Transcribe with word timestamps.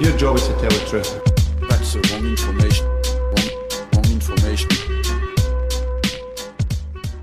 Your 0.00 0.18
job 0.18 0.36
is 0.36 0.46
to 0.48 0.52
tell 0.60 0.70
the 0.70 0.86
truth. 0.90 1.20
That's 1.70 1.92
the 1.92 2.00
wrong 2.14 2.26
information. 2.30 2.86
Wrong, 2.86 3.50
wrong 3.92 4.04
information. 4.12 4.68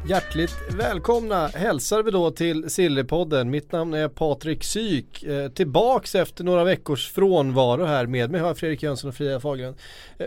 Hjärtligt 0.08 0.56
välkomna 0.78 1.48
hälsar 1.48 2.04
vi 2.04 2.12
då 2.12 2.32
till 2.32 2.70
Sillypodden. 2.70 3.50
Mitt 3.50 3.72
namn 3.72 3.94
är 3.94 4.08
Patrik 4.08 4.64
Syk. 4.64 5.24
Eh, 5.24 5.50
tillbaks 5.50 6.16
efter 6.16 6.44
några 6.44 6.64
veckors 6.64 7.12
frånvaro 7.12 7.86
här 7.86 8.06
med 8.06 8.32
mig 8.32 8.42
har 8.42 8.48
jag 8.48 8.58
Fredrik 8.58 8.84
Jönsson 8.84 9.10
och 9.10 9.16
Fria 9.16 9.40
Fahlgren. 9.40 9.76
Eh, 10.18 10.26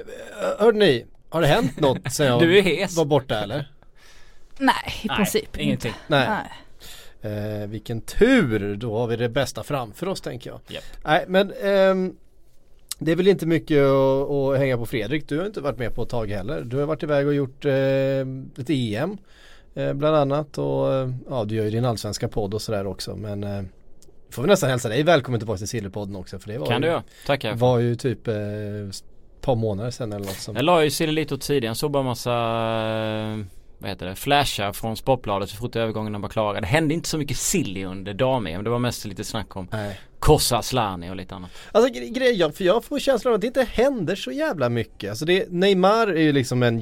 hörde 0.58 0.78
ni, 0.78 1.06
har 1.28 1.41
det 1.41 1.46
hänt 1.46 1.80
något 1.80 1.98
sen 2.12 2.27
jag 2.27 2.41
Du 2.41 2.58
är 2.58 2.62
hes. 2.62 2.96
var 2.96 3.05
borta 3.05 3.41
eller? 3.42 3.72
Nej, 4.58 4.74
i 5.02 5.08
Nej, 5.08 5.16
princip 5.16 5.56
ingenting. 5.56 5.88
inte. 5.88 6.00
Nej. 6.06 6.28
Nej. 6.28 6.52
Eh, 7.62 7.66
vilken 7.69 8.00
tur, 8.00 8.77
då 8.77 8.98
har 8.98 9.06
vi 9.06 9.16
det 9.16 9.28
bästa 9.28 9.62
framför 9.62 10.08
oss 10.08 10.20
tänker 10.20 10.50
jag. 10.50 10.60
Japp. 10.69 10.84
Nej 11.05 11.24
men 11.28 11.52
ehm, 11.62 12.14
det 12.98 13.12
är 13.12 13.16
väl 13.16 13.28
inte 13.28 13.46
mycket 13.46 13.78
att, 13.78 14.30
att 14.30 14.58
hänga 14.58 14.77
på 14.77 14.86
Fredrik. 14.86 15.28
Du 15.28 15.38
har 15.38 15.46
inte 15.46 15.60
varit 15.60 15.78
med 15.78 15.94
på 15.94 16.02
ett 16.02 16.08
tag 16.08 16.30
heller. 16.30 16.60
Du 16.60 16.77
har 16.77 16.86
varit 16.86 17.02
iväg 17.02 17.27
och 17.27 17.34
gjort 17.34 17.64
eh, 17.64 17.72
ett 18.58 18.70
EM 18.70 19.18
eh, 19.74 19.92
bland 19.92 20.16
annat 20.16 20.58
och 20.58 20.94
eh, 20.94 21.10
ja 21.28 21.44
du 21.44 21.55
gör 21.55 21.64
ju 21.64 21.70
din 21.70 21.84
allsvenska 21.84 22.28
podd 22.28 22.55
och 22.55 22.62
sådär 22.62 22.86
också 22.86 23.16
men 23.16 23.44
eh, 23.44 23.62
får 24.30 24.42
vi 24.42 24.48
nästan 24.48 24.70
hälsa 24.70 24.88
dig 24.88 25.02
välkommen 25.02 25.40
tillbaka 25.40 25.58
till 25.58 25.68
Sillypodden 25.68 26.16
också 26.16 26.38
för 26.38 26.48
det 26.52 26.58
var 26.58 26.66
Kan 26.66 26.82
ju, 26.82 26.88
du. 26.88 27.00
Tackar. 27.27 27.55
var 27.55 27.78
ju 27.78 27.94
typ 27.94 28.28
eh, 28.28 28.34
ett 28.34 29.05
par 29.40 29.55
månader 29.55 29.90
sedan 29.90 30.12
eller 30.12 30.27
något 30.27 30.34
som 30.40 30.56
Jag 30.56 30.64
la 30.64 30.84
ju 30.84 30.90
silly 30.90 31.12
lite 31.12 31.34
åt 31.34 31.42
sidan. 31.42 31.74
Såg 31.74 31.90
bara 31.90 32.02
massa 32.02 32.33
eh, 32.33 33.44
vad 33.78 33.90
heter 33.90 34.06
det, 34.06 34.14
flashar 34.14 34.72
från 34.72 34.96
Sportbladet 34.96 35.48
så 35.48 35.56
fort 35.56 35.77
övergångarna 35.77 36.18
var 36.18 36.28
klara. 36.28 36.60
Det 36.60 36.66
hände 36.66 36.94
inte 36.94 37.08
så 37.08 37.18
mycket 37.18 37.36
silly 37.36 37.84
under 37.84 38.14
dam 38.14 38.44
Det 38.44 38.70
var 38.70 38.78
mest 38.78 39.05
lite 39.05 39.24
snack 39.24 39.56
om 39.56 39.68
Nej. 39.72 40.00
Kossa 40.19 40.58
Asllani 40.58 41.11
och 41.11 41.16
lite 41.16 41.34
annat. 41.34 41.50
Alltså 41.72 41.92
gre- 41.92 42.12
grejen, 42.12 42.52
för 42.52 42.64
jag 42.64 42.84
får 42.84 42.98
känslan 42.98 43.33
av 43.33 43.34
att 43.34 43.41
det 43.41 43.47
inte 43.47 43.66
händer 43.72 44.16
så 44.16 44.33
jävla 44.33 44.69
mycket. 44.69 45.11
Alltså 45.11 45.24
det, 45.24 45.47
Neymar 45.50 46.06
är 46.06 46.20
ju 46.20 46.33
liksom 46.33 46.62
en 46.62 46.78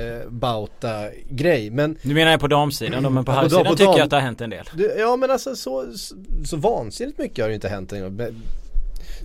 jättebauta 0.00 1.08
grej 1.30 1.70
men 1.70 1.96
Nu 2.02 2.14
menar 2.14 2.30
jag 2.30 2.40
på 2.40 2.46
damsidan 2.48 3.02
då, 3.02 3.10
men 3.10 3.24
på 3.24 3.32
herrsidan 3.32 3.76
tycker 3.76 3.84
dam- 3.84 3.96
jag 3.96 4.00
att 4.04 4.10
det 4.10 4.16
har 4.16 4.20
hänt 4.20 4.40
en 4.40 4.50
del. 4.50 4.64
Du, 4.74 4.94
ja 4.98 5.16
men 5.16 5.30
alltså 5.30 5.56
så, 5.56 5.92
så, 5.96 6.14
så 6.44 6.56
vansinnigt 6.56 7.18
mycket 7.18 7.44
har 7.44 7.48
det 7.48 7.54
inte 7.54 7.68
hänt 7.68 7.92
en 7.92 8.00
gång. 8.16 8.20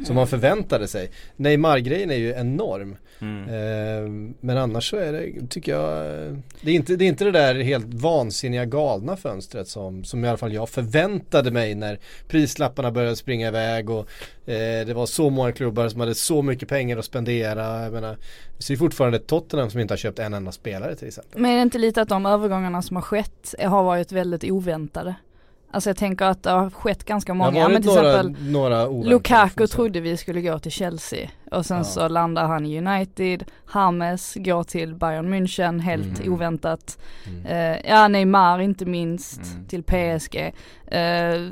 Som 0.06 0.16
man 0.16 0.28
förväntade 0.28 0.88
sig. 0.88 1.12
Neymar-grejen 1.36 2.12
är 2.12 2.16
ju 2.16 2.34
enorm. 2.34 2.98
Mm. 3.22 3.50
Eh, 3.50 4.34
men 4.40 4.58
annars 4.58 4.90
så 4.90 4.98
är 4.98 5.14
det, 5.14 5.48
tycker 5.50 5.72
jag, 5.72 6.06
det 6.62 6.72
är, 6.72 6.76
inte, 6.76 6.96
det 6.96 7.06
är 7.06 7.08
inte 7.08 7.24
det 7.24 7.32
där 7.32 7.56
helt 7.56 7.94
vansinniga 7.94 8.66
galna 8.66 9.18
fönstret 9.18 9.68
som, 9.68 10.04
som 10.04 10.26
i 10.26 10.28
alla 10.28 10.38
fall 10.38 10.54
jag 10.54 10.70
förväntade 10.70 11.52
mig 11.52 11.76
när 11.76 12.00
prislapparna 12.28 12.92
började 12.92 13.16
springa 13.16 13.48
iväg 13.48 13.90
och 13.90 14.10
eh, 14.46 14.86
det 14.86 14.94
var 14.94 15.06
så 15.06 15.30
många 15.30 15.52
klubbar 15.52 15.90
som 15.90 16.00
hade 16.00 16.16
så 16.16 16.42
mycket 16.42 16.70
pengar 16.70 16.98
att 16.98 17.06
spendera. 17.06 17.84
Jag 17.84 17.94
menar, 17.94 18.18
vi 18.58 18.64
ser 18.64 18.76
fortfarande 18.76 19.20
Tottenham 19.20 19.70
som 19.70 19.80
inte 19.80 19.92
har 19.92 19.98
köpt 19.98 20.20
en 20.20 20.34
enda 20.34 20.52
spelare 20.52 20.96
till 20.96 21.08
exempel. 21.08 21.42
Men 21.42 21.52
är 21.52 21.56
det 21.56 21.62
inte 21.62 21.78
lite 21.78 22.02
att 22.02 22.10
de 22.10 22.26
övergångarna 22.26 22.82
som 22.82 22.96
har 22.96 23.04
skett 23.04 23.56
har 23.60 23.84
varit 23.84 24.12
väldigt 24.12 24.44
oväntade? 24.44 25.16
Alltså 25.72 25.90
jag 25.90 25.98
tänker 25.98 26.26
att 26.26 26.44
det 26.44 26.50
har 26.50 26.70
skett 26.70 27.04
ganska 27.04 27.34
Det 27.34 27.40
har 27.40 27.52
många, 27.52 27.60
ja, 27.64 27.70
men 27.70 27.82
till 27.82 27.92
några, 27.92 28.20
exempel 28.20 28.52
några 28.52 28.88
Lukaku 28.88 29.68
trodde 29.68 30.00
vi 30.00 30.18
skulle 30.18 30.42
gå 30.42 30.60
till 30.60 30.72
Chelsea 30.72 31.30
och 31.56 31.66
sen 31.66 31.78
Ja. 31.78 31.84
så 31.84 32.08
landar 32.08 32.48
han 32.48 32.66
i 32.66 32.78
United, 32.78 33.44
James 33.74 34.34
går 34.36 34.64
till 34.64 34.96
Bayern 34.96 35.34
München 35.34 35.80
helt 35.80 36.20
Mm. 36.20 36.34
oväntat. 36.34 36.98
Mm. 37.28 37.46
Eh, 37.46 37.90
ja 37.92 38.08
Neymar 38.08 38.60
inte 38.62 38.86
minst 38.86 39.42
Mm. 39.54 39.66
till 39.68 39.84
PSG. 39.84 40.54
Uh, 40.86 41.50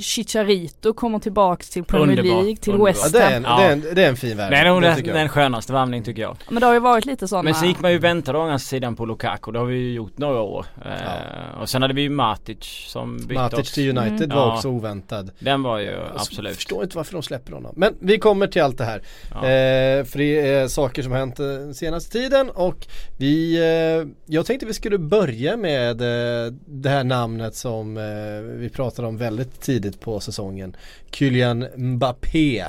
Chicharito 0.00 0.92
kommer 0.94 1.18
tillbaks 1.18 1.70
till 1.70 1.84
Premier 1.84 2.18
Underbar, 2.18 2.42
League, 2.42 2.56
till 2.56 2.72
underbar. 2.72 2.88
Ja, 2.88 2.92
West 3.02 3.12
det, 3.12 3.22
är 3.22 3.24
Ham. 3.24 3.34
en, 3.34 3.42
Ja. 3.42 3.56
det, 3.58 3.64
är 3.64 3.72
en, 3.72 3.94
det 3.94 4.04
är 4.04 4.08
en 4.08 4.16
fin 4.16 4.36
värld. 4.36 4.52
Det 4.52 4.56
är 4.56 4.64
nog 4.64 4.82
det 4.82 4.94
den, 5.04 5.16
jag. 5.16 5.30
skönaste 5.30 5.72
värvning 5.72 6.02
tycker 6.02 6.22
jag. 6.22 6.36
Men 6.50 6.60
det 6.60 6.66
har 6.66 6.72
ju 6.74 6.80
varit 6.80 7.04
lite 7.04 7.28
sådana 7.28 7.42
Men 7.42 7.54
så 7.54 7.66
gick 7.66 7.80
man 7.80 7.92
ju 7.92 7.98
vänta 7.98 8.36
å 8.38 8.42
andra 8.42 8.58
sidan 8.58 8.96
på 8.96 9.06
Lukaku. 9.06 9.52
Det 9.52 9.58
har 9.58 9.66
vi 9.66 9.76
ju 9.76 9.92
gjort 9.94 10.18
några 10.18 10.40
år. 10.40 10.66
Eh, 10.84 11.60
Och 11.60 11.68
sen 11.68 11.82
hade 11.82 11.94
vi 11.94 12.02
ju 12.02 12.08
Matic 12.10 12.58
som 12.88 13.16
bytte 13.16 13.34
Matic 13.34 13.58
också. 13.58 13.74
till 13.74 13.98
United 13.98 14.22
Mm. 14.24 14.36
var 14.36 14.46
Ja. 14.46 14.54
också 14.56 14.68
oväntad. 14.68 15.30
Den 15.38 15.62
var 15.62 15.78
ju 15.78 15.86
Jag 15.86 16.00
absolut. 16.14 16.56
förstår 16.56 16.82
inte 16.84 16.96
varför 16.96 17.12
de 17.12 17.22
släpper 17.22 17.52
honom. 17.52 17.72
Men 17.76 17.94
vi 18.00 18.18
kommer 18.18 18.46
till 18.46 18.62
allt 18.62 18.78
det 18.78 18.84
här. 18.84 19.02
Ja. 19.30 19.36
Eh, 19.36 20.04
för 20.04 20.18
det 20.18 20.40
är 20.40 20.68
saker 20.68 21.02
som 21.02 21.12
har 21.12 21.18
hänt 21.18 21.40
eh, 21.40 21.46
den 21.46 21.74
senaste 21.74 22.12
tiden 22.12 22.50
och 22.50 22.86
vi, 23.16 23.56
eh, 23.56 24.32
jag 24.34 24.46
tänkte 24.46 24.66
vi 24.66 24.74
skulle 24.74 24.98
börja 24.98 25.56
med 25.56 26.00
eh, 26.00 26.52
det 26.66 26.88
här 26.88 27.04
namnet 27.04 27.54
som 27.54 27.96
eh, 27.96 28.58
vi 28.58 28.68
pratade 28.68 29.08
om 29.08 29.16
väldigt 29.16 29.60
tidigt 29.60 30.00
på 30.00 30.20
säsongen. 30.20 30.76
Kylian 31.10 31.66
Mbappé. 31.76 32.64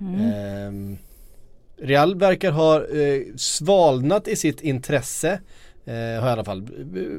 Mm. 0.00 0.94
Eh, 0.94 0.98
Real 1.80 2.18
verkar 2.18 2.50
ha 2.50 2.76
eh, 2.76 3.22
svalnat 3.36 4.28
i 4.28 4.36
sitt 4.36 4.60
intresse. 4.60 5.40
Eh, 5.84 6.20
har 6.20 6.28
i 6.28 6.32
alla 6.32 6.44
fall 6.44 6.68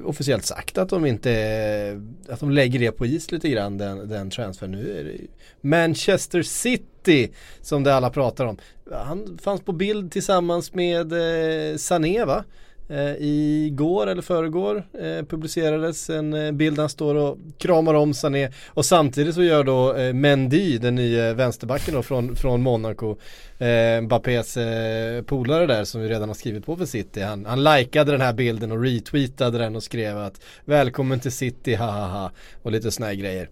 officiellt 0.05 0.45
sagt 0.45 0.77
att 0.77 0.89
de 0.89 1.05
inte 1.05 2.01
att 2.29 2.39
de 2.39 2.51
lägger 2.51 2.79
det 2.79 2.91
på 2.91 3.05
is 3.05 3.31
lite 3.31 3.49
grann 3.49 3.77
den, 3.77 4.09
den 4.09 4.29
transfern. 4.29 4.71
Nu 4.71 4.99
är 4.99 5.03
det 5.03 5.17
Manchester 5.61 6.43
City 6.43 7.31
som 7.61 7.83
det 7.83 7.95
alla 7.95 8.09
pratar 8.09 8.45
om. 8.45 8.57
Han 8.91 9.37
fanns 9.41 9.61
på 9.61 9.71
bild 9.71 10.11
tillsammans 10.11 10.73
med 10.73 11.13
eh, 11.13 11.77
Sané 11.77 12.25
va? 12.25 12.43
Eh, 12.89 13.15
igår 13.19 14.07
eller 14.07 14.21
föregår 14.21 14.83
eh, 14.93 15.25
publicerades 15.25 16.09
en 16.09 16.33
eh, 16.33 16.51
bild 16.51 16.75
där 16.75 16.83
han 16.83 16.89
står 16.89 17.15
och 17.15 17.37
kramar 17.57 17.93
om 17.93 18.13
Sané. 18.13 18.51
Och 18.67 18.85
samtidigt 18.85 19.35
så 19.35 19.43
gör 19.43 19.63
då 19.63 19.95
eh, 19.95 20.13
Mendy, 20.13 20.77
den 20.77 20.95
nya 20.95 21.33
vänsterbacken 21.33 21.93
då 21.93 22.03
från, 22.03 22.35
från 22.35 22.61
Monaco 22.61 23.15
eh, 23.57 24.01
Mbappés 24.01 24.57
eh, 24.57 25.21
polare 25.21 25.65
där 25.65 25.83
som 25.83 26.01
vi 26.01 26.09
redan 26.09 26.29
har 26.29 26.35
skrivit 26.35 26.65
på 26.65 26.75
för 26.75 26.85
City. 26.85 27.21
Han, 27.21 27.45
han 27.45 27.63
likade 27.63 28.11
den 28.11 28.21
här 28.21 28.33
bilden 28.33 28.71
och 28.71 28.83
retweetade 28.83 29.57
den 29.57 29.75
och 29.75 29.83
skrev 29.83 30.17
att 30.17 30.41
Välkommen 30.65 31.19
till 31.19 31.31
City, 31.31 31.73
hahaha 31.73 32.31
och 32.61 32.71
lite 32.71 32.91
såna 32.91 33.07
här 33.07 33.15
grejer. 33.15 33.49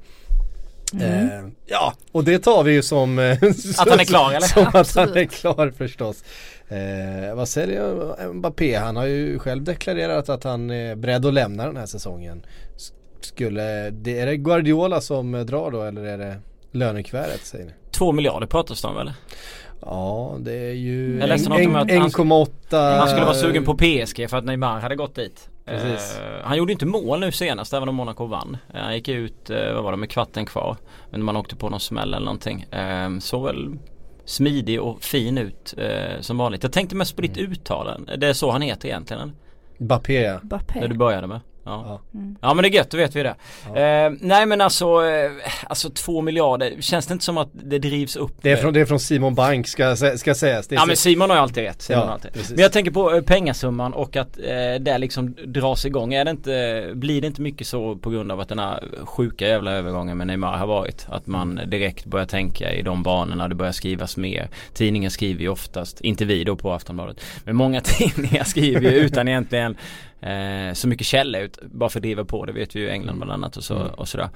Eh, 0.94 1.48
ja, 1.66 1.94
och 2.12 2.24
det 2.24 2.40
tar 2.40 2.64
vi 2.64 2.72
ju 2.74 2.82
som 2.82 3.20
eh, 3.20 3.32
Att 3.78 3.90
han 3.90 4.00
är 4.00 4.04
klar, 4.06 4.30
eller? 4.30 4.40
Som 4.48 4.66
att 4.74 4.96
han 4.96 5.18
är 5.18 5.26
klar 5.26 5.74
förstås 5.78 6.24
eh, 6.68 7.36
Vad 7.36 7.48
säger 7.50 8.34
Mbappé? 8.34 8.76
Han 8.76 8.96
har 8.96 9.06
ju 9.06 9.40
själv 9.40 9.64
deklarerat 9.64 10.30
att 10.30 10.44
han 10.44 10.70
är 10.70 10.96
beredd 10.96 11.26
att 11.26 11.34
lämna 11.34 11.66
den 11.66 11.78
här 11.78 11.86
säsongen 11.86 12.46
Skulle, 13.22 13.90
det, 13.90 14.20
är 14.20 14.26
det 14.26 14.38
Guardiola 14.38 15.02
som 15.02 15.32
drar 15.32 15.72
då 15.72 15.84
eller 15.84 16.04
är 16.04 16.18
det 16.18 16.36
lönekuvertet 16.72 17.46
säger 17.46 17.66
ni? 17.66 17.72
Två 17.92 18.12
miljarder 18.12 18.48
pratas 18.48 18.82
det 18.82 18.88
om 18.88 18.98
eller? 18.98 19.14
Ja 19.82 20.36
det 20.40 20.54
är 20.54 20.74
ju 20.74 21.18
Jag 21.20 21.30
läste 21.30 21.50
något 21.50 21.66
om 21.66 21.76
att 21.76 21.92
han- 21.92 22.10
1,8 22.10 22.98
Han 23.00 23.08
skulle 23.08 23.26
vara 23.26 23.36
sugen 23.36 23.66
på 23.66 23.78
PSG 23.78 24.30
för 24.30 24.38
att 24.38 24.46
Neymar 24.46 24.80
hade 24.80 24.96
gått 24.96 25.16
dit. 25.16 25.50
Precis. 25.68 26.20
Eh, 26.20 26.44
han 26.44 26.58
gjorde 26.58 26.72
inte 26.72 26.86
mål 26.86 27.20
nu 27.20 27.32
senast 27.32 27.74
även 27.74 27.90
om 27.90 27.96
Monaco 27.96 28.26
vann. 28.26 28.58
Eh, 28.74 28.82
han 28.82 28.94
gick 28.96 29.08
ut, 29.08 29.50
uh, 29.50 29.74
vad 29.74 29.84
var 29.84 29.92
det, 29.92 29.98
med 29.98 30.10
kvarten 30.10 30.46
kvar. 30.46 30.78
Men 31.12 31.24
man 31.24 31.38
åkte 31.38 31.56
på 31.56 31.70
någon 31.70 31.80
smäll 31.80 32.14
eller 32.14 32.26
någonting. 32.26 32.66
Uh, 32.74 33.20
såg 33.20 33.44
väl 33.46 33.78
smidig 34.26 34.82
och 34.82 35.04
fin 35.04 35.38
ut 35.38 35.74
eh, 35.78 36.22
som 36.22 36.38
vanligt. 36.38 36.64
Jag 36.64 36.72
tänkte 36.72 36.96
mest 36.96 37.16
på 37.16 37.22
ditt 37.22 37.38
Mm. 37.38 37.52
uttal. 37.52 38.10
Det 38.18 38.28
är 38.28 38.34
så 38.34 38.52
han 38.52 38.62
heter 38.62 38.88
egentligen? 38.88 39.32
Mbappé 39.78 40.22
ja. 40.22 40.40
Mbappé. 40.44 40.80
Det 40.80 40.88
du 40.88 40.96
började 40.96 41.28
med. 41.28 41.40
Ja. 41.68 41.84
Ja. 42.14 42.20
Mm. 42.20 42.36
ja 42.42 42.54
men 42.54 42.64
det 42.64 42.70
är 42.70 42.72
gött, 42.74 42.92
då 42.92 42.98
vet 42.98 43.16
vi 43.16 43.24
det. 43.24 43.36
Eh, 43.76 44.12
nej 44.22 44.46
men 44.46 44.62
alltså, 44.62 44.86
eh, 44.86 45.32
alltså 45.68 45.90
två 45.90 46.22
miljarder. 46.22 46.74
Känns 46.80 47.08
det 47.08 47.14
inte 47.14 47.26
som 47.26 47.38
att 47.38 47.50
det 47.54 47.80
drivs 47.80 48.16
upp? 48.16 48.32
Det 48.42 48.52
är 48.52 48.56
från, 48.56 48.74
det 48.74 48.80
är 48.82 48.86
från 48.86 49.00
Simon 49.00 49.36
Bank 49.36 49.68
ska, 49.68 49.96
ska 49.96 50.36
sägas 50.36 50.68
det 50.68 50.76
är 50.76 50.78
Ja 50.78 50.82
så- 50.82 50.88
men 50.88 50.96
Simon 50.98 51.30
har 51.30 51.38
ju 51.38 51.42
alltid 51.42 51.64
rätt. 51.64 51.82
Simon 51.82 52.04
Ja, 52.08 52.14
alltid. 52.14 52.34
precis. 52.34 52.50
Men 52.52 52.60
jag 52.60 52.72
tänker 52.72 52.92
på 52.92 53.16
eh, 53.16 53.22
pengasumman 53.22 53.94
och 53.94 54.16
att 54.16 54.38
eh, 54.40 54.44
det 54.80 54.98
liksom 54.98 55.36
dras 55.46 55.86
igång. 55.86 56.14
Är 56.14 56.26
det 56.26 56.32
inte, 56.32 56.92
blir 56.94 57.22
det 57.22 57.28
inte 57.28 57.42
mycket 57.42 57.68
så 57.68 57.96
på 57.96 58.10
grund 58.10 58.32
av 58.32 58.40
att 58.40 58.50
den 58.50 58.60
här 58.60 58.84
sjuka 59.06 59.48
jävla 59.48 59.72
övergången 59.72 60.18
med 60.18 60.28
Neymar 60.28 60.58
har 60.58 60.68
varit? 60.68 61.06
Att 61.10 61.28
man 61.28 61.60
direkt 61.68 62.06
börjar 62.06 62.26
tänka 62.26 62.74
i 62.74 62.82
de 62.82 63.04
banorna, 63.04 63.48
det 63.48 63.56
börjar 63.56 63.72
skrivas 63.72 64.18
mer. 64.18 64.50
Tidningen 64.74 65.12
skriver 65.12 65.42
ju 65.42 65.50
oftast, 65.50 66.02
inte 66.02 66.26
vi 66.26 66.44
då 66.44 66.56
på 66.56 66.74
Aftonbladet, 66.74 67.22
men 67.44 67.56
många 67.56 67.82
tidningar 67.84 68.44
skriver 68.44 68.82
ju 68.92 68.98
utan 68.98 69.28
egentligen 69.28 69.78
eh, 70.22 70.74
så 70.74 70.88
mycket 70.88 71.08
källor. 71.08 71.44
Att 71.44 71.60
bara 71.72 71.90
för 71.90 72.00
att 72.00 72.04
driva 72.04 72.26
på 72.26 72.46
det 72.46 72.52
vet 72.52 72.76
vi 72.76 72.80
ju 72.80 72.90
England 72.90 73.16
Mm. 73.16 73.28
bland 73.28 73.32
annat 73.44 73.58
och, 73.58 73.64
så, 73.64 73.76
och 73.76 74.08
sådär. 74.08 74.30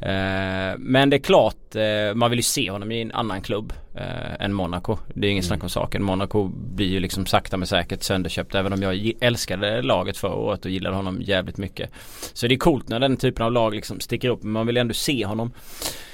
Eh, 0.00 0.78
men 0.78 1.10
det 1.10 1.16
är 1.16 1.20
klart, 1.20 1.74
eh, 1.74 2.14
man 2.14 2.30
vill 2.30 2.38
ju 2.38 2.42
se 2.42 2.70
honom 2.70 2.92
i 2.92 3.02
en 3.02 3.12
annan 3.12 3.40
klubb 3.40 3.72
eh, 3.94 4.44
än 4.44 4.52
Monaco. 4.52 4.98
Det 5.14 5.26
är 5.26 5.30
ingen 5.30 5.44
snack 5.44 5.62
om 5.62 5.68
saken. 5.70 6.02
Monaco 6.02 6.48
blir 6.48 6.86
ju 6.88 7.00
liksom 7.00 7.26
sakta 7.26 7.56
men 7.56 7.66
säkert 7.66 8.02
sönderköpt 8.02 8.54
även 8.54 8.72
om 8.72 8.82
jag 8.82 9.12
älskade 9.20 9.82
laget 9.82 10.16
förra 10.16 10.34
året 10.34 10.64
och 10.64 10.70
gillade 10.70 10.96
honom 10.96 11.18
jävligt 11.22 11.56
mycket. 11.58 11.90
Så 12.32 12.46
det 12.46 12.54
är 12.54 12.58
coolt 12.58 12.88
när 12.88 13.00
den 13.00 13.16
typen 13.16 13.46
av 13.46 13.52
lag 13.52 13.74
liksom 13.74 14.00
sticker 14.00 14.28
upp 14.28 14.42
men 14.42 14.52
man 14.52 14.66
vill 14.66 14.76
ändå 14.76 14.94
se 14.94 15.26
honom. 15.26 15.52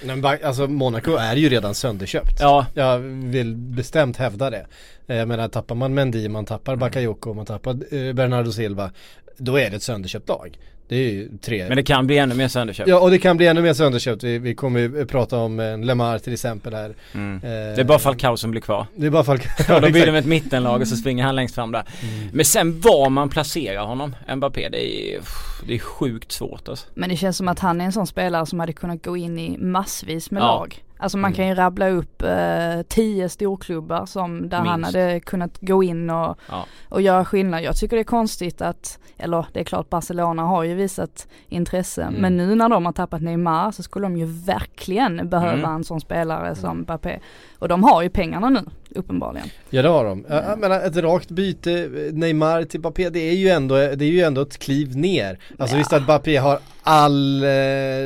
Men 0.05 0.25
alltså 0.45 0.67
Monaco 0.67 1.17
är 1.17 1.37
ju 1.37 1.49
redan 1.49 1.75
sönderköpt. 1.75 2.41
Ja, 2.41 2.67
Jag 2.75 2.99
vill 2.99 3.55
bestämt 3.57 4.17
hävda 4.17 4.51
det. 4.51 4.67
Eh, 5.07 5.17
Jag 5.17 5.29
menar 5.29 5.49
tappar 5.49 5.75
man 5.75 5.95
Mendy, 5.95 6.29
man 6.29 6.45
tappar 6.45 6.77
Bakayoko, 6.77 7.35
man 7.35 7.47
tappar 7.47 7.71
eh, 7.95 8.13
Bernardo 8.13 8.53
Silva. 8.53 8.91
Då 9.37 9.57
är 9.57 9.71
det 9.71 9.77
ett 9.77 9.83
sönderköpt 9.83 10.29
lag. 10.29 10.59
Det 10.89 10.97
är 10.97 11.11
ju 11.13 11.29
tre. 11.43 11.65
men 11.69 11.77
det 11.77 11.83
kan 11.83 12.07
bli 12.07 12.19
ännu 12.19 12.35
mer 12.35 12.49
sönderköpt. 12.49 12.89
Ja 12.89 12.99
och 13.01 13.11
det 13.11 13.19
kan 13.19 13.37
bli 13.37 13.47
ännu 13.47 13.63
mer 13.63 13.73
sönderköpt. 13.75 14.23
Vi, 14.25 14.39
vi 14.39 14.55
kommer 14.55 14.81
ju 14.81 15.07
prata 15.07 15.39
om 15.39 15.61
eh, 15.61 15.79
Lemar 15.79 16.19
till 16.19 16.33
exempel 16.33 16.75
här. 16.75 16.95
Mm. 17.15 17.35
Eh, 17.37 17.41
Det 17.51 17.81
är 17.81 17.85
bara 17.85 17.99
Falcao 17.99 18.37
som 18.37 18.51
blir 18.51 18.61
kvar. 18.61 18.87
Det 18.97 19.07
är 19.07 19.11
bara 19.11 19.25
Falcao. 19.25 19.49
Ja, 19.69 19.81
då 19.81 19.91
blir 19.91 20.07
med 20.13 20.19
ett 20.21 20.27
mittenlag 20.27 20.81
och 20.81 20.89
så 20.89 20.97
springer 20.97 21.25
han 21.25 21.37
längst 21.37 21.55
fram 21.55 21.73
där. 21.73 21.85
Men 22.33 22.45
sen 22.45 22.81
var 22.81 23.11
man 23.11 23.29
placerar 23.29 23.85
honom, 23.85 24.17
Mbappé, 24.37 24.69
det 24.69 25.15
är, 25.15 25.21
det 25.67 25.75
är 25.75 25.79
sjukt 25.79 26.33
svårt 26.33 26.69
alltså. 26.69 26.87
Men 26.95 27.09
det 27.09 27.17
känns 27.17 27.37
som 27.37 27.49
att 27.49 27.59
han 27.59 27.81
är 27.81 27.85
en 27.85 27.93
sån 27.93 28.07
spelare 28.07 28.47
som 28.47 28.61
hade 28.61 28.73
kunnat 28.73 29.05
gå 29.05 29.17
in 29.17 29.39
i 29.39 29.59
massvis 29.59 30.31
med 30.31 30.41
Ja. 30.41 30.47
lag. 30.47 30.83
Alltså 31.05 31.19
man 31.19 31.33
kan 31.33 31.49
ju 31.49 31.55
rabbla 31.55 31.89
upp 31.89 32.23
eh, 32.23 32.83
tio 32.89 33.29
storklubbar 33.29 34.07
som 34.07 34.49
där 34.49 34.59
han 34.59 34.81
Minst. 34.81 34.97
hade 34.97 35.21
kunnat 35.21 35.59
gå 35.61 35.83
in 35.83 36.11
och, 36.11 36.39
Ja. 36.49 36.67
och 36.89 37.03
göra 37.03 37.25
skillnad. 37.25 37.63
Jag 37.63 37.77
tycker 37.77 37.97
det 37.97 38.03
är 38.03 38.05
konstigt 38.05 38.63
att, 38.63 38.99
eller 39.19 39.47
det 39.53 39.61
är 39.61 39.65
klart 39.65 39.91
Barcelona 39.91 40.43
har 40.43 40.63
ju 40.63 40.75
visat 40.75 41.29
intresse, 41.49 42.03
Mm. 42.03 42.15
men 42.21 42.37
nu 42.37 42.55
när 42.55 42.69
de 42.69 42.87
har 42.87 42.93
tappat 42.93 43.23
Neymar 43.23 43.71
så 43.71 43.83
skulle 43.83 44.05
de 44.05 44.17
ju 44.17 44.25
verkligen 44.27 45.29
behöva 45.29 45.53
Mm. 45.69 45.75
en 45.75 45.85
sån 45.85 46.01
spelare 46.01 46.55
som 46.55 46.79
Mbappé. 46.79 47.21
Och 47.65 47.69
de 47.69 47.85
har 47.85 48.03
ju 48.03 48.11
pengarna 48.11 48.49
nu, 48.51 48.61
uppenbarligen. 48.95 49.49
Ja 49.71 49.83
det 49.83 49.89
har 49.89 50.05
de. 50.05 50.25
Jag, 50.29 50.45
jag 50.45 50.59
menar 50.59 50.81
ett 50.81 50.97
rakt 50.97 51.31
byte 51.31 51.73
eh, 51.73 51.89
Neymar 52.13 52.65
till 52.65 52.81
Mbappé 52.81 53.11
det 53.11 53.19
är 53.21 53.35
ju 53.35 53.49
ändå, 53.49 53.75
det 53.75 54.05
är 54.05 54.11
ju 54.11 54.21
ändå 54.21 54.41
ett 54.41 54.59
kliv 54.59 54.97
ner. 54.97 55.39
Alltså 55.59 55.77
Ja. 55.77 55.79
visst 55.79 55.93
att 55.93 56.03
Mbappé 56.03 56.37
har 56.37 56.59
all 56.83 57.45
eh, 57.45 57.49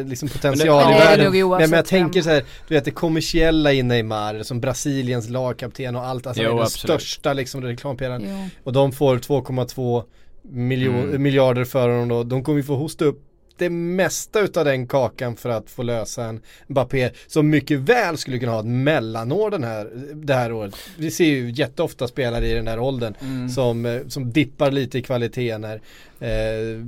liksom 0.06 0.28
potential 0.28 0.84
Men 0.84 0.90
i 0.90 0.92
det- 0.92 0.98
det 0.98 1.04
är 1.04 1.08
världen. 1.10 1.24
nog 1.24 1.34
Men, 1.34 1.42
oavsett 1.44 1.70
men 1.70 1.76
jag 1.76 1.86
tänker 1.86 2.22
så 2.22 2.30
här, 2.30 2.44
du 2.68 2.74
vet 2.74 2.84
det 2.84 2.90
kommersiella 2.90 3.72
i 3.72 3.82
Neymar 3.82 4.42
som 4.42 4.60
Brasiliens 4.60 5.28
lagkapten 5.28 5.96
och 5.96 6.06
allt. 6.06 6.26
Alltså 6.26 6.42
Jo, 6.42 6.48
är 6.50 6.54
den 6.54 6.62
absolut. 6.62 7.00
största 7.00 7.32
liksom 7.32 7.62
reklampelaren. 7.62 8.50
Och 8.64 8.72
de 8.72 8.92
får 8.92 9.16
2,2 9.18 10.02
miljon, 10.42 10.94
Mm. 11.08 11.22
miljarder 11.22 11.64
för 11.64 11.88
honom 11.88 12.08
då. 12.08 12.22
De 12.22 12.44
kommer 12.44 12.58
ju 12.58 12.62
få 12.64 12.74
hosta 12.76 13.04
upp 13.04 13.22
det 13.58 13.70
mesta 13.70 14.40
utav 14.40 14.64
den 14.64 14.86
kakan 14.86 15.36
för 15.36 15.48
att 15.48 15.70
få 15.70 15.82
lösa 15.82 16.24
en 16.24 16.40
Mbappé 16.66 17.10
som 17.26 17.50
mycket 17.50 17.78
väl 17.78 18.18
skulle 18.18 18.38
kunna 18.38 18.52
ha 18.52 18.60
ett 18.60 18.66
mellanår 18.66 19.50
den 19.50 19.64
här, 19.64 19.90
det 20.14 20.34
här 20.34 20.52
året. 20.52 20.74
Vi 20.98 21.10
ser 21.10 21.24
ju 21.24 21.50
jätteofta 21.50 22.08
spelare 22.08 22.46
i 22.48 22.54
den 22.54 22.68
här 22.68 22.78
åldern 22.78 23.14
Mm. 23.20 23.48
som, 23.48 23.86
eh, 23.86 24.00
som 24.08 24.32
dippar 24.32 24.70
lite 24.70 24.98
i 24.98 25.02
kvalitet 25.02 25.58
när 25.58 25.80
eh, 26.20 26.84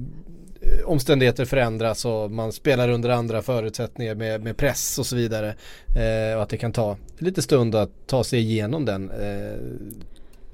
omständigheter 0.84 1.44
förändras 1.44 2.05
och 2.05 2.31
man 2.31 2.52
spelar 2.52 2.88
under 2.88 3.08
andra 3.11 3.43
förutsättningar 3.43 4.14
med, 4.14 4.43
med 4.43 4.56
press 4.56 4.99
och 4.99 5.06
så 5.06 5.17
vidare. 5.17 5.55
Eh, 5.96 6.37
och 6.37 6.43
att 6.43 6.49
det 6.49 6.56
kan 6.56 6.72
ta 6.72 6.96
lite 7.19 7.43
stund 7.43 7.75
att 7.75 7.90
ta 8.06 8.25
sig 8.25 8.40
igenom 8.40 8.84
den 8.84 9.11
eh, 9.11 9.58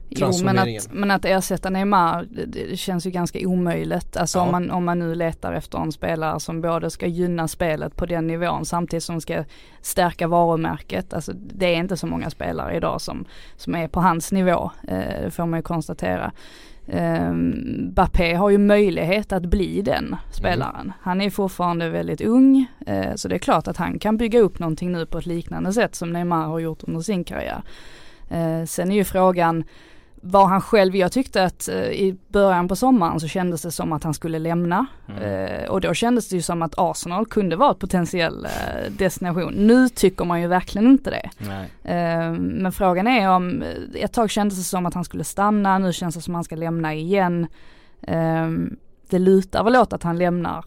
Jo 0.09 0.33
men 0.45 0.59
att, 0.59 0.93
men 0.93 1.11
att 1.11 1.25
ersätta 1.25 1.71
Neymar, 1.71 2.27
det, 2.47 2.79
känns 2.79 3.07
ju 3.07 3.11
ganska 3.11 3.39
omöjligt. 3.49 4.17
Alltså 4.17 4.39
Ja. 4.39 4.43
om, 4.43 4.53
man, 4.53 4.71
om 4.71 4.85
man 4.85 4.99
nu 4.99 5.15
letar 5.15 5.53
efter 5.53 5.79
en 5.79 5.93
spelare 5.93 6.41
som 6.41 6.61
både 6.61 6.91
ska 6.91 7.07
gynna 7.07 7.49
spelet 7.49 7.97
på 7.97 8.07
den 8.07 8.27
nivån 8.27 8.65
samtidigt 8.65 9.05
som 9.05 9.21
ska 9.21 9.45
stärka 9.81 10.29
varumärket. 10.29 11.15
Alltså 11.15 11.33
det 11.35 11.75
är 11.75 11.79
inte 11.79 11.97
så 11.97 12.07
många 12.07 12.31
spelare 12.31 12.77
idag 12.77 13.01
som, 13.01 13.25
som 13.57 13.75
är 13.75 13.89
på 13.89 14.01
hans 14.01 14.33
nivå, 14.33 14.71
eh, 14.89 15.23
det 15.25 15.31
får 15.31 15.47
man 15.47 15.59
ju 15.59 15.63
konstatera. 15.63 16.33
Um, 16.93 17.93
Bappé 17.95 18.35
har 18.35 18.51
ju 18.51 18.59
möjlighet 18.59 19.33
att 19.33 19.43
bli 19.43 19.83
den 19.83 20.17
spelaren. 20.31 20.93
Han 21.01 21.21
är 21.21 21.31
fortfarande 21.31 21.89
väldigt 21.89 22.21
ung, 22.21 22.67
eh, 22.87 23.15
så 23.15 23.29
det 23.29 23.35
är 23.35 23.39
klart 23.39 23.69
att 23.69 23.77
han 23.77 23.99
kan 23.99 24.17
bygga 24.17 24.41
upp 24.41 24.59
någonting 24.59 24.93
nu 24.93 25.07
på 25.07 25.19
ett 25.19 25.27
liknande 25.27 25.73
sätt 25.73 25.95
som 25.95 26.13
Neymar 26.13 26.47
har 26.47 26.59
gjort 26.59 26.83
under 26.83 27.01
sin 27.01 27.25
karriär. 27.25 27.63
Eh, 28.31 28.65
sen 28.65 28.91
är 28.91 28.95
ju 28.95 29.05
frågan 29.05 29.65
var 30.23 30.47
han 30.47 30.61
själv, 30.61 30.97
jag 30.97 31.13
tyckte 31.13 31.45
att 31.45 31.69
eh, 31.69 31.77
i 31.77 32.17
början 32.29 32.69
på 32.69 32.77
sommaren 32.77 33.21
så 33.21 33.29
kändes 33.29 33.63
det 33.63 33.71
som 33.71 33.93
att 33.93 34.05
han 34.05 34.15
skulle 34.15 34.39
lämna. 34.39 34.87
Eh, 35.21 35.69
och 35.69 35.81
då 35.81 35.95
kändes 35.95 36.29
det 36.29 36.37
ju 36.37 36.43
som 36.43 36.63
att 36.63 36.75
Arsenal 36.77 37.27
kunde 37.27 37.57
vara 37.57 37.71
ett 37.71 37.79
potentiell 37.79 38.45
eh, 38.45 38.93
destination. 38.93 39.53
Nu 39.53 39.89
tycker 39.89 40.25
man 40.25 40.41
ju 40.41 40.47
verkligen 40.47 40.87
inte 40.87 41.11
det. 41.11 41.31
Men 42.39 42.73
frågan 42.73 43.07
är 43.07 43.31
om, 43.31 43.65
ett 43.95 44.13
tag 44.13 44.31
kändes 44.31 44.59
det 44.59 44.65
som 44.65 44.87
att 44.87 44.95
han 44.95 45.05
skulle 45.05 45.25
stanna, 45.25 45.79
nu 45.79 45.93
känns 45.93 46.15
det 46.15 46.21
som 46.21 46.35
att 46.35 46.37
han 46.37 46.45
ska 46.45 46.57
lämna 46.57 46.95
igen. 46.95 47.47
Det 49.09 49.19
lutar 49.19 49.65
väl 49.65 49.77
åt 49.77 49.93
att 49.93 50.03
han 50.03 50.19
lämnar 50.19 50.65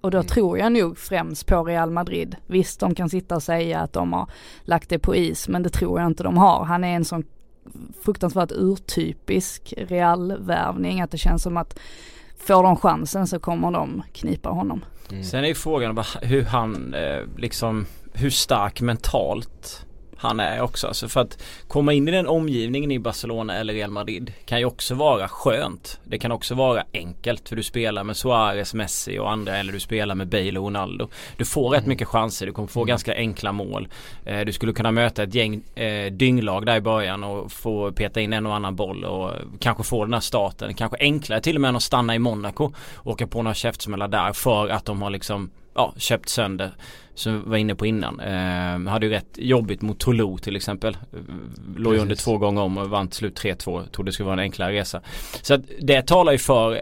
och 0.00 0.10
då 0.10 0.22
tror 0.22 0.58
jag 0.58 0.72
nog 0.72 0.98
främst 0.98 1.46
på 1.46 1.64
Real 1.64 1.90
Madrid. 1.90 2.36
Visst, 2.46 2.80
de 2.80 2.94
kan 2.94 3.10
sitta 3.10 3.34
och 3.34 3.42
säga 3.42 3.80
att 3.80 3.92
de 3.92 4.12
har 4.12 4.28
lagt 4.62 4.88
det 4.88 4.98
på 4.98 5.16
is, 5.16 5.48
men 5.48 5.62
det 5.62 5.70
tror 5.70 6.00
jag 6.00 6.06
inte 6.06 6.22
de 6.22 6.36
har. 6.36 6.64
Han 6.64 6.84
är 6.84 6.96
en 6.96 7.04
sån 7.04 7.24
fruktansvärt 8.04 8.52
urtypisk 8.52 9.74
Real-värvning, 9.76 11.00
att 11.00 11.10
det 11.10 11.18
känns 11.18 11.42
som 11.42 11.56
att 11.56 11.78
får 12.36 12.62
de 12.62 12.76
chansen 12.76 13.26
så 13.26 13.38
kommer 13.38 13.70
de 13.70 14.02
knipa 14.12 14.48
honom. 14.48 14.84
Sen 15.30 15.44
är 15.44 15.48
ju 15.48 15.54
frågan 15.54 16.04
hur 16.22 16.42
han 16.42 16.94
eh, 16.94 17.22
liksom, 17.36 17.86
hur 18.12 18.30
stark 18.30 18.80
mentalt 18.80 19.86
han 20.20 20.40
är 20.40 20.60
också. 20.60 20.86
Alltså 20.86 21.08
för 21.08 21.20
att 21.20 21.42
komma 21.68 21.92
in 21.92 22.08
i 22.08 22.10
den 22.10 22.26
omgivningen 22.26 22.90
i 22.90 22.98
Barcelona 22.98 23.56
eller 23.56 23.74
Real 23.74 23.90
Madrid 23.90 24.32
kan 24.44 24.58
ju 24.58 24.64
också 24.64 24.94
vara 24.94 25.28
skönt. 25.28 26.00
Det 26.04 26.18
kan 26.18 26.32
också 26.32 26.54
vara 26.54 26.84
enkelt 26.92 27.48
för 27.48 27.56
du 27.56 27.62
spelar 27.62 28.04
med 28.04 28.16
Suarez, 28.16 28.74
Messi 28.74 29.18
och 29.18 29.30
andra 29.30 29.56
eller 29.56 29.72
du 29.72 29.80
spelar 29.80 30.14
med 30.14 30.28
Bale 30.28 30.58
och 30.58 30.64
Ronaldo. 30.64 31.08
Du 31.36 31.44
får 31.44 31.70
rätt 31.70 31.86
mycket 31.86 32.08
chanser, 32.08 32.46
du 32.46 32.52
kommer 32.52 32.68
få 32.68 32.84
ganska 32.84 33.14
enkla 33.14 33.52
mål. 33.52 33.88
Eh, 34.24 34.40
du 34.40 34.52
skulle 34.52 34.72
kunna 34.72 34.90
möta 34.90 35.22
ett 35.22 35.34
gäng 35.34 35.62
eh, 35.74 36.12
dynglag 36.12 36.66
där 36.66 36.76
i 36.76 36.80
början 36.80 37.24
och 37.24 37.52
få 37.52 37.92
peta 37.92 38.20
in 38.20 38.32
en 38.32 38.46
och 38.46 38.54
annan 38.54 38.76
boll 38.76 39.04
och 39.04 39.30
kanske 39.58 39.84
få 39.84 40.04
den 40.04 40.14
här 40.14 40.20
starten. 40.20 40.74
Kanske 40.74 40.96
enklare 41.00 41.40
till 41.40 41.54
och 41.54 41.60
med 41.60 41.68
än 41.68 41.76
att 41.76 41.82
stanna 41.82 42.14
i 42.14 42.18
Monaco 42.18 42.72
och 42.94 43.12
åka 43.12 43.26
på 43.26 43.42
några 43.42 43.54
käftsmällar 43.54 44.08
där 44.08 44.32
för 44.32 44.68
att 44.68 44.84
de 44.84 45.02
har 45.02 45.10
liksom 45.10 45.50
ja, 45.74 45.94
köpt 45.96 46.28
sönder 46.28 46.70
som 47.14 47.44
vi 47.44 47.50
var 47.50 47.56
inne 47.56 47.74
på 47.74 47.86
innan. 47.86 48.20
Eh, 48.20 48.90
hade 48.92 49.06
ju 49.06 49.12
rätt 49.12 49.26
jobbigt 49.34 49.82
mot 49.82 49.98
Toulouse 49.98 50.44
till 50.44 50.56
exempel. 50.56 50.94
Eh, 51.12 51.18
Låg 51.76 51.94
ju 51.94 52.00
under 52.00 52.14
Precis. 52.14 52.24
två 52.24 52.38
gånger 52.38 52.62
om 52.62 52.78
och 52.78 52.90
vann 52.90 53.08
till 53.08 53.16
slut 53.16 53.38
3-2. 53.40 53.86
Trodde 53.92 54.08
det 54.08 54.12
skulle 54.12 54.24
vara 54.24 54.32
en 54.34 54.38
enklare 54.40 54.72
resa. 54.72 55.00
Så 55.42 55.54
att 55.54 55.60
det 55.80 56.02
talar 56.06 56.32
ju 56.32 56.38
för 56.38 56.72
eh, 56.74 56.80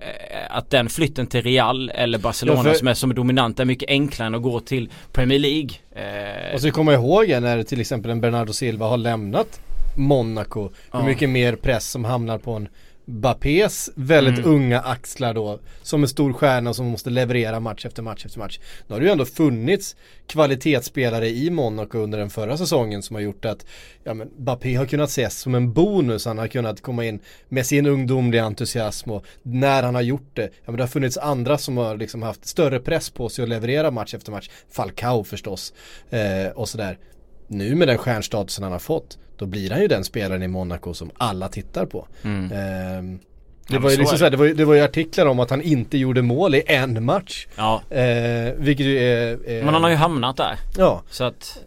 att 0.51 0.71
den 0.71 0.89
flytten 0.89 1.27
till 1.27 1.43
Real 1.43 1.91
eller 1.91 2.19
Barcelona 2.19 2.59
Ja, 2.59 2.65
för- 2.65 2.75
som 2.75 2.89
är 2.89 2.95
som 2.95 3.11
är 3.11 3.15
dominant 3.15 3.61
är 3.61 3.65
mycket 3.65 3.89
enklare 3.91 4.27
än 4.27 4.35
att 4.35 4.43
gå 4.43 4.61
till 4.61 4.91
Premier 5.13 5.39
League. 5.39 5.71
Eh, 5.93 6.55
Och 6.55 6.61
så 6.61 6.71
kommer 6.71 6.93
jag 6.93 7.03
ihåg 7.03 7.29
när 7.29 7.63
till 7.63 7.81
exempel 7.81 8.11
en 8.11 8.21
Bernardo 8.21 8.53
Silva 8.53 8.87
har 8.87 8.97
lämnat 8.97 9.61
Monaco. 9.97 10.71
Hur 10.93 11.03
mycket 11.03 11.31
mer 11.31 11.57
press 11.57 11.91
som 11.91 12.05
hamnar 12.05 12.39
på 12.39 12.53
en 12.53 12.69
Bappés 13.11 13.91
väldigt 13.95 14.39
Mm. 14.39 14.51
unga 14.51 14.81
axlar 14.81 15.35
då. 15.35 15.59
Som 15.83 16.03
en 16.03 16.09
stor 16.09 16.33
stjärna 16.33 16.75
som 16.75 16.87
måste 16.87 17.11
leverera 17.11 17.61
match 17.61 17.87
efter 17.87 18.03
match 18.03 18.25
efter 18.27 18.39
match. 18.39 18.59
Nu 18.87 18.95
har 18.95 19.01
det 19.01 19.07
ju 19.07 19.13
ändå 19.13 19.25
funnits 19.25 19.97
kvalitetsspelare 20.27 21.29
i 21.29 21.51
Monaco 21.51 21.99
under 21.99 22.19
den 22.19 22.31
förra 22.31 22.57
säsongen 22.57 23.03
som 23.03 23.17
har 23.17 23.21
gjort 23.21 23.45
att 23.45 23.67
ja, 24.05 24.15
men 24.15 24.31
Bappé 24.37 24.75
har 24.75 24.87
kunnat 24.87 25.09
ses 25.09 25.39
som 25.39 25.55
en 25.55 25.73
bonus. 25.73 26.25
Han 26.25 26.39
har 26.39 26.47
kunnat 26.47 26.81
komma 26.81 27.05
in 27.05 27.21
med 27.49 27.67
sin 27.67 27.87
ungdomliga 27.87 28.45
entusiasm 28.45 29.11
och 29.11 29.25
när 29.43 29.83
han 29.83 29.95
har 29.95 30.03
gjort 30.03 30.31
det. 30.35 30.43
Ja, 30.43 30.51
men 30.67 30.77
det 30.77 30.83
har 30.83 30.89
funnits 30.89 31.17
andra 31.19 31.59
som 31.59 31.77
har 31.77 31.97
liksom 31.97 32.23
haft 32.23 32.47
större 32.47 32.81
press 32.81 33.11
på 33.11 33.29
sig 33.29 33.43
att 33.43 33.49
leverera 33.49 33.91
match 33.91 34.15
efter 34.15 34.33
match. 34.33 34.51
Falcao 34.71 35.25
förstås 35.25 35.73
eh, 36.11 36.53
och 36.55 36.69
sådär. 36.69 36.99
Nu 37.49 37.75
med 37.75 37.89
den 37.89 37.99
stjärnstatusen 37.99 38.63
han 38.63 38.73
har 38.73 38.79
fått 38.79 39.19
då 39.37 39.47
blir 39.47 39.71
han 39.71 39.81
ju 39.81 39.89
den 39.89 40.05
spelaren 40.05 40.43
i 40.43 40.49
Monaco 40.49 40.95
som 40.95 41.11
alla 41.17 41.49
tittar 41.49 41.87
på. 41.87 42.07
mm. 42.23 42.53
Ehm, 42.53 43.19
det, 43.69 43.79
var 43.79 43.91
ju 43.91 43.97
liksom 43.97 44.15
är 44.15 44.19
så 44.19 44.25
här, 44.25 44.31
det, 44.31 44.37
var 44.37 44.47
det 44.47 44.65
var 44.65 44.75
ju 44.75 44.81
artiklar 44.81 45.27
om 45.27 45.41
att 45.41 45.51
han 45.51 45.63
inte 45.63 45.99
gjorde 45.99 46.23
mål 46.23 46.55
i 46.55 46.63
en 46.67 47.05
match. 47.05 47.47
Ja, 47.57 47.83
Eh, 47.91 48.53
vilket 48.57 48.87
ju 48.87 48.99
är, 48.99 49.49
är 49.49 49.65
men 49.65 49.75
han 49.75 49.83
har 49.83 49.91
ju 49.91 49.97
hamnat 49.97 50.37
där. 50.37 50.59
Ja, 50.77 51.03
Så 51.11 51.25
att 51.25 51.59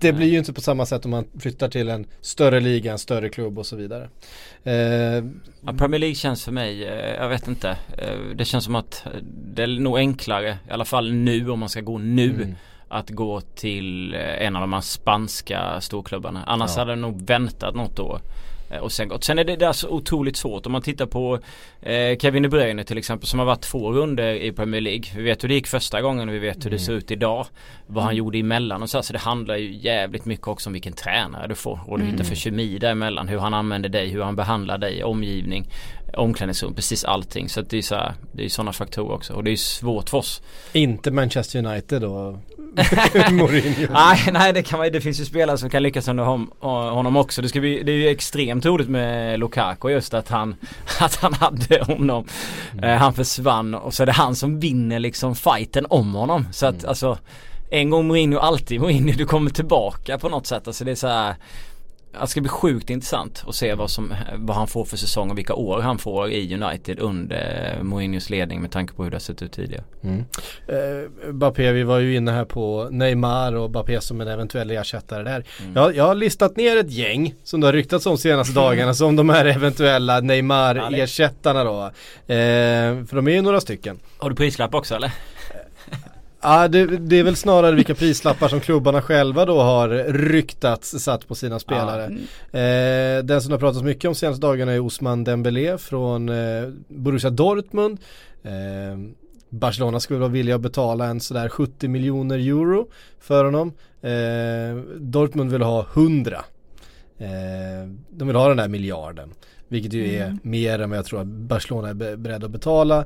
det 0.00 0.12
blir 0.12 0.26
ju 0.26 0.38
inte 0.38 0.52
på 0.52 0.60
samma 0.60 0.86
sätt 0.86 1.04
om 1.04 1.10
man 1.10 1.24
flyttar 1.40 1.68
till 1.68 1.88
en 1.88 2.06
större 2.20 2.60
liga, 2.60 2.92
en 2.92 2.98
större 2.98 3.28
klubb 3.28 3.58
och 3.58 3.66
så 3.66 3.76
vidare. 3.76 4.08
Eh, 4.64 5.24
Ja, 5.66 5.72
Premier 5.78 5.98
League 5.98 6.14
känns 6.14 6.44
för 6.44 6.52
mig, 6.52 6.84
eh, 6.84 7.14
jag 7.14 7.28
vet 7.28 7.48
inte. 7.48 7.76
Eh, 7.98 8.18
Det 8.34 8.44
känns 8.44 8.64
som 8.64 8.74
att 8.74 9.06
eh, 9.06 9.12
det 9.54 9.62
är 9.62 9.66
nog 9.66 9.98
enklare, 9.98 10.58
i 10.68 10.70
alla 10.70 10.84
fall 10.84 11.12
nu 11.12 11.50
om 11.50 11.58
man 11.58 11.68
ska 11.68 11.80
gå 11.80 11.98
nu. 11.98 12.30
Mm. 12.30 12.54
Att 12.88 13.10
gå 13.10 13.40
till 13.40 14.14
eh, 14.14 14.46
en 14.46 14.56
av 14.56 14.60
de 14.60 14.72
här 14.72 14.80
spanska 14.80 15.80
storklubbarna. 15.80 16.44
Annars 16.46 16.70
Ja. 16.74 16.78
hade 16.80 16.92
jag 16.92 16.98
nog 16.98 17.22
väntat 17.26 17.74
något 17.74 17.98
år. 17.98 18.20
Eh, 18.70 18.78
och 18.78 18.92
sen 18.92 19.08
gått. 19.08 19.24
Sen 19.24 19.38
är 19.38 19.44
det 19.44 19.56
där 19.56 19.72
så 19.72 19.88
otroligt 19.88 20.36
svårt 20.36 20.66
om 20.66 20.72
man 20.72 20.82
tittar 20.82 21.06
på 21.06 21.38
eh, 21.82 22.18
Kevin 22.18 22.42
De 22.42 22.48
Bruyne 22.48 22.84
till 22.84 22.98
exempel 22.98 23.26
som 23.28 23.38
har 23.38 23.46
varit 23.46 23.60
två 23.60 23.92
runder 23.92 24.34
i 24.34 24.52
Premier 24.52 24.80
League. 24.80 25.04
Vi 25.16 25.22
vet 25.22 25.44
hur 25.44 25.48
det 25.48 25.54
gick 25.54 25.66
första 25.66 26.02
gången 26.02 26.28
och 26.28 26.34
vi 26.34 26.38
vet 26.38 26.56
hur 26.56 26.70
det 26.70 26.76
Mm. 26.76 26.78
ser 26.86 26.92
ut 26.92 27.10
idag. 27.10 27.46
Vad 27.86 28.04
han 28.04 28.16
gjorde 28.16 28.38
emellan 28.38 28.82
och 28.82 28.90
så. 28.90 28.98
här. 28.98 29.02
Så 29.02 29.12
det 29.12 29.18
handlar 29.18 29.56
ju 29.56 29.74
jävligt 29.76 30.24
mycket 30.24 30.48
också 30.48 30.68
om 30.68 30.72
vilken 30.72 30.92
tränare 30.92 31.46
du 31.46 31.54
får 31.54 31.80
och 31.86 31.98
du 31.98 32.04
hittar 32.04 32.24
för 32.24 32.34
kemi 32.34 32.78
däremellan. 32.78 33.28
Hur 33.28 33.38
han 33.38 33.54
använder 33.54 33.88
dig, 33.88 34.08
hur 34.08 34.22
han 34.22 34.36
behandlar 34.36 34.78
dig, 34.78 35.04
omgivning, 35.04 35.70
omklädningsrum, 36.16 36.74
precis 36.74 37.04
allting. 37.04 37.48
Så 37.48 37.60
det 37.60 37.78
är 37.78 37.82
så 37.82 37.94
här, 37.94 38.12
det 38.32 38.44
är 38.44 38.48
sådana 38.48 38.72
faktorer 38.72 39.12
också 39.14 39.32
och 39.32 39.44
det 39.44 39.50
är 39.50 39.56
svårt 39.56 40.10
för 40.10 40.18
oss. 40.18 40.42
Inte 40.72 41.10
Manchester 41.10 41.58
United 41.66 42.02
då. 42.02 42.38
Mourinho. 43.32 43.92
Nej, 43.92 44.28
nej 44.32 44.52
det, 44.52 44.62
kan 44.62 44.78
man, 44.78 44.92
det 44.92 45.00
finns 45.00 45.20
ju 45.20 45.24
spelare 45.24 45.58
som 45.58 45.70
kan 45.70 45.82
lyckas 45.82 46.08
under 46.08 46.24
hom, 46.24 46.50
honom 46.60 47.16
också. 47.16 47.42
Det, 47.42 47.48
ska 47.48 47.60
bli, 47.60 47.82
det 47.82 47.92
är 47.92 47.96
ju 47.96 48.08
extremt 48.08 48.66
roligt 48.66 48.88
med 48.88 49.40
Lukaku 49.40 49.88
just 49.88 50.14
att 50.14 50.28
han, 50.28 50.56
att 51.00 51.14
han 51.16 51.34
hade 51.34 51.84
honom. 51.84 52.24
Eh, 52.82 52.94
han 52.94 53.14
försvann 53.14 53.74
och 53.74 53.94
så 53.94 54.02
är 54.02 54.06
det 54.06 54.12
han 54.12 54.36
som 54.36 54.60
vinner 54.60 54.98
liksom 54.98 55.34
fighten 55.34 55.86
om 55.90 56.14
honom. 56.14 56.46
Så 56.52 56.66
att 56.66 56.84
alltså 56.84 57.18
en 57.70 57.90
gång 57.90 58.06
Mourinho, 58.06 58.38
alltid 58.38 58.80
Mourinho. 58.80 59.12
Du 59.16 59.26
kommer 59.26 59.50
tillbaka 59.50 60.18
på 60.18 60.28
något 60.28 60.46
sätt. 60.46 60.66
Alltså 60.66 60.84
det 60.84 60.90
är 60.90 60.94
så 60.94 61.08
här 61.08 61.34
det 62.12 62.26
ska 62.26 62.40
bli 62.40 62.48
sjukt 62.48 62.90
intressant 62.90 63.44
att 63.46 63.54
se 63.54 63.74
vad, 63.74 63.90
som, 63.90 64.14
vad 64.36 64.56
han 64.56 64.66
får 64.66 64.84
för 64.84 64.96
säsong 64.96 65.30
och 65.30 65.38
vilka 65.38 65.54
år 65.54 65.80
han 65.80 65.98
får 65.98 66.30
i 66.30 66.54
United 66.54 66.98
under 66.98 67.78
Mourinhos 67.82 68.30
ledning 68.30 68.60
med 68.62 68.70
tanke 68.70 68.94
på 68.94 69.04
hur 69.04 69.10
det 69.10 69.14
har 69.14 69.20
sett 69.20 69.42
ut 69.42 69.52
tidigare. 69.52 69.84
Eh, 70.68 71.32
Bappé, 71.32 71.72
vi 71.72 71.82
var 71.82 71.98
ju 71.98 72.16
inne 72.16 72.30
här 72.32 72.44
på 72.44 72.88
Neymar 72.90 73.56
och 73.56 73.70
Bappé 73.70 74.00
som 74.00 74.20
en 74.20 74.28
eventuell 74.28 74.70
ersättare 74.70 75.22
där. 75.22 75.44
Jag, 75.74 75.96
jag 75.96 76.04
har 76.04 76.14
listat 76.14 76.56
ner 76.56 76.76
ett 76.76 76.90
gäng 76.90 77.34
som 77.44 77.60
det 77.60 77.66
har 77.66 77.72
ryktats 77.72 78.06
om 78.06 78.18
senaste 78.18 78.54
dagarna 78.60 78.94
som 78.94 79.16
de 79.16 79.28
här 79.28 79.44
eventuella 79.44 80.20
Neymar-ersättarna 80.20 81.64
då. 81.64 81.84
Eh, 82.34 83.04
för 83.06 83.16
de 83.16 83.28
är 83.28 83.32
ju 83.32 83.42
några 83.42 83.60
stycken. 83.60 83.98
Har 84.18 84.30
du 84.30 84.36
prislapp 84.36 84.74
också 84.74 84.94
eller? 84.94 85.12
Ja 86.40 86.68
det, 86.68 86.86
det 86.86 87.18
är 87.18 87.22
väl 87.22 87.36
snarare 87.36 87.74
vilka 87.76 87.94
prislappar 87.94 88.48
som 88.48 88.60
klubbarna 88.60 89.02
själva 89.02 89.44
då 89.44 89.60
har 89.60 89.88
ryktats 90.12 90.90
satt 90.90 91.28
på 91.28 91.34
sina 91.34 91.58
spelare. 91.58 92.04
Eh, 93.18 93.24
den 93.24 93.42
som 93.42 93.52
har 93.52 93.58
pratats 93.58 93.82
mycket 93.82 94.08
om 94.08 94.14
senaste 94.14 94.46
dagarna 94.46 94.72
är 94.72 94.80
Osman 94.80 95.24
Dembélé 95.24 95.78
från 95.78 96.28
eh, 96.28 96.68
Borussia 96.88 97.30
Dortmund. 97.30 97.98
Eh, 98.42 98.52
Barcelona 99.50 100.00
skulle 100.00 100.18
vara 100.20 100.28
villiga 100.30 100.54
att 100.54 100.60
betala 100.60 101.06
en 101.06 101.20
sådär 101.20 101.48
70 101.48 101.88
miljoner 101.88 102.38
euro 102.38 102.88
för 103.20 103.44
honom. 103.44 103.72
Eh, 104.02 104.82
Dortmund 105.00 105.52
vill 105.52 105.62
ha 105.62 105.86
100. 105.94 106.44
Eh, 107.18 107.26
de 108.10 108.26
vill 108.28 108.36
ha 108.36 108.48
den 108.48 108.56
där 108.56 108.68
miljarden. 108.68 109.30
Vilket 109.68 109.92
ju 109.92 110.14
är 110.14 110.38
mer 110.42 110.78
än 110.78 110.90
vad 110.90 110.98
jag 110.98 111.06
tror 111.06 111.20
att 111.20 111.26
Barcelona 111.26 111.88
är 111.88 111.94
be- 111.94 112.16
beredd 112.16 112.44
att 112.44 112.50
betala. 112.50 113.04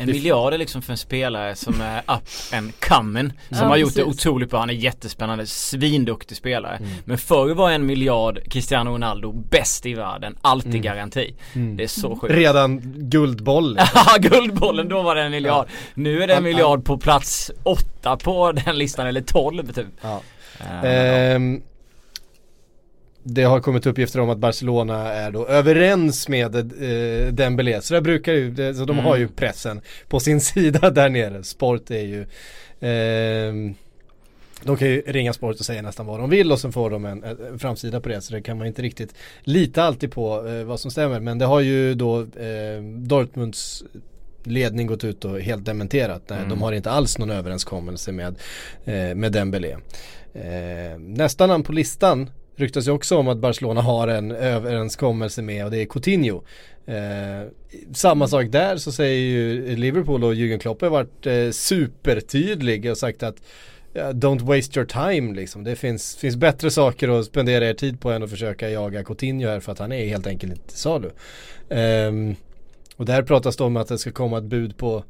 En 0.00 0.06
Det- 0.06 0.12
miljard 0.12 0.52
är 0.54 0.58
liksom 0.58 0.82
för 0.82 0.92
en 0.92 0.96
spelare 0.98 1.54
som 1.54 1.80
är 1.80 1.98
up 1.98 2.54
and 2.54 2.72
coming. 2.80 3.32
Som 3.48 3.58
Ja, 3.58 3.64
har 3.64 3.76
gjort 3.76 3.94
det 3.94 4.04
precis. 4.04 4.20
otroligt 4.26 4.50
bra. 4.50 4.60
Han 4.60 4.70
är 4.70 4.74
jättespännande, 4.74 5.46
svinduktig 5.46 6.36
spelare. 6.36 6.76
Mm. 6.76 6.90
Men 7.04 7.18
förr 7.18 7.54
var 7.54 7.70
en 7.70 7.86
miljard 7.86 8.40
Cristiano 8.50 8.90
Ronaldo 8.90 9.32
bäst 9.32 9.86
i 9.86 9.94
världen. 9.94 10.36
Alltid 10.42 10.70
Mm. 10.70 10.82
garanti. 10.82 11.34
Det 11.76 11.82
är 11.84 11.88
så 11.88 12.16
sjukt. 12.16 12.34
redan 12.34 12.80
guldboll. 12.96 13.78
Ja, 13.94 14.16
guldbollen, 14.18 14.88
då 14.88 15.02
var 15.02 15.14
det 15.14 15.22
en 15.22 15.30
miljard. 15.30 15.66
Nu 15.94 16.22
är 16.22 16.26
det 16.26 16.32
en 16.34 16.44
Ja, 16.44 16.50
miljard 16.50 16.84
på 16.84 16.98
plats 16.98 17.50
åtta 17.62 18.16
på 18.16 18.52
den 18.52 18.78
listan, 18.78 19.06
eller 19.06 19.20
12 19.20 19.72
typ. 19.72 19.86
Ja. 20.00 20.20
Eh, 20.60 20.84
Ehm, 21.34 21.62
det 23.22 23.42
har 23.42 23.60
kommit 23.60 23.86
uppgifter 23.86 24.20
om 24.20 24.30
att 24.30 24.38
Barcelona 24.38 25.12
är 25.12 25.30
då 25.30 25.46
överens 25.46 26.28
med 26.28 26.54
eh, 26.56 27.32
Dembélé. 27.32 27.80
Så 27.82 27.94
det 27.94 28.00
brukar 28.00 28.32
ju, 28.32 28.50
det, 28.50 28.74
så 28.74 28.84
de 28.84 28.92
Mm. 28.92 29.04
har 29.04 29.16
ju 29.16 29.28
pressen 29.28 29.80
på 30.08 30.20
sin 30.20 30.40
sida 30.50 30.90
där 30.90 31.08
nere. 31.08 31.42
Sport 31.44 31.90
är 31.90 32.02
ju 32.02 32.26
ehm, 32.80 33.74
de 34.62 34.76
kan 34.76 34.88
ju 34.88 35.00
ringa 35.06 35.32
Sport 35.32 35.56
och 35.60 35.64
säga 35.64 35.82
nästan 35.82 36.06
vad 36.06 36.20
de 36.20 36.30
vill 36.30 36.52
och 36.52 36.58
sen 36.60 36.72
får 36.72 36.90
de 36.90 37.04
en, 37.04 37.24
en 37.24 37.58
framsida 37.58 38.00
på 38.00 38.08
det 38.08 38.20
så 38.20 38.34
det 38.34 38.42
kan 38.42 38.58
man 38.58 38.66
inte 38.66 38.82
riktigt 38.82 39.14
lita 39.42 39.82
alltid 39.82 40.12
på 40.12 40.48
eh, 40.48 40.64
vad 40.64 40.80
som 40.80 40.90
stämmer. 40.90 41.20
Men 41.20 41.38
det 41.38 41.44
har 41.44 41.60
ju 41.60 41.94
då 41.94 42.20
eh, 42.20 42.82
Dortmunds 42.96 43.84
ledning 44.44 44.86
gått 44.86 45.04
ut 45.04 45.24
och 45.24 45.40
helt 45.40 45.64
dementerat. 45.64 46.22
Nej, 46.28 46.38
De 46.48 46.62
har 46.62 46.72
inte 46.72 46.90
alls 46.90 47.18
någon 47.18 47.30
överenskommelse 47.30 48.12
med, 48.12 48.34
eh, 48.84 49.14
med 49.14 49.32
Dembélé. 49.32 49.76
Eh, 50.34 50.98
nästa 50.98 51.46
namn 51.46 51.64
på 51.64 51.72
listan 51.72 52.30
ryktas 52.60 52.88
ju 52.88 52.90
också 52.90 53.16
om 53.16 53.28
att 53.28 53.38
Barcelona 53.38 53.80
har 53.80 54.08
en 54.08 54.30
överenskommelse 54.30 55.42
med 55.42 55.64
och 55.64 55.70
det 55.70 55.78
är 55.78 55.86
Coutinho. 55.86 56.42
Eh, 56.86 57.48
samma 57.92 58.28
sak 58.28 58.46
där 58.50 58.76
så 58.76 58.92
säger 58.92 59.18
ju 59.18 59.76
Liverpool 59.76 60.24
och 60.24 60.34
Jürgen 60.34 60.58
Klopp 60.58 60.80
har 60.80 60.88
varit 60.88 61.26
eh, 61.26 61.50
supertydlig 61.50 62.90
och 62.90 62.98
sagt 62.98 63.22
att 63.22 63.36
Don't 63.94 64.40
waste 64.40 64.80
your 64.80 64.86
time 64.86 65.34
liksom. 65.34 65.64
Det 65.64 65.76
finns, 65.76 66.16
finns 66.16 66.36
bättre 66.36 66.70
saker 66.70 67.08
att 67.08 67.26
spendera 67.26 67.68
er 67.68 67.74
tid 67.74 68.00
på 68.00 68.10
än 68.10 68.22
att 68.22 68.30
försöka 68.30 68.70
jaga 68.70 69.04
Coutinho 69.04 69.48
här 69.48 69.60
för 69.60 69.72
att 69.72 69.78
han 69.78 69.92
är 69.92 70.06
helt 70.06 70.26
enkelt 70.26 70.52
inte 70.52 70.68
till 70.68 70.78
salu. 70.78 71.10
Um, 71.68 72.36
och 72.96 73.06
där 73.06 73.22
pratas 73.22 73.56
det 73.56 73.64
om 73.64 73.76
att 73.76 73.88
det 73.88 73.98
ska 73.98 74.12
komma 74.12 74.38
ett 74.38 74.44
bud 74.44 74.76
på 74.76 75.04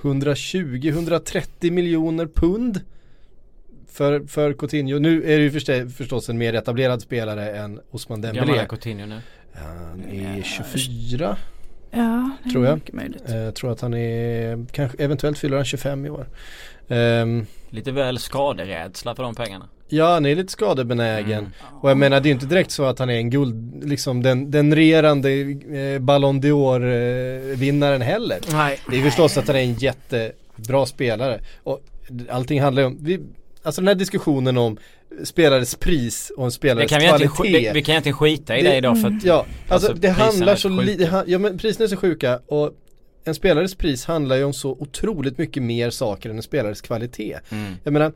120-130 0.00 1.70
miljoner 1.70 2.26
pund 2.26 2.80
för, 3.94 4.20
för 4.26 4.52
Coutinho. 4.52 4.98
Nu 4.98 5.22
är 5.22 5.36
det 5.38 5.42
ju 5.44 5.50
förstå, 5.50 5.88
förstås 5.96 6.28
en 6.28 6.38
mer 6.38 6.54
etablerad 6.54 7.02
spelare 7.02 7.50
än 7.56 7.80
Osman 7.90 8.20
Gammal 8.20 8.36
Dembélé. 8.36 8.60
är 8.60 8.66
Coutinho 8.66 9.06
nu. 9.06 9.18
Han 9.54 10.04
är 10.12 10.42
24 10.42 11.36
Ja, 11.90 12.30
det 12.42 12.48
är 12.48 12.52
Tror 12.52 12.66
jag. 12.66 12.74
mycket 12.74 12.94
möjligt. 12.94 13.30
Eh, 13.30 13.50
tror 13.50 13.72
att 13.72 13.80
han 13.80 13.94
är, 13.94 14.66
kanske 14.72 15.02
eventuellt 15.02 15.38
fyller 15.38 15.56
han 15.56 15.64
25 15.64 16.06
i 16.06 16.10
år. 16.10 16.26
Ehm, 16.88 17.46
Lite 17.70 17.92
väl 17.92 18.18
skaderädsla 18.18 19.14
för 19.14 19.22
de 19.22 19.34
pengarna. 19.34 19.68
ja, 19.88 20.12
han 20.14 20.26
är 20.26 20.36
lite 20.36 20.52
skadebenägen. 20.52 21.38
Mm. 21.38 21.50
Och 21.80 21.90
jag 21.90 21.96
menar 21.96 22.20
det 22.20 22.28
är 22.28 22.30
inte 22.30 22.46
direkt 22.46 22.70
så 22.70 22.84
att 22.84 22.98
han 22.98 23.10
är 23.10 23.14
en 23.16 23.30
guld, 23.30 23.84
liksom 23.88 24.22
den, 24.22 24.50
den 24.50 24.74
regerande 24.74 25.30
eh, 25.32 25.98
Ballon 25.98 26.40
d'Or 26.42 26.80
eh, 27.52 27.56
vinnaren 27.58 28.02
heller. 28.02 28.38
Nej. 28.52 28.78
Det 28.90 28.96
är 28.96 29.02
förstås 29.02 29.36
att 29.38 29.46
han 29.46 29.56
är 29.56 29.60
en 29.60 29.74
jättebra 29.74 30.86
spelare. 30.86 31.40
Och 31.62 31.80
allting 32.30 32.62
handlar 32.62 32.82
ju 32.82 32.86
om, 32.86 32.98
vi, 33.00 33.20
alltså 33.64 33.80
den 33.80 33.88
här 33.88 33.94
diskussionen 33.94 34.58
om 34.58 34.78
spelares 35.24 35.74
pris 35.74 36.32
och 36.36 36.44
en 36.44 36.50
spelares 36.52 36.92
vi, 36.92 36.96
kvalitet. 36.96 37.28
sk- 37.28 37.52
det, 37.52 37.72
vi 37.74 37.82
kan 37.82 37.92
egentligen 37.92 38.16
skita 38.18 38.58
i 38.58 38.62
det, 38.62 38.68
Det- 38.70 38.76
idag 38.76 39.00
för 39.00 39.08
att 39.08 39.24
Ja, 39.24 39.46
alltså, 39.68 39.88
Alltså, 39.88 39.92
det 40.02 40.08
handlar 40.08 40.56
så 40.56 40.68
lite, 40.68 41.24
ja 41.26 41.38
men 41.38 41.58
priserna 41.58 41.84
är 41.84 41.88
så 41.88 41.96
sjuka 41.96 42.40
och 42.46 42.70
en 43.24 43.34
spelares 43.34 43.74
pris 43.74 44.04
handlar 44.04 44.36
ju 44.36 44.44
om 44.44 44.52
så 44.52 44.70
otroligt 44.70 45.38
mycket 45.38 45.62
mer 45.62 45.90
saker 45.90 46.30
än 46.30 46.36
en 46.36 46.42
spelares 46.42 46.80
kvalitet. 46.80 47.38
Mm. 47.50 47.72
Jag 47.84 47.92
menar, 47.92 48.06
eh, 48.06 48.12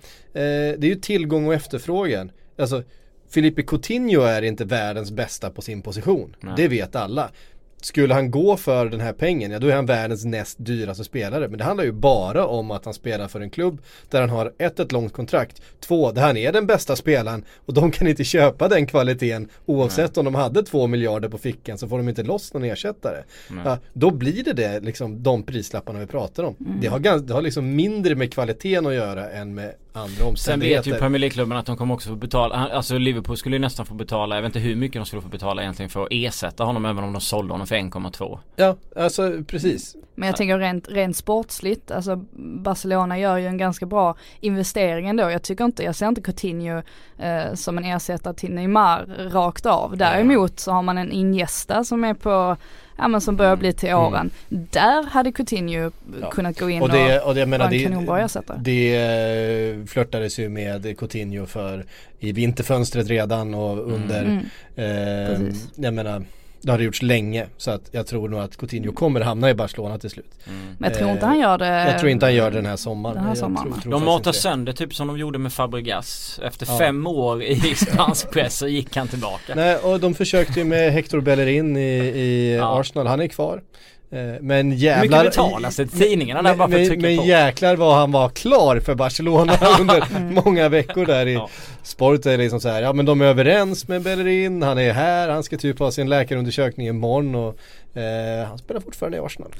det 0.78 0.82
är 0.82 0.84
ju 0.88 0.94
tillgång 0.94 1.46
och 1.46 1.54
efterfrågan. 1.54 2.30
Alltså, 2.58 2.82
Filipe 3.30 3.62
Coutinho 3.62 4.22
är 4.22 4.42
inte 4.42 4.64
världens 4.64 5.10
bästa 5.10 5.50
på 5.50 5.62
sin 5.62 5.82
position. 5.82 6.36
Nej. 6.40 6.52
Det 6.56 6.68
vet 6.68 6.96
alla. 6.96 7.30
Skulle 7.80 8.14
han 8.14 8.30
gå 8.30 8.56
för 8.56 8.86
den 8.86 9.00
här 9.00 9.12
pengen, 9.12 9.50
ja 9.50 9.58
då 9.58 9.66
är 9.66 9.74
han 9.74 9.86
världens 9.86 10.24
näst 10.24 10.56
dyraste 10.60 11.04
spelare. 11.04 11.48
Men 11.48 11.58
det 11.58 11.64
handlar 11.64 11.84
ju 11.84 11.92
bara 11.92 12.46
om 12.46 12.70
att 12.70 12.84
han 12.84 12.94
spelar 12.94 13.28
för 13.28 13.40
en 13.40 13.50
klubb 13.50 13.82
där 14.10 14.20
han 14.20 14.30
har 14.30 14.52
ett, 14.58 14.80
ett 14.80 14.92
långt 14.92 15.12
kontrakt. 15.12 15.62
Två, 15.80 16.12
där 16.12 16.22
han 16.22 16.36
är 16.36 16.52
den 16.52 16.66
bästa 16.66 16.96
spelaren 16.96 17.44
och 17.66 17.74
de 17.74 17.90
kan 17.90 18.08
inte 18.08 18.24
köpa 18.24 18.68
den 18.68 18.86
kvaliteten 18.86 19.48
oavsett 19.66 20.18
om 20.18 20.24
de 20.24 20.34
hade 20.34 20.62
två 20.62 20.86
miljarder 20.86 21.28
på 21.28 21.38
fickan 21.38 21.78
så 21.78 21.88
får 21.88 21.96
de 21.98 22.08
inte 22.08 22.22
loss 22.22 22.54
någon 22.54 22.64
ersättare. 22.64 23.22
Ja, 23.64 23.78
då 23.92 24.10
blir 24.10 24.44
det 24.44 24.52
det, 24.52 24.80
liksom 24.80 25.22
de 25.22 25.42
prislapparna 25.42 25.98
vi 25.98 26.06
pratar 26.06 26.44
om. 26.44 26.56
Det, 26.80 26.86
har 26.86 26.98
det 26.98 27.34
har 27.34 27.42
liksom 27.42 27.76
mindre 27.76 28.14
med 28.14 28.32
kvaliteten 28.32 28.86
att 28.86 28.94
göra 28.94 29.30
än 29.30 29.54
med 29.54 29.74
andra 29.92 30.16
Sen 30.16 30.26
omständigheter. 30.26 30.90
vet 30.90 30.96
ju 30.96 31.00
Premier 31.00 31.18
League-klubben 31.20 31.58
att 31.58 31.66
de 31.66 31.76
kommer 31.76 31.94
också 31.94 32.08
få 32.08 32.16
betala, 32.16 32.54
alltså 32.54 32.98
Liverpool 32.98 33.36
skulle 33.36 33.56
ju 33.56 33.60
nästan 33.60 33.86
få 33.86 33.94
betala, 33.94 34.34
jag 34.34 34.42
vet 34.42 34.48
inte 34.48 34.58
hur 34.58 34.76
mycket 34.76 35.00
de 35.00 35.06
skulle 35.06 35.22
få 35.22 35.28
betala 35.28 35.62
egentligen 35.62 35.90
för 35.90 36.02
att 36.02 36.08
ersätta 36.10 36.64
honom 36.64 36.84
även 36.84 37.04
om 37.04 37.12
de 37.12 37.20
sålde 37.20 37.54
honom 37.54 37.66
för 37.66 37.76
1,2. 37.76 38.38
Ja, 38.56 38.76
alltså 38.96 39.42
precis. 39.46 39.96
Men 40.14 40.26
jag 40.26 40.36
tänker 40.36 40.58
rent, 40.58 40.88
rent 40.88 41.16
sportsligt, 41.16 41.90
alltså 41.90 42.16
Barcelona 42.36 43.18
gör 43.18 43.36
ju 43.36 43.46
en 43.46 43.58
ganska 43.58 43.86
bra 43.86 44.16
investering 44.40 45.08
ändå. 45.08 45.30
Jag 45.30 45.42
tycker 45.42 45.64
inte, 45.64 45.82
jag 45.82 45.94
ser 45.94 46.08
inte 46.08 46.20
Coutinho 46.20 46.82
eh, 47.18 47.54
som 47.54 47.78
en 47.78 47.84
ersättare 47.84 48.34
till 48.34 48.54
Neymar 48.54 49.28
rakt 49.32 49.66
av. 49.66 49.96
Däremot 49.96 50.60
så 50.60 50.72
har 50.72 50.82
man 50.82 50.98
en 50.98 51.12
Iniesta 51.12 51.84
som 51.84 52.04
är 52.04 52.14
på, 52.14 52.56
ja 52.98 53.08
men 53.08 53.20
som 53.20 53.36
börjar 53.36 53.56
bli 53.56 53.72
till 53.72 53.94
åren. 53.94 54.30
Där 54.48 55.02
hade 55.06 55.32
Coutinho 55.32 55.90
kunnat 56.30 56.58
gå 56.58 56.70
in 56.70 56.82
Och 56.82 56.88
och, 56.88 56.94
det, 56.94 57.20
och 57.20 57.34
det, 57.34 57.40
jag 57.40 57.48
menar, 57.48 57.64
en 57.64 57.70
det, 57.70 57.82
kanonbra 57.84 58.20
ersättare. 58.20 58.58
det 58.62 58.96
eh, 58.96 59.84
flörtades 59.86 60.38
ju 60.38 60.48
med 60.48 60.98
Coutinho 60.98 61.46
för 61.46 61.84
i 62.20 62.32
vinterfönstret 62.32 63.08
redan 63.08 63.54
och 63.54 63.78
under 63.92 64.22
Mm. 64.24 64.44
eh. 64.76 65.54
Jag 65.76 65.94
menar 65.94 66.24
Det 66.60 66.70
har 66.70 66.78
det 66.78 66.84
gjorts 66.84 67.02
länge 67.02 67.46
så 67.56 67.70
att 67.70 67.88
jag 67.92 68.06
tror 68.06 68.28
nog 68.28 68.40
att 68.40 68.56
Coutinho 68.56 68.92
kommer 68.92 69.20
hamna 69.20 69.50
i 69.50 69.54
Barcelona 69.54 69.98
till 69.98 70.10
slut. 70.10 70.30
Men 70.78 70.90
jag 70.90 70.98
tror 70.98 71.10
inte 71.10 71.22
Eh, 71.22 71.28
han 71.28 71.38
gör 71.38 71.58
det. 71.58 71.66
Jag 71.90 71.98
tror 71.98 72.10
inte 72.10 72.26
han 72.26 72.34
gör 72.34 72.50
det 72.50 72.56
den 72.56 72.66
här 72.66 72.76
sommaren. 72.76 73.16
Den 73.16 73.24
här 73.24 73.34
sommaren. 73.34 73.72
tror- 73.72 73.80
tror 73.82 73.92
De 73.92 74.04
matar 74.04 74.32
sönder 74.32 74.72
typ 74.72 74.94
som 74.94 75.06
de 75.08 75.18
gjorde 75.18 75.38
med 75.38 75.52
Fabregas. 75.52 76.40
Efter 76.44 76.66
Ja. 76.70 76.78
fem 76.78 77.06
år 77.06 77.42
i 77.42 77.56
spansk 77.76 78.30
press 78.30 78.58
så 78.58 78.68
gick 78.68 78.96
han 78.96 79.08
tillbaka. 79.08 79.54
Nej 79.54 79.76
och 79.76 80.00
de 80.00 80.14
försökte 80.14 80.60
ju 80.60 80.64
med 80.64 80.92
Hector 80.92 81.20
Bellerin 81.20 81.76
i, 81.76 81.80
i 81.80 82.56
Ja. 82.56 82.80
Arsenal, 82.80 83.06
han 83.06 83.20
är 83.20 83.26
kvar. 83.26 83.62
Eh, 84.10 84.34
Men 84.40 84.70
Hur 84.70 84.78
jävlar 84.78 85.24
mycket 85.24 85.36
betalas 85.36 85.76
det 85.76 85.86
till 85.86 85.98
tidningarna 85.98 86.42
där 86.42 86.54
bara 86.56 86.68
för 86.68 86.82
att 86.82 86.88
men, 86.88 87.00
men 87.00 87.16
på? 87.18 87.24
jäklar 87.24 87.76
vad 87.76 87.96
han 87.96 88.12
var 88.12 88.28
klar 88.28 88.80
för 88.80 88.94
Barcelona 88.94 89.52
under 89.80 90.04
många 90.44 90.68
veckor 90.68 91.06
där 91.06 91.26
i 91.26 91.34
Ja. 91.34 91.48
Sport 91.82 92.26
är 92.26 92.38
liksom 92.38 92.60
så 92.60 92.68
här, 92.68 92.82
ja 92.82 92.92
men 92.92 93.06
de 93.06 93.20
är 93.20 93.24
överens 93.24 93.88
med 93.88 94.02
Bellerin, 94.02 94.62
han 94.62 94.78
är 94.78 94.92
här, 94.92 95.28
han 95.28 95.42
ska 95.42 95.56
typ 95.56 95.78
ha 95.78 95.90
sin 95.90 96.08
läkarundersökning 96.08 96.86
imorgon 96.88 97.34
och 97.34 97.58
eh, 98.00 98.46
han 98.48 98.58
spelar 98.58 98.80
fortfarande 98.80 99.18
i 99.18 99.20
Arsenal. 99.20 99.50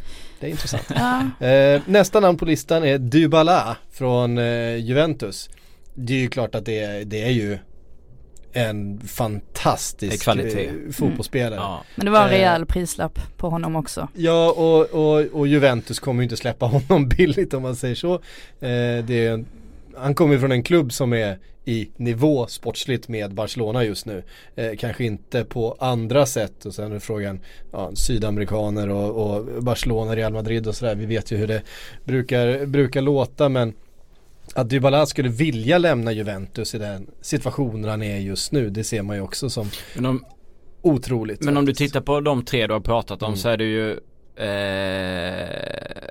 Det 0.40 0.46
är 0.46 0.50
intressant. 0.50 0.90
Ja. 0.96 1.46
Eh, 1.46 1.80
nästa 1.86 2.20
namn 2.20 2.38
på 2.38 2.44
listan 2.44 2.84
är 2.84 2.98
Dybala 2.98 3.76
från 3.92 4.38
eh, 4.38 4.76
Juventus. 4.76 5.50
Det 5.94 6.12
är 6.12 6.18
ju 6.18 6.28
klart 6.28 6.54
att 6.54 6.64
det 6.64 7.04
det 7.04 7.22
är 7.22 7.30
ju 7.30 7.58
en 8.58 9.00
fantastisk 9.00 10.22
kvalitet. 10.24 10.66
eh, 10.66 10.72
fotbollsspelare. 10.92 11.60
Ja. 11.60 11.84
Men 11.96 12.04
det 12.06 12.12
var 12.12 12.18
en 12.20 12.26
Eh. 12.26 12.30
rejäl 12.30 12.66
prislapp 12.66 13.18
på 13.36 13.48
honom 13.50 13.76
också. 13.76 14.08
Ja 14.14 14.50
och, 14.50 14.80
och, 14.90 15.26
och 15.40 15.46
Juventus 15.48 15.98
kommer 16.00 16.22
ju 16.22 16.24
inte 16.24 16.36
släppa 16.36 16.66
honom 16.88 17.08
billigt 17.08 17.54
om 17.54 17.62
man 17.62 17.76
säger 17.76 17.94
så. 17.94 18.14
Eh, 18.14 18.18
det 19.04 19.26
är, 19.26 19.30
en- 19.32 19.46
han 19.96 20.14
kommer 20.14 20.34
ju 20.34 20.40
från 20.40 20.52
en 20.52 20.62
klubb 20.62 20.92
som 20.92 21.12
är 21.12 21.38
i 21.64 21.90
nivå 21.96 22.46
sportsligt 22.46 23.08
med 23.08 23.34
Barcelona 23.34 23.84
just 23.84 24.06
nu. 24.06 24.22
Eh, 24.56 24.70
kanske 24.78 25.04
inte 25.04 25.44
på 25.44 25.76
andra 25.80 26.26
sätt 26.26 26.66
och 26.66 26.74
sen 26.74 26.92
är 26.92 26.98
frågan 26.98 27.40
ja, 27.72 27.90
sydamerikaner 27.94 28.88
och, 28.88 29.30
och 29.36 29.62
Barcelona, 29.62 30.16
Real 30.16 30.32
Madrid 30.32 30.66
och 30.66 30.74
sådär. 30.76 30.94
Vi 30.94 31.06
vet 31.06 31.32
ju 31.32 31.36
hur 31.36 31.46
det 31.46 31.62
brukar, 32.04 32.66
brukar 32.66 33.00
låta 33.02 33.48
men 33.48 33.72
att 34.54 34.68
Dybala 34.70 35.06
skulle 35.06 35.28
vilja 35.28 35.78
lämna 35.78 36.12
Juventus 36.12 36.74
i 36.74 36.78
den 36.78 37.10
situationen 37.20 37.90
han 37.90 38.02
är 38.02 38.18
just 38.18 38.52
nu 38.52 38.70
det 38.70 38.84
ser 38.84 39.02
man 39.02 39.16
ju 39.16 39.22
också 39.22 39.50
som 39.50 39.70
Men, 39.94 40.06
om, 40.06 40.24
otroligt. 40.82 41.42
men 41.42 41.56
om 41.56 41.64
du 41.66 41.72
faktiskt. 41.72 41.92
tittar 41.92 42.00
på 42.04 42.20
de 42.20 42.44
tre 42.44 42.66
du 42.66 42.72
har 42.72 42.80
pratat 42.80 43.22
om 43.22 43.26
Mm. 43.28 43.36
så 43.36 43.48
är 43.48 43.56
det 43.56 43.64
ju 43.64 43.90
eh, 44.36 46.08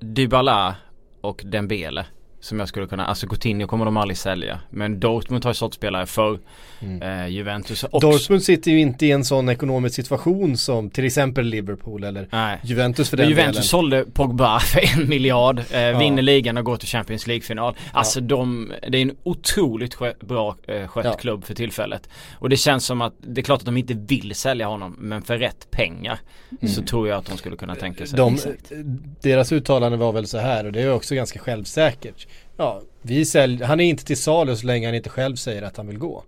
Dybala 0.00 0.76
och 1.20 1.42
Dembele 1.46 2.06
som 2.46 2.58
jag 2.58 2.68
skulle 2.68 2.86
kunna, 2.86 3.06
alltså 3.06 3.26
Coutinho 3.26 3.66
kommer 3.66 3.84
de 3.84 3.96
aldrig 3.96 4.18
sälja. 4.18 4.60
Men 4.70 5.00
Dortmund 5.00 5.44
har 5.44 5.50
ju 5.50 5.54
sålt 5.54 5.74
spelare 5.74 6.06
förr. 6.06 6.38
Mm. 6.80 7.02
Eh, 7.02 7.28
Juventus 7.28 7.84
också. 7.84 8.10
Dortmund 8.10 8.42
sitter 8.42 8.70
ju 8.70 8.80
inte 8.80 9.06
i 9.06 9.10
en 9.10 9.24
sån 9.24 9.48
ekonomisk 9.48 9.94
situation 9.94 10.56
som 10.56 10.90
till 10.90 11.04
exempel 11.04 11.46
Liverpool 11.46 12.04
eller 12.04 12.28
Nej. 12.32 12.58
Juventus 12.64 13.10
för 13.10 13.16
Men 13.16 13.22
den 13.24 13.30
Juventus 13.30 13.54
delen. 13.54 13.64
sålde 13.64 14.04
Pogba 14.04 14.60
för 14.60 14.98
en 15.00 15.08
miljard, 15.08 15.62
eh, 15.70 15.98
vinner 15.98 16.22
ligan 16.22 16.56
och 16.56 16.64
går 16.64 16.76
till 16.76 16.88
Champions 16.88 17.26
League-final. 17.26 17.76
Alltså 17.92 18.20
de, 18.20 18.72
det 18.88 18.98
är 18.98 19.02
en 19.02 19.16
otroligt 19.22 19.94
skö, 19.94 20.12
bra 20.20 20.56
eh, 20.66 20.86
skött 20.88 21.04
Ja. 21.04 21.12
klubb 21.12 21.44
för 21.44 21.54
tillfället. 21.54 22.08
Och 22.38 22.48
det 22.48 22.56
känns 22.56 22.84
som 22.86 23.00
att, 23.00 23.14
det 23.20 23.40
är 23.40 23.44
klart 23.44 23.58
att 23.60 23.66
de 23.66 23.76
inte 23.76 23.94
vill 23.94 24.34
sälja 24.34 24.66
honom, 24.66 24.96
men 24.98 25.22
för 25.22 25.38
rätt 25.38 25.70
pengar 25.70 26.18
så 26.74 26.82
tror 26.82 27.08
jag 27.08 27.18
att 27.18 27.26
de 27.26 27.36
skulle 27.38 27.56
kunna 27.56 27.74
tänka 27.74 28.06
sig. 28.06 28.20
Mm. 28.20 28.36
De, 28.70 28.98
deras 29.22 29.52
uttalande 29.52 29.98
var 29.98 30.12
väl 30.12 30.26
så 30.26 30.38
här 30.38 30.66
och 30.66 30.72
det 30.72 30.82
är 30.82 30.92
också 30.92 31.14
ganska 31.14 31.38
självsäkert. 31.38 32.26
Ja, 32.56 32.82
vi 33.02 33.24
säljer, 33.24 33.66
han 33.66 33.80
är 33.80 33.84
inte 33.84 34.04
till 34.04 34.16
salu 34.16 34.56
så 34.56 34.66
länge 34.66 34.86
han 34.86 34.94
inte 34.94 35.10
själv 35.10 35.36
säger 35.36 35.62
att 35.62 35.76
han 35.76 35.86
vill 35.86 35.98
gå. 35.98 36.24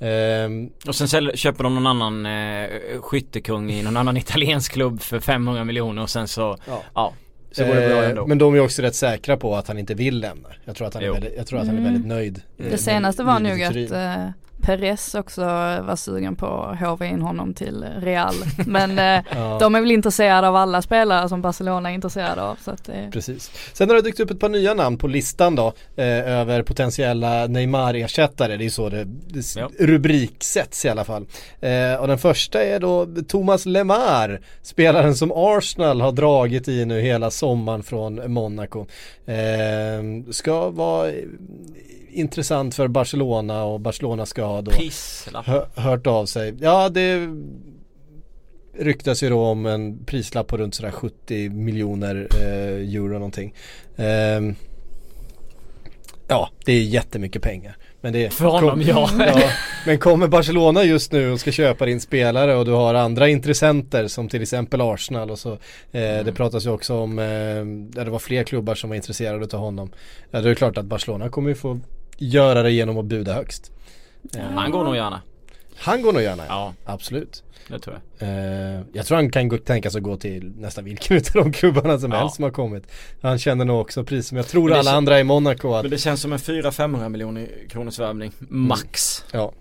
Ehm, 0.00 0.70
Och 0.86 0.94
sen 0.94 1.08
sälj, 1.08 1.36
köper 1.36 1.64
de 1.64 1.74
någon 1.74 1.86
annan 1.86 2.26
eh, 2.26 2.68
skyttekung 3.00 3.70
i 3.70 3.82
någon 3.82 3.96
annan 3.96 4.16
italiensk 4.26 4.72
klubb 4.72 5.00
för 5.00 5.20
500 5.20 5.64
miljoner 5.64 6.02
och 6.02 6.10
sen 6.10 6.28
så, 6.28 6.56
Ja. 6.68 6.82
ja, 6.94 7.12
så 7.52 7.64
går 7.66 7.74
det 7.74 7.88
bra 7.88 8.02
eh, 8.02 8.08
ändå. 8.10 8.26
Men 8.26 8.38
de 8.38 8.54
är 8.54 8.60
också 8.60 8.82
rätt 8.82 8.94
säkra 8.94 9.36
på 9.36 9.56
att 9.56 9.68
han 9.68 9.78
inte 9.78 9.94
vill 9.94 10.20
lämna. 10.20 10.48
Jag 10.64 10.76
tror 10.76 10.86
att 10.88 10.94
han, 10.94 11.02
är 11.02 11.10
väldigt, 11.10 11.34
jag 11.36 11.46
tror 11.46 11.58
att 11.60 11.66
han 11.66 11.76
är 11.76 11.80
Mm. 11.80 11.92
väldigt 11.92 12.08
nöjd. 12.08 12.42
eh, 12.58 12.66
Det 12.70 12.78
senaste 12.78 13.22
var 13.22 13.40
nog 13.40 13.62
att 13.62 13.76
eh, 13.92 14.30
Perez 14.62 15.14
också 15.14 15.40
var 15.82 15.96
sugen 15.96 16.36
på 16.36 16.46
att 16.46 16.80
håva 16.80 17.06
in 17.06 17.22
honom 17.22 17.54
till 17.54 17.84
Real. 17.98 18.34
Men 18.66 18.98
eh, 18.98 19.24
Ja. 19.36 19.56
de 19.60 19.74
är 19.74 19.80
väl 19.80 19.90
intresserade 19.90 20.48
av 20.48 20.56
alla 20.56 20.82
spelare 20.82 21.28
som 21.28 21.42
Barcelona 21.42 21.90
är 21.90 21.94
intresserade 21.94 22.42
av. 22.42 22.56
Så 22.64 22.70
att, 22.70 22.88
eh, 22.88 23.08
Precis. 23.12 23.50
Sen 23.72 23.88
har 23.88 23.96
det 23.96 24.02
dykt 24.02 24.20
upp 24.20 24.30
ett 24.30 24.40
par 24.40 24.48
nya 24.48 24.74
namn 24.74 24.98
på 24.98 25.06
listan 25.06 25.54
då 25.56 25.72
eh, 25.96 26.06
över 26.38 26.62
potentiella 26.62 27.46
Neymar-ersättare. 27.46 28.56
Det 28.56 28.64
är 28.64 28.70
så 28.70 28.88
det, 28.88 29.04
det 29.04 29.56
Ja. 29.56 29.68
rubriksätts 29.78 30.84
i 30.84 30.88
alla 30.88 31.04
fall. 31.04 31.26
Eh, 31.60 31.94
och 32.00 32.08
den 32.08 32.18
första 32.18 32.62
är 32.64 32.80
då 32.80 33.06
Thomas 33.28 33.66
Lemar, 33.66 34.40
spelaren 34.62 35.14
som 35.14 35.32
Arsenal 35.34 36.00
har 36.00 36.12
dragit 36.12 36.68
i 36.68 36.84
nu 36.84 37.00
hela 37.00 37.30
sommaren 37.30 37.82
från 37.82 38.32
Monaco. 38.32 38.86
Eh, 39.26 40.30
ska 40.30 40.70
vara 40.70 41.10
intressant 42.10 42.74
för 42.74 42.88
Barcelona 42.88 43.64
och 43.64 43.80
Barcelona 43.80 44.26
ska 44.26 44.44
ha 44.44 44.62
då 44.62 44.70
Prislapp. 44.70 45.46
hö- 45.46 45.66
hört 45.74 46.06
av 46.06 46.26
sig. 46.26 46.54
Ja 46.60 46.88
det 46.88 47.28
ryktas 48.78 49.22
ju 49.22 49.28
då 49.28 49.40
om 49.44 49.66
en 49.66 50.04
prislapp 50.04 50.46
på 50.46 50.56
runt 50.56 50.74
sådär 50.74 50.90
70 50.90 51.48
miljoner 51.50 52.28
eh, 52.40 52.94
euro 52.94 53.12
någonting. 53.12 53.54
Ehm, 53.96 54.54
ja, 56.28 56.50
det 56.64 56.72
är 56.72 56.82
jättemycket 56.82 57.42
pengar. 57.42 57.76
Men 58.00 58.12
det 58.12 58.32
För 58.34 58.44
honom, 58.44 58.82
ja. 58.82 59.10
ja. 59.18 59.50
Men 59.86 59.98
kommer 59.98 60.26
Barcelona 60.28 60.84
just 60.84 61.12
nu 61.12 61.32
och 61.32 61.40
ska 61.40 61.52
köpa 61.52 61.86
din 61.86 62.00
spelare 62.00 62.54
och 62.56 62.64
du 62.64 62.70
har 62.72 62.94
andra 62.94 63.28
intressenter 63.28 64.06
som 64.08 64.28
till 64.28 64.42
exempel 64.42 64.80
Arsenal 64.80 65.30
och 65.30 65.38
så 65.38 65.52
eh, 65.52 65.58
Mm. 65.92 66.24
Det 66.24 66.32
pratas 66.32 66.66
ju 66.66 66.70
också 66.70 66.94
om, 66.98 67.18
eh, 67.18 68.04
det 68.04 68.10
var 68.10 68.18
fler 68.18 68.44
klubbar 68.44 68.74
som 68.74 68.90
var 68.90 68.96
intresserade 68.96 69.56
av 69.56 69.62
honom. 69.62 69.90
Ja, 70.30 70.40
det 70.40 70.50
är 70.50 70.54
klart 70.54 70.78
att 70.78 70.84
Barcelona 70.84 71.28
kommer 71.28 71.48
ju 71.48 71.54
få 71.54 71.80
göra 72.18 72.62
det 72.62 72.70
genom 72.70 72.98
att 72.98 73.04
buda 73.04 73.34
högst. 73.34 73.72
Han 74.54 74.70
går 74.70 74.84
nog 74.84 74.96
gärna. 74.96 75.22
han 75.76 76.02
går 76.02 76.12
nog 76.12 76.22
gärna, 76.22 76.46
ja. 76.48 76.74
Absolut. 76.84 77.42
det 77.68 77.78
tror 77.78 78.00
jag. 78.18 78.28
Eh, 78.28 78.80
jag 78.92 79.06
tror 79.06 79.16
han 79.16 79.30
kan 79.30 79.58
tänka 79.58 79.90
sig 79.90 79.98
att 79.98 80.02
gå 80.04 80.16
till 80.16 80.52
nästan 80.58 80.84
vilken 80.84 81.16
utav 81.16 81.42
de 81.42 81.52
klubbarna 81.52 81.98
som 81.98 82.12
Ja. 82.12 82.18
helst 82.18 82.34
som 82.36 82.42
har 82.44 82.50
kommit. 82.50 82.84
Han 83.22 83.38
känner 83.38 83.64
nog 83.64 83.80
också 83.80 84.04
precis 84.04 84.28
som 84.28 84.36
jag 84.36 84.48
tror 84.48 84.72
alla 84.72 84.90
andra 84.92 85.20
i 85.20 85.24
Monaco 85.24 85.72
att, 85.74 85.82
Men 85.84 85.90
det 85.90 85.98
känns 85.98 86.20
som 86.20 86.32
en 86.32 86.38
400-500 86.38 87.08
miljoner 87.08 87.48
kronors 87.68 87.98
värvning. 87.98 88.32
Max. 88.38 89.24
ja. 89.32 89.52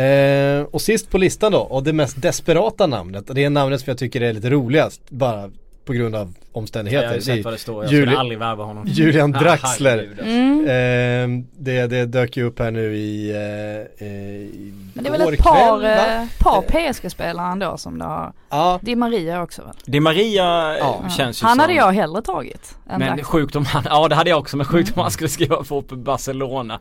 Eh, 0.00 0.62
och 0.62 0.80
sist 0.82 1.10
på 1.10 1.18
listan 1.18 1.52
då, 1.52 1.58
och 1.58 1.82
det 1.82 1.92
mest 1.92 2.22
desperata 2.22 2.86
namnet, 2.86 3.28
och 3.28 3.34
det 3.34 3.44
är 3.44 3.50
namnet 3.50 3.80
som 3.80 3.90
jag 3.90 3.98
tycker 3.98 4.20
är 4.20 4.32
lite 4.32 4.50
roligast, 4.50 5.00
bara 5.10 5.50
på 5.84 5.92
grund 5.92 6.14
av 6.16 6.20
Jag 6.54 6.56
omständigheter. 6.62 7.06
har 7.06 7.12
ju 7.14 7.18
Det 7.18 7.24
sett 7.24 7.44
vad 7.44 7.54
det 7.54 7.58
står, 7.58 7.84
jag 7.84 7.92
Juli- 7.92 8.02
skulle 8.06 8.18
aldrig 8.18 8.38
värva 8.38 8.64
honom. 8.64 8.84
Julian 8.86 9.34
Ah, 9.36 9.40
Draxler. 9.40 10.08
alltså. 10.08 10.24
mm. 10.24 10.60
Eh, 11.40 11.44
det, 11.58 11.86
det 11.86 12.06
dök 12.06 12.36
ju 12.36 12.44
upp 12.44 12.58
här 12.58 12.70
nu 12.70 12.96
i, 12.96 13.30
eh, 13.30 14.06
eh, 14.08 14.12
i 14.12 14.72
Men 14.94 15.04
det 15.04 15.10
är 15.10 15.12
väl 15.18 15.34
ett 15.34 15.38
par, 15.40 15.80
kväll, 15.80 15.96
va? 15.96 16.06
eh, 16.22 16.24
par 16.40 16.62
PSG-spelare 16.62 17.52
ändå 17.52 17.76
som 17.76 17.98
det 17.98 18.04
har. 18.04 18.32
Ja, 18.50 18.78
Di 18.82 18.96
Maria 18.96 19.42
också 19.42 19.62
väl? 19.62 19.72
Di 19.84 20.00
Maria 20.00 20.72
eh, 20.72 20.78
Ja. 20.78 21.04
känns 21.16 21.42
ju 21.42 21.46
Han 21.46 21.54
som, 21.56 21.60
hade 21.60 21.72
jag 21.74 21.92
hellre 21.92 22.22
tagit. 22.22 22.76
Men 22.84 23.00
Draxler. 23.00 23.24
sjukt 23.24 23.56
om 23.56 23.64
han, 23.64 23.82
ja 23.90 24.08
det 24.08 24.14
hade 24.14 24.30
jag 24.30 24.38
också 24.38 24.56
men 24.56 24.66
sjukt 24.66 24.96
om 24.96 25.02
han 25.02 25.10
skulle 25.10 25.28
skriva 25.28 25.64
på 25.64 25.80
Barcelona 25.80 26.74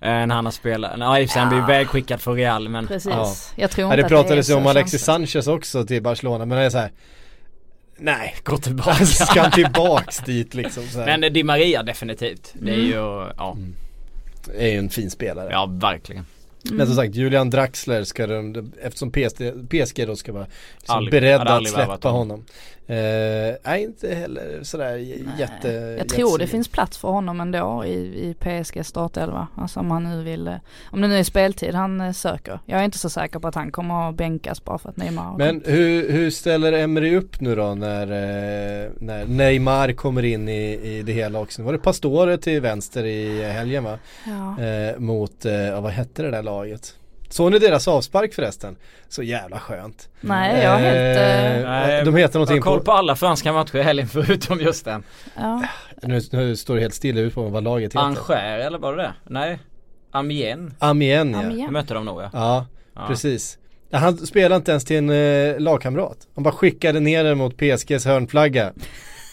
eh, 0.00 0.08
När 0.10 0.34
han 0.34 0.44
har 0.44 0.52
spelat, 0.52 0.90
ja 0.98 1.18
i 1.18 1.24
och 1.24 1.28
för 1.28 1.32
sig 1.32 1.40
han 1.42 1.48
blev 1.48 1.60
Ja. 1.60 1.66
vägskickad 1.66 2.20
för 2.20 2.32
Real 2.32 2.68
men 2.68 2.86
Precis. 2.86 3.12
Ja. 3.12 3.34
Jag 3.56 3.70
tror 3.70 3.82
ja 3.88 3.92
inte 3.94 3.96
det 3.96 4.02
att 4.02 4.08
pratades 4.24 4.48
är 4.48 4.52
ju 4.52 4.58
om 4.60 4.66
Alexis. 4.66 5.04
Sanchez 5.04 5.46
också 5.46 5.84
till 5.84 6.02
Barcelona, 6.02 6.44
men 6.44 6.58
det 6.58 6.64
är 6.64 6.70
så 6.70 6.78
här. 6.78 6.90
Nej, 7.98 8.34
gå 8.44 8.56
tillbaka 8.58 8.90
Alltså, 8.90 9.24
ska 9.26 9.50
tillbaks 9.50 10.18
dit 10.18 10.54
liksom 10.54 10.82
så 10.86 10.98
här. 11.00 11.18
Men 11.18 11.32
Di 11.32 11.42
Maria 11.42 11.82
definitivt, 11.82 12.54
det 12.54 12.70
är 12.70 12.74
Mm. 12.74 12.86
ju, 12.86 12.94
ja, 13.36 13.56
är 14.58 14.68
ju 14.68 14.78
en 14.78 14.90
fin 14.90 15.10
spelare. 15.10 15.48
ja 15.52 15.66
verkligen 15.66 16.26
Men 16.62 16.86
som 16.86 16.96
sagt, 16.96 17.14
Julian 17.14 17.50
Draxler 17.50 18.04
ska 18.04 18.26
de, 18.26 18.72
eftersom 18.82 19.10
PSG, 19.10 19.52
PSG 19.70 20.06
då 20.06 20.16
ska 20.16 20.32
vara 20.32 20.46
liksom 20.78 20.96
Aldrig- 20.96 21.12
beredda 21.12 21.56
att 21.56 21.68
släppa 21.68 22.08
honom. 22.08 22.44
Eh, 22.90 22.96
nej 23.64 23.82
inte 23.82 24.14
heller 24.14 24.58
sådär 24.62 24.96
j- 24.96 25.24
jätte 25.38 25.68
Jag 25.98 26.08
tror 26.08 26.38
det 26.38 26.46
finns 26.46 26.68
plats 26.68 26.98
för 26.98 27.08
honom 27.08 27.40
ändå 27.40 27.84
i, 27.86 27.92
i 27.98 28.34
PSG 28.40 28.84
startelva. 28.86 29.48
Alltså 29.54 29.80
om 29.80 29.90
han 29.90 30.04
nu 30.04 30.22
vill, 30.22 30.48
eh, 30.48 30.54
om 30.90 31.00
det 31.00 31.08
nu 31.08 31.18
är 31.18 31.22
speltid 31.24 31.74
han 31.74 32.00
eh, 32.00 32.12
söker. 32.12 32.60
Jag 32.66 32.80
är 32.80 32.84
inte 32.84 32.98
så 32.98 33.10
säker 33.10 33.38
på 33.38 33.48
att 33.48 33.54
han 33.54 33.70
kommer 33.72 34.08
att 34.08 34.14
bänkas 34.14 34.64
bara 34.64 34.78
för 34.78 34.88
att 34.88 34.96
Neymar 34.96 35.34
Men 35.38 35.62
hur, 35.66 36.12
hur 36.12 36.30
ställer 36.30 36.72
Emery 36.72 37.16
upp 37.16 37.40
nu 37.40 37.54
då 37.54 37.74
när, 37.74 38.02
eh, 38.02 38.90
när 39.00 39.24
Neymar 39.26 39.92
kommer 39.92 40.24
in 40.24 40.48
i, 40.48 40.72
i 40.82 41.02
det 41.02 41.12
hela 41.12 41.40
också? 41.40 41.62
Nu 41.62 41.66
var 41.66 41.72
det 41.72 41.78
Pastore 41.78 42.38
till 42.38 42.60
vänster 42.60 43.04
i 43.04 43.42
helgen 43.42 43.84
va? 43.84 43.98
Ja. 44.26 44.64
Eh, 44.64 44.98
mot, 44.98 45.44
eh, 45.44 45.80
vad 45.82 45.92
hette 45.92 46.22
det 46.22 46.30
där 46.30 46.42
laget? 46.48 46.94
Såg 47.28 47.52
ni 47.52 47.58
deras 47.58 47.88
avspark 47.88 48.34
förresten? 48.34 48.76
Så 49.08 49.22
jävla 49.22 49.60
skönt. 49.60 50.08
Nej 50.20 50.64
jag 50.64 50.80
är 50.80 51.14
helt, 51.14 52.00
eh, 52.00 52.04
de 52.12 52.18
heter 52.18 52.20
Jag 52.20 52.34
någonting 52.34 52.56
har 52.62 52.62
koll 52.62 52.80
på, 52.80 52.92
alla 52.92 53.16
franska 53.16 53.52
matcher 53.52 53.76
i 53.76 53.82
helgen 53.82 54.08
förutom 54.12 54.60
just 54.60 54.84
den 54.84 55.02
ja. 55.36 55.62
nu, 56.02 56.20
nu 56.32 56.56
står 56.56 56.74
det 56.74 56.80
helt 56.80 56.94
stilla 56.94 57.20
ut 57.20 57.34
på 57.34 57.42
vad 57.42 57.64
laget 57.64 57.84
heter. 57.92 57.98
Angers 57.98 58.30
eller 58.66 58.78
var 58.78 58.96
det 58.96 59.02
det? 59.02 59.12
Nej 59.24 59.58
Amiens 60.10 60.72
Amiens 60.78 61.36
ja. 61.36 61.42
Amiens. 61.42 61.60
Jag 61.60 61.72
mötte 61.72 61.94
dem 61.94 62.04
nog 62.04 62.22
ja, 62.22 62.30
Ja, 62.32 62.66
ja. 62.94 63.06
precis. 63.08 63.58
Han 63.92 64.16
spelade 64.26 64.56
inte 64.56 64.70
ens 64.70 64.84
till 64.84 64.96
en 64.96 65.10
eh, 65.10 65.60
lagkamrat. 65.60 66.16
Han 66.34 66.44
bara 66.44 66.54
skickade 66.54 67.00
ner 67.00 67.24
den 67.24 67.38
mot 67.38 67.56
PSGs 67.56 68.04
hörnflagga. 68.04 68.72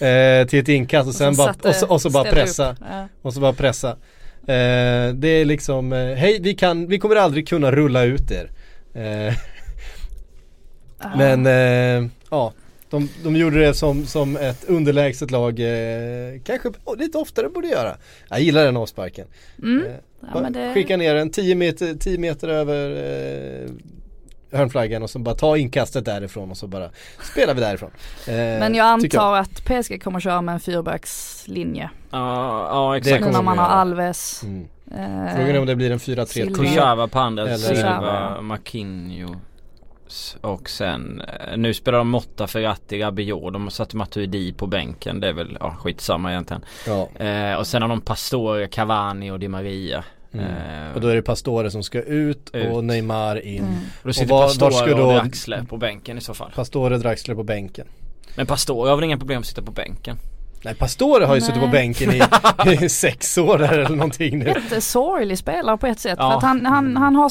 Eh, 0.02 0.48
till 0.48 0.60
ett 0.60 0.70
inkast 0.70 1.08
och 1.08 1.16
sen 1.16 1.36
bara, 1.36 1.54
satte- 1.54 1.68
och 1.68 1.76
så, 1.76 1.88
och 1.88 2.02
så 2.02 2.10
bara 2.10 2.24
pressa. 2.24 2.76
Ja. 2.90 3.08
Och 3.22 3.34
så 3.34 3.40
bara 3.40 3.54
pressa. 3.54 3.98
Eh, 4.48 5.14
det 5.14 5.28
är 5.28 5.46
liksom, 5.46 5.94
eh, 5.94 6.16
hej 6.16 6.40
vi 6.42 6.54
kan, 6.56 6.88
vi 6.88 7.00
kommer 7.00 7.16
aldrig 7.16 7.48
kunna 7.48 7.72
rulla 7.72 8.04
ut 8.04 8.32
er. 8.32 8.52
Eh, 8.94 9.34
men 11.18 11.46
eh, 11.46 12.10
ja, 12.30 12.54
de, 12.90 13.10
de 13.24 13.36
gjorde 13.36 13.60
det 13.60 13.74
som, 13.74 14.06
som 14.06 14.38
ett 14.38 14.66
underlägset 14.68 15.32
lag 15.32 15.60
eh, 15.60 16.40
kanske 16.44 16.70
oh, 16.84 16.98
lite 16.98 17.18
oftare 17.18 17.50
borde 17.50 17.68
göra. 17.68 17.98
Jag 18.30 18.42
gillar 18.42 18.66
den 18.66 18.78
avsparken. 18.78 19.28
Mm. 19.64 19.86
Eh, 19.86 19.92
Ja, 20.34 20.50
det... 20.50 20.74
Skicka 20.74 20.98
ner 20.98 21.16
den 21.16 21.30
10 21.30 21.56
meter, 21.56 21.94
10 21.94 22.18
meter 22.18 22.48
över 22.48 22.90
hörnflaggan 24.52 25.04
och 25.04 25.10
så 25.10 25.20
bara 25.20 25.36
ta 25.36 25.58
inkastet 25.58 26.06
därifrån 26.06 26.52
och 26.52 26.58
så 26.58 26.68
bara 26.68 26.90
spelar 27.34 27.54
vi 27.54 27.62
därifrån. 27.62 27.92
Eh, 28.28 28.34
Men 28.36 28.76
jag 28.76 28.86
antar 28.88 29.36
att 29.38 29.66
PSG 29.66 30.04
kommer 30.04 30.20
köra 30.20 30.42
med 30.42 30.54
en 30.54 30.60
fyrbackslinje. 30.60 31.90
Ja, 32.12 32.68
ja 32.70 32.92
Det 32.92 32.98
exakt. 32.98 33.18
kommer 33.18 33.32
Nu 33.32 33.38
när 33.38 33.44
man 33.44 33.58
har. 33.58 33.66
Alves. 33.66 34.44
Mm. 34.44 34.68
eh, 34.92 35.36
Frågan 35.36 35.56
är 35.56 35.60
om 35.60 35.66
det 35.66 35.76
blir 35.76 35.92
en 35.92 36.00
4-3-3. 36.00 36.26
Silva. 36.26 36.56
Kursava 36.64 37.08
på 37.08 37.20
andra, 37.20 37.44
Eller- 37.44 37.58
Silva. 37.58 38.42
Marquinhos 38.42 40.38
och 40.42 40.70
sen 40.70 41.22
eh, 41.22 41.58
nu 41.58 41.74
spelar 41.74 41.98
de 41.98 42.10
Motta, 42.10 42.48
Ferrati, 42.48 43.02
Rabiot. 43.04 43.54
De 43.54 43.64
har 43.64 43.70
satt 43.70 43.94
Matuidi 43.94 44.54
på 44.54 44.68
bänken. 44.68 45.20
Det 45.20 45.28
är 45.28 45.34
väl 45.34 45.58
ja, 45.60 45.76
skitsamma 45.80 46.32
egentligen. 46.32 46.66
Ja. 46.88 47.10
Eh, 47.26 47.56
och 47.56 47.68
sen 47.68 47.82
har 47.82 47.90
de 47.90 48.02
Pastore, 48.02 48.68
Cavani 48.68 49.32
och 49.32 49.40
Di 49.40 49.48
Maria. 49.48 50.04
Mm. 50.40 50.88
Eh, 50.90 50.96
Och 50.96 51.02
då 51.02 51.08
är 51.08 51.16
det 51.16 51.22
Pastore 51.22 51.72
som 51.72 51.84
ska 51.84 52.02
ut, 52.02 52.50
Ut. 52.54 52.68
och 52.74 52.84
Neymar 52.84 53.46
in. 53.46 53.64
Mm. 53.64 53.74
och 54.02 54.08
då 54.08 54.14
sitter 54.14 54.28
var- 54.30 54.38
var 54.38 54.48
Pastore 54.48 54.72
ska 54.72 54.96
och 55.06 55.14
Draxler 55.14 55.64
på 55.70 55.78
bänken 55.78 56.18
i 56.18 56.22
så 56.22 56.34
fall. 56.34 56.52
Pastore, 56.56 56.98
Draxler 56.98 57.36
på 57.36 57.44
bänken. 57.44 57.88
Men 58.36 58.46
Pastore 58.46 58.90
har 58.90 58.96
väl 58.96 59.06
inga 59.06 59.18
problem 59.18 59.40
att 59.40 59.46
sitta 59.46 59.62
på 59.62 59.72
bänken? 59.72 60.18
Nej 60.66 60.76
Pastore 60.76 61.26
har 61.26 61.36
ju 61.36 61.40
Nej. 61.40 61.48
suttit 61.48 61.62
på 61.62 61.68
bänken 61.68 62.12
i, 62.12 62.22
i 62.86 62.90
sex 62.90 63.38
år 63.38 63.58
där 63.58 63.74
eller 63.74 63.90
någonting 63.96 64.40
nu. 64.40 64.46
Jättesorglig 64.46 65.38
spelare 65.38 65.78
på 65.78 65.88
ett 65.88 66.00
sätt. 66.00 66.16
Ja. 66.20 66.30
För 66.30 66.38
att 66.38 66.44
han, 66.44 66.66
han, 66.66 66.98
han 66.98 67.16
har 67.16 67.30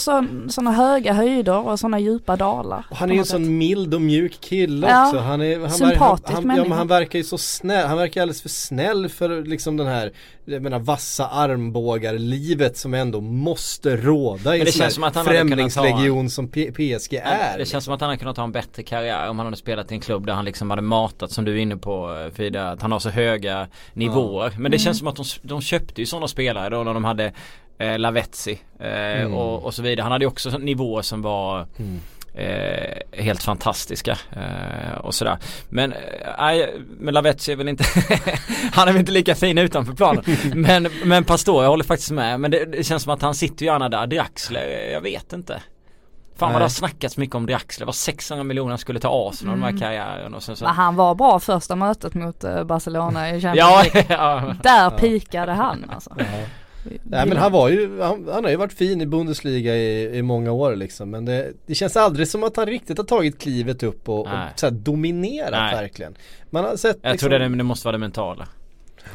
sådana 0.48 0.72
höga 0.72 1.12
höjder 1.12 1.68
och 1.68 1.80
sådana 1.80 1.98
djupa 1.98 2.36
dalar. 2.36 2.84
Och 2.90 2.96
han 2.96 3.10
är 3.10 3.14
ju 3.14 3.20
en 3.20 3.26
sån 3.26 3.58
mild 3.58 3.94
och 3.94 4.00
mjuk 4.00 4.40
kille 4.40 4.88
Ja, 4.88 5.06
också. 5.06 5.18
Han 5.18 5.42
är, 5.42 5.60
han, 5.60 5.70
sympatisk 5.70 6.28
han, 6.28 6.34
han, 6.34 6.42
ja, 6.42 6.46
människa. 6.46 6.68
men 6.68 6.78
han 6.78 6.88
verkar 6.88 7.18
ju 7.18 7.24
så 7.24 7.38
snäll, 7.38 7.86
han 7.86 7.98
verkar 7.98 8.22
alldeles 8.22 8.42
för 8.42 8.48
snäll 8.48 9.08
för 9.08 9.42
liksom 9.42 9.76
den 9.76 9.86
här, 9.86 10.12
jag 10.44 10.62
menar 10.62 10.78
vassa 10.78 11.26
armbågar 11.26 12.12
livet 12.12 12.76
som 12.76 12.94
ändå 12.94 13.20
måste 13.20 13.96
råda 13.96 14.56
i 14.56 14.60
en 14.60 14.90
sån 14.90 15.02
här 15.02 15.24
främlingslegion 15.24 16.30
som 16.30 16.48
PSG 16.48 17.14
är. 17.14 17.58
Det 17.58 17.66
känns 17.66 17.84
som 17.84 17.94
att 17.94 18.00
han 18.00 18.10
hade 18.10 18.18
kunnat 18.18 18.36
ha 18.36 18.44
en 18.44 18.52
bättre 18.52 18.82
karriär 18.82 19.28
om 19.28 19.38
han 19.38 19.46
hade 19.46 19.56
spelat 19.56 19.92
i 19.92 19.94
en 19.94 20.00
klubb 20.00 20.26
där 20.26 20.32
han 20.32 20.44
liksom 20.44 20.70
hade 20.70 20.82
matat 20.82 21.30
som 21.30 21.44
du 21.44 21.52
är 21.52 21.56
inne 21.56 21.76
på 21.76 22.24
eh, 22.24 22.34
Frida, 22.34 22.70
att 22.70 22.82
han 22.82 22.92
har 22.92 22.98
så 22.98 23.10
höga 23.24 23.68
nivåer. 23.92 24.52
Men 24.58 24.72
det 24.72 24.78
känns 24.78 24.98
som 24.98 25.08
att 25.08 25.16
de, 25.16 25.24
de 25.42 25.60
köpte 25.62 26.00
ju 26.00 26.06
sådana 26.06 26.28
spelare 26.28 26.68
då 26.68 26.84
när 26.84 26.94
de 26.94 27.04
hade 27.04 27.32
eh, 27.78 27.98
Lavezzi 27.98 28.58
eh, 28.80 29.34
och, 29.34 29.64
och 29.64 29.74
så 29.74 29.82
vidare. 29.82 30.02
Han 30.02 30.12
hade 30.12 30.24
ju 30.24 30.28
också 30.28 30.58
nivåer 30.58 31.02
som 31.02 31.22
var 31.22 31.66
Eh, 32.36 32.96
helt 33.12 33.42
fantastiska 33.42 34.18
eh, 34.32 34.98
och 34.98 35.14
sådär. 35.14 35.38
Men, 35.68 35.92
eh, 35.92 36.66
men 36.98 37.14
Lavetzi 37.14 37.52
är 37.52 37.56
väl 37.56 37.68
inte 37.68 37.84
Han 38.72 38.88
är 38.88 38.92
väl 38.92 39.00
inte 39.00 39.12
lika 39.12 39.34
fin 39.34 39.58
utanför 39.58 39.92
planen. 39.92 40.24
men, 40.54 40.88
men 41.04 41.24
Pastore, 41.24 41.64
jag 41.64 41.70
håller 41.70 41.84
faktiskt 41.84 42.10
med. 42.10 42.40
Men 42.40 42.50
det, 42.50 42.64
det 42.64 42.84
känns 42.84 43.02
som 43.02 43.12
att 43.12 43.22
han 43.22 43.34
sitter 43.34 43.64
ju 43.64 43.72
gärna 43.72 43.88
där. 43.88 44.06
Draxler, 44.06 44.90
jag 44.92 45.00
vet 45.00 45.32
inte. 45.32 45.62
Fan 46.36 46.52
vad 46.52 46.60
det 46.60 46.64
har 46.64 46.68
snackats 46.68 47.16
mycket 47.16 47.34
om 47.34 47.46
Draxler. 47.46 47.84
Det 47.84 47.86
var 47.86 47.92
600 47.92 48.44
miljoner 48.44 48.70
han 48.70 48.78
skulle 48.78 49.00
ta 49.00 49.28
Arsenal 49.28 49.54
mm. 49.54 49.66
de 49.66 49.72
här 49.72 49.80
karriären 49.80 50.34
och 50.34 50.42
sen 50.42 50.56
så 50.56 50.64
Men 50.64 50.74
han 50.74 50.96
var 50.96 51.14
bra 51.14 51.40
första 51.40 51.76
mötet 51.76 52.14
mot 52.14 52.44
eh, 52.44 52.64
Barcelona 52.64 53.30
i 53.30 53.40
Champions 53.40 53.56
Ja, 53.56 53.84
League. 53.94 54.06
ja. 54.16 54.54
Där 54.62 54.90
pikade 54.90 55.52
han 55.52 55.90
alltså. 55.94 56.16
Nej 57.02 57.26
men 57.26 57.36
han 57.36 57.52
var 57.52 57.68
ju, 57.68 58.00
han, 58.00 58.28
han 58.32 58.44
har 58.44 58.50
ju 58.50 58.56
varit 58.56 58.72
fin 58.72 59.00
i 59.00 59.06
Bundesliga 59.06 59.76
i, 59.76 60.18
i 60.18 60.22
många 60.22 60.52
år 60.52 60.76
liksom 60.76 61.10
Men 61.10 61.24
det, 61.24 61.52
det 61.66 61.74
känns 61.74 61.96
aldrig 61.96 62.28
som 62.28 62.44
att 62.44 62.56
han 62.56 62.66
riktigt 62.66 62.98
har 62.98 63.04
tagit 63.04 63.38
klivet 63.38 63.82
upp 63.82 64.08
och, 64.08 64.20
och 64.20 64.28
så 64.56 64.66
här 64.66 64.70
dominerat 64.70 65.50
Nej. 65.50 65.74
verkligen 65.74 66.14
Man 66.50 66.64
har 66.64 66.76
sett 66.76 66.98
Jag 67.02 67.12
liksom, 67.12 67.28
tror 67.28 67.38
det, 67.38 67.48
det 67.48 67.64
måste 67.64 67.86
vara 67.86 67.92
det 67.92 67.98
mentala. 67.98 68.48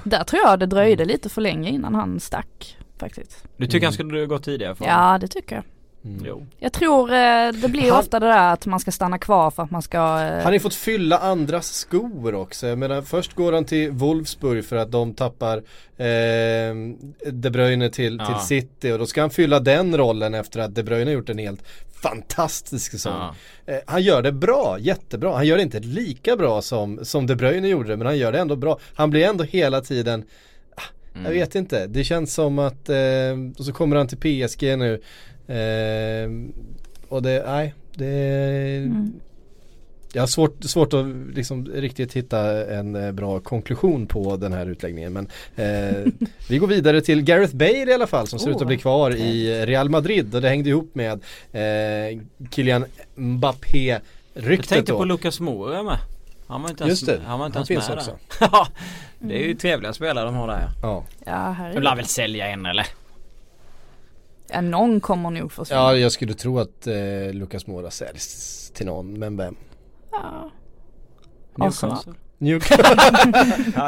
Där 0.04 0.24
tror 0.24 0.42
jag 0.46 0.60
det 0.60 0.66
dröjde 0.66 1.06
lite 1.06 1.30
för 1.30 1.42
länge 1.42 1.70
innan 1.70 1.96
han 1.96 2.20
stack 2.20 2.78
faktiskt. 2.98 3.44
Du 3.58 3.68
tycker 3.68 3.86
han 3.86 3.94
skulle 3.94 4.26
gå 4.26 4.40
tidigare? 4.40 4.76
För 4.76 4.86
Ja 4.86 5.18
det 5.22 5.28
tycker 5.28 5.56
jag. 5.56 5.64
Mm. 6.06 6.26
Jo. 6.26 6.46
Jag 6.60 6.74
tror 6.74 7.12
eh, 7.14 7.52
det 7.52 7.70
blir 7.70 7.90
Han- 7.92 8.00
ofta 8.00 8.20
det 8.20 8.26
där 8.26 8.54
att 8.54 8.66
man 8.66 8.80
ska 8.80 8.92
stanna 8.92 9.18
kvar 9.18 9.52
för 9.52 9.64
att 9.64 9.72
man 9.72 9.82
ska 9.82 9.98
eh, 9.98 10.34
Han 10.34 10.44
har 10.44 10.52
ju 10.52 10.60
fått 10.60 10.76
fylla 10.76 11.18
andras 11.18 11.68
skor 11.74 12.36
också. 12.36 12.68
Jag 12.68 12.78
menar 12.78 13.02
först 13.02 13.34
går 13.34 13.54
han 13.54 13.66
till 13.66 13.92
Wolfsburg 13.92 14.66
för 14.66 14.76
att 14.76 14.92
de 14.92 15.14
tappar 15.14 15.58
eh, 15.98 16.74
De 17.32 17.50
Bruyne 17.50 17.90
till, 17.90 18.18
Ja. 18.20 18.26
till 18.26 18.48
City 18.48 18.92
och 18.92 19.00
då 19.00 19.06
ska 19.06 19.22
han 19.22 19.30
fylla 19.30 19.60
den 19.60 19.98
rollen 19.98 20.34
efter 20.34 20.60
att 20.60 20.76
De 20.76 20.84
Bruyne 20.84 21.06
har 21.12 21.14
gjort 21.14 21.30
en 21.30 21.38
helt 21.38 21.64
fantastisk 22.02 22.92
säsong. 22.92 23.14
Ja. 23.66 23.74
Eh, 23.74 23.80
han 23.86 24.02
gör 24.02 24.22
det 24.22 24.32
bra, 24.32 24.78
jättebra. 24.80 25.36
Han 25.36 25.48
gör 25.48 25.58
det 25.58 25.64
inte 25.64 25.80
lika 25.80 26.36
bra 26.38 26.62
som, 26.62 27.00
som 27.06 27.28
De 27.28 27.36
Bruyne 27.36 27.68
gjorde 27.68 27.90
det 27.90 27.98
men 27.98 28.08
han 28.08 28.18
gör 28.18 28.32
det 28.32 28.40
ändå 28.40 28.56
bra. 28.56 28.80
Han 28.96 29.10
blir 29.10 29.26
ändå 29.26 29.44
hela 29.44 29.82
tiden 29.82 30.24
ah, 30.76 30.82
Mm. 31.14 31.26
Jag 31.26 31.32
vet 31.32 31.56
inte, 31.56 31.88
det 31.88 32.04
känns 32.04 32.34
som 32.34 32.60
att, 32.60 32.90
eh, 32.90 32.96
och 33.58 33.66
så 33.66 33.74
kommer 33.74 33.96
han 33.96 34.08
till 34.08 34.18
PSG 34.18 34.78
nu 34.78 35.02
eh, 35.50 36.30
Och 37.10 37.22
det, 37.22 37.44
nej, 37.48 37.74
det 37.94 38.06
Mm. 38.86 39.14
Jag 40.14 40.22
har 40.22 40.28
svårt, 40.28 40.64
svårt 40.64 40.94
att 40.94 41.06
liksom 41.36 41.66
riktigt 41.66 42.14
hitta 42.14 42.68
en 42.74 42.96
eh, 42.96 43.12
bra 43.12 43.40
konklusion 43.40 44.08
på 44.08 44.38
den 44.38 44.54
här 44.54 44.66
utläggningen 44.66 45.14
men 45.14 45.28
eh, 45.56 46.12
Vi 46.50 46.58
går 46.58 46.68
vidare 46.68 47.02
till 47.02 47.22
Gareth 47.22 47.56
Bale 47.56 47.92
i 47.92 47.94
alla 47.94 48.08
fall 48.08 48.28
som 48.28 48.40
ser 48.40 48.48
Oh, 48.50 48.56
ut 48.56 48.62
att 48.62 48.68
bli 48.68 48.78
kvar 48.78 49.12
i 49.16 49.66
Real 49.66 49.90
Madrid 49.90 50.36
och 50.36 50.42
det 50.42 50.50
hängde 50.50 50.70
ihop 50.70 50.96
med 50.96 51.20
eh, 51.52 52.20
Kylian 52.52 52.86
Mbappé 53.16 53.88
Jag 53.88 54.02
ryktet 54.34 54.70
tänkte 54.70 54.92
då. 54.92 54.98
på 54.98 55.06
Lucas 55.06 55.40
Moura 55.40 55.84
med. 55.84 55.98
Han 56.48 56.62
var 56.62 56.70
inte 56.70 56.84
ens, 56.84 57.02
Just 57.02 57.06
det, 57.06 57.22
han 57.26 57.40
var 57.40 57.46
inte 57.46 57.60
han 57.60 57.66
ens 57.70 57.88
finns 57.88 57.90
med 57.90 57.98
också. 57.98 58.18
där. 58.40 58.68
Det 59.28 59.44
är 59.44 59.48
ju 59.48 59.54
trevliga 59.56 59.94
spelare 59.94 60.26
de 60.26 60.36
har 60.36 60.48
där 60.48 60.70
ja. 60.82 61.04
ja. 61.26 61.56
Ja, 61.60 61.70
De 61.74 61.80
lär 61.82 61.96
väl 61.96 62.06
sälja 62.06 62.48
en 62.48 62.66
eller? 62.66 62.86
Ja, 64.54 64.62
någon 64.62 65.02
kommer 65.02 65.30
nog 65.30 65.52
försvinna. 65.52 65.82
ja, 65.82 65.96
jag 65.96 66.12
skulle 66.12 66.34
tro 66.34 66.60
att 66.60 66.88
eh, 66.88 66.96
Lucas 67.34 67.68
Moura 67.68 67.92
säljs 67.92 68.72
till 68.76 68.86
någon, 68.86 69.20
men 69.20 69.38
vem? 69.38 69.56
Ja. 70.12 70.52
Newcastle. 71.58 72.14
Newcastle. 72.38 72.86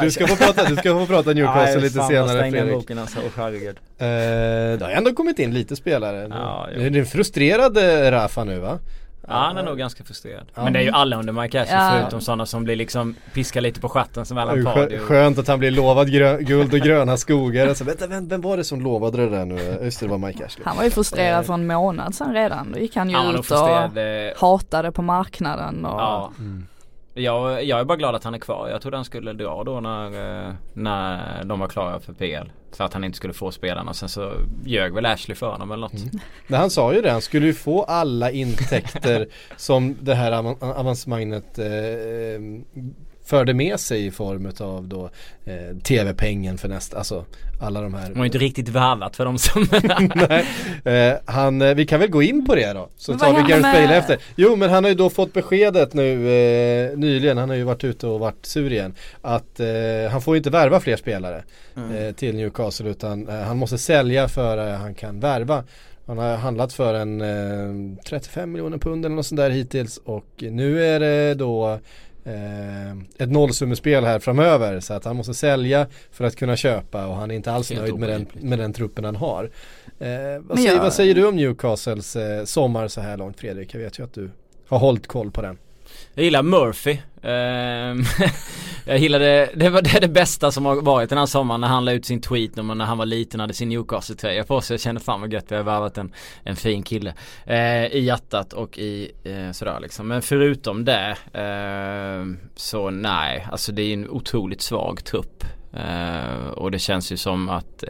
du, 0.02 0.10
ska 0.10 0.26
få 0.26 0.36
prata, 0.36 0.68
du 0.68 0.76
ska 0.76 0.92
få 0.92 1.06
prata 1.06 1.32
Newcastle 1.32 1.80
lite 1.80 2.02
senare 2.02 2.50
Fredrik. 2.50 2.74
boken 2.74 2.98
alltså, 2.98 3.18
oh, 3.18 3.30
herregud. 3.36 3.76
Eh, 3.98 4.78
det 4.78 4.80
har 4.80 4.90
ändå 4.90 5.12
kommit 5.12 5.38
in 5.38 5.54
lite 5.54 5.76
spelare. 5.76 6.26
Ja, 6.30 6.68
jo. 6.74 6.80
det 6.80 6.86
är 6.86 6.96
en 6.96 7.06
frustrerad 7.06 7.76
Rafa 8.12 8.44
nu 8.44 8.58
va? 8.58 8.78
Ja 9.28 9.34
han 9.34 9.56
är 9.58 9.62
nog 9.62 9.78
ganska 9.78 10.04
frustrerad. 10.04 10.46
Ja. 10.54 10.64
Men 10.64 10.72
det 10.72 10.78
är 10.78 10.82
ju 10.82 10.90
alla 10.90 11.16
under 11.16 11.32
Mike 11.32 11.62
Ashley 11.62 11.76
Ja. 11.78 11.92
förutom 12.00 12.20
sådana 12.20 12.46
som 12.46 12.64
blir 12.64 12.76
liksom 12.76 13.14
piskar 13.34 13.60
lite 13.60 13.80
på 13.80 13.88
stjärten 13.88 14.26
som 14.26 14.38
Alan 14.38 14.64
Pardew. 14.64 14.96
skö- 14.98 15.06
Skönt 15.06 15.38
att 15.38 15.48
han 15.48 15.58
blir 15.58 15.70
lovad 15.70 16.10
guld 16.46 16.74
och 16.74 16.80
gröna 16.80 17.16
skogar. 17.16 17.66
Alltså, 17.68 17.84
vänta, 17.84 18.06
vem, 18.06 18.28
vem 18.28 18.40
var 18.40 18.56
det 18.56 18.64
som 18.64 18.80
lovade 18.80 19.16
det 19.16 19.28
där 19.36 19.44
nu? 19.44 19.78
Just 19.82 20.00
det, 20.00 20.06
det 20.06 20.10
var 20.10 20.18
Mike 20.18 20.46
Ashley. 20.46 20.64
Han 20.66 20.76
var 20.76 20.84
ju 20.84 20.90
frustrerad 20.90 21.40
Eh. 21.40 21.46
för 21.46 21.54
en 21.54 21.66
månad 21.66 22.14
sedan 22.14 22.32
redan. 22.34 22.72
Då 22.72 22.78
gick 22.78 22.96
han 22.96 23.10
ju 23.10 23.16
Han 23.16 23.34
ut 23.34 23.50
och 23.50 23.98
eh, 23.98 24.32
hatade 24.38 24.92
på 24.92 25.02
marknaden 25.02 25.84
och 25.84 26.00
Ja. 26.00 26.30
Mm. 26.38 26.66
Jag, 27.14 27.64
jag 27.64 27.80
är 27.80 27.84
bara 27.84 27.96
glad 27.96 28.14
att 28.14 28.24
han 28.24 28.34
är 28.34 28.38
kvar. 28.38 28.68
Jag 28.68 28.82
trodde 28.82 28.96
han 28.96 29.04
skulle 29.04 29.32
dra 29.32 29.64
då 29.64 29.80
när, 29.80 30.06
eh, 30.48 30.54
när 30.72 31.44
de 31.44 31.60
var 31.60 31.68
klara 31.68 32.00
för 32.00 32.12
PL. 32.12 32.50
Så 32.72 32.84
att 32.84 32.92
han 32.92 33.04
inte 33.04 33.16
skulle 33.16 33.32
få 33.32 33.50
spelarna. 33.50 33.94
Sen 33.94 34.08
så 34.08 34.32
ljög 34.64 34.94
väl 34.94 35.06
Ashley 35.06 35.34
för 35.34 35.50
honom 35.50 35.70
eller 35.72 35.80
något. 35.80 35.92
Mm. 36.02 36.20
Men 36.46 36.60
han 36.60 36.70
sa 36.70 36.94
ju 36.94 37.00
det, 37.00 37.10
han 37.10 37.22
skulle 37.22 37.46
ju 37.46 37.54
få 37.54 37.82
alla 37.82 38.30
intäkter 38.30 39.26
som 39.56 39.96
det 40.00 40.14
här 40.14 40.32
avan- 40.32 40.74
avancemanget 40.74 41.58
eh, 41.58 41.66
förde 43.32 43.54
med 43.54 43.80
sig 43.80 44.06
i 44.06 44.10
form 44.10 44.52
av 44.60 44.88
då 44.88 45.10
eh, 45.44 45.76
tv-pengen 45.82 46.58
för 46.58 46.68
nästa, 46.68 46.98
alltså 46.98 47.24
alla 47.60 47.80
de 47.80 47.94
här 47.94 48.08
De 48.08 48.14
har 48.14 48.24
ju 48.24 48.26
inte 48.26 48.38
riktigt 48.38 48.68
värvat 48.68 49.16
för 49.16 49.24
dem 49.24 49.38
som... 49.38 49.66
Nej, 50.28 50.46
eh, 50.84 51.18
han, 51.24 51.62
eh, 51.62 51.74
vi 51.74 51.86
kan 51.86 52.00
väl 52.00 52.10
gå 52.10 52.22
in 52.22 52.46
på 52.46 52.54
det 52.54 52.72
då. 52.72 52.88
Så 52.96 53.12
Men 53.12 53.18
tar 53.18 53.34
vi 53.34 53.50
Gareth 53.52 53.72
Bale 53.72 53.96
efter. 53.96 54.18
Jo 54.36 54.56
men 54.56 54.70
han 54.70 54.84
har 54.84 54.88
ju 54.88 54.96
då 54.96 55.10
fått 55.10 55.32
beskedet 55.32 55.94
nu 55.94 56.12
eh, 56.12 56.98
nyligen, 56.98 57.38
han 57.38 57.48
har 57.48 57.56
ju 57.56 57.62
varit 57.62 57.84
ute 57.84 58.06
och 58.06 58.20
varit 58.20 58.46
sur 58.46 58.72
igen. 58.72 58.94
Att 59.22 59.60
eh, 59.60 60.10
han 60.10 60.22
får 60.22 60.34
ju 60.34 60.38
inte 60.38 60.50
värva 60.50 60.80
fler 60.80 60.96
spelare 60.96 61.42
eh, 61.76 62.14
till 62.14 62.36
Newcastle 62.36 62.90
utan 62.90 63.28
eh, 63.28 63.34
han 63.34 63.56
måste 63.56 63.78
sälja 63.78 64.28
för 64.28 64.68
eh, 64.68 64.74
han 64.74 64.94
kan 64.94 65.20
värva. 65.20 65.64
Han 66.06 66.18
har 66.18 66.36
handlat 66.36 66.72
för 66.72 66.94
en 66.94 67.20
eh, 67.20 67.98
35 68.04 68.52
miljoner 68.52 68.78
pund 68.78 69.04
eller 69.04 69.16
något 69.16 69.26
sånt 69.26 69.40
där 69.40 69.50
hittills 69.50 70.00
och 70.04 70.26
nu 70.38 70.84
är 70.84 71.00
det 71.00 71.34
då 71.34 71.78
ett 73.18 73.30
nollsummespel 73.30 74.04
här 74.04 74.18
framöver 74.18 74.80
så 74.80 74.94
att 74.94 75.04
han 75.04 75.16
måste 75.16 75.34
sälja 75.34 75.86
för 76.10 76.24
att 76.24 76.36
kunna 76.36 76.56
köpa 76.56 77.06
och 77.06 77.14
han 77.14 77.30
är 77.30 77.34
inte 77.34 77.52
alls 77.52 77.70
Helt 77.70 77.80
nöjd 77.82 77.94
med 77.98 78.08
den, 78.08 78.26
med 78.40 78.58
den 78.58 78.72
truppen 78.72 79.04
han 79.04 79.16
har. 79.16 79.44
Eh, 79.98 80.08
vad, 80.40 80.58
säger, 80.58 80.74
jag- 80.74 80.82
vad 80.82 80.92
säger 80.92 81.14
du 81.14 81.26
om 81.26 81.36
Newcastles 81.36 82.16
eh, 82.16 82.44
sommar 82.44 82.88
så 82.88 83.00
här 83.00 83.16
långt 83.16 83.40
Fredrik? 83.40 83.74
Jag 83.74 83.80
vet 83.80 83.98
ju 83.98 84.04
att 84.04 84.14
du 84.14 84.30
har 84.68 84.78
hållit 84.78 85.06
koll 85.06 85.30
på 85.30 85.42
den. 85.42 85.58
Jag 86.14 86.24
gillar 86.24 86.42
Murphy. 86.42 86.98
Ehm, 87.22 88.02
jag 88.84 88.98
gillade, 88.98 89.50
det 89.54 89.70
var 89.70 89.82
det, 89.82 90.00
det 90.00 90.08
bästa 90.08 90.52
som 90.52 90.66
har 90.66 90.82
varit 90.82 91.08
den 91.08 91.18
här 91.18 91.26
sommaren 91.26 91.60
när 91.60 91.68
han 91.68 91.84
la 91.84 91.92
ut 91.92 92.06
sin 92.06 92.20
tweet 92.20 92.56
när, 92.56 92.62
man, 92.62 92.78
när 92.78 92.84
han 92.84 92.98
var 92.98 93.06
liten 93.06 93.40
och 93.40 93.42
hade 93.42 93.54
sin 93.54 93.68
Newcastle-tröja 93.68 94.44
på 94.44 94.60
sig. 94.60 94.74
Jag 94.74 94.80
kände 94.80 95.00
fan 95.00 95.20
vad 95.20 95.32
gött 95.32 95.44
vi 95.48 95.56
har 95.56 95.62
värvat 95.62 95.98
en, 95.98 96.12
en 96.44 96.56
fin 96.56 96.82
kille. 96.82 97.14
Eh, 97.46 97.86
I 97.86 98.00
hjärtat 98.00 98.52
och 98.52 98.78
i 98.78 99.12
eh, 99.24 99.52
sådär 99.52 99.80
liksom. 99.80 100.08
Men 100.08 100.22
förutom 100.22 100.84
det 100.84 101.16
eh, 101.32 102.48
så 102.56 102.90
nej, 102.90 103.46
alltså 103.50 103.72
det 103.72 103.82
är 103.82 103.94
en 103.94 104.10
otroligt 104.10 104.62
svag 104.62 105.04
trupp. 105.04 105.44
Eh, 105.72 106.46
och 106.46 106.70
det 106.70 106.78
känns 106.78 107.12
ju 107.12 107.16
som 107.16 107.48
att 107.48 107.84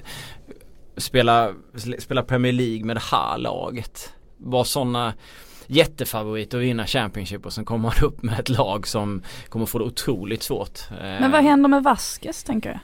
spela, 0.96 1.52
spela 1.98 2.22
Premier 2.22 2.52
League 2.52 2.84
med 2.84 2.96
det 2.96 3.02
här 3.10 3.38
laget. 3.38 4.12
Var 4.36 4.64
sådana 4.64 5.12
jättefavorit 5.72 6.54
att 6.54 6.61
vinna 6.61 6.87
Championship 6.87 7.46
och 7.46 7.52
sen 7.52 7.64
kommer 7.64 7.82
man 7.82 8.04
upp 8.04 8.22
med 8.22 8.40
ett 8.40 8.48
lag 8.48 8.87
som 8.87 9.22
kommer 9.48 9.66
få 9.66 9.78
det 9.78 9.85
otroligt 9.85 10.42
svårt. 10.42 10.80
Eh, 10.90 10.96
Men 10.96 11.30
vad 11.30 11.42
händer 11.42 11.68
med 11.68 11.82
Vasquez 11.82 12.44
tänker 12.44 12.70
jag? 12.70 12.78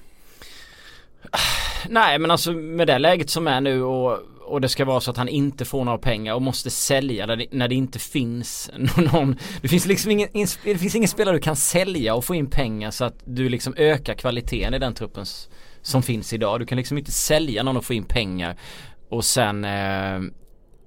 Nej 1.88 2.18
men 2.18 2.30
alltså 2.30 2.52
med 2.52 2.86
det 2.86 2.98
läget 2.98 3.30
som 3.30 3.46
är 3.46 3.60
nu 3.60 3.82
och, 3.82 4.18
och 4.44 4.60
det 4.60 4.68
ska 4.68 4.84
vara 4.84 5.00
så 5.00 5.10
att 5.10 5.16
han 5.16 5.28
inte 5.28 5.64
får 5.64 5.84
några 5.84 5.98
pengar 5.98 6.34
och 6.34 6.42
måste 6.42 6.70
sälja 6.70 7.26
när 7.26 7.36
det, 7.36 7.46
när 7.50 7.68
det 7.68 7.74
inte 7.74 7.98
finns 7.98 8.70
någon 8.96 9.36
Det 9.60 9.68
finns 9.68 9.86
liksom 9.86 10.10
ingen, 10.10 10.28
det 10.64 10.78
finns 10.78 10.94
ingen 10.94 11.08
spelare 11.08 11.36
du 11.36 11.40
kan 11.40 11.56
sälja 11.56 12.14
och 12.14 12.24
få 12.24 12.34
in 12.34 12.50
pengar 12.50 12.90
så 12.90 13.04
att 13.04 13.22
du 13.24 13.48
liksom 13.48 13.74
ökar 13.76 14.14
kvaliteten 14.14 14.74
i 14.74 14.78
den 14.78 14.94
truppen 14.94 15.24
som 15.82 16.02
finns 16.02 16.32
idag. 16.32 16.60
Du 16.60 16.66
kan 16.66 16.78
liksom 16.78 16.98
inte 16.98 17.12
sälja 17.12 17.62
någon 17.62 17.76
och 17.76 17.84
få 17.84 17.94
in 17.94 18.04
pengar 18.04 18.56
och 19.08 19.24
sen 19.24 19.64
eh, 19.64 20.20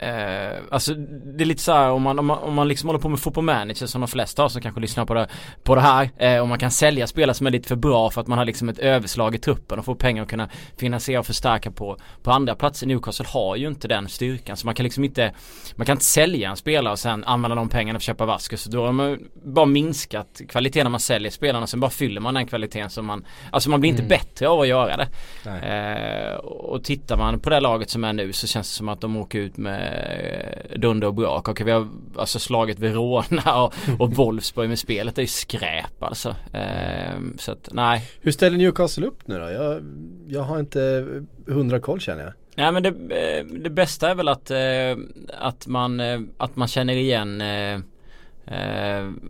Eh, 0.02 0.58
alltså 0.72 0.94
det 0.94 1.44
är 1.44 1.46
lite 1.46 1.62
så 1.62 1.72
här 1.72 1.90
om 1.90 2.02
man, 2.02 2.20
om 2.20 2.26
man, 2.26 2.38
om 2.38 2.54
man 2.54 2.68
liksom 2.68 2.90
håller 2.90 3.00
på 3.00 3.10
med 3.10 3.20
fotboll 3.20 3.44
manager 3.44 3.86
som 3.86 4.02
de 4.02 4.08
flesta 4.08 4.42
har 4.42 4.50
som 4.50 4.62
kanske 4.62 4.82
lyssnar 4.82 5.06
på 5.06 5.14
det, 5.14 5.28
på 5.64 5.76
det 5.76 5.82
här 5.82 6.10
eh, 6.18 6.40
och 6.40 6.48
man 6.48 6.60
kan 6.60 6.72
sälja 6.72 7.08
spelare 7.08 7.34
som 7.34 7.48
är 7.48 7.52
lite 7.52 7.68
för 7.68 7.76
bra 7.76 8.10
för 8.10 8.22
att 8.22 8.28
man 8.28 8.38
har 8.38 8.46
liksom 8.46 8.70
ett 8.70 8.80
överslag 8.80 9.36
i 9.36 9.38
truppen 9.38 9.80
och 9.80 9.86
får 9.86 9.96
pengar 9.96 10.24
att 10.24 10.30
kunna 10.30 10.50
finansiera 10.78 11.20
och 11.20 11.26
förstärka 11.26 11.72
på, 11.72 11.98
på 12.24 12.32
andra 12.32 12.56
platser. 12.56 12.88
Newcastle 12.88 13.26
har 13.30 13.56
ju 13.56 13.68
inte 13.68 13.88
den 13.88 14.10
styrkan 14.10 14.58
så 14.58 14.66
man 14.66 14.76
kan 14.76 14.84
liksom 14.84 15.04
inte 15.04 15.34
man 15.76 15.86
kan 15.86 15.94
inte 15.94 16.06
sälja 16.06 16.50
en 16.50 16.58
spelare 16.58 16.92
och 16.92 17.00
sen 17.00 17.24
använda 17.24 17.56
de 17.56 17.70
pengarna 17.70 18.00
för 18.00 18.02
att 18.02 18.18
köpa 18.18 18.26
Vasquez. 18.26 18.64
Då 18.64 18.86
har 18.86 18.92
man 18.92 19.20
bara 19.46 19.66
minskat 19.66 20.42
kvaliteten 20.50 20.86
när 20.86 20.92
man 20.92 21.00
säljer 21.00 21.32
spelarna 21.32 21.68
sen 21.68 21.80
bara 21.80 21.92
fyller 21.92 22.22
man 22.22 22.34
den 22.34 22.48
kvaliteten 22.48 22.90
som 22.90 23.06
man 23.06 23.26
Alltså 23.52 23.70
man 23.70 23.80
blir 23.80 23.92
inte 23.92 24.04
bättre 24.04 24.50
av 24.50 24.60
att 24.60 24.68
göra 24.68 24.98
det. 24.98 25.08
Eh, 25.50 26.36
och 26.46 26.84
tittar 26.84 27.18
man 27.18 27.40
på 27.40 27.50
det 27.50 27.60
laget 27.60 27.90
som 27.90 28.04
är 28.04 28.14
nu 28.14 28.34
så 28.34 28.48
känns 28.48 28.70
det 28.70 28.76
som 28.76 28.90
att 28.90 29.02
de 29.02 29.18
åker 29.18 29.40
ut 29.40 29.58
med 29.58 29.91
eh, 29.92 30.80
dunder 30.80 31.08
och 31.08 31.14
brak. 31.14 31.48
Och 31.48 31.62
vi 31.62 31.72
har 31.72 31.88
alltså 32.16 32.40
slagit 32.40 32.80
Verona 32.80 33.64
och, 33.64 33.74
och 34.00 34.16
Wolfsburg 34.16 34.70
med 34.70 34.80
spelet 34.80 35.18
är 35.18 35.22
ju 35.22 35.28
skräp 35.28 36.04
alltså. 36.04 36.36
Eh, 36.54 37.20
så 37.38 37.52
att 37.52 37.70
nej. 37.72 38.10
Hur 38.22 38.32
ställer 38.32 38.58
Newcastle 38.58 39.08
upp 39.08 39.28
nu 39.28 39.40
då? 39.40 39.50
Jag, 39.50 39.82
jag 40.28 40.42
har 40.42 40.60
inte 40.60 41.06
hundra 41.48 41.80
koll 41.80 42.00
känner 42.00 42.24
jag. 42.24 42.34
Nej 42.56 42.72
men 42.72 42.84
det, 42.84 42.90
eh, 42.90 43.46
det 43.46 43.70
bästa 43.70 44.10
är 44.10 44.16
väl 44.16 44.28
att, 44.28 44.52
eh, 44.52 44.98
att, 45.40 45.68
man, 45.68 46.00
att 46.38 46.56
man 46.56 46.68
känner 46.68 46.94
igen 46.94 47.44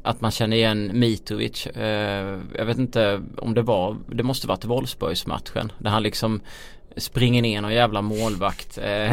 att 0.03 0.21
man 0.21 0.31
känner 0.31 0.57
igen 0.57 0.91
Mitrovic. 0.93 1.67
Jag 2.57 2.65
vet 2.65 2.77
inte 2.77 3.21
om 3.37 3.53
det 3.53 3.61
var, 3.61 3.97
det 4.07 4.23
måste 4.23 4.47
varit 4.47 4.65
Wolfsburgsmatchen. 4.65 5.71
Där 5.79 5.89
han 5.89 6.03
liksom 6.03 6.41
springer 6.97 7.41
ner 7.41 7.61
någon 7.61 7.73
jävla 7.73 8.01
målvakt. 8.01 8.77
Eh, 8.77 9.11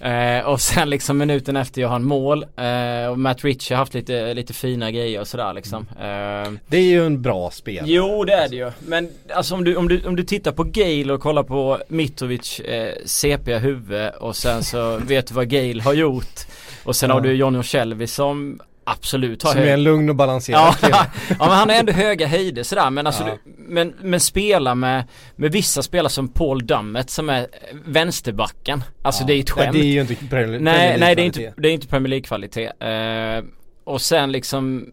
eh, 0.38 0.46
och 0.46 0.60
sen 0.60 0.90
liksom 0.90 1.18
minuten 1.18 1.56
efter 1.56 1.80
gör 1.80 1.88
han 1.88 2.04
mål. 2.04 2.42
Eh, 2.56 3.10
och 3.10 3.18
Matt 3.18 3.44
Rich 3.44 3.70
har 3.70 3.76
haft 3.76 3.94
lite, 3.94 4.34
lite 4.34 4.52
fina 4.54 4.90
grejer 4.90 5.20
och 5.20 5.28
sådär 5.28 5.52
liksom. 5.54 5.86
Eh, 5.90 6.52
Det 6.66 6.76
är 6.76 6.82
ju 6.82 7.06
en 7.06 7.22
bra 7.22 7.50
spel. 7.50 7.84
Jo 7.86 8.24
det 8.24 8.32
är 8.32 8.48
det 8.48 8.56
ju. 8.56 8.70
Men 8.86 9.08
alltså 9.34 9.54
om 9.54 9.64
du, 9.64 9.76
om 9.76 9.88
du, 9.88 10.06
om 10.06 10.16
du 10.16 10.22
tittar 10.22 10.52
på 10.52 10.64
Gale 10.64 11.12
och 11.12 11.20
kollar 11.20 11.42
på 11.42 11.78
Mitrovic 11.88 12.60
eh, 12.60 12.94
CP 13.04 13.58
huvud 13.58 14.10
och 14.10 14.36
sen 14.36 14.62
så 14.62 14.96
vet 15.06 15.26
du 15.26 15.34
vad 15.34 15.48
Gale 15.48 15.82
har 15.82 15.94
gjort. 15.94 16.40
Och 16.84 16.96
sen 16.96 17.10
har 17.10 17.20
du 17.20 17.32
Johnny 17.32 17.62
Shelby 17.62 18.06
som 18.06 18.60
absolut 18.86 19.42
har 19.42 19.52
Som 19.52 19.60
är 19.60 19.66
en 19.66 19.82
lugn 19.82 20.08
och 20.10 20.16
balanserad 20.16 20.60
Ja, 20.60 20.72
kille. 20.80 20.96
ja 21.38 21.46
men 21.46 21.48
han 21.58 21.70
är 21.70 21.74
ändå 21.80 21.92
höga 21.92 22.26
höjder 22.26 22.62
sådär 22.62 22.90
men 22.90 23.06
alltså 23.06 23.22
Ja. 23.26 23.38
du, 23.44 23.52
men, 23.68 23.94
men 24.00 24.20
spela 24.20 24.74
med, 24.74 25.04
med 25.36 25.52
vissa 25.52 25.82
spelare 25.82 26.10
som 26.10 26.28
Paul 26.28 26.66
Dummett 26.66 27.10
som 27.10 27.30
är 27.30 27.46
vänsterbacken. 27.84 28.84
Alltså 29.02 29.24
det 29.24 29.32
är 29.32 29.34
ju 29.34 29.40
ett 29.42 29.56
Nej, 29.56 29.64
skämt. 29.64 29.76
det 29.76 29.84
är 29.84 29.92
ju 29.92 30.00
inte 30.00 30.14
Premier 30.14 30.28
Premier 30.28 30.60
Nej, 30.60 30.96
nej 31.00 31.14
det 31.14 31.22
är 31.22 31.26
inte, 31.26 31.52
det 31.56 31.68
är 31.68 31.72
inte 31.72 31.86
Premier 31.86 32.08
League 32.08 32.24
kvalitet. 32.24 32.66
Eh, 32.80 33.44
och 33.84 34.00
sen 34.00 34.32
liksom 34.32 34.86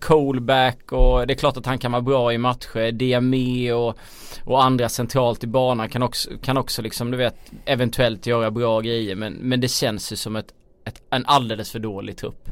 Coleback 0.00 0.92
och 0.92 1.26
det 1.26 1.32
är 1.34 1.36
klart 1.36 1.56
att 1.56 1.66
han 1.66 1.78
kan 1.78 1.92
vara 1.92 2.02
bra 2.02 2.32
i 2.32 2.38
matcher. 2.38 2.92
Diame 2.92 3.72
och, 3.72 3.98
och 4.44 4.64
andra 4.64 4.88
centralt 4.88 5.44
i 5.44 5.46
banan 5.46 5.88
kan 5.88 6.02
också, 6.02 6.30
kan 6.42 6.56
också 6.56 6.82
liksom 6.82 7.10
du 7.10 7.16
vet 7.16 7.36
eventuellt 7.64 8.26
göra 8.26 8.50
bra 8.50 8.80
grejer 8.80 9.14
men, 9.14 9.32
men 9.32 9.60
det 9.60 9.68
känns 9.68 10.12
ju 10.12 10.16
som 10.16 10.36
ett, 10.36 10.46
ett, 10.86 11.02
en 11.10 11.26
alldeles 11.26 11.70
för 11.72 11.78
dålig 11.78 12.16
trupp. 12.16 12.48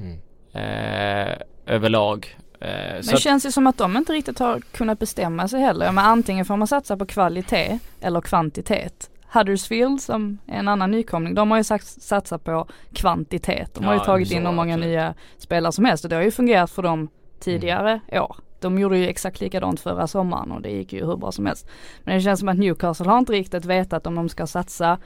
Mm. 0.00 0.18
Eh, 0.52 1.36
överlag. 1.66 2.36
Eh, 2.60 2.68
Men 2.94 3.02
det 3.02 3.20
känns 3.20 3.46
ju 3.46 3.50
som 3.52 3.66
att 3.66 3.78
de 3.78 3.96
inte 3.96 4.12
riktigt 4.12 4.38
har 4.38 4.60
kunnat 4.60 4.98
bestämma 4.98 5.48
sig 5.48 5.60
heller. 5.60 5.92
Men 5.92 6.04
antingen 6.04 6.44
får 6.44 6.56
man 6.56 6.68
satsa 6.68 6.96
på 6.96 7.06
kvalitet 7.06 7.78
eller 8.00 8.20
kvantitet. 8.20 9.10
Huddersfield 9.32 10.00
som 10.02 10.38
är 10.46 10.58
en 10.58 10.68
annan 10.68 10.90
nykomling, 10.90 11.34
de 11.34 11.50
har 11.50 11.58
ju 11.58 11.64
satsat 11.64 12.44
på 12.44 12.66
kvantitet. 12.92 13.74
De 13.74 13.84
har 13.84 13.92
ju 13.92 13.98
Ja, 13.98 14.04
tagit 14.04 14.28
så 14.28 14.34
in 14.34 14.46
hur 14.46 14.52
många 14.52 14.74
absolut. 14.74 14.86
nya 14.90 15.14
spelare 15.38 15.72
som 15.72 15.84
helst 15.84 16.04
och 16.04 16.10
det 16.10 16.16
har 16.16 16.22
ju 16.22 16.30
fungerat 16.30 16.70
för 16.70 16.82
dem 16.82 17.08
tidigare 17.40 18.00
år. 18.12 18.36
De 18.60 18.78
gjorde 18.78 18.98
ju 18.98 19.08
exakt 19.08 19.40
likadant 19.40 19.80
förra 19.80 20.06
sommaren 20.06 20.52
och 20.52 20.62
det 20.62 20.70
gick 20.70 20.92
ju 20.92 21.06
hur 21.06 21.16
bra 21.16 21.32
som 21.32 21.46
helst. 21.46 21.68
Men 22.04 22.14
det 22.14 22.20
känns 22.20 22.40
som 22.40 22.48
att 22.48 22.58
Newcastle 22.58 23.06
har 23.06 23.18
inte 23.18 23.32
riktigt 23.32 23.64
vetat 23.64 24.06
om 24.06 24.14
de 24.14 24.28
ska 24.28 24.46
satsa 24.46 24.98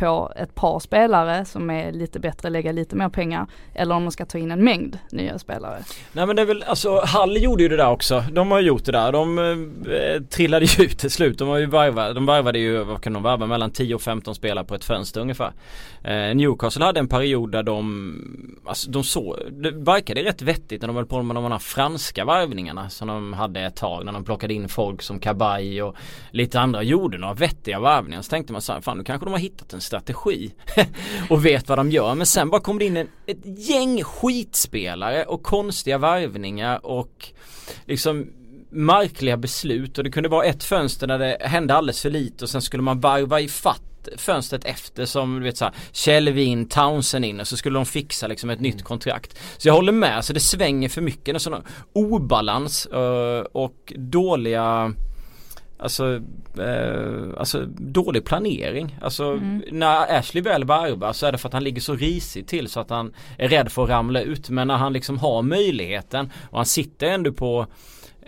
på 0.00 0.32
ett 0.36 0.54
par 0.54 0.80
spelare 0.80 1.44
som 1.44 1.70
är 1.70 1.92
lite 1.92 2.20
bättre, 2.20 2.50
lägga 2.50 2.72
lite 2.72 2.96
mer 2.96 3.08
pengar 3.08 3.46
eller 3.74 3.94
om 3.94 4.04
de 4.04 4.10
ska 4.10 4.24
ta 4.26 4.38
in 4.38 4.50
en 4.50 4.64
mängd 4.64 4.98
nya 5.10 5.38
spelare. 5.38 5.82
Nej 6.12 6.26
men 6.26 6.36
det 6.36 6.42
är 6.42 6.46
väl, 6.46 6.62
alltså 6.62 7.00
Hall 7.04 7.42
gjorde 7.42 7.62
ju 7.62 7.68
det 7.68 7.76
där 7.76 7.90
också. 7.90 8.24
De 8.32 8.50
har 8.50 8.60
ju 8.60 8.66
gjort 8.66 8.84
det 8.84 8.92
där. 8.92 9.12
De 9.12 9.38
eh, 9.38 10.22
trillade 10.22 10.64
ju 10.64 10.84
ut 10.84 10.98
till 10.98 11.10
slut. 11.10 11.38
De 11.38 11.48
har 11.48 11.58
ju 11.58 11.66
varvat, 11.66 12.14
de 12.14 12.26
varvade 12.26 12.58
ju, 12.58 12.84
vad 12.84 13.02
kan 13.02 13.12
de 13.12 13.22
varva, 13.22 13.46
mellan 13.46 13.70
10 13.70 13.94
och 13.94 14.02
15 14.02 14.34
spelare 14.34 14.64
på 14.64 14.74
ett 14.74 14.84
fönster 14.84 15.20
ungefär. 15.20 15.52
Eh, 16.04 16.34
Newcastle 16.34 16.84
hade 16.84 17.00
en 17.00 17.08
period 17.08 17.52
där 17.52 17.62
de, 17.62 18.60
alltså 18.66 18.90
de 18.90 19.04
såg, 19.04 19.36
det 19.50 19.70
verkade 19.70 20.24
rätt 20.24 20.42
vettigt 20.42 20.80
när 20.82 20.88
de 20.88 20.96
höll 20.96 21.06
på 21.06 21.22
med 21.22 21.36
de 21.36 21.52
här 21.52 21.58
franska 21.58 22.24
varvningarna 22.24 22.90
som 22.90 23.08
de 23.08 23.32
hade 23.32 23.60
ett 23.60 23.76
tag 23.76 24.04
när 24.04 24.12
de 24.12 24.24
plockade 24.24 24.54
in 24.54 24.68
folk 24.68 25.02
som 25.02 25.18
Kabay 25.18 25.82
och 25.82 25.96
lite 26.30 26.60
andra 26.60 26.82
gjorde 26.82 27.18
några 27.18 27.34
vettiga 27.34 27.80
varvningar. 27.80 28.22
Så 28.22 28.30
tänkte 28.30 28.52
man 28.52 28.62
så 28.62 28.72
här, 28.72 28.80
fan 28.80 28.98
nu 28.98 29.04
kanske 29.04 29.26
de 29.26 29.32
har 29.32 29.38
hittat 29.38 29.72
en 29.72 29.80
strategi 29.90 30.52
och 31.30 31.44
vet 31.46 31.68
vad 31.68 31.78
de 31.78 31.90
gör. 31.90 32.14
Men 32.14 32.26
sen 32.26 32.50
bara 32.50 32.60
kom 32.60 32.78
det 32.78 32.84
in 32.84 32.96
en, 32.96 33.08
ett 33.26 33.68
gäng 33.70 34.02
skitspelare 34.04 35.24
och 35.24 35.42
konstiga 35.42 35.98
varvningar 35.98 36.86
och 36.86 37.28
liksom 37.84 38.26
märkliga 38.70 39.36
beslut 39.36 39.98
och 39.98 40.04
det 40.04 40.10
kunde 40.10 40.28
vara 40.28 40.44
ett 40.44 40.64
fönster 40.64 41.06
där 41.06 41.18
det 41.18 41.38
hände 41.40 41.74
alldeles 41.74 42.02
för 42.02 42.10
lite 42.10 42.44
och 42.44 42.50
sen 42.50 42.62
skulle 42.62 42.82
man 42.82 43.00
varva 43.00 43.40
i 43.40 43.48
fatt 43.48 43.82
fönstret 44.16 44.64
efter 44.64 45.04
som 45.04 45.34
du 45.34 45.44
vet 45.44 45.56
såhär 45.56 45.74
Kjellvin, 45.92 46.68
Townsend 46.68 47.24
in 47.24 47.40
och 47.40 47.48
så 47.48 47.56
skulle 47.56 47.78
de 47.78 47.86
fixa 47.86 48.26
liksom 48.26 48.50
ett 48.50 48.60
nytt 48.60 48.82
kontrakt. 48.82 49.38
Så 49.58 49.68
jag 49.68 49.74
håller 49.74 49.92
med, 49.92 50.24
så 50.24 50.32
det 50.32 50.40
svänger 50.40 50.88
för 50.88 51.00
mycket, 51.00 51.34
en 51.34 51.40
sån 51.40 51.62
obalans 51.92 52.86
eh, 52.86 53.40
och 53.52 53.92
dåliga 53.96 54.94
Alltså, 55.82 56.20
eh, 56.58 57.38
alltså 57.38 57.66
dålig 57.78 58.24
planering. 58.24 58.98
Alltså 59.02 59.40
när 59.70 60.18
Ashley 60.18 60.42
väl 60.42 60.64
varvar 60.64 61.12
så 61.12 61.26
är 61.26 61.32
det 61.32 61.38
för 61.38 61.48
att 61.48 61.52
han 61.52 61.64
ligger 61.64 61.80
så 61.80 61.94
risigt 61.94 62.48
till 62.48 62.68
så 62.68 62.80
att 62.80 62.90
han 62.90 63.12
är 63.38 63.48
rädd 63.48 63.72
för 63.72 63.84
att 63.84 63.90
ramla 63.90 64.20
ut. 64.20 64.50
Men 64.50 64.68
när 64.68 64.76
han 64.76 64.92
liksom 64.92 65.18
har 65.18 65.42
möjligheten 65.42 66.30
och 66.50 66.56
han 66.58 66.66
sitter 66.66 67.06
ändå 67.06 67.32
på 67.32 67.66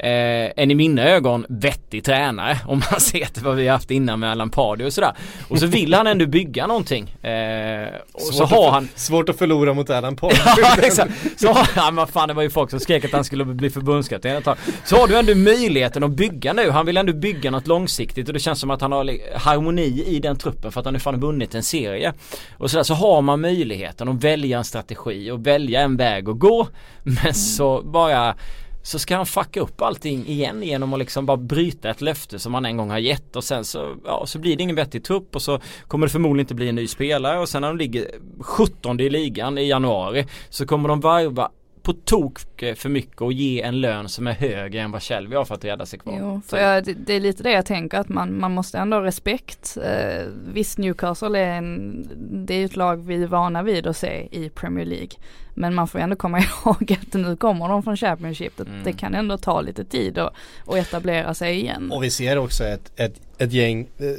eh, 0.03 0.53
en 0.57 0.71
i 0.71 0.75
mina 0.75 1.05
ögon 1.05 1.47
vettig 1.49 2.05
tränare 2.05 2.59
om 2.67 2.83
man 2.91 3.01
ser 3.01 3.25
till 3.25 3.43
vad 3.43 3.57
vi 3.57 3.67
har 3.67 3.73
haft 3.73 3.91
innan 3.91 4.21
med 4.21 4.31
Allan 4.31 4.51
Pardew 4.51 4.87
och 4.87 4.93
sådär. 4.93 5.13
Och 5.49 5.59
så 5.59 5.67
vill 5.67 5.95
han 5.95 6.07
ändå 6.07 6.27
bygga 6.27 6.67
någonting. 6.67 7.11
Eh, 7.11 7.89
och 8.13 8.21
så 8.21 8.33
Svårt 8.33 8.51
har 8.51 8.67
att, 8.67 8.73
han 8.73 8.89
Svårt 8.95 9.29
att 9.29 9.39
förlora 9.39 9.75
mot 9.75 9.91
Alan 9.91 10.17
Paul. 10.23 10.33
Ja 10.57 10.77
exakt. 10.83 11.13
Så 11.41 11.49
har 11.49 11.81
han, 11.81 11.97
vad 11.97 12.09
fan 12.09 12.29
det 12.29 12.35
var 12.35 12.43
ju 12.43 12.51
folk 12.51 12.71
som 12.71 12.81
skrek 12.81 13.05
att 13.05 13.13
han 13.13 13.25
skulle 13.25 13.45
bli 13.45 13.71
förbundskapten 13.71 14.37
ett 14.37 14.45
tag. 14.45 14.57
Så 14.85 14.97
har 14.97 15.09
du 15.09 15.19
ändå 15.19 15.35
möjligheten 15.35 16.05
att 16.05 16.11
bygga 16.11 16.53
nu. 16.53 16.71
Han 16.71 16.87
vill 16.87 16.97
ändå 16.97 17.13
bygga 17.13 17.51
något 17.51 17.67
långsiktigt 17.67 18.29
och 18.29 18.35
det 18.35 18.41
känns 18.41 18.61
som 18.61 18.71
att 18.71 18.81
han 18.81 18.93
har 18.93 19.39
harmoni 19.39 20.05
i 20.07 20.19
den 20.19 20.37
truppen 20.37 20.73
för 20.73 20.81
att 20.81 20.87
han 20.87 20.95
nu 20.95 21.01
fan 21.01 21.15
har 21.15 21.21
vunnit 21.21 21.55
en 21.55 21.63
serie. 21.63 22.13
Och 22.59 22.71
sådär 22.71 22.85
så 22.85 22.95
har 22.95 23.23
man 23.23 23.41
möjligheten 23.41 24.09
att 24.09 24.25
välja 24.25 24.59
en 24.59 24.65
strategi 24.65 25.31
och 25.31 25.47
välja 25.47 25.81
en 25.81 25.97
väg 25.97 26.29
att 26.29 26.39
gå. 26.39 26.69
Men 27.03 27.35
så 27.35 27.83
bara 27.83 28.35
så 28.83 28.99
ska 28.99 29.17
han 29.17 29.27
fucka 29.27 29.61
upp 29.61 29.83
allting 29.83 30.27
igen 30.27 30.63
genom 30.63 30.93
att 30.93 30.99
liksom 30.99 31.27
bara 31.27 31.37
bryta 31.37 31.91
ett 31.91 32.01
löfte 32.01 32.39
som 32.39 32.55
han 32.55 32.65
en 32.65 32.77
gång 32.77 32.91
har 32.91 32.99
gett 32.99 33.37
och 33.37 33.45
sen 33.45 33.65
så, 33.65 33.95
ja, 34.05 34.27
så 34.27 34.39
blir 34.39 34.57
det 34.57 34.63
ingen 34.63 34.77
vettig 34.77 35.05
trupp 35.05 35.35
och 35.35 35.43
så 35.43 35.61
kommer 35.89 36.07
det 36.07 36.11
förmodligen 36.11 36.45
inte 36.45 36.55
bli 36.55 36.69
en 36.69 36.75
ny 36.75 36.87
spelare 36.87 37.39
och 37.39 37.49
sen 37.49 37.61
när 37.61 37.69
de 37.69 37.77
ligger 37.77 38.11
17 38.41 39.01
i 39.01 39.11
ligan 39.11 39.59
i 39.59 39.69
januari 39.69 40.27
så 40.49 40.67
kommer 40.67 40.89
de 40.89 41.01
varva 41.01 41.51
på 41.83 41.93
tok 41.93 42.39
för 42.77 42.89
mycket 42.89 43.21
och 43.21 43.33
ge 43.33 43.63
en 43.63 43.81
lön 43.81 44.09
som 44.09 44.27
är 44.27 44.33
högre 44.33 44.81
än 44.81 44.91
vad 44.91 45.03
Shelby 45.03 45.37
har 45.37 45.45
för 45.45 45.55
att 45.55 45.65
rädda 45.65 45.87
sig 45.87 45.99
kvar. 45.99 46.17
Jo, 46.21 46.41
för 46.47 46.59
jag, 46.59 46.85
det, 46.85 46.93
det 46.93 47.15
är 47.15 47.21
lite 47.21 47.43
det 47.43 47.51
jag 47.51 47.67
tänker 47.67 47.99
att 47.99 48.09
man, 48.09 48.41
man 48.41 48.53
måste 48.53 48.79
ändå 48.79 48.97
ha 48.97 49.05
respekt. 49.05 49.77
Eh, 49.77 50.27
visst 50.53 50.79
Newcastle 50.79 51.39
är 51.39 51.59
en, 51.59 52.07
det 52.47 52.55
är 52.55 52.65
ett 52.65 52.77
lag 52.77 53.07
vi 53.07 53.23
är 53.23 53.27
vana 53.27 53.63
vid 53.63 53.87
att 53.87 53.97
se 53.97 54.29
i 54.31 54.51
Premier 54.55 54.87
League. 54.87 55.11
Men 55.55 55.75
man 55.75 55.89
får 55.89 55.99
ändå 55.99 56.17
komma 56.17 56.39
ihåg 56.65 56.99
att 57.03 57.15
nu 57.15 57.37
kommer 57.37 57.69
de 57.69 57.83
från 57.83 57.97
Championship. 57.97 58.57
Det, 58.57 58.63
Mm. 58.63 58.85
det 58.85 58.93
kan 58.93 59.15
ändå 59.15 59.39
ta 59.39 59.61
lite 59.61 59.85
tid 59.85 60.19
att, 60.19 60.35
att 60.67 60.77
etablera 60.77 61.35
sig 61.35 61.61
igen. 61.61 61.93
Och 61.93 62.03
vi 62.03 62.11
ser 62.11 62.39
också 62.39 62.65
ett, 62.65 62.93
ett, 62.97 63.21
ett 63.39 63.53
gäng 63.53 63.89
eh, 63.99 64.07
eh, 64.07 64.15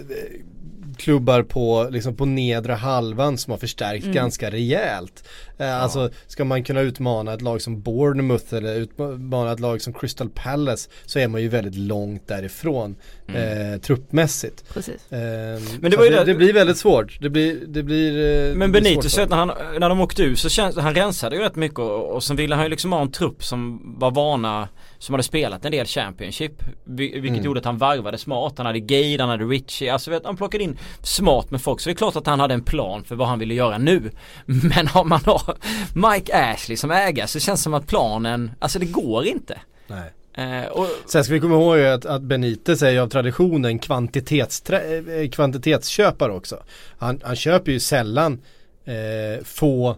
klubbar 0.98 1.44
på, 1.44 1.88
liksom 1.92 2.16
på 2.16 2.26
nedre 2.26 2.74
halvan 2.74 3.38
som 3.38 3.52
har 3.52 3.58
förstärkt 3.58 4.04
Mm. 4.04 4.16
ganska 4.16 4.52
rejält. 4.52 5.24
Eh, 5.58 5.84
Alltså 5.84 6.10
ska 6.28 6.46
man 6.46 6.64
kunna 6.64 6.82
utmana 6.82 7.34
ett 7.34 7.42
lag 7.42 7.62
som 7.62 7.82
Bournemouth 7.82 8.54
eller 8.56 8.76
utmana 8.76 9.52
ett 9.52 9.60
lag 9.60 9.82
som 9.82 9.94
Crystal 9.94 10.30
Palace 10.30 10.90
så 11.06 11.20
är 11.20 11.28
man 11.28 11.42
ju 11.42 11.48
väldigt 11.48 11.76
långt 11.76 12.28
därifrån 12.28 12.96
eh, 13.28 13.80
truppmässigt. 13.82 14.74
Precis. 14.74 15.12
Eh, 15.12 15.20
det 15.82 15.92
så 15.92 15.98
var 15.98 16.04
ju 16.06 16.10
det, 16.10 16.18
det- 16.18 16.24
det 16.24 16.34
blir 16.36 16.54
väldigt 16.54 16.78
svårt. 16.78 17.18
Det 17.22 17.30
blir, 17.30 17.60
det 17.68 17.84
blir 17.84 18.12
eh, 18.50 18.56
Men 18.56 18.72
det 18.72 18.82
blir 18.82 18.92
Benito 18.92 19.10
så 19.10 19.26
när, 19.26 19.38
han, 19.38 19.52
när 19.80 19.90
de 19.90 20.02
åkte 20.02 20.24
ut 20.24 20.40
så 20.40 20.50
känns 20.50 20.78
han 20.78 20.96
rensade 20.96 21.36
ju 21.36 21.42
rätt 21.42 21.56
mycket 21.56 21.80
och, 21.80 22.10
och 22.16 22.24
sen 22.24 22.36
ville 22.36 22.56
han 22.56 22.64
ju 22.66 22.70
liksom 22.70 22.92
ha 22.92 23.02
en 23.02 23.12
trupp 23.12 23.44
som 23.44 23.82
var 24.00 24.12
vana 24.12 24.68
som 25.04 25.14
hade 25.14 25.24
spelat 25.24 25.66
en 25.66 25.72
del 25.72 25.86
Championship 25.86 26.52
vi- 26.84 27.12
Vilket 27.12 27.30
Mm. 27.30 27.44
gjorde 27.46 27.60
att 27.60 27.66
han 27.66 27.78
varvade 27.78 28.18
smart. 28.18 28.54
Han 28.58 28.66
hade 28.66 28.80
Gade, 28.80 29.18
han 29.20 29.30
hade 29.30 29.44
Richie. 29.46 29.94
Alltså 29.94 30.12
vet, 30.12 30.26
han 30.26 30.38
plockade 30.38 30.64
in 30.64 30.78
smart 31.02 31.52
med 31.52 31.62
folk. 31.62 31.80
Så 31.82 31.90
det 31.90 31.94
är 31.94 31.96
klart 31.96 32.16
att 32.16 32.28
han 32.28 32.40
hade 32.40 32.54
en 32.54 32.64
plan 32.64 33.04
för 33.04 33.16
vad 33.16 33.28
han 33.28 33.40
ville 33.40 33.54
göra 33.54 33.78
nu. 33.78 34.12
Men 34.46 34.88
om 34.94 35.10
man 35.10 35.20
har 35.26 35.56
Mike 36.14 36.38
Ashley 36.54 36.78
som 36.78 36.92
ägare 36.92 37.28
så 37.28 37.40
känns 37.40 37.60
det 37.60 37.64
som 37.64 37.74
att 37.74 37.88
planen, 37.88 38.52
alltså 38.60 38.80
det 38.80 38.86
går 38.86 39.26
inte. 39.26 39.60
Nej. 39.88 40.12
Eh, 40.38 40.68
och, 40.68 40.88
Sen 41.06 41.24
ska 41.24 41.34
vi 41.34 41.40
komma 41.40 41.56
ihåg 41.56 41.80
att, 41.80 42.06
att 42.06 42.22
Benitez 42.22 42.82
är 42.84 42.90
ju 42.92 43.00
av 43.00 43.08
tradition 43.10 43.66
en 43.66 43.80
kvantitetsträ- 43.80 45.22
eh, 45.24 45.30
kvantitetsköpare 45.30 46.32
också. 46.34 46.64
Han, 46.98 47.20
han 47.24 47.36
köper 47.36 47.72
ju 47.72 47.80
sällan 47.80 48.42
eh, 48.86 49.44
få 49.44 49.96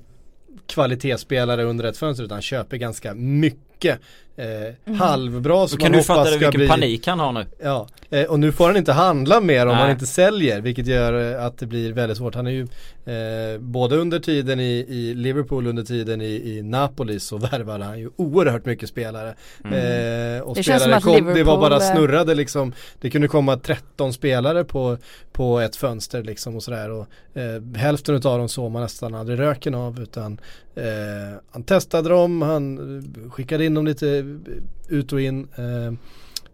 kvalitetsspelare 0.67 1.63
under 1.63 1.83
ett 1.85 1.97
fönster 1.97 2.23
utan 2.23 2.35
han 2.35 2.41
köper 2.41 2.77
ganska 2.77 3.13
mycket 3.13 3.99
eh, 4.35 4.95
halvbra 4.95 5.67
som 5.67 5.77
då 5.77 5.83
kan 5.83 5.91
man 5.91 5.99
du 5.99 6.03
fatta 6.03 6.25
ska 6.25 6.37
vilken 6.39 6.59
bli 6.59 6.67
panik 6.67 7.07
han 7.07 7.19
har 7.19 7.31
nu. 7.31 7.45
Ja, 7.63 7.87
och 8.23 8.39
nu 8.39 8.51
får 8.51 8.67
han 8.67 8.77
inte 8.77 8.93
handla 8.93 9.41
mer 9.41 9.65
om 9.65 9.71
Nej. 9.71 9.81
han 9.81 9.91
inte 9.91 10.05
säljer 10.05 10.61
vilket 10.61 10.87
gör 10.87 11.33
eh, 11.33 11.45
att 11.45 11.57
det 11.57 11.65
blir 11.65 11.93
väldigt 11.93 12.17
svårt. 12.17 12.35
Han 12.35 12.47
är 12.47 12.51
ju 12.51 12.67
eh, 13.05 13.59
både 13.59 13.95
under 13.95 14.19
tiden 14.19 14.59
i, 14.59 14.85
i 14.89 15.13
Liverpool 15.13 15.67
under 15.67 15.83
tiden 15.83 16.21
i, 16.21 16.57
i 16.57 16.61
Napoli 16.61 17.19
så 17.19 17.37
värvade 17.37 17.85
han 17.85 17.99
ju 17.99 18.09
oerhört 18.15 18.65
mycket 18.65 18.89
spelare. 18.89 19.29
Eh, 19.63 20.41
och 20.41 20.55
Mm. 20.55 20.55
Det 20.55 20.63
känns 20.63 20.81
spelare 20.83 21.01
som 21.01 21.11
att 21.11 21.17
kom, 21.17 21.25
det 21.25 21.31
var 21.31 21.33
Liverpool, 21.33 21.59
bara 21.59 21.75
eh, 21.75 21.93
snurrade 21.93 22.35
liksom. 22.35 22.73
Det 23.01 23.09
kunde 23.09 23.27
komma 23.27 23.57
13 23.57 24.13
spelare 24.13 24.63
på, 24.63 24.97
på 25.31 25.59
ett 25.59 25.75
fönster 25.75 26.23
liksom 26.23 26.55
och 26.55 26.63
sådär. 26.63 26.89
Och, 26.89 27.07
eh, 27.37 27.77
hälften 27.77 28.15
av 28.15 28.21
dem 28.21 28.49
såg 28.49 28.71
man 28.71 28.81
nästan 28.81 29.15
aldrig 29.15 29.39
röken 29.39 29.75
av 29.75 29.99
utan 29.99 30.39
eh, 30.75 30.83
han 31.51 31.63
testade 31.63 32.09
dem, 32.09 32.41
han 32.41 32.77
eh, 33.25 33.31
skickade 33.31 33.65
in 33.65 33.73
dem 33.73 33.85
lite 33.85 34.09
eh, 34.09 34.25
ut 34.97 35.13
och 35.13 35.21
in. 35.21 35.47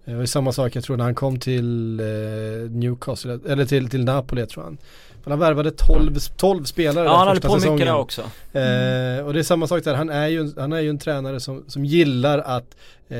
Det 0.05 0.13
var 0.13 0.21
ju 0.21 0.27
samma 0.27 0.51
sak 0.51 0.75
jag 0.75 0.83
tror 0.83 0.97
när 0.97 1.03
han 1.03 1.15
kom 1.15 1.39
till 1.39 1.99
eh, 1.99 2.05
Newcastle, 2.71 3.39
eller 3.49 3.65
till, 3.65 3.89
till 3.89 4.03
Napoli 4.05 4.45
tror 4.45 4.63
han. 4.63 4.77
Han 5.25 5.39
värvade 5.39 5.71
12, 5.71 6.15
12 6.37 6.63
spelare 6.63 7.05
Ja 7.05 7.09
den 7.09 7.17
han 7.19 7.27
hade 7.27 7.35
första 7.41 7.47
på 7.47 7.53
säsongen. 7.59 7.75
mycket 7.75 7.87
där 7.87 7.97
också. 7.99 8.21
Eh, 8.21 9.25
och 9.25 9.33
det 9.33 9.39
är 9.39 9.43
samma 9.43 9.67
sak 9.67 9.83
där, 9.83 9.93
han 9.95 10.09
är 10.09 10.27
ju, 10.27 10.39
en- 10.39 10.53
han 10.57 10.73
är 10.73 10.79
ju 10.79 10.89
en 10.89 10.97
tränare 10.97 11.39
som, 11.39 11.63
som 11.67 11.85
gillar 11.85 12.39
att 12.39 12.75
eh, 13.09 13.17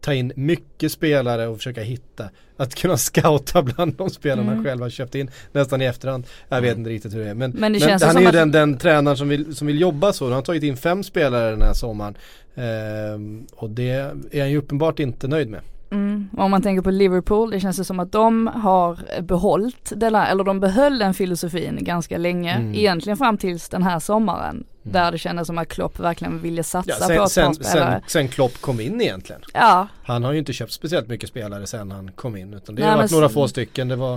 ta 0.00 0.14
in 0.14 0.32
mycket 0.36 0.92
spelare 0.92 1.46
och 1.46 1.56
försöka 1.56 1.80
hitta, 1.82 2.28
att 2.56 2.74
kunna 2.74 2.96
scouta 2.96 3.62
bland 3.62 3.94
de 3.94 4.10
spelarna 4.10 4.52
Mm. 4.52 4.64
själva 4.64 4.90
köpt 4.90 5.14
in 5.14 5.30
nästan 5.52 5.82
i 5.82 5.84
efterhand. 5.84 6.26
Jag 6.48 6.60
vet 6.60 6.76
inte 6.78 6.90
riktigt 6.90 7.14
hur 7.14 7.24
det 7.24 7.30
är 7.30 7.34
men, 7.34 7.50
Men 7.50 7.72
det 7.72 7.80
känns 7.80 8.02
han 8.02 8.12
som 8.12 8.18
är 8.18 8.22
ju 8.22 8.26
att- 8.28 8.32
den, 8.34 8.50
den 8.50 8.78
tränaren 8.78 9.16
som 9.16 9.28
vill, 9.28 9.56
som 9.56 9.66
vill 9.66 9.80
jobba 9.80 10.12
så, 10.12 10.24
han 10.24 10.32
har 10.34 10.42
tagit 10.42 10.62
in 10.62 10.76
fem 10.76 11.02
spelare 11.04 11.50
den 11.50 11.62
här 11.62 11.74
sommaren. 11.74 12.14
Eh, 12.54 13.54
och 13.56 13.70
det 13.70 13.90
är 14.30 14.40
han 14.40 14.50
ju 14.50 14.56
uppenbart 14.58 14.98
inte 14.98 15.28
nöjd 15.28 15.48
med. 15.48 15.60
Mm. 15.90 16.28
Om 16.36 16.50
man 16.50 16.62
tänker 16.62 16.82
på 16.82 16.90
Liverpool, 16.90 17.50
det 17.50 17.60
känns 17.60 17.76
det 17.76 17.84
som 17.84 18.00
att 18.00 18.12
de 18.12 18.46
har 18.46 18.98
behållit 19.22 19.92
här, 20.00 20.30
eller 20.30 20.44
de 20.44 20.60
behöll 20.60 20.98
den 20.98 21.14
filosofin 21.14 21.78
ganska 21.80 22.18
länge, 22.18 22.54
Mm. 22.54 22.74
egentligen 22.74 23.16
fram 23.16 23.36
tills 23.38 23.68
den 23.68 23.82
här 23.82 23.98
sommaren. 23.98 24.64
Där 24.82 25.12
det 25.12 25.18
kändes 25.18 25.46
som 25.46 25.58
att 25.58 25.68
Klopp 25.68 25.98
verkligen 26.00 26.42
ville 26.42 26.62
satsa 26.62 27.14
Ja, 27.14 27.22
på 27.22 27.28
sen, 27.28 27.50
ett 27.50 27.58
par 27.58 27.64
sen, 27.64 27.82
sen, 27.82 28.00
sen 28.06 28.28
Klopp 28.28 28.60
kom 28.60 28.80
in 28.80 29.00
egentligen. 29.00 29.42
Ja, 29.54 29.88
Han 30.04 30.24
har 30.24 30.32
ju 30.32 30.38
inte 30.38 30.52
köpt 30.52 30.72
speciellt 30.72 31.08
mycket 31.08 31.28
spelare 31.28 31.66
sen 31.66 31.90
han 31.90 32.10
kom 32.12 32.36
in 32.36 32.54
utan 32.54 32.74
det 32.74 32.82
Nej, 32.82 32.90
har 32.90 32.96
varit 32.96 33.10
några 33.12 33.28
få 33.28 33.48
stycken. 33.48 33.88
Det 33.88 33.96
var 33.96 34.14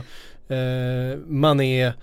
eh, 0.48 1.18
Mané 1.28 1.86
eh, 1.86 1.94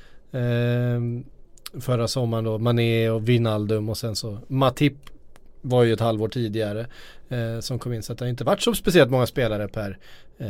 förra 1.80 2.08
sommaren 2.08 2.44
då, 2.44 2.58
Mané 2.58 3.10
och 3.10 3.28
Wijnaldum 3.28 3.88
och 3.88 3.96
sen 3.98 4.16
så 4.16 4.38
Matip 4.48 4.94
var 5.68 5.82
ju 5.82 5.92
ett 5.92 6.00
halvår 6.00 6.28
tidigare 6.28 6.86
eh, 7.28 7.60
som 7.60 7.78
kom 7.78 7.92
in 7.92 8.02
så 8.02 8.12
att 8.12 8.18
det 8.18 8.24
har 8.24 8.30
inte 8.30 8.44
varit 8.44 8.62
så 8.62 8.74
speciellt 8.74 9.10
många 9.10 9.26
spelare 9.26 9.68
per, 9.68 9.98
eh, 10.38 10.46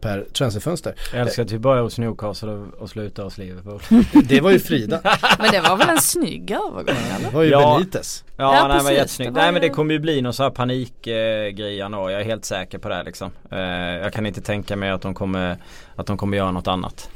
per 0.00 0.24
transferfönster. 0.32 0.94
Jag 1.12 1.20
älskar 1.20 1.42
att 1.42 1.50
vi 1.52 1.58
börjar 1.58 1.82
hos 1.82 1.98
Newcastle 1.98 2.50
och, 2.50 2.74
och 2.74 2.90
slutar 2.90 3.22
hos 3.22 3.38
Liverpool. 3.38 3.80
Det 4.24 4.40
var 4.40 4.50
ju 4.50 4.58
Frida, 4.58 5.00
men 5.38 5.50
det 5.50 5.60
var 5.60 5.76
väl 5.76 5.88
en 5.88 6.00
snygg 6.00 6.50
övergång 6.50 6.96
eller? 7.16 7.28
det 7.30 7.34
var 7.34 7.42
ju 7.42 7.50
Ja. 7.50 7.74
Benitez. 7.78 8.24
Ja, 8.36 8.44
Ja, 8.44 8.50
nej, 8.52 8.68
men 8.68 8.78
precis. 8.78 8.92
jättesnyggt. 8.98 9.28
Det 9.28 9.34
var 9.34 9.42
Nej 9.42 9.52
men 9.52 9.62
det 9.62 9.68
kommer 9.68 9.94
ju 9.94 10.00
bli 10.00 10.22
någon 10.22 10.32
sån 10.32 10.44
här 10.44 10.50
panikgrej 10.50 11.60
eh, 11.60 11.76
januari. 11.76 12.12
Jag 12.12 12.20
är 12.20 12.24
helt 12.26 12.44
säker 12.44 12.78
på 12.78 12.88
det 12.88 13.02
liksom. 13.02 13.30
Eh, 13.50 13.58
jag 14.02 14.12
kan 14.12 14.26
inte 14.26 14.40
tänka 14.40 14.76
mig 14.76 14.90
att 14.90 15.02
de 15.02 15.14
kommer, 15.14 15.56
att 15.96 16.06
de 16.06 16.16
kommer 16.16 16.36
göra 16.36 16.50
något 16.50 16.68
annat. 16.68 17.10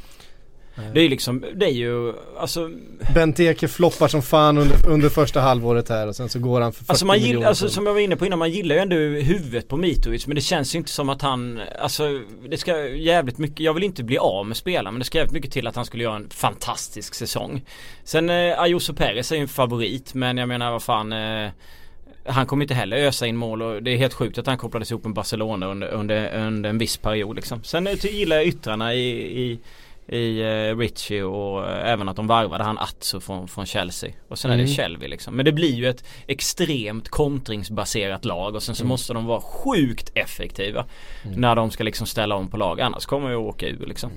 Det 0.92 1.00
är 1.00 1.02
ju 1.02 1.08
liksom, 1.08 1.44
det 1.54 1.66
är 1.66 1.70
ju, 1.70 2.12
alltså 2.38 2.70
Benteke 3.14 3.68
floppar 3.68 4.08
som 4.08 4.22
fan 4.22 4.58
under, 4.58 4.88
under 4.88 5.08
första 5.08 5.40
halvåret 5.40 5.88
här 5.88 6.06
och 6.08 6.16
sen 6.16 6.28
så 6.28 6.38
går 6.38 6.60
han 6.60 6.72
för 6.72 6.78
40 6.80 6.90
Alltså 6.90 7.06
man 7.06 7.16
miljoner. 7.16 7.34
gillar, 7.36 7.48
alltså 7.48 7.68
som 7.68 7.86
jag 7.86 7.92
var 7.92 8.00
inne 8.00 8.16
på 8.16 8.26
innan, 8.26 8.38
man 8.38 8.50
gillar 8.50 8.74
ju 8.74 8.80
ändå 8.80 8.96
huvudet 8.96 9.68
på 9.68 9.76
Mitrovic 9.76 10.26
men 10.26 10.34
det 10.34 10.40
känns 10.40 10.74
ju 10.74 10.78
inte 10.78 10.90
som 10.90 11.08
att 11.08 11.22
han, 11.22 11.60
alltså 11.78 12.20
det 12.48 12.56
ska 12.56 12.86
jävligt 12.88 13.38
mycket, 13.38 13.60
jag 13.60 13.74
vill 13.74 13.84
inte 13.84 14.04
bli 14.04 14.18
av 14.18 14.46
med 14.46 14.56
spelaren 14.56 14.94
men 14.94 14.98
det 14.98 15.04
ska 15.04 15.18
jävligt 15.18 15.32
mycket 15.34 15.52
till 15.52 15.66
att 15.66 15.76
han 15.76 15.84
skulle 15.84 16.02
göra 16.04 16.16
en 16.16 16.30
fantastisk 16.30 17.14
säsong. 17.14 17.64
Sen 18.04 18.30
eh, 18.30 18.60
Ayuso 18.60 18.94
Perez 18.94 19.32
är 19.32 19.36
ju 19.36 19.42
en 19.42 19.48
favorit 19.48 20.14
men 20.14 20.36
jag 20.36 20.48
menar 20.48 20.70
vad 20.72 20.82
fan 20.82 21.12
eh, 21.12 21.50
han 22.26 22.46
kommer 22.46 22.64
inte 22.64 22.74
heller 22.74 22.96
ösa 22.96 23.26
in 23.26 23.36
mål 23.36 23.62
och 23.62 23.82
det 23.82 23.90
är 23.90 23.96
helt 23.96 24.14
sjukt 24.14 24.38
att 24.38 24.46
han 24.46 24.58
kopplades 24.58 24.90
ihop 24.90 25.04
med 25.04 25.14
Barcelona 25.14 25.66
under, 25.66 25.88
under, 25.88 26.34
under 26.46 26.70
en 26.70 26.78
viss 26.78 26.96
period 26.96 27.36
liksom. 27.36 27.62
Sen 27.62 27.86
eh, 27.86 28.04
gillar 28.06 28.36
jag 28.36 28.46
yttrarna 28.46 28.94
i, 28.94 29.08
i 29.42 29.58
i 30.08 30.40
eh, 30.40 30.76
Richie 30.78 31.22
och 31.22 31.68
eh, 31.70 31.92
även 31.92 32.08
att 32.08 32.16
de 32.16 32.26
varvade 32.26 32.64
han 32.64 32.78
Atso 32.78 33.20
från, 33.20 33.48
från 33.48 33.66
Chelsea. 33.66 34.10
Och 34.28 34.38
sen 34.38 34.50
är 34.50 34.54
Mm. 34.54 34.66
det 34.66 34.72
Shelby 34.72 35.08
liksom. 35.08 35.34
Men 35.36 35.44
det 35.44 35.52
blir 35.52 35.72
ju 35.74 35.88
ett 35.88 36.04
extremt 36.26 37.08
kontringsbaserat 37.08 38.24
lag 38.24 38.54
och 38.54 38.62
sen 38.62 38.74
så 38.74 38.82
Mm. 38.82 38.88
måste 38.88 39.12
de 39.14 39.26
vara 39.26 39.40
sjukt 39.40 40.12
effektiva. 40.14 40.84
När 41.36 41.54
de 41.54 41.70
ska 41.70 41.84
liksom 41.84 42.06
ställa 42.06 42.34
om 42.34 42.48
på 42.48 42.56
lag. 42.56 42.80
Annars 42.80 43.06
kommer 43.06 43.26
de 43.26 43.32
ju 43.32 43.38
åka 43.38 43.66
ur 43.68 43.86
liksom. 43.86 44.10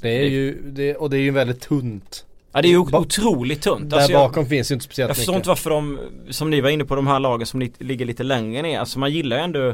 Det 0.00 0.18
är 0.24 0.28
ju, 0.28 0.62
det, 0.62 0.94
och 0.96 1.10
det 1.10 1.16
är 1.16 1.20
ju 1.22 1.30
väldigt 1.30 1.60
tunt. 1.60 2.24
Ja 2.52 2.62
det 2.62 2.68
är 2.68 2.70
ju 2.70 2.78
otroligt 2.78 3.62
tunt. 3.62 3.90
Där 3.90 3.96
Alltså, 3.96 4.12
jag- 4.12 4.28
bakom 4.30 4.46
finns 4.46 4.70
ju 4.70 4.74
inte 4.74 4.84
speciellt 4.84 5.08
jag 5.08 5.16
förstår 5.16 5.32
mycket. 5.32 5.40
inte 5.40 5.48
varför 5.48 5.70
de, 5.70 5.98
som 6.30 6.50
ni 6.50 6.60
var 6.60 6.70
inne 6.70 6.84
på, 6.84 6.96
de 6.96 7.06
här 7.06 7.20
lagen 7.20 7.46
som 7.46 7.60
li- 7.60 7.72
ligger 7.78 8.06
lite 8.06 8.22
längre 8.22 8.62
ner. 8.62 8.78
Alltså 8.80 8.98
man 8.98 9.10
gillar 9.12 9.36
ju 9.36 9.42
ändå 9.42 9.68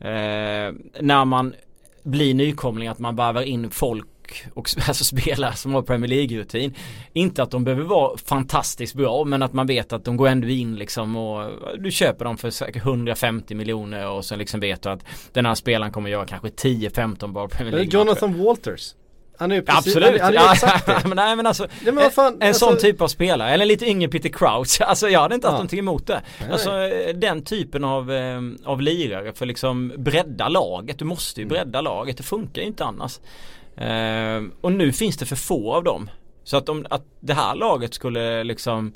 eh, 0.00 0.72
när 1.00 1.24
man 1.24 1.54
blir 2.02 2.34
nykomling 2.34 2.88
att 2.88 2.98
man 2.98 3.16
varvar 3.16 3.42
in 3.42 3.70
folk 3.70 4.06
och, 4.54 4.58
och 4.58 4.68
alltså 4.88 5.04
spelare 5.04 5.54
som 5.54 5.74
har 5.74 5.82
Premier 5.82 6.08
League-rutin. 6.10 6.74
Inte 7.12 7.42
att 7.42 7.50
de 7.50 7.64
behöver 7.64 7.84
vara 7.84 8.16
fantastiskt 8.18 8.94
bra 8.94 9.24
men 9.24 9.42
att 9.42 9.52
man 9.52 9.66
vet 9.66 9.92
att 9.92 10.04
de 10.04 10.16
går 10.16 10.28
ändå 10.28 10.48
in 10.48 10.76
liksom 10.76 11.16
och 11.16 11.50
du 11.78 11.90
köper 11.90 12.24
dem 12.24 12.36
för 12.36 12.50
säkert 12.50 12.82
150 12.84 13.54
miljoner 13.54 14.08
och 14.08 14.24
så 14.24 14.36
liksom 14.36 14.60
vet 14.60 14.82
du 14.82 14.88
att 14.88 15.04
den 15.32 15.46
här 15.46 15.54
spelaren 15.54 15.92
kommer 15.92 16.10
göra 16.10 16.26
kanske 16.26 16.48
10-15 16.48 17.32
bra 17.32 17.48
Premier 17.48 17.72
League 17.74 17.90
Jonathan 17.92 18.44
Walters. 18.44 18.94
Han 19.38 19.50
är 19.50 19.56
ju 19.56 19.62
precis, 19.62 19.86
Absolut, 19.96 20.20
han, 20.20 20.36
han 20.36 20.46
är 20.48 20.52
exakt 20.52 20.86
det. 21.02 21.02
men 21.04 21.16
nej 21.16 21.36
men 21.36 21.46
alltså 21.46 21.66
Ja, 21.86 21.92
men 21.92 22.10
fan, 22.10 22.36
En 22.40 22.48
alltså- 22.48 22.66
sån 22.66 22.78
typ 22.78 23.00
av 23.00 23.08
spelare, 23.08 23.50
eller 23.50 23.62
en 23.64 23.68
lite 23.68 23.86
yngre 23.86 24.08
Peter 24.08 24.28
Crouch 24.28 24.80
Alltså 24.80 25.08
jag 25.08 25.20
hade 25.20 25.34
inte 25.34 25.46
haft 25.46 25.52
Ja. 25.52 25.56
någonting 25.56 25.78
emot 25.78 26.06
det 26.06 26.22
Nej, 26.40 26.50
Alltså 26.52 26.70
den 27.14 27.42
typen 27.44 27.84
av, 27.84 28.12
eh, 28.12 28.40
av 28.64 28.80
lirare 28.80 29.32
för 29.32 29.46
liksom 29.46 29.92
bredda 29.96 30.48
laget 30.48 30.98
Du 30.98 31.04
måste 31.04 31.40
Mm. 31.40 31.48
ju 31.48 31.54
bredda 31.54 31.80
laget, 31.80 32.16
det 32.16 32.22
funkar 32.22 32.62
ju 32.62 32.68
inte 32.68 32.84
annars 32.84 33.18
eh, 33.76 34.42
Och 34.60 34.72
nu 34.72 34.92
finns 34.92 35.16
det 35.16 35.26
för 35.26 35.36
få 35.36 35.74
av 35.74 35.84
dem 35.84 36.10
Så 36.44 36.56
att 36.56 36.68
om 36.68 36.86
att 36.90 37.04
det 37.20 37.34
här 37.34 37.54
laget 37.54 37.94
skulle 37.94 38.44
liksom 38.44 38.92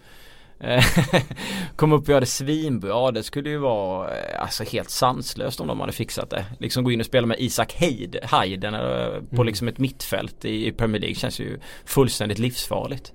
eh, 0.60 0.84
komma 1.76 1.96
upp 1.96 2.02
och 2.02 2.08
göra 2.08 2.20
det 2.20 2.26
svinbra 2.26 3.10
Det 3.10 3.22
skulle 3.22 3.50
ju 3.50 3.58
vara 3.58 4.10
eh, 4.18 4.42
alltså 4.42 4.64
helt 4.64 4.90
sanslöst 4.90 5.60
om 5.60 5.66
de 5.66 5.80
hade 5.80 5.92
fixat 5.92 6.30
det 6.30 6.44
Liksom 6.58 6.84
gå 6.84 6.92
in 6.92 7.00
och 7.00 7.06
spela 7.06 7.26
med 7.26 7.36
Isak 7.40 7.76
Hayden 8.24 8.74
eh, 8.74 8.80
på 8.80 9.34
Mm. 9.34 9.46
liksom 9.46 9.68
ett 9.68 9.78
mittfält 9.78 10.44
i, 10.44 10.66
i 10.66 10.72
Premier 10.72 11.00
League 11.00 11.14
känns 11.14 11.40
ju 11.40 11.58
fullständigt 11.84 12.38
livsfarligt 12.38 13.12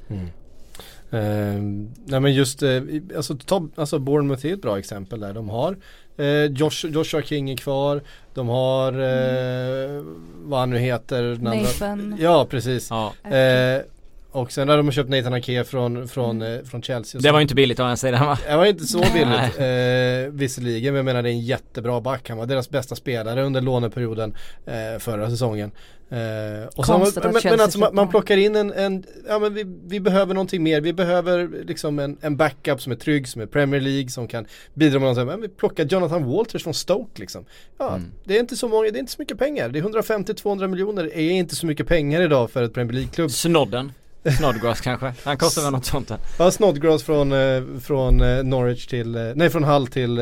Eh, 1.12 1.62
nej 2.06 2.20
men 2.20 2.34
just, 2.34 2.64
i- 2.64 3.02
alltså, 3.16 3.38
ta, 3.38 3.68
alltså 3.76 4.00
Bournemouth 4.00 4.46
är 4.46 4.54
ett 4.54 4.62
bra 4.62 4.80
exempel 4.80 5.20
där. 5.20 5.34
De 5.34 5.50
har 5.50 5.78
eh, 6.18 6.46
Josh, 6.46 6.86
Joshua 6.86 7.22
King 7.22 7.50
är 7.50 7.58
kvar. 7.58 8.02
De 8.34 8.48
har, 8.48 8.94
eh, 8.94 10.04
vad 10.44 10.60
han 10.60 10.70
nu 10.70 10.78
heter. 10.78 11.38
Nathan. 11.42 12.18
Ja 12.20 12.46
precis. 12.50 12.90
Ja 12.90 13.14
Eh, 13.24 13.82
och 14.34 14.52
sen 14.52 14.70
har 14.70 14.78
de 14.78 14.92
köpt 14.92 15.10
Nathan 15.10 15.34
Ake 15.34 15.64
från, 15.64 16.08
från, 16.08 16.42
eh, 16.42 16.60
från 16.64 16.82
Chelsea. 16.84 17.22
Det 17.22 17.32
var 17.32 17.40
ju 17.40 17.42
inte 17.42 17.56
billigt 17.56 17.80
å 17.80 17.84
ena 17.84 17.98
sidan 17.98 18.26
va? 18.26 18.38
Det 18.48 18.58
var 18.58 18.66
inte 18.66 18.86
så 18.86 19.00
billigt 19.00 19.60
eh, 19.60 20.34
visserligen 20.34 20.94
men 20.94 20.96
jag 20.98 21.06
menar 21.06 21.22
det 21.24 21.30
är 21.30 21.34
en 21.34 21.40
jättebra 21.40 22.02
back. 22.02 22.30
Han 22.30 22.38
var 22.38 22.46
deras 22.46 22.70
bästa 22.70 22.96
spelare 22.96 23.44
under 23.44 23.62
låneperioden 23.62 24.36
eh, 24.66 25.00
förra 25.00 25.30
säsongen. 25.30 25.72
Eh, 26.10 26.68
och 26.76 26.86
så 26.86 26.98
men, 27.24 27.34
men 27.44 27.62
alltså 27.62 27.80
man, 27.80 27.96
man 27.96 28.10
plockar 28.10 28.38
in 28.38 28.56
en, 28.56 28.74
en 28.74 29.04
ja 29.28 29.40
men 29.40 29.54
vi, 29.54 29.64
vi 29.86 30.00
behöver 30.00 30.34
någonting 30.34 30.64
mer. 30.64 30.82
Vi 30.82 30.94
behöver 30.94 31.50
liksom 31.66 32.00
en, 32.00 32.18
en 32.22 32.38
backup 32.38 32.82
som 32.82 32.92
är 32.92 32.96
trygg, 32.96 33.28
som 33.28 33.42
är 33.42 33.46
Premier 33.46 33.82
League, 33.82 34.10
som 34.10 34.28
kan 34.28 34.46
bidra 34.74 34.94
med 35.00 35.02
någonting. 35.02 35.26
Men 35.26 35.42
vi 35.42 35.48
plockar 35.48 35.86
Jonathan 35.86 36.26
Walters 36.26 36.64
från 36.64 36.74
Stoke 36.74 37.20
liksom. 37.22 37.46
Ja, 37.78 37.90
Mm. 37.96 38.12
det 38.24 38.36
är 38.36 38.40
inte 38.40 38.56
så 38.56 38.68
många, 38.68 38.92
det 38.92 38.98
är 38.98 39.00
inte 39.00 39.12
så 39.12 39.22
mycket 39.22 39.38
pengar. 39.40 39.70
Det 39.70 39.80
är 39.80 39.84
150-200 39.84 40.68
miljoner, 40.68 41.04
det 41.04 41.22
är 41.22 41.32
inte 41.32 41.56
så 41.56 41.66
mycket 41.66 41.88
pengar 41.88 42.22
idag 42.22 42.52
för 42.52 42.64
ett 42.64 42.74
Premier 42.74 42.94
League-klubb. 42.94 43.32
Snodden 43.32 43.92
Snodgrass 44.38 44.82
kanske? 44.82 45.14
Han 45.24 45.38
kostar 45.38 45.62
väl 45.62 45.72
något 45.72 45.86
sånt 45.86 46.08
där. 46.08 46.18
Ja, 46.40 46.52
Snodgrass 46.52 47.04
från, 47.04 47.32
eh, 47.32 47.64
från 47.82 48.22
eh, 48.22 48.44
Norwich 48.44 48.88
till, 48.88 49.16
eh, 49.16 49.22
nej 49.36 49.50
från 49.50 49.64
Hull 49.64 49.88
till 49.88 50.18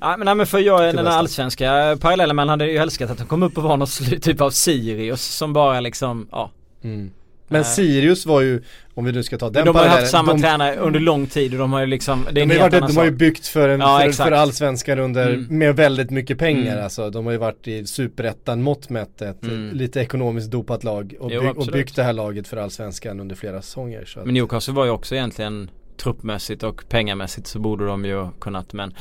Ja 0.00 0.16
men, 0.16 0.24
nej, 0.24 0.34
men 0.34 0.46
för 0.46 0.58
jag, 0.58 0.94
den 0.94 1.06
Ham. 1.06 1.18
allsvenska 1.18 1.98
parallellen 2.00 2.36
man 2.36 2.48
hade 2.48 2.66
ju 2.66 2.76
älskat 2.76 3.10
att 3.10 3.18
han 3.18 3.28
kom 3.28 3.42
upp 3.42 3.58
och 3.58 3.64
var 3.64 3.76
någon 3.76 4.20
typ 4.20 4.40
av 4.40 4.50
Sirius 4.50 5.22
som 5.22 5.52
bara 5.52 5.80
liksom, 5.80 6.28
ja. 6.32 6.50
Mm. 6.84 7.10
Men 7.48 7.60
Eh. 7.60 7.66
Sirius 7.66 8.26
var 8.26 8.40
ju, 8.40 8.62
om 8.94 9.04
vi 9.04 9.12
nu 9.12 9.22
ska 9.22 9.38
ta 9.38 9.50
den 9.50 9.66
de 9.66 9.76
har 9.76 9.82
ju 9.84 9.88
haft 9.90 10.10
samma 10.10 10.32
de, 10.32 10.40
tränare 10.42 10.76
under 10.76 11.00
lång 11.00 11.26
tid 11.26 11.52
och 11.52 11.58
de 11.58 11.72
har 11.72 11.80
ju 11.80 11.86
liksom, 11.86 12.26
det 12.32 12.40
är 12.40 12.42
en 12.42 12.48
de, 12.48 12.54
har 12.54 12.60
helt 12.62 12.72
varit, 12.82 12.90
de 12.94 12.96
har 12.96 13.04
ju 13.04 13.10
byggt 13.10 13.46
för, 13.46 13.68
en, 13.68 13.80
Ja, 13.80 14.00
för, 14.04 14.12
för 14.12 14.32
allsvenskan 14.32 14.98
under, 14.98 15.26
Mm. 15.30 15.58
med 15.58 15.76
väldigt 15.76 16.10
mycket 16.10 16.38
pengar 16.38 16.72
Mm. 16.72 16.84
alltså. 16.84 17.10
De 17.10 17.24
har 17.24 17.32
ju 17.32 17.38
varit 17.38 17.68
i 17.68 17.86
superettan 17.86 18.62
mått 18.62 18.90
mätt 18.90 19.22
ett 19.22 19.44
Mm. 19.44 19.70
lite 19.76 20.00
ekonomiskt 20.00 20.50
dopat 20.50 20.84
lag 20.84 21.14
och, 21.20 21.32
Jo, 21.32 21.40
bygg, 21.40 21.58
och 21.58 21.66
byggt 21.66 21.96
det 21.96 22.02
här 22.02 22.12
laget 22.12 22.48
för 22.48 22.56
allsvenskan 22.56 23.20
under 23.20 23.36
flera 23.36 23.62
säsonger. 23.62 24.04
Så 24.04 24.20
Men 24.24 24.34
Newcastle 24.34 24.74
var 24.74 24.84
ju 24.84 24.90
också 24.90 25.14
egentligen 25.14 25.70
truppmässigt 25.96 26.62
och 26.62 26.84
pengamässigt 26.88 27.46
så 27.46 27.58
borde 27.58 27.86
de 27.86 28.04
ju 28.04 28.26
kunnat 28.40 28.72
men 28.72 28.94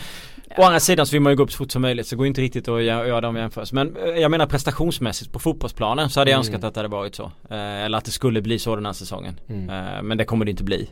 Å 0.57 0.63
andra 0.63 0.79
sidan 0.79 1.05
så 1.05 1.11
vill 1.11 1.21
man 1.21 1.31
ju 1.31 1.37
gå 1.37 1.43
upp 1.43 1.51
så 1.51 1.57
fort 1.57 1.71
som 1.71 1.81
möjligt 1.81 2.07
så 2.07 2.15
det 2.15 2.17
går 2.17 2.27
inte 2.27 2.41
riktigt 2.41 2.67
att 2.67 2.73
gö- 2.79 3.07
göra 3.07 3.21
de 3.21 3.35
jämförelser. 3.35 3.75
Men 3.75 3.95
eh, 3.97 4.03
jag 4.21 4.31
menar 4.31 4.45
prestationsmässigt 4.45 5.31
på 5.31 5.39
fotbollsplanen 5.39 6.09
så 6.09 6.19
hade 6.19 6.31
jag 6.31 6.35
Mm. 6.35 6.39
önskat 6.47 6.63
att 6.63 6.73
det 6.73 6.79
hade 6.79 6.89
varit 6.95 7.15
så. 7.15 7.23
Eh, 7.49 7.83
eller 7.85 7.97
att 7.97 8.05
det 8.05 8.11
skulle 8.11 8.41
bli 8.41 8.59
så 8.59 8.75
den 8.75 8.85
här 8.85 8.93
säsongen. 8.93 9.39
Mm. 9.49 9.69
Eh, 9.69 10.01
men 10.01 10.17
det 10.17 10.25
kommer 10.25 10.45
det 10.45 10.51
inte 10.51 10.63
bli. 10.63 10.89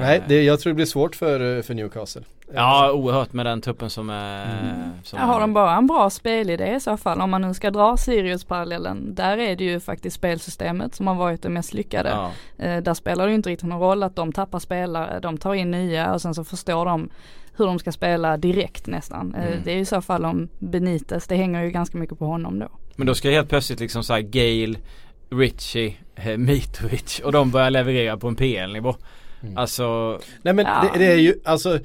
Nej, 0.00 0.22
det, 0.28 0.42
jag 0.42 0.60
tror 0.60 0.70
det 0.70 0.74
blir 0.74 0.86
svårt 0.86 1.16
för, 1.16 1.62
för 1.62 1.74
Newcastle. 1.74 2.22
Ja 2.54 2.92
oerhört 2.92 3.32
med 3.32 3.46
den 3.46 3.60
truppen 3.60 3.90
som 3.90 4.10
är 4.10 4.90
som 5.02 5.18
Ja, 5.18 5.24
har 5.26 5.40
de 5.40 5.52
bara 5.54 5.76
en 5.76 5.86
bra 5.86 6.10
spelidé 6.10 6.74
i 6.74 6.80
så 6.80 6.96
fall, 6.96 7.20
om 7.20 7.30
man 7.30 7.42
nu 7.42 7.54
ska 7.54 7.70
dra 7.70 7.96
Sirius-parallellen, 7.96 9.14
där 9.14 9.38
är 9.38 9.56
det 9.56 9.64
ju 9.64 9.80
faktiskt 9.80 10.16
spelsystemet 10.16 10.94
som 10.94 11.06
har 11.06 11.14
varit 11.14 11.42
det 11.42 11.48
mest 11.48 11.74
lyckade. 11.74 12.08
Ja. 12.10 12.30
Eh, 12.64 12.82
där 12.82 12.94
spelar 12.94 13.24
det 13.24 13.30
ju 13.30 13.34
inte 13.36 13.50
riktigt 13.50 13.68
någon 13.68 13.80
roll 13.80 14.02
att 14.02 14.16
de 14.16 14.32
tappar 14.32 14.58
spelare, 14.58 15.20
de 15.20 15.38
tar 15.38 15.54
in 15.54 15.70
nya 15.70 16.14
och 16.14 16.22
sen 16.22 16.34
så 16.34 16.44
förstår 16.44 16.84
de 16.86 17.08
hur 17.56 17.66
de 17.66 17.78
ska 17.78 17.92
spela 17.92 18.36
direkt 18.36 18.86
nästan. 18.86 19.34
Eh, 19.34 19.46
Mm. 19.46 19.58
Det 19.64 19.70
är 19.70 19.74
ju 19.74 19.80
i 19.80 19.84
så 19.84 20.00
fall 20.00 20.24
om 20.24 20.48
Benitez, 20.58 21.26
det 21.26 21.36
hänger 21.36 21.62
ju 21.64 21.70
ganska 21.70 21.98
mycket 21.98 22.18
på 22.18 22.26
honom 22.26 22.58
då. 22.58 22.68
Men 22.96 23.06
då 23.06 23.14
ska 23.14 23.30
helt 23.30 23.48
plötsligt 23.48 23.80
liksom 23.80 24.04
såhär 24.04 24.20
Gale, 24.20 24.78
Richie, 25.30 25.94
eh, 26.16 26.36
Mitrovic 26.36 27.20
och 27.24 27.32
de 27.32 27.50
börjar 27.50 27.70
leverera 27.70 28.16
på 28.16 28.28
en 28.28 28.36
PL-nivå. 28.36 28.94
Mm. 29.42 29.58
Alltså 29.58 30.18
Nej 30.42 30.54
men 30.54 30.66
Ja. 30.66 30.90
det, 30.92 30.98
det 30.98 31.12
är 31.12 31.16
ju, 31.16 31.34
alltså 31.44 31.78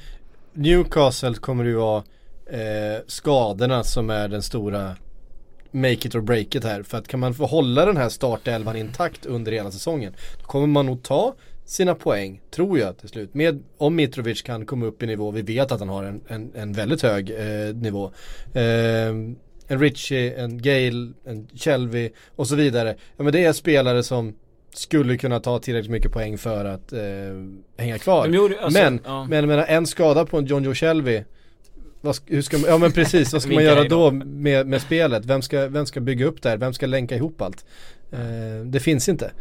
Newcastle 0.53 1.33
kommer 1.33 1.65
ju 1.65 1.73
vara 1.75 2.03
eh, 2.45 3.01
skadorna 3.07 3.83
som 3.83 4.09
är 4.09 4.27
den 4.27 4.41
stora 4.41 4.95
make 5.71 5.91
it 6.07 6.15
or 6.15 6.21
break 6.21 6.55
it 6.55 6.63
här. 6.63 6.83
För 6.83 6.97
att 6.97 7.07
kan 7.07 7.19
man 7.19 7.33
få 7.33 7.45
hålla 7.45 7.85
den 7.85 7.97
här 7.97 8.09
startelvan 8.09 8.75
intakt 8.75 9.25
under 9.25 9.51
hela 9.51 9.71
säsongen 9.71 10.13
då 10.39 10.45
kommer 10.45 10.67
man 10.67 10.85
nog 10.85 11.03
ta 11.03 11.33
sina 11.69 11.95
poäng, 11.95 12.41
tror 12.51 12.79
jag 12.79 12.97
till 12.97 13.09
slut. 13.09 13.33
Med, 13.33 13.63
om 13.77 13.95
Mitrovic 13.95 14.41
kan 14.41 14.65
komma 14.65 14.85
upp 14.85 15.03
i 15.03 15.07
nivå, 15.07 15.31
vi 15.31 15.41
vet 15.41 15.71
att 15.71 15.79
han 15.79 15.89
har 15.89 16.03
en, 16.03 16.21
en, 16.27 16.51
en 16.55 16.73
väldigt 16.73 17.01
hög 17.01 17.29
eh, 17.29 17.75
nivå. 17.75 18.11
Eh, 18.53 19.07
en 19.67 19.79
Richie, 19.79 20.33
en 20.33 20.61
Gale, 20.61 21.11
en 21.25 21.47
Shelby 21.55 22.11
och 22.35 22.47
så 22.47 22.55
vidare. 22.55 22.95
Ja 23.17 23.23
men 23.23 23.33
det 23.33 23.45
är 23.45 23.53
spelare 23.53 24.03
som 24.03 24.35
skulle 24.73 25.17
kunna 25.17 25.39
ta 25.39 25.59
tillräckligt 25.59 25.91
mycket 25.91 26.11
poäng 26.11 26.37
för 26.37 26.65
att 26.65 26.93
eh, 26.93 26.99
hänga 27.77 27.97
kvar. 27.97 28.27
De 28.27 28.33
gjorde- 28.33 28.61
alltså, 28.61 28.81
men, 28.81 28.99
ja. 29.05 29.25
men 29.25 29.35
jag 29.39 29.47
menar 29.47 29.65
en 29.65 29.85
skada 29.85 30.25
på 30.25 30.37
en 30.37 30.45
John 30.45 30.63
Joe 30.63 30.73
Shelby 30.73 31.23
vad 32.01 32.17
hur 32.25 32.41
ska 32.41 32.57
man, 32.57 32.69
ja 32.69 32.77
men 32.77 32.91
precis, 32.91 33.33
vad 33.33 33.41
ska 33.41 33.53
man 33.53 33.63
göra 33.63 33.83
då 33.83 34.11
med, 34.11 34.67
med 34.67 34.81
spelet? 34.81 35.25
Vem 35.25 35.41
ska, 35.41 35.67
vem 35.67 35.85
ska 35.85 35.99
bygga 35.99 36.25
upp 36.25 36.41
det 36.41 36.49
här? 36.49 36.57
Vem 36.57 36.73
ska 36.73 36.85
länka 36.85 37.15
ihop 37.15 37.41
allt? 37.41 37.65
Eh, 38.11 38.65
det 38.65 38.79
finns 38.79 39.09
inte. 39.09 39.31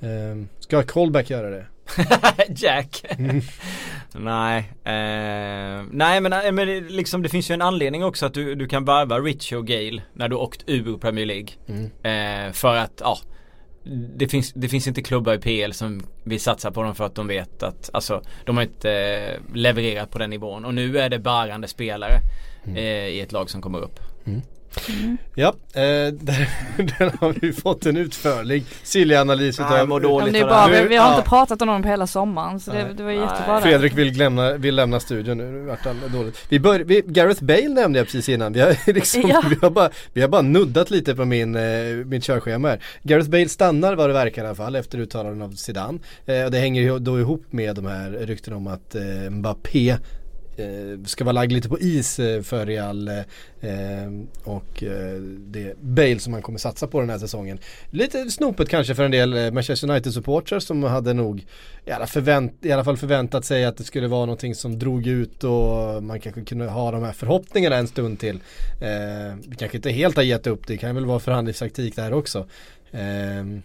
Eh, 0.00 0.44
ska 0.60 0.82
Colback 0.82 1.30
göra 1.30 1.50
det? 1.50 1.66
Jack. 2.56 3.04
nej, 4.14 4.58
eh, 4.84 5.84
nej 5.90 6.20
men, 6.20 6.32
eh, 6.32 6.52
men 6.52 6.86
liksom, 6.86 7.22
det 7.22 7.28
finns 7.28 7.50
ju 7.50 7.54
en 7.54 7.62
anledning 7.62 8.04
också 8.04 8.26
att 8.26 8.34
du, 8.34 8.54
du 8.54 8.68
kan 8.68 8.84
varva 8.84 9.18
Richie 9.18 9.58
och 9.58 9.66
Gale 9.66 10.02
när 10.12 10.28
du 10.28 10.36
åkt 10.36 10.64
ur 10.66 10.98
Premier 10.98 11.26
League. 11.26 11.48
Mm. 11.68 11.84
Eh, 12.02 12.52
för 12.52 12.76
att, 12.76 13.00
ja. 13.04 13.18
Det 14.16 14.28
finns, 14.28 14.52
det 14.52 14.68
finns 14.68 14.86
inte 14.86 15.02
klubbar 15.02 15.34
i 15.34 15.38
PL 15.38 15.72
som 15.72 16.02
vill 16.24 16.40
satsa 16.40 16.70
på 16.70 16.82
dem 16.82 16.94
för 16.94 17.04
att 17.06 17.14
de 17.14 17.26
vet 17.26 17.62
att, 17.62 17.90
alltså 17.92 18.22
de 18.44 18.56
har 18.56 18.64
inte 18.64 18.92
eh, 18.92 19.54
levererat 19.56 20.10
på 20.10 20.18
den 20.18 20.30
nivån. 20.30 20.64
Och 20.64 20.74
nu 20.74 20.98
är 20.98 21.08
det 21.08 21.18
bärande 21.18 21.68
spelare 21.68 22.20
Mm. 22.64 22.76
eh, 22.76 22.84
i 22.84 23.20
ett 23.20 23.32
lag 23.32 23.50
som 23.50 23.62
kommer 23.62 23.78
upp. 23.78 24.00
Ja, 25.34 25.48
eh, 25.74 25.80
där, 26.12 26.48
där 26.98 27.12
har 27.20 27.34
vi 27.40 27.52
fått 27.52 27.86
en 27.86 27.96
utförlig 27.96 28.64
Silja-analys 28.82 29.58
Nej, 29.58 29.82
utav 29.84 30.00
dåligt. 30.00 30.32
Men 30.32 30.42
det 30.42 30.48
bara, 30.48 30.68
vi, 30.68 30.88
vi 30.88 30.96
har 30.96 31.10
Ja. 31.10 31.16
inte 31.16 31.28
pratat 31.28 31.62
om 31.62 31.68
dem 31.68 31.82
på 31.82 31.88
hela 31.88 32.06
sommaren 32.06 32.60
så 32.60 32.70
det, 32.70 32.84
Nej. 32.84 32.94
det 32.96 33.02
var 33.02 33.10
Nej. 33.10 33.20
jättebra. 33.20 33.60
Fredrik 33.60 33.98
vill 33.98 34.18
lämna, 34.18 34.52
vill 34.56 34.74
lämna 34.74 35.00
studion 35.00 35.38
nu, 35.38 35.44
nu 35.50 35.60
vart 35.66 35.84
det 35.84 36.08
dåligt. 36.18 36.38
Vi 36.48 36.60
bör, 36.60 36.80
vi, 36.80 37.02
Gareth 37.06 37.44
Bale 37.44 37.68
nämnde 37.68 37.98
jag 37.98 38.06
precis 38.06 38.28
innan, 38.28 38.52
vi 38.52 38.60
har, 38.60 38.92
liksom, 38.92 39.22
Ja. 39.28 39.42
vi 39.50 39.56
har, 39.62 39.70
bara, 39.70 39.90
vi 40.12 40.20
har 40.20 40.28
bara 40.28 40.42
nuddat 40.42 40.90
lite 40.90 41.14
på 41.14 41.24
min, 41.24 41.54
eh, 41.56 41.62
mitt 42.06 42.24
körschema 42.24 42.68
här. 42.68 42.80
Gareth 43.02 43.30
Bale 43.30 43.48
stannar 43.48 43.94
vad 43.96 44.08
det 44.08 44.12
verkar 44.14 44.44
i 44.44 44.46
alla 44.46 44.54
fall 44.54 44.76
efter 44.76 44.98
uttalanden 44.98 45.42
av 45.42 45.50
Zidane. 45.52 45.98
Eh, 46.26 46.44
och 46.44 46.50
det 46.50 46.58
hänger 46.58 46.82
ju 46.82 46.98
då 46.98 47.18
ihop 47.20 47.44
med 47.50 47.76
de 47.76 47.86
här 47.86 48.10
ryktena 48.10 48.56
om 48.56 48.66
att 48.66 48.94
eh, 48.94 49.30
Mbappé 49.30 49.96
Eh, 50.56 51.04
ska 51.04 51.24
vara 51.24 51.32
lagd 51.32 51.52
lite 51.52 51.68
på 51.68 51.80
is 51.80 52.18
eh, 52.18 52.42
för 52.42 52.66
Real 52.66 53.08
eh, 53.08 53.14
och 54.44 54.84
det 55.38 55.62
är 55.62 55.74
Bale 55.80 56.18
som 56.18 56.32
man 56.32 56.42
kommer 56.42 56.58
satsa 56.58 56.86
på 56.86 57.00
den 57.00 57.10
här 57.10 57.18
säsongen. 57.18 57.58
Lite 57.90 58.30
snopet 58.30 58.68
kanske 58.68 58.94
för 58.94 59.04
en 59.04 59.10
del 59.10 59.52
Manchester 59.52 59.90
United-supportrar 59.90 60.58
som 60.58 60.82
hade 60.82 61.12
nog 61.12 61.46
i 61.84 61.90
alla, 61.90 62.06
förvänt, 62.06 62.52
i 62.62 62.72
alla 62.72 62.84
fall 62.84 62.96
förväntat 62.96 63.44
sig 63.44 63.64
att 63.64 63.76
det 63.76 63.84
skulle 63.84 64.08
vara 64.08 64.26
någonting 64.26 64.54
som 64.54 64.78
drog 64.78 65.06
ut 65.06 65.44
och 65.44 66.02
man 66.02 66.20
kanske 66.20 66.44
kunde 66.44 66.66
ha 66.66 66.90
de 66.90 67.02
här 67.02 67.12
förhoppningarna 67.12 67.76
en 67.76 67.88
stund 67.88 68.18
till. 68.18 68.40
Vi 69.46 69.56
kanske 69.56 69.78
inte 69.78 69.90
helt 69.90 70.16
har 70.16 70.22
gett 70.22 70.46
upp, 70.46 70.66
det 70.66 70.76
kan 70.76 70.94
väl 70.94 71.06
vara 71.06 71.20
förhandlingstaktik 71.20 71.96
där 71.96 72.12
också. 72.12 72.46
Eh, 72.92 73.00
Mm. 73.00 73.62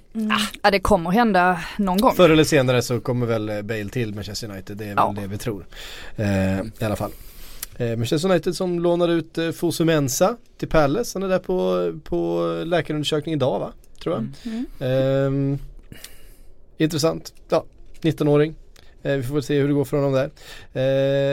Ja 0.64 0.72
det 0.72 0.80
kommer 0.80 1.12
hända 1.12 1.60
någon 1.78 1.98
gång. 1.98 2.16
Förr 2.16 2.30
eller 2.30 2.44
senare 2.44 2.82
så 2.82 3.00
kommer 3.00 3.26
väl 3.26 3.50
eh, 3.50 3.62
Bale 3.62 3.90
till 3.90 4.16
Manchester 4.16 4.50
United, 4.50 4.78
det 4.78 4.84
är 4.84 4.88
väl 4.88 4.96
Ja. 4.98 5.16
det 5.22 5.28
vi 5.28 5.38
tror. 5.38 5.66
Eh, 6.16 6.60
I 6.60 6.86
alla 6.86 6.96
fall. 6.96 7.12
Eh, 7.78 7.98
Manchester 7.98 8.30
United 8.32 8.56
som 8.56 8.80
lånar 8.80 9.08
ut 9.08 9.38
eh, 9.38 9.52
Fosu 9.52 9.86
Mensah 9.86 10.32
till 10.58 10.68
Palace, 10.68 11.12
han 11.20 11.24
är 11.24 11.28
där 11.28 11.40
på, 11.40 11.92
på 12.04 12.44
läkarundersökning 12.66 13.34
idag 13.36 13.60
va? 13.60 13.72
tror 14.04 14.16
jag. 14.16 14.28
Mm. 14.54 14.66
Ehm, 14.80 15.60
intressant. 16.78 17.34
Ja, 17.50 17.66
19-åring. 18.02 18.56
Eh, 19.04 19.12
vi 19.16 19.24
får 19.24 19.34
väl 19.34 19.44
se 19.44 19.60
hur 19.60 19.68
det 19.68 19.74
går 19.74 19.86
för 19.86 19.98
honom 19.98 20.14
där. 20.14 20.30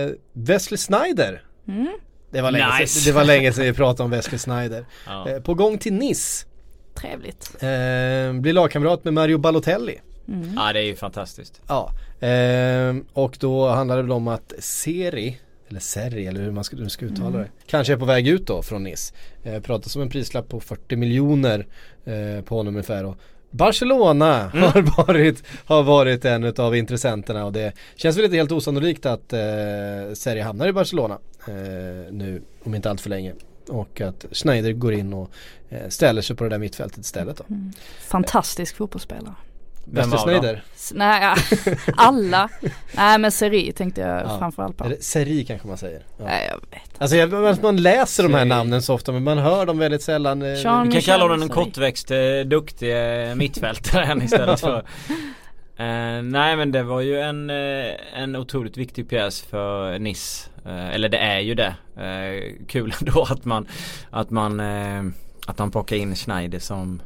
Eh, 0.07 0.13
Wesley 0.33 0.79
Snyder. 0.79 1.43
Mm. 1.69 1.89
Det 2.31 2.41
var, 2.43 2.51
länge 2.51 2.79
Nice. 2.81 3.01
sedan, 3.01 3.13
det 3.13 3.19
var 3.19 3.25
länge 3.25 3.53
sedan 3.53 3.65
vi 3.65 3.73
pratade 3.73 4.03
om 4.05 4.11
Wesley 4.11 4.39
Snyder. 4.39 4.87
Ja. 5.07 5.29
Eh, 5.29 5.41
på 5.43 5.55
gång 5.55 5.79
till 5.79 5.93
Nice. 5.93 6.47
Trevligt. 6.95 7.51
Eh, 7.55 8.41
blir 8.41 8.53
lagkamrat 8.53 9.05
med 9.05 9.15
Mario 9.15 9.39
Balotelli. 9.39 10.01
Mm. 10.29 10.55
ja 10.57 10.73
det 10.73 10.81
är 10.81 10.85
ju 10.85 10.97
fantastiskt. 10.97 11.61
Ja, 11.69 11.91
ehm, 12.21 13.05
och 13.13 13.37
då 13.41 13.69
handlar 13.69 13.97
det 13.97 14.03
väl 14.03 14.13
om 14.13 14.29
att 14.29 14.53
Seri, 14.59 15.39
eller 15.69 15.81
Seri 15.81 16.27
eller 16.27 16.41
hur 16.41 16.51
man 16.51 16.65
ska, 16.65 16.77
hur 16.77 16.83
man 16.83 16.91
ska 16.91 17.07
uttala 17.07 17.39
det, 17.39 17.49
kanske 17.67 17.93
är 17.93 17.97
på 17.97 18.05
väg 18.05 18.29
ut 18.29 18.47
då 18.47 18.63
från 18.63 18.83
Nice. 18.83 19.15
Eh, 19.43 19.61
pratas 19.61 19.97
om 19.97 20.03
en 20.03 20.09
prislapp 20.09 20.49
på 20.49 20.61
40 20.61 20.97
miljoner 20.97 21.67
eh, 22.05 22.45
på 22.45 22.57
honom 22.57 22.75
ungefär 22.75 23.05
och 23.05 23.17
Barcelona 23.51 24.51
har, 24.55 24.83
varit, 25.07 25.43
har 25.65 25.83
varit 25.83 26.25
en 26.25 26.55
av 26.57 26.77
intressenterna 26.77 27.45
och 27.45 27.53
det 27.53 27.73
känns 27.97 28.17
väl 28.17 28.25
inte 28.25 28.37
helt 28.37 28.53
osannolikt 28.53 29.07
att 29.07 29.33
eh, 29.33 29.39
Seri 30.15 30.41
hamnar 30.41 30.69
i 30.69 30.73
Barcelona 30.73 31.19
eh, 31.49 32.13
nu 32.13 32.43
om 32.65 32.75
inte 32.75 32.91
allt 32.91 33.01
för 33.01 33.11
länge. 33.11 33.35
Och 33.69 34.01
att 34.01 34.25
Schneider 34.33 34.73
går 34.73 34.93
in 34.93 35.13
och 35.13 35.31
eh, 35.71 35.89
ställer 35.89 36.23
sig 36.23 36.37
på 36.37 36.45
det 36.45 36.51
där 36.51 36.59
mittfältet 36.59 36.99
istället 36.99 37.37
då. 37.37 37.45
Fantastisk 38.09 38.77
fotbollsspelare. 38.77 39.35
Vem 39.87 40.11
Wesley 40.11 40.35
var 40.35 40.35
då? 40.35 40.39
Sneijder? 40.41 40.65
S- 40.77 40.93
Nej, 40.97 41.23
ja. 41.23 41.37
alla. 41.97 42.49
Nej 42.97 43.19
men 43.19 43.33
Seri 43.33 43.73
tänkte 43.73 44.01
jag 44.01 44.23
Ja. 44.23 44.39
framförallt 44.39 44.77
på. 44.77 44.93
Seri 45.01 45.45
kanske 45.45 45.69
man 45.69 45.79
säger. 45.79 46.03
Ja. 46.19 46.25
Nej 46.25 46.49
jag 46.51 46.57
vet. 46.71 46.91
Alltså 47.03 47.17
jag, 47.17 47.63
man- 47.63 47.77
läser 47.83 48.23
de 48.23 48.33
här 48.35 48.41
Seri. 48.41 48.49
namnen 48.49 48.83
så 48.83 48.95
ofta 48.95 49.13
men 49.13 49.23
man 49.25 49.39
hör 49.39 49.67
dem 49.67 49.79
väldigt 49.79 50.03
sällan. 50.03 50.43
eh, 50.43 50.47
Jean- 50.49 50.57
Vi 50.57 50.63
kan 50.63 50.89
Michel 50.89 51.03
kalla 51.03 51.25
honom 51.25 51.43
en 51.43 51.49
kortväxt 51.49 52.11
eh, 52.11 52.19
duktig 52.47 52.95
mittfältare 53.37 54.25
istället 54.25 54.61
för 54.61 54.85
Eh, 55.77 56.23
nej 56.23 56.57
men 56.57 56.73
det 56.73 56.83
var 56.83 57.01
ju 57.01 57.21
en, 57.21 57.51
en 58.17 58.37
otroligt 58.37 58.77
viktig 58.77 59.09
pjäs 59.09 59.43
för 59.43 59.99
Nice. 59.99 60.51
Eh, 60.65 60.95
eller 60.95 61.09
det 61.09 61.19
är 61.19 61.41
ju 61.41 61.55
det. 61.55 61.75
Eh, 61.97 62.67
kul 62.67 62.95
ändå 63.01 63.27
att 63.31 63.45
man 63.45 63.67
att 64.11 64.31
man 64.31 64.61
eh, 64.61 65.03
att 65.47 65.59
man 65.59 65.71
plockar 65.71 65.97
in 65.97 66.15
Schneider 66.15 66.59
som 66.59 67.03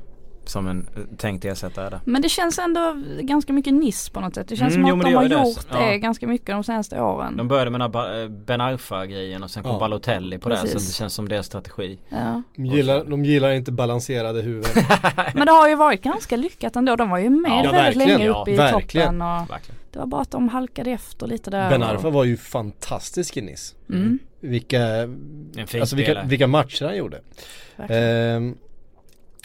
som 0.49 0.67
en 0.69 0.87
tänkt 1.17 1.45
ersättare 1.45 1.91
där. 1.91 2.01
Men 2.05 2.23
det 2.23 2.29
känns 2.29 2.59
ändå 2.59 2.97
ganska 3.21 3.53
mycket 3.53 3.75
Niss 3.75 4.09
på 4.09 4.21
något 4.21 4.35
sätt. 4.35 4.49
Det 4.49 4.57
känns 4.57 4.75
Mm, 4.75 4.83
som 4.85 4.89
jo, 4.91 4.97
att 4.97 5.03
de 5.05 5.11
det 5.11 5.17
har 5.37 5.45
det. 5.45 5.49
gjort 5.51 5.67
det 5.71 5.93
Ja. 5.93 5.97
ganska 5.97 6.27
mycket 6.27 6.47
de 6.47 6.65
senaste 6.65 7.01
åren. 7.01 7.37
De 7.37 7.49
började 7.49 7.71
med 7.71 7.81
den 7.81 7.93
här 7.95 8.23
eh, 8.23 8.29
Ben 8.29 8.61
Arfa 8.61 9.07
grejen 9.07 9.43
och 9.43 9.51
sen 9.51 9.63
kom 9.63 9.73
Ja. 9.73 9.79
Balotelli 9.79 10.39
på 10.39 10.49
det 10.49 10.57
så 10.57 10.63
Precis. 10.63 10.87
det 10.89 10.95
känns 10.95 11.15
som 11.15 11.29
deras 11.29 11.47
strategi. 11.47 11.99
Ja. 12.09 12.43
De 12.57 12.67
gillar, 12.67 13.05
de 13.05 13.25
gillar 13.25 13.51
inte 13.51 13.73
balanserade 13.73 14.43
huvuden. 14.43 14.71
Men 15.35 15.47
det 15.47 15.53
har 15.53 15.69
ju 15.69 15.75
varit 15.75 16.03
ganska 16.03 16.37
lyckat 16.37 16.77
ändå. 16.77 16.97
De 16.97 17.11
var 17.11 17.19
ju 17.19 17.31
med 17.31 17.65
Ja, 17.65 17.73
väldigt 17.73 17.97
länge 18.09 18.25
Ja, 18.25 18.41
uppe 18.43 18.51
i 18.51 18.57
verkligen. 18.57 19.07
toppen 19.07 19.23
och 19.23 19.51
Verkligen. 19.51 19.79
det 19.93 19.99
var 19.99 20.07
bara 20.07 20.21
att 20.23 20.31
de 20.31 20.49
halkade 20.49 20.91
efter 20.91 21.27
lite 21.27 21.51
där. 21.51 21.71
ben 21.71 21.83
och- 21.83 21.89
Arfa 21.89 22.11
var 22.11 22.25
ju 22.25 22.37
fantastisk 22.37 23.37
i 23.37 23.41
Nice. 23.43 23.75
Mm, 23.91 24.19
Vilka, 24.41 24.81
alltså 25.81 25.97
vilka, 25.97 26.23
vilka 26.23 26.47
matcher 26.47 26.85
han 26.85 26.97
gjorde. 26.97 27.21
verkligen. 27.77 28.03
Ehm, 28.37 28.57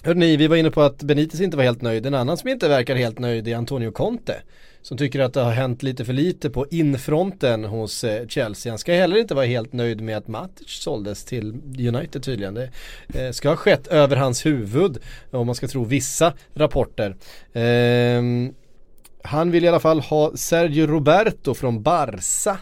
Hörrni, 0.06 0.38
vi 0.38 0.48
var 0.48 0.56
inne 0.56 0.72
på 0.72 0.82
att 0.82 1.04
Benitez 1.04 1.42
inte 1.42 1.58
var 1.58 1.64
helt 1.64 1.82
nöjd. 1.82 2.06
En 2.06 2.14
annan 2.14 2.38
som 2.38 2.50
inte 2.50 2.68
verkar 2.68 2.96
helt 2.96 3.20
nöjd 3.20 3.48
är 3.48 3.56
Antonio 3.56 3.92
Conte. 3.92 4.42
Som 4.82 4.98
tycker 4.98 5.20
att 5.20 5.34
det 5.34 5.42
har 5.42 5.52
hänt 5.52 5.84
lite 5.84 6.06
för 6.06 6.14
lite 6.14 6.50
på 6.50 6.68
infronten 6.72 7.64
hos 7.64 8.04
eh, 8.04 8.28
Chelsea. 8.28 8.72
Han 8.72 8.80
ska 8.80 8.94
heller 8.94 9.18
inte 9.18 9.36
vara 9.36 9.46
helt 9.46 9.74
nöjd 9.74 10.02
med 10.02 10.18
att 10.18 10.28
Matic 10.28 10.68
såldes 10.68 11.26
till 11.26 11.54
United 11.78 12.24
tydligen. 12.24 12.54
Det 12.54 12.70
eh, 13.14 13.32
ska 13.32 13.50
ha 13.50 13.56
skett 13.56 13.88
över 13.88 14.16
hans 14.16 14.46
huvud 14.46 14.98
om 15.32 15.46
man 15.46 15.56
ska 15.56 15.68
tro 15.68 15.84
vissa 15.84 16.34
rapporter. 16.54 17.16
Ehm, 17.54 18.54
han 19.22 19.52
vill 19.52 19.66
i 19.66 19.68
alla 19.68 19.80
fall 19.80 20.00
ha 20.00 20.32
Sergio 20.36 20.88
Roberto 20.88 21.54
från 21.54 21.84
Barca. 21.84 22.58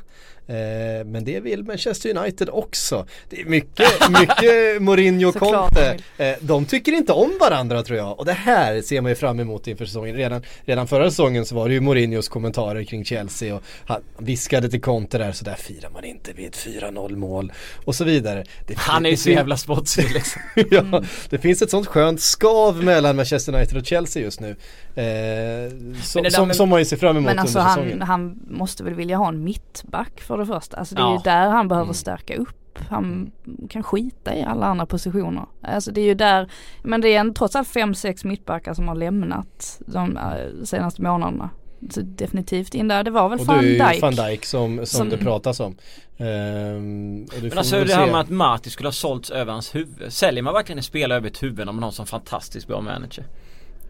Eh, 0.52 1.06
men 1.06 1.24
det 1.24 1.40
vill 1.40 1.64
Manchester 1.64 2.18
United 2.18 2.50
också. 2.52 3.06
Det 3.30 3.42
är 3.42 3.46
mycket, 3.46 4.10
mycket 4.10 4.82
Mourinho 4.82 5.32
Såklart 5.32 5.54
Conte. 5.70 5.98
de 6.18 6.24
Eh, 6.24 6.36
de 6.42 6.66
tycker 6.66 6.92
inte 6.92 7.14
om 7.14 7.32
varandra 7.40 7.84
tror 7.84 7.98
jag. 7.98 8.20
Och 8.20 8.26
det 8.26 8.34
här 8.34 8.82
ser 8.82 9.02
man 9.02 9.12
ju 9.12 9.16
fram 9.16 9.40
emot 9.40 9.68
inför 9.68 9.86
säsongen. 9.86 10.16
Redan, 10.16 10.42
redan 10.66 10.88
förra 10.88 11.10
säsongen 11.10 11.46
så 11.46 11.56
var 11.56 11.68
det 11.68 11.74
ju 11.74 11.80
Mourinhos 11.80 12.30
kommentarer 12.30 12.84
kring 12.84 13.06
Chelsea 13.06 13.56
och 13.56 13.64
han 13.86 14.02
viskade 14.18 14.70
till 14.70 14.82
Conte 14.82 15.18
där 15.18 15.32
så 15.32 15.46
där 15.46 15.56
firar 15.56 15.90
man 15.90 16.04
inte 16.04 16.34
vid 16.34 16.48
ett 16.48 16.58
4-0 16.58 17.16
mål 17.16 17.54
och 17.86 17.96
så 17.96 18.04
vidare. 18.04 18.44
Det, 18.68 18.78
Han 18.78 19.06
är 19.06 19.10
ju 19.10 19.18
så 19.18 19.30
jävla 19.30 19.58
sportslig 19.58 20.12
liksom. 20.14 20.42
ja, 20.72 21.04
det 21.30 21.38
finns 21.38 21.62
ett 21.62 21.70
sånt 21.70 21.88
skönt 21.88 22.22
skav 22.22 22.84
mellan 22.84 23.16
Manchester 23.16 23.56
United 23.56 23.78
och 23.78 23.86
Chelsea 23.86 24.24
just 24.24 24.40
nu. 24.40 24.50
Eh, 24.96 25.06
Men 25.74 25.96
som, 26.04 26.26
som, 26.32 26.54
som 26.54 26.70
man 26.70 26.80
ju 26.80 26.86
ser 26.86 26.98
fram 26.98 27.18
emot 27.18 27.26
Men 27.26 27.40
alltså 27.40 27.60
under 27.60 27.70
han, 27.70 27.78
säsongen. 27.78 28.02
han 28.02 28.40
måste 28.50 28.84
väl 28.84 28.94
vilja 28.94 29.18
ha 29.18 29.28
en 29.28 29.44
mittback 29.44 30.22
för 30.22 30.41
det 30.42 30.48
första. 30.48 30.78
Alltså 30.78 30.96
det 30.96 31.02
är 31.02 31.06
Ja. 31.06 31.14
ju 31.14 31.20
där 31.24 31.50
han 31.50 31.68
behöver 31.68 31.86
Mm. 31.86 31.94
stärka 31.94 32.36
upp. 32.36 32.80
Han 32.90 33.32
kan 33.70 33.84
skita 33.84 34.36
i 34.36 34.44
alla 34.44 34.66
andra 34.66 34.86
positioner. 34.86 35.46
Alltså 35.62 35.92
det 35.92 36.02
är 36.02 36.06
ju 36.06 36.14
där, 36.14 36.52
men 36.84 37.02
det 37.02 37.10
är 37.16 37.20
en, 37.20 37.34
trots 37.34 37.56
allt 37.56 37.68
fem, 37.68 37.94
sex 37.96 38.24
mittbackar 38.24 38.74
som 38.74 38.88
har 38.88 38.96
lämnat 38.96 39.82
de 39.86 40.18
eh, 40.18 40.64
senaste 40.64 41.02
månaderna. 41.02 41.50
Så 41.90 42.02
definitivt 42.04 42.74
in 42.76 42.88
där, 42.88 43.04
det 43.04 43.12
var 43.12 43.30
väl 43.30 43.40
Och 43.40 43.46
det 43.46 43.54
van 43.54 43.60
är 43.66 43.70
ju 43.70 43.78
Dijk. 43.78 44.02
van 44.02 44.16
Dijk 44.16 44.46
som, 44.46 44.78
som, 44.78 44.86
Som- 44.86 45.10
det 45.10 45.18
pratas 45.18 45.60
om. 45.60 45.76
Ehm, 46.18 47.24
och 47.36 47.42
det 47.42 47.50
Men 47.50 47.58
alltså 47.58 47.84
det 47.84 47.94
här 47.94 48.06
med 48.12 48.20
att 48.20 48.30
Marti 48.30 48.70
skulle 48.70 48.88
ha 48.88 48.94
sålts 48.94 49.30
över 49.32 49.52
hans 49.54 49.76
huvud. 49.76 50.14
Säljer 50.14 50.44
man 50.44 50.54
verkligen 50.54 50.78
en 50.80 50.84
spelare 50.84 51.18
över 51.18 51.28
ett 51.28 51.44
huvud 51.44 51.70
om 51.70 51.76
man 51.76 51.84
har 51.84 51.90
en 51.90 51.94
sån 51.94 52.06
fantastiskt 52.06 52.68
bra 52.68 52.82
manager? 52.82 53.26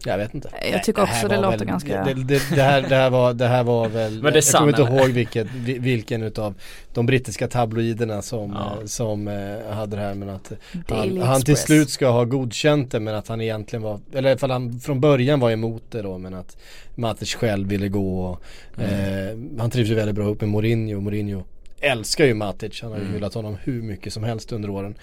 Jag 0.04 0.18
vet 0.18 0.34
inte. 0.34 0.48
Jag 0.72 0.84
tycker 0.84 1.02
också 1.02 1.28
det 1.28 1.36
var 1.36 1.42
låter 1.42 1.58
väl, 1.58 1.66
ganska- 1.68 2.04
Det, 2.04 2.14
det, 2.14 2.42
det, 2.54 2.62
här, 2.62 2.82
det, 2.82 2.96
här 2.96 3.10
var, 3.10 3.32
det 3.34 3.46
här 3.46 3.62
var 3.64 3.88
väl, 3.88 4.22
det 4.22 4.34
jag 4.34 4.44
kommer 4.44 4.68
inte 4.68 4.82
eller? 4.82 5.00
ihåg 5.00 5.08
vilket, 5.10 5.46
vi- 5.54 5.78
vilken 5.78 6.22
utav 6.22 6.54
de 6.94 7.06
brittiska 7.06 7.48
tabloiderna 7.48 8.22
som, 8.22 8.52
Ja. 8.52 8.80
eh, 8.80 8.86
som 8.86 9.28
eh, 9.28 9.74
hade 9.74 9.96
det 9.96 10.02
här 10.02 10.14
men 10.14 10.28
att 10.28 10.52
han, 10.88 11.20
han 11.22 11.42
till 11.42 11.56
slut 11.56 11.90
ska 11.90 12.08
ha 12.10 12.24
godkänt 12.24 12.90
det 12.90 13.00
men 13.00 13.14
att 13.14 13.28
han 13.28 13.40
egentligen 13.40 13.82
var, 13.82 14.00
eller 14.14 14.28
i 14.28 14.32
alla 14.32 14.38
fall 14.38 14.50
han 14.50 14.80
från 14.80 15.00
början 15.00 15.40
var 15.40 15.50
emot 15.50 15.82
det 15.90 16.02
då 16.02 16.18
men 16.18 16.34
att 16.34 16.56
Matic 16.94 17.34
själv 17.34 17.68
ville 17.68 17.88
gå 17.88 18.24
och 18.24 18.42
eh, 18.82 19.38
han 19.58 19.70
trivs 19.70 19.90
ju 19.90 19.94
väldigt 19.94 20.14
bra 20.14 20.24
ihop 20.24 20.40
med 20.40 20.50
Mourinho 20.50 21.00
Mourinho 21.00 21.42
älskar 21.80 22.24
ju 22.24 22.34
Matic, 22.34 22.82
han 22.82 22.90
har 22.90 22.98
ju 22.98 23.02
Mm. 23.04 23.14
hyllat 23.14 23.34
honom 23.34 23.56
hur 23.64 23.82
mycket 23.82 24.12
som 24.12 24.24
helst 24.24 24.52
under 24.52 24.70
åren. 24.70 24.94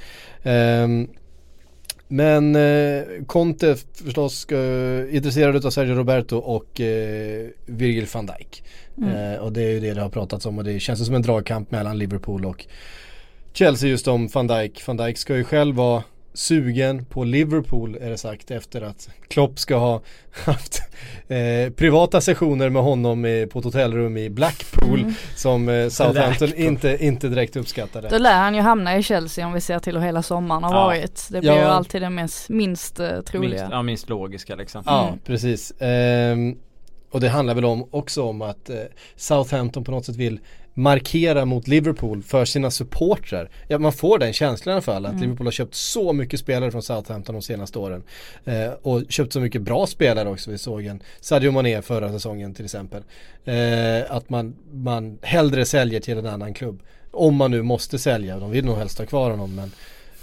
Ehm, 0.43 1.07
men 2.11 2.55
eh, 2.55 3.03
Conte 3.27 3.75
förstås 4.03 4.45
eh, 4.45 5.15
intresserad 5.15 5.65
av 5.65 5.69
Sergio 5.69 5.95
Roberto 5.95 6.37
och 6.37 6.81
eh, 6.81 7.47
Virgil 7.65 8.07
van 8.13 8.25
Dijk. 8.25 8.63
Mm. 8.97 9.33
Eh, 9.33 9.39
och 9.39 9.53
det 9.53 9.63
är 9.63 9.69
ju 9.69 9.79
det 9.79 9.93
det 9.93 10.01
har 10.01 10.09
pratats 10.09 10.45
om 10.45 10.57
och 10.57 10.63
det 10.63 10.79
känns 10.79 11.05
som 11.05 11.15
en 11.15 11.21
dragkamp 11.21 11.71
mellan 11.71 11.97
Liverpool 11.97 12.45
och 12.45 12.65
Chelsea 13.53 13.89
just 13.89 14.07
om 14.07 14.27
van 14.27 14.47
Dijk. 14.47 14.87
Van 14.87 14.97
Dijk 14.97 15.17
ska 15.17 15.37
ju 15.37 15.43
själv 15.43 15.75
vara 15.75 16.03
sugen 16.39 17.05
på 17.05 17.23
Liverpool 17.23 17.97
är 18.01 18.09
det 18.09 18.17
sagt 18.17 18.51
efter 18.51 18.81
att 18.81 19.09
Klopp 19.27 19.59
ska 19.59 19.75
ha 19.77 20.01
haft 20.45 20.81
eh, 21.27 21.73
privata 21.75 22.21
sessioner 22.21 22.69
med 22.69 22.81
honom 22.81 23.25
i, 23.25 23.47
på 23.47 23.59
ett 23.59 23.65
hotellrum 23.65 24.17
i 24.17 24.29
Blackpool 24.29 24.99
Mm. 24.99 25.13
som 25.35 25.69
eh, 25.69 25.89
Southampton 25.89 26.47
Blackpool. 26.47 26.53
inte, 26.65 26.97
inte 27.05 27.27
direkt 27.29 27.55
uppskattade. 27.55 28.09
Då 28.09 28.17
lär 28.17 28.37
han 28.37 28.55
ju 28.55 28.61
hamna 28.61 28.97
i 28.97 29.03
Chelsea 29.03 29.47
om 29.47 29.53
vi 29.53 29.61
ser 29.61 29.79
till 29.79 29.97
hur 29.97 30.03
hela 30.05 30.23
sommaren 30.23 30.63
har 30.63 30.73
Ja. 30.75 30.83
varit. 30.85 31.27
Det 31.31 31.39
blir 31.39 31.51
Ja. 31.51 31.57
ju 31.57 31.63
alltid 31.63 32.01
det 32.01 32.09
minst, 32.09 32.49
minst 32.49 32.99
eh, 32.99 33.21
troliga. 33.21 33.49
Minst, 33.61 33.71
ja, 33.71 33.81
minst 33.81 34.09
logiska 34.09 34.55
liksom. 34.55 34.83
Ja, 34.85 35.07
Mm. 35.07 35.19
precis. 35.25 35.73
Ehm, 35.79 36.55
och 37.11 37.19
det 37.21 37.29
handlar 37.29 37.55
väl 37.55 37.65
om, 37.65 37.87
också 37.91 38.23
om 38.23 38.41
att 38.41 38.69
eh, 38.69 38.75
Southampton 39.15 39.83
på 39.83 39.91
något 39.91 40.05
sätt 40.05 40.15
vill 40.15 40.39
markera 40.79 41.45
mot 41.45 41.67
Liverpool 41.67 42.23
för 42.23 42.45
sina 42.45 42.71
supportrar. 42.71 43.49
Ja, 43.67 43.79
man 43.79 43.93
får 43.93 44.19
den 44.19 44.33
känslan 44.33 44.71
i 44.71 44.73
alla 44.73 44.81
fall 44.81 45.05
att 45.05 45.11
Mm. 45.11 45.21
Liverpool 45.21 45.47
har 45.47 45.51
köpt 45.51 45.75
så 45.75 46.13
mycket 46.13 46.39
spelare 46.39 46.71
från 46.71 46.83
Southampton 46.83 47.35
de 47.35 47.41
senaste 47.41 47.79
åren. 47.79 48.03
Eh, 48.45 48.69
och 48.81 49.03
köpt 49.09 49.33
så 49.33 49.39
mycket 49.39 49.61
bra 49.61 49.87
spelare 49.87 50.29
också. 50.29 50.51
Vi 50.51 50.57
såg 50.57 50.85
en 50.85 51.03
Sadio 51.19 51.51
Mané 51.51 51.81
förra 51.81 52.11
säsongen 52.11 52.53
till 52.53 52.65
exempel. 52.65 53.03
Eh, 53.45 54.15
att 54.15 54.29
man, 54.29 54.55
man 54.71 55.17
hellre 55.21 55.65
säljer 55.65 55.99
till 55.99 56.17
en 56.17 56.25
annan 56.25 56.53
klubb. 56.53 56.83
Om 57.11 57.35
man 57.35 57.51
nu 57.51 57.61
måste 57.61 57.99
sälja, 57.99 58.39
de 58.39 58.51
vill 58.51 58.65
nog 58.65 58.77
helst 58.77 58.99
ha 58.99 59.05
kvar 59.05 59.29
honom 59.31 59.55
men 59.55 59.71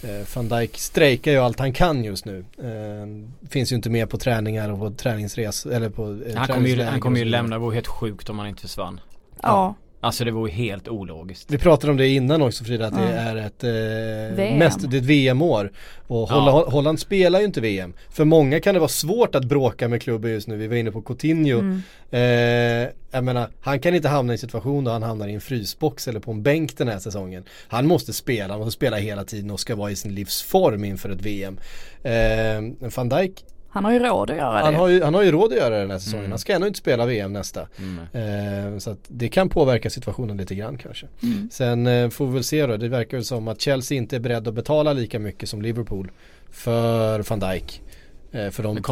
Eh, 0.02 0.26
Van 0.34 0.48
Dijk 0.48 0.78
strejkar 0.78 1.32
ju 1.32 1.38
allt 1.38 1.58
han 1.58 1.72
kan 1.72 2.04
just 2.04 2.24
nu. 2.24 2.44
Eh, 2.58 3.48
finns 3.48 3.72
ju 3.72 3.76
inte 3.76 3.90
med 3.90 4.10
på 4.10 4.18
träningar 4.18 4.72
och 4.72 4.78
på 4.78 4.90
träningsres 4.90 5.66
eller 5.66 5.90
på 5.90 6.18
eh, 6.26 6.36
Han 6.36 6.48
kommer 6.48 6.68
ju, 6.68 6.82
han 6.82 7.00
kommer 7.00 7.18
ju 7.18 7.24
lämna, 7.24 7.56
det 7.56 7.60
vore 7.60 7.74
helt 7.74 7.86
sjukt 7.86 8.30
om 8.30 8.38
han 8.38 8.48
inte 8.48 8.62
försvann. 8.62 9.00
Ja, 9.42 9.74
Alltså 10.00 10.24
det 10.24 10.30
vore 10.30 10.50
helt 10.50 10.88
ologiskt. 10.88 11.50
Vi 11.50 11.58
pratade 11.58 11.90
om 11.90 11.96
det 11.96 12.08
innan 12.08 12.42
också 12.42 12.64
Frida, 12.64 12.86
att 12.86 12.94
det 12.94 13.00
Mm. 13.00 13.26
är 13.38 13.46
ett, 13.46 13.64
eh, 13.64 14.36
VM. 14.36 14.58
mest, 14.58 14.90
det 14.90 14.96
är 14.96 14.98
ett 15.00 15.04
VM-år. 15.04 15.72
Och 16.06 16.28
Holland, 16.28 16.48
Ja. 16.66 16.70
Holland 16.70 17.00
spelar 17.00 17.38
ju 17.38 17.44
inte 17.44 17.60
VM. 17.60 17.92
För 18.10 18.24
många 18.24 18.60
kan 18.60 18.74
det 18.74 18.80
vara 18.80 18.88
svårt 18.88 19.34
att 19.34 19.44
bråka 19.44 19.88
med 19.88 20.02
klubben 20.02 20.30
just 20.30 20.48
nu. 20.48 20.56
Vi 20.56 20.66
var 20.66 20.76
inne 20.76 20.90
på 20.92 21.02
Coutinho. 21.02 21.58
Mm. 21.58 21.82
Eh, 22.10 22.88
jag 23.10 23.24
menar, 23.24 23.48
han 23.60 23.80
kan 23.80 23.94
inte 23.94 24.08
hamna 24.08 24.32
i 24.32 24.34
en 24.34 24.38
situation 24.38 24.84
då 24.84 24.90
han 24.90 25.02
hamnar 25.02 25.28
i 25.28 25.34
en 25.34 25.40
frysbox 25.40 26.08
eller 26.08 26.20
på 26.20 26.30
en 26.30 26.42
bänk 26.42 26.76
den 26.78 26.88
här 26.88 26.98
säsongen. 26.98 27.44
Han 27.68 27.86
måste 27.86 28.12
spela, 28.12 28.54
han 28.54 28.58
måste 28.60 28.76
spela 28.76 28.96
hela 28.96 29.24
tiden 29.24 29.50
och 29.50 29.60
ska 29.60 29.76
vara 29.76 29.90
i 29.90 29.96
sin 29.96 30.14
livsform 30.14 30.84
inför 30.84 31.10
ett 31.10 31.20
VM. 31.20 31.58
Eh, 32.02 32.88
van 32.96 33.08
Dijk 33.08 33.44
Han 33.76 33.84
har 33.84 33.92
ju 33.92 33.98
råd 33.98 34.30
att 34.30 34.36
göra 34.36 34.58
Han 34.58 34.72
det. 34.72 34.78
har, 34.78 34.88
ju, 34.88 35.02
han 35.02 35.14
har 35.14 35.22
ju 35.22 35.30
råd 35.32 35.52
att 35.52 35.58
göra 35.58 35.74
det 35.74 35.80
den 35.80 35.90
här 35.90 35.98
säsongen. 35.98 36.24
Mm. 36.24 36.32
Han 36.32 36.38
ska 36.38 36.52
ändå 36.54 36.66
inte 36.66 36.78
spela 36.78 37.06
VM 37.06 37.32
nästa. 37.32 37.66
Mm. 37.78 38.72
Eh, 38.72 38.78
så 38.78 38.90
att 38.90 38.98
det 39.08 39.28
kan 39.28 39.48
påverka 39.48 39.90
situationen 39.90 40.36
lite 40.36 40.54
grann 40.54 40.78
kanske. 40.78 41.06
Mm. 41.22 41.48
Sen 41.52 41.86
eh, 41.86 42.08
får 42.08 42.26
vi 42.26 42.32
väl 42.32 42.44
se 42.44 42.66
då. 42.66 42.76
Det 42.76 42.88
verkar 42.88 43.20
som 43.20 43.48
att 43.48 43.60
Chelsea 43.60 43.98
inte 43.98 44.16
är 44.16 44.20
beredd 44.20 44.48
att 44.48 44.54
betala 44.54 44.92
lika 44.92 45.18
mycket 45.18 45.48
som 45.48 45.62
Liverpool 45.62 46.10
för 46.50 47.18
van 47.28 47.40
Dijk. 47.40 47.82
Eh, 48.32 48.50
för 48.50 48.62
de, 48.62 48.74
de, 48.74 48.82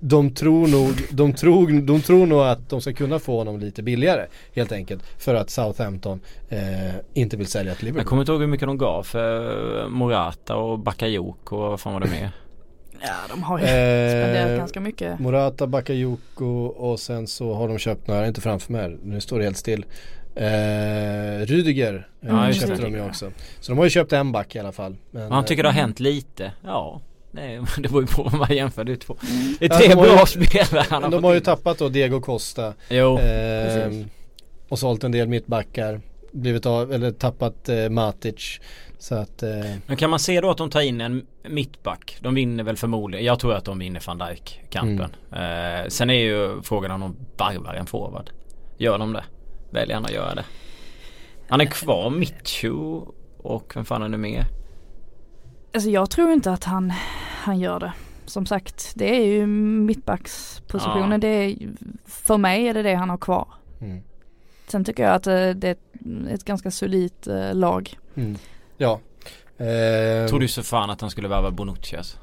de, 0.00 0.30
tror 0.34 0.68
nog, 0.68 0.94
de, 1.10 1.32
tror, 1.32 1.80
de 1.80 2.00
tror 2.00 2.26
nog 2.26 2.40
att 2.40 2.68
de 2.68 2.80
ska 2.80 2.92
kunna 2.92 3.18
få 3.18 3.38
honom 3.38 3.60
lite 3.60 3.82
billigare 3.82 4.26
helt 4.54 4.72
enkelt. 4.72 5.02
För 5.18 5.34
att 5.34 5.50
Southampton 5.50 6.20
eh, 6.48 6.60
inte 7.14 7.36
vill 7.36 7.46
sälja 7.46 7.74
till 7.74 7.86
Jag 7.86 7.92
Liverpool. 7.92 8.08
kommer 8.08 8.22
inte 8.22 8.32
ihåg 8.32 8.40
hur 8.40 8.48
mycket 8.48 8.68
de 8.68 8.78
gav 8.78 9.02
för 9.02 9.88
Morata 9.88 10.56
och 10.56 10.78
Bakayoko 10.78 11.56
och 11.56 11.70
vad 11.70 11.80
fan 11.80 11.92
var 11.92 12.00
det 12.00 12.10
mer? 12.10 12.30
Ja, 13.00 13.14
de 13.30 13.42
har 13.42 13.58
ju 13.58 13.64
spenderat 13.64 14.50
Eh, 14.50 14.56
ganska 14.56 14.80
mycket. 14.80 15.18
Morata, 15.18 15.66
Bakayoko 15.66 16.46
och 16.66 17.00
sen 17.00 17.26
så 17.26 17.54
har 17.54 17.68
de 17.68 17.78
köpt 17.78 18.06
några, 18.06 18.26
inte 18.26 18.40
framför 18.40 18.72
mig, 18.72 18.96
nu 19.02 19.20
står 19.20 19.38
det 19.38 19.44
helt 19.44 19.56
still. 19.56 19.84
Eh, 20.34 21.46
Rydiger 21.46 22.08
eh, 22.22 22.28
Ja, 22.28 22.46
just 22.46 22.60
köpte 22.60 22.76
det. 22.76 22.82
de 22.82 22.94
ju 22.94 23.04
också. 23.04 23.32
Så 23.60 23.72
de 23.72 23.78
har 23.78 23.84
ju 23.84 23.90
köpt 23.90 24.12
en 24.12 24.32
back 24.32 24.56
i 24.56 24.58
alla 24.58 24.72
fall. 24.72 24.96
Men, 25.10 25.32
han 25.32 25.44
tycker 25.44 25.62
eh, 25.64 25.66
det 25.66 25.68
har 25.74 25.80
hänt 25.80 26.00
lite. 26.00 26.52
Ja. 26.64 27.00
Nej, 27.30 27.60
det 27.78 27.88
beror 27.88 28.00
ju 28.02 28.06
på 28.06 28.22
vad 28.22 28.34
man 28.34 28.56
jämför. 28.56 28.84
Det 28.84 28.92
är, 28.92 28.96
två. 28.96 29.16
det 29.58 29.64
är 29.66 29.70
Ja, 29.72 29.78
tre 29.78 29.88
de 29.88 29.94
har 29.94 30.06
ju- 30.06 30.12
bra 30.16 30.26
spelare 30.26 30.84
han 30.90 31.02
har 31.02 31.10
de 31.10 31.24
har 31.24 31.34
ju 31.34 31.40
tappat 31.40 31.78
då 31.78 31.88
Diego 31.88 32.20
Costa 32.20 32.74
Jo, 32.90 33.18
eh, 33.18 33.64
precis. 33.84 34.06
och 34.68 34.78
sålt 34.78 35.04
en 35.04 35.12
del 35.12 35.28
mittbackar. 35.28 36.00
Blivit 36.32 36.66
av, 36.66 36.92
eller 36.92 37.10
tappat 37.10 37.68
eh, 37.68 37.88
Matic. 37.88 38.60
Så 38.98 39.14
att 39.14 39.42
eh, 39.42 39.50
Men 39.86 39.96
kan 39.96 40.10
man 40.10 40.18
se 40.18 40.40
då 40.40 40.50
att 40.50 40.58
de 40.58 40.70
tar 40.70 40.80
in 40.80 41.00
en 41.00 41.26
mittback? 41.48 42.18
De 42.20 42.34
vinner 42.34 42.64
väl 42.64 42.76
förmodligen. 42.76 43.26
Jag 43.26 43.38
tror 43.40 43.54
att 43.54 43.64
de 43.64 43.78
vinner 43.78 44.02
van 44.06 44.18
Dijk 44.18 44.60
kampen. 44.70 45.16
Mm. 45.32 45.80
Eh, 45.82 45.88
sen 45.88 46.10
är 46.10 46.14
ju 46.14 46.62
frågan 46.62 46.90
om 46.90 47.00
de 47.00 47.16
varvar 47.36 47.74
en 47.74 47.86
forward. 47.86 48.30
Gör 48.78 48.98
de 48.98 49.12
det? 49.12 49.24
Väljer 49.70 49.94
han 49.94 50.04
att 50.04 50.12
göra 50.12 50.34
det? 50.34 50.44
Han 51.48 51.60
är 51.60 51.64
kvar 51.64 52.10
Mitchu 52.10 53.00
och 53.38 53.72
vem 53.74 53.84
fan 53.84 54.02
är 54.02 54.08
det 54.08 54.18
mer? 54.18 54.44
Alltså 55.74 55.90
jag 55.90 56.10
tror 56.10 56.32
inte 56.32 56.52
att 56.52 56.64
han, 56.64 56.92
han 57.42 57.58
gör 57.58 57.80
det. 57.80 57.92
Som 58.26 58.46
sagt, 58.46 58.92
det 58.94 59.16
är 59.16 59.24
ju 59.26 59.46
mittbackspositionen. 59.46 61.12
Ja. 61.12 61.18
Det 61.18 61.28
är, 61.28 61.56
för 62.06 62.36
mig 62.36 62.68
är 62.68 62.74
det 62.74 62.82
det 62.82 62.94
han 62.94 63.10
har 63.10 63.18
kvar. 63.18 63.48
mm, 63.80 64.02
Sen 64.66 64.84
tycker 64.84 65.02
jag 65.02 65.14
att 65.14 65.26
eh, 65.26 65.50
det 65.50 65.68
är 65.68 65.76
ett, 66.30 66.44
ganska 66.44 66.70
solidt 66.70 67.26
eh, 67.26 67.54
lag. 67.54 67.98
mm, 68.14 68.36
ja. 68.78 69.00
Eh, 69.58 70.26
Tror 70.28 70.40
du 70.40 70.48
så 70.48 70.62
fan 70.62 70.90
att 70.90 71.00
han 71.00 71.10
skulle 71.10 71.28
värva 71.28 71.50
Bonucci 71.50 71.96
alltså? 71.96 72.16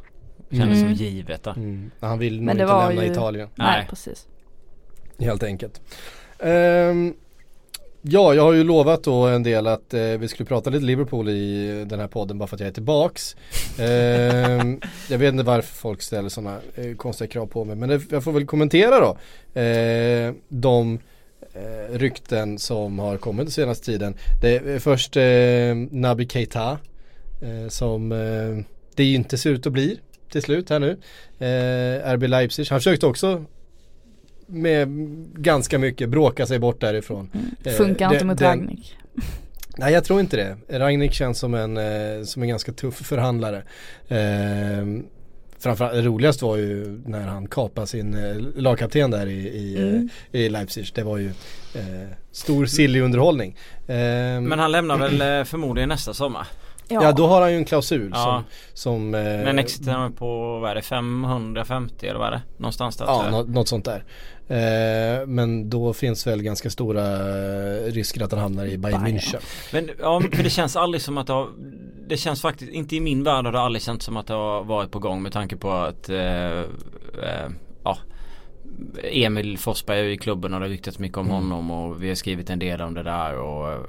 Kändes 0.52 0.82
Mm. 0.82 0.96
som 0.96 1.06
givet 1.06 1.44
där. 1.44 1.54
mm, 1.58 1.92
han 2.00 2.20
vill 2.20 2.42
nog 2.42 2.54
inte 2.56 2.66
lämna 2.66 3.06
ju- 3.06 3.12
Italien. 3.12 3.50
Nej, 3.56 3.68
Nej. 3.78 3.88
precis. 3.90 4.28
Helt 5.20 5.44
enkelt. 5.44 5.82
Ehm, 6.40 7.14
ja, 8.02 8.34
jag 8.34 8.44
har 8.44 8.54
ju 8.54 8.64
lovat 8.64 9.04
då 9.04 9.28
en 9.28 9.44
del 9.44 9.68
att 9.68 9.94
eh, 9.94 10.02
vi 10.02 10.28
skulle 10.28 10.48
prata 10.48 10.70
lite 10.70 10.86
Liverpool 10.86 11.30
i 11.30 11.86
den 11.88 12.00
här 12.00 12.08
podden 12.08 12.38
bara 12.38 12.48
för 12.48 12.56
att 12.56 12.60
jag 12.60 12.68
är 12.70 12.74
tillbaks. 12.74 13.36
Ehm, 13.80 14.80
jag 15.10 15.18
vet 15.18 15.32
inte 15.34 15.44
varför 15.44 15.76
folk 15.76 16.02
ställer 16.02 16.30
sådana 16.30 16.60
eh, 16.76 16.96
konstiga 16.96 17.28
krav 17.28 17.46
på 17.46 17.66
mig 17.66 17.76
men 17.76 17.90
det, 17.90 18.02
jag 18.12 18.24
får 18.24 18.32
väl 18.32 18.46
kommentera 18.46 19.00
då. 19.00 19.18
Eh, 19.62 20.34
de 20.50 21.00
eh, 21.56 21.98
rykten 21.98 22.60
som 22.60 23.00
har 23.00 23.18
kommit 23.18 23.46
den 23.46 23.52
senaste 23.52 23.86
tiden. 23.86 24.16
Det 24.42 24.56
är 24.56 24.80
först 24.80 25.18
eh, 25.18 26.00
Naby 26.00 26.28
Keita 26.28 26.80
eh, 27.42 27.70
som 27.70 28.12
eh, 28.12 28.66
det 28.96 29.14
inte 29.14 29.38
ser 29.38 29.50
ut 29.50 29.68
att 29.68 29.74
bli 29.74 30.00
till 30.32 30.42
slut 30.42 30.70
här 30.70 30.80
nu. 30.80 30.98
Eh, 31.40 32.14
RB 32.14 32.24
Leipzig, 32.24 32.68
han 32.70 32.80
försökte 32.80 33.06
också 33.06 33.46
med 34.48 34.88
ganska 35.34 35.80
mycket 35.80 36.10
bråka 36.10 36.46
sig 36.46 36.60
bort 36.60 36.82
därifrån. 36.82 37.32
Eh, 37.64 37.74
Funkar 37.74 38.14
inte 38.14 38.26
mot 38.26 38.42
Ragnik. 38.42 38.98
Nej 39.78 39.94
jag 39.94 40.04
tror 40.04 40.20
inte 40.20 40.38
det. 40.38 40.80
Ragnik 40.80 41.14
känns 41.14 41.40
som 41.40 41.54
en, 41.54 41.78
eh, 41.78 42.24
som 42.24 42.42
en 42.42 42.50
ganska 42.50 42.72
tuff 42.72 42.96
förhandlare. 42.96 43.64
Eh, 45.66 45.76
framförallt 45.76 46.06
roligast 46.06 46.42
var 46.42 46.56
ju 46.56 47.02
när 47.06 47.28
han 47.28 47.48
kapade 47.48 47.88
sin 47.88 48.14
eh, 48.14 48.36
lagkapten 48.62 49.12
där 49.12 49.28
i, 49.28 49.48
i, 49.48 49.78
Mm. 49.78 50.10
eh, 50.32 50.42
i 50.42 50.50
Leipzig. 50.50 50.88
Det 50.96 51.04
var 51.04 51.18
ju 51.18 51.28
eh, 51.76 52.10
stor 52.32 52.66
silly 52.66 53.02
underhållning. 53.02 53.58
Eh, 53.88 53.96
Men 54.42 54.60
han 54.60 54.72
lämnar 54.72 54.98
väl 54.98 55.22
eh, 55.22 55.44
förmodligen 55.44 55.90
nästa 55.90 56.14
sommar. 56.14 56.48
ja. 56.88 57.12
då 57.12 57.28
har 57.28 57.42
han 57.42 57.52
ju 57.52 57.58
en 57.58 57.66
klausul 57.66 58.12
Ja. 58.14 58.44
som, 58.74 59.02
som 59.02 59.16
eh, 59.16 59.22
Men 59.24 59.60
Exeter 59.60 60.06
är 60.06 60.10
på, 60.10 60.60
vad 60.60 60.72
är 60.72 60.76
det, 60.76 60.82
550 60.82 62.08
eller 62.08 62.20
vad 62.20 62.28
är 62.28 62.32
det? 62.32 62.42
Någonstans 62.58 62.98
där 62.98 63.06
Ja, 63.06 63.44
något 63.48 63.68
sånt 63.68 63.86
där. 63.86 64.04
Eh, 64.48 65.26
men 65.28 65.70
då 65.70 65.94
finns 65.94 66.28
väl 66.28 66.42
ganska 66.44 66.70
stora 66.70 67.04
eh, 67.06 67.84
risker 67.92 68.24
att 68.24 68.32
han 68.32 68.40
hamnar 68.42 68.66
i 68.66 68.78
Bayern 68.78 69.04
Bayern. 69.04 69.18
München. 69.20 69.40
Men 69.74 69.90
ja, 70.00 70.22
för 70.34 70.44
det 70.44 70.50
känns 70.50 70.76
aldrig 70.76 71.02
som 71.02 71.18
att 71.18 71.28
det 71.28 71.34
har 71.34 71.48
Det 72.08 72.18
känns 72.18 72.42
faktiskt, 72.42 72.72
inte 72.72 72.96
i 72.96 73.00
min 73.00 73.24
värld 73.24 73.46
har 73.46 73.52
det 73.52 73.60
aldrig 73.60 73.82
känts 73.82 74.06
som 74.06 74.18
att 74.18 74.28
det 74.28 74.34
har 74.34 74.64
varit 74.64 74.92
på 74.92 75.00
gång 75.00 75.22
med 75.24 75.32
tanke 75.32 75.56
på 75.56 75.72
att 75.72 76.10
eh, 76.10 76.60
eh, 76.60 77.50
Ja 77.84 77.98
Emil 79.04 79.58
Forsberg 79.58 80.00
är 80.00 80.04
i 80.04 80.18
klubben 80.18 80.54
och 80.54 80.60
det 80.60 80.66
har 80.66 80.70
ryktats 80.72 81.00
mycket 81.00 81.18
om 81.18 81.26
Mm. 81.26 81.36
honom 81.36 81.72
och 81.72 82.04
vi 82.04 82.08
har 82.08 82.16
skrivit 82.16 82.50
en 82.50 82.60
del 82.60 82.82
om 82.82 82.94
det 82.94 83.04
där 83.04 83.38
och 83.38 83.72
eh, 83.72 83.80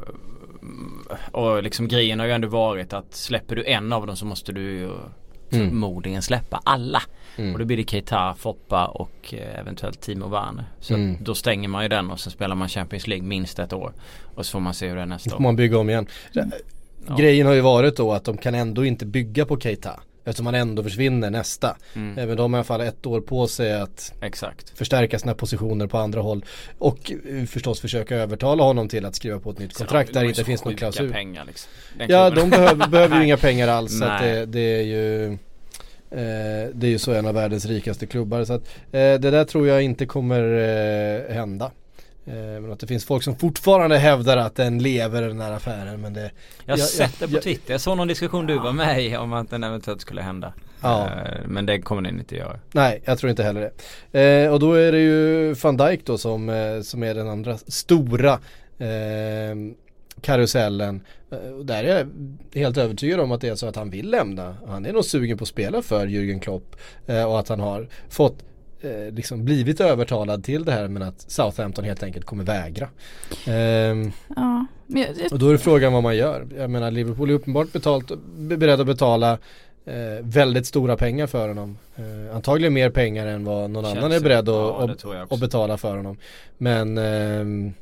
Och 1.32 1.62
liksom 1.62 1.88
grejen 1.88 2.18
har 2.18 2.26
ju 2.26 2.32
ändå 2.32 2.48
varit 2.48 2.92
att 2.92 3.14
släpper 3.14 3.56
du 3.56 3.64
en 3.64 3.92
av 3.92 4.06
dem 4.06 4.16
så 4.16 4.26
måste 4.26 4.52
du 4.52 4.90
Mm. 5.52 5.68
förmodligen 5.68 6.22
släppa 6.22 6.60
alla. 6.64 7.02
Mm. 7.36 7.52
Och 7.52 7.58
då 7.58 7.64
blir 7.64 7.76
det 7.76 7.90
Keita, 7.90 8.34
Foppa 8.34 8.86
och 8.86 9.34
eh, 9.34 9.60
eventuellt 9.60 10.00
Timo 10.00 10.28
Werner. 10.28 10.64
Så 10.80 10.94
Mm. 10.94 11.16
då 11.20 11.34
stänger 11.34 11.68
man 11.68 11.82
ju 11.82 11.88
den 11.88 12.10
och 12.10 12.20
sen 12.20 12.32
spelar 12.32 12.54
man 12.56 12.68
Champions 12.68 13.06
League 13.06 13.26
minst 13.26 13.58
ett 13.58 13.72
år. 13.72 13.92
Och 14.34 14.46
så 14.46 14.52
får 14.52 14.60
man 14.60 14.74
se 14.74 14.88
hur 14.88 14.96
det 14.96 15.02
är 15.02 15.06
Då 15.06 15.10
nästa 15.10 15.30
får 15.30 15.36
år. 15.36 15.42
man 15.42 15.56
bygga 15.56 15.78
om 15.78 15.90
igen. 15.90 16.06
Ja. 17.08 17.16
Grejen 17.16 17.46
har 17.46 17.54
ju 17.54 17.60
varit 17.60 17.96
då 17.96 18.12
att 18.12 18.24
de 18.24 18.36
kan 18.36 18.54
ändå 18.54 18.84
inte 18.84 19.06
bygga 19.06 19.46
på 19.46 19.60
Keita. 19.60 20.00
Eftersom 20.24 20.46
han 20.46 20.54
ändå 20.54 20.82
försvinner 20.82 21.30
nästa. 21.30 21.76
Mm. 21.94 22.14
Men 22.28 22.36
de 22.36 22.52
har 22.52 22.58
i 22.58 22.60
alla 22.60 22.64
fall 22.64 22.80
ett 22.80 23.06
år 23.06 23.20
på 23.20 23.46
sig 23.48 23.80
att 23.80 24.12
Exakt. 24.22 24.78
förstärka 24.78 25.18
sina 25.18 25.34
positioner 25.34 25.86
på 25.86 25.98
andra 25.98 26.20
håll. 26.20 26.44
Och 26.78 27.12
eh, 27.30 27.44
förstås 27.44 27.80
försöka 27.80 28.16
övertala 28.16 28.62
honom 28.64 28.88
till 28.88 29.04
att 29.06 29.14
skriva 29.14 29.38
på 29.40 29.50
ett 29.50 29.58
nytt 29.58 29.74
kontrakt 29.74 30.08
Så, 30.08 30.14
där 30.14 30.20
de 30.20 30.24
det 30.26 30.28
inte 30.28 30.40
så 30.40 30.44
finns 30.44 30.64
någon 30.64 30.74
klausul. 30.76 31.12
pengar 31.12 31.44
liksom. 31.46 31.70
Ja, 32.08 32.30
de 32.30 32.50
behöver, 32.50 32.88
behöver 32.88 33.16
ju 33.18 33.24
inga 33.26 33.36
pengar 33.36 33.68
alls. 33.68 33.98
Så 33.98 34.04
Nej. 34.06 34.32
det, 34.34 34.46
det 34.46 34.60
är 34.60 34.82
ju 34.82 35.32
eh, 36.10 36.70
Det 36.74 36.86
är 36.86 36.90
ju 36.90 36.98
så 36.98 37.12
en 37.12 37.26
av 37.26 37.34
världens 37.34 37.66
rikaste 37.66 38.06
klubbar. 38.06 38.44
Så 38.44 38.52
att 38.52 38.62
eh, 38.76 38.90
det 38.92 39.18
där 39.18 39.44
tror 39.44 39.68
jag 39.68 39.82
inte 39.82 40.06
kommer 40.06 40.42
eh, 41.28 41.34
hända. 41.34 41.70
Eh, 42.26 42.32
men 42.60 42.72
att 42.72 42.80
det 42.80 42.86
finns 42.86 43.04
folk 43.04 43.22
som 43.22 43.36
fortfarande 43.36 43.98
hävdar 43.98 44.36
att 44.36 44.54
den 44.54 44.78
lever 44.78 45.22
den 45.22 45.40
här 45.40 45.52
affären. 45.52 46.00
Men 46.00 46.12
det, 46.12 46.30
Jag 46.64 46.72
har 46.74 46.78
jag- 46.78 46.88
sett 46.88 47.18
det 47.20 47.28
på 47.28 47.34
jag- 47.34 47.42
Twitter. 47.42 47.74
Jag 47.74 47.80
såg 47.80 47.96
någon 47.96 48.08
diskussion 48.08 48.46
du 48.46 48.58
var 48.58 48.72
med 48.72 49.04
i 49.04 49.16
om 49.16 49.32
att 49.32 49.50
den 49.50 49.64
eventuellt 49.64 50.00
skulle 50.00 50.22
hända. 50.22 50.52
Ja. 50.82 51.04
Eh, 51.06 51.40
Men 51.46 51.66
det 51.66 51.80
kommer 51.80 52.02
den 52.02 52.18
inte 52.18 52.36
göra. 52.36 52.58
Nej, 52.72 53.02
jag 53.04 53.18
tror 53.18 53.30
inte 53.30 53.42
heller 53.42 53.70
det. 54.10 54.42
Eh, 54.44 54.52
och 54.52 54.60
då 54.60 54.72
är 54.72 54.92
det 54.92 54.98
ju 55.00 55.52
van 55.54 55.76
Dijk 55.76 56.06
då 56.06 56.18
som, 56.18 56.80
som 56.84 57.02
är 57.02 57.14
den 57.14 57.28
andra 57.28 57.58
stora 57.58 58.38
karusellen. 60.20 61.00
Där 61.64 61.84
är 61.84 61.98
jag 61.98 62.08
helt 62.60 62.76
övertygad 62.76 63.20
om 63.20 63.32
att 63.32 63.40
det 63.40 63.48
är 63.48 63.54
så 63.54 63.66
att 63.66 63.76
han 63.76 63.90
vill 63.90 64.10
lämna. 64.10 64.56
Han 64.66 64.86
är 64.86 64.92
nog 64.92 65.04
sugen 65.04 65.38
på 65.38 65.42
att 65.42 65.48
spela 65.48 65.82
för 65.82 66.06
Jürgen 66.06 66.40
Klopp. 66.40 66.76
Och 67.26 67.38
att 67.38 67.48
han 67.48 67.60
har 67.60 67.88
fått 68.08 68.44
eh, 69.06 69.12
liksom 69.14 69.44
blivit 69.44 69.80
övertalad 69.80 70.44
till 70.44 70.64
det 70.64 70.72
här 70.72 70.88
men 70.88 71.02
att 71.02 71.20
Southampton 71.30 71.84
helt 71.84 72.02
enkelt 72.02 72.24
kommer 72.26 72.44
vägra. 72.44 72.88
Ehm, 73.46 74.12
Ja, 74.36 74.66
men 74.86 75.02
jag, 75.02 75.10
jag, 75.22 75.32
och 75.32 75.38
då 75.38 75.50
är 75.50 75.56
frågan 75.56 75.92
vad 75.92 76.02
man 76.02 76.16
gör. 76.16 76.46
Jag 76.58 76.70
menar 76.70 76.90
Liverpool 76.90 77.30
är 77.30 77.34
uppenbart 77.34 77.72
betalt, 77.72 78.12
be- 78.36 78.56
beredd 78.56 78.80
att 78.80 78.86
betala 78.86 79.32
eh, 79.84 80.22
väldigt 80.22 80.66
stora 80.66 80.96
pengar 80.96 81.26
för 81.26 81.48
honom. 81.48 81.78
Eh, 81.96 82.36
antagligen 82.36 82.72
mer 82.74 82.90
pengar 82.90 83.26
än 83.26 83.44
vad 83.44 83.70
någon 83.70 83.84
annan 83.84 83.96
är 83.96 84.00
Chelsea. 84.10 84.20
beredd 84.20 84.48
att, 84.48 85.04
Ja, 85.04 85.22
att, 85.22 85.32
att 85.32 85.40
betala 85.40 85.76
för 85.76 85.96
honom. 85.96 86.16
Men 86.58 86.98
ehm, 86.98 87.72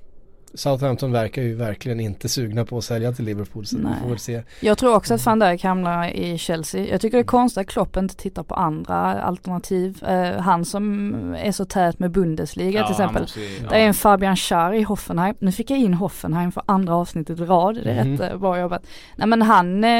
Southampton 0.54 1.12
verkar 1.12 1.42
ju 1.42 1.54
verkligen 1.54 2.00
inte 2.00 2.28
sugna 2.28 2.64
på 2.64 2.78
att 2.78 2.84
sälja 2.84 3.12
till 3.12 3.24
Liverpool 3.24 3.66
så 3.66 3.78
Nej. 3.78 3.92
vi 3.94 4.00
får 4.02 4.08
väl 4.08 4.18
se. 4.18 4.42
jag 4.60 4.78
tror 4.78 4.94
också 4.96 5.14
att 5.14 5.26
van 5.26 5.38
Dijk 5.38 5.64
hamnar 5.64 6.08
i 6.08 6.38
Chelsea. 6.38 6.84
Jag 6.86 7.00
tycker 7.00 7.16
det 7.18 7.22
är 7.22 7.26
konstigt 7.26 7.60
att 7.60 7.66
Klopp 7.66 7.96
inte 7.96 8.16
tittar 8.16 8.42
på 8.42 8.54
andra 8.54 8.96
alternativ. 9.22 10.04
Eh, 10.04 10.40
han 10.40 10.64
som 10.64 11.14
är 11.38 11.52
så 11.52 11.64
tät 11.64 11.98
med 11.98 12.10
Bundesliga 12.10 12.80
Ja, 12.80 12.86
till 12.86 12.92
exempel. 12.92 13.26
ju- 13.36 13.58
ja. 13.62 13.68
Det 13.70 13.76
är 13.76 13.86
en 13.86 13.94
Fabian 13.94 14.36
Schär 14.36 14.72
i 14.72 14.82
Hoffenheim. 14.82 15.36
Nu 15.38 15.52
fick 15.52 15.70
jag 15.70 15.78
in 15.78 15.94
Hoffenheim 15.94 16.52
för 16.52 16.62
andra 16.66 16.94
avsnittet 16.94 17.40
i 17.40 17.44
rad. 17.44 17.74
Det 17.84 17.90
är 17.90 18.04
Mhm. 18.04 18.16
rätt 18.16 18.40
bra 18.40 18.58
jobbat. 18.60 18.86
Nej 19.16 19.28
men 19.28 19.42
han 19.42 19.84
eh, 19.84 19.90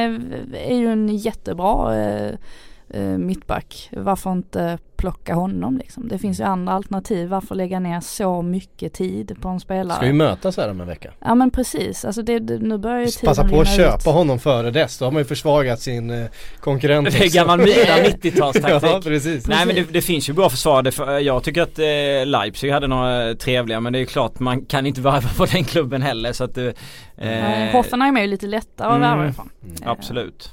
är 0.54 0.74
ju 0.76 0.92
en 0.92 1.16
jättebra 1.16 1.96
eh, 1.96 2.32
eh, 2.90 3.02
mittback. 3.02 3.88
Varför 3.92 4.32
inte 4.32 4.78
plocka 4.96 5.34
honom 5.34 5.78
liksom? 5.78 6.08
Det 6.08 6.18
finns 6.18 6.40
ju 6.40 6.44
andra 6.44 6.72
alternativ. 6.72 7.28
Varför 7.28 7.54
lägga 7.54 7.80
ner 7.80 8.00
så 8.00 8.42
mycket 8.42 8.92
tid 8.92 9.36
på 9.40 9.48
en 9.48 9.60
spelare? 9.60 9.96
Ska 9.96 10.06
ju 10.06 10.12
mötas 10.12 10.56
här 10.56 10.70
om 10.70 10.80
en 10.80 10.86
vecka. 10.86 11.10
Ja 11.20 11.34
men 11.34 11.50
precis, 11.50 12.04
alltså 12.04 12.22
det, 12.22 12.38
det, 12.38 12.58
nu 12.58 12.78
börjar 12.78 13.00
ju 13.00 13.06
tiden 13.06 13.26
Passa 13.28 13.48
på 13.48 13.60
att 13.60 13.76
köpa 13.76 13.96
ut. 14.10 14.16
honom 14.16 14.38
före 14.38 14.70
dess. 14.70 14.98
Då 14.98 15.04
har 15.04 15.12
man 15.12 15.20
ju 15.20 15.24
försvagat 15.24 15.80
sin 15.80 16.10
eh, 16.10 16.26
konkurrent 16.60 17.10
Det 17.12 17.24
är 17.24 17.34
gammal 17.34 17.58
Milan 17.58 17.98
90-talstaktik. 18.04 18.86
Ja 18.92 19.00
precis. 19.04 19.46
Nej 19.46 19.66
men 19.66 19.74
det, 19.74 19.92
det 19.92 20.00
finns 20.02 20.28
ju 20.28 20.32
bra 20.32 20.50
försvar. 20.50 20.82
Det, 20.82 20.92
för, 20.92 21.18
jag 21.18 21.42
tycker 21.42 21.62
att 21.62 21.78
eh, 21.78 22.26
Leipzig 22.26 22.70
hade 22.70 22.86
några 22.86 23.34
trevliga 23.34 23.80
men 23.80 23.92
det 23.92 23.98
är 23.98 24.00
ju 24.00 24.06
klart 24.06 24.38
man 24.38 24.64
kan 24.64 24.86
inte 24.86 25.00
varva 25.00 25.28
på 25.36 25.44
den 25.46 25.64
klubben 25.64 26.02
heller 26.02 26.32
så 26.32 26.44
att 26.44 26.58
eh, 26.58 26.70
Hoffenheim 27.72 28.16
är 28.16 28.20
ju 28.20 28.26
lite 28.26 28.46
lättare 28.46 28.88
att 28.88 28.96
Mm. 28.96 29.00
värva 29.18 29.28
ifrån. 29.30 29.50
Eh, 29.82 29.90
Absolut. 29.90 30.52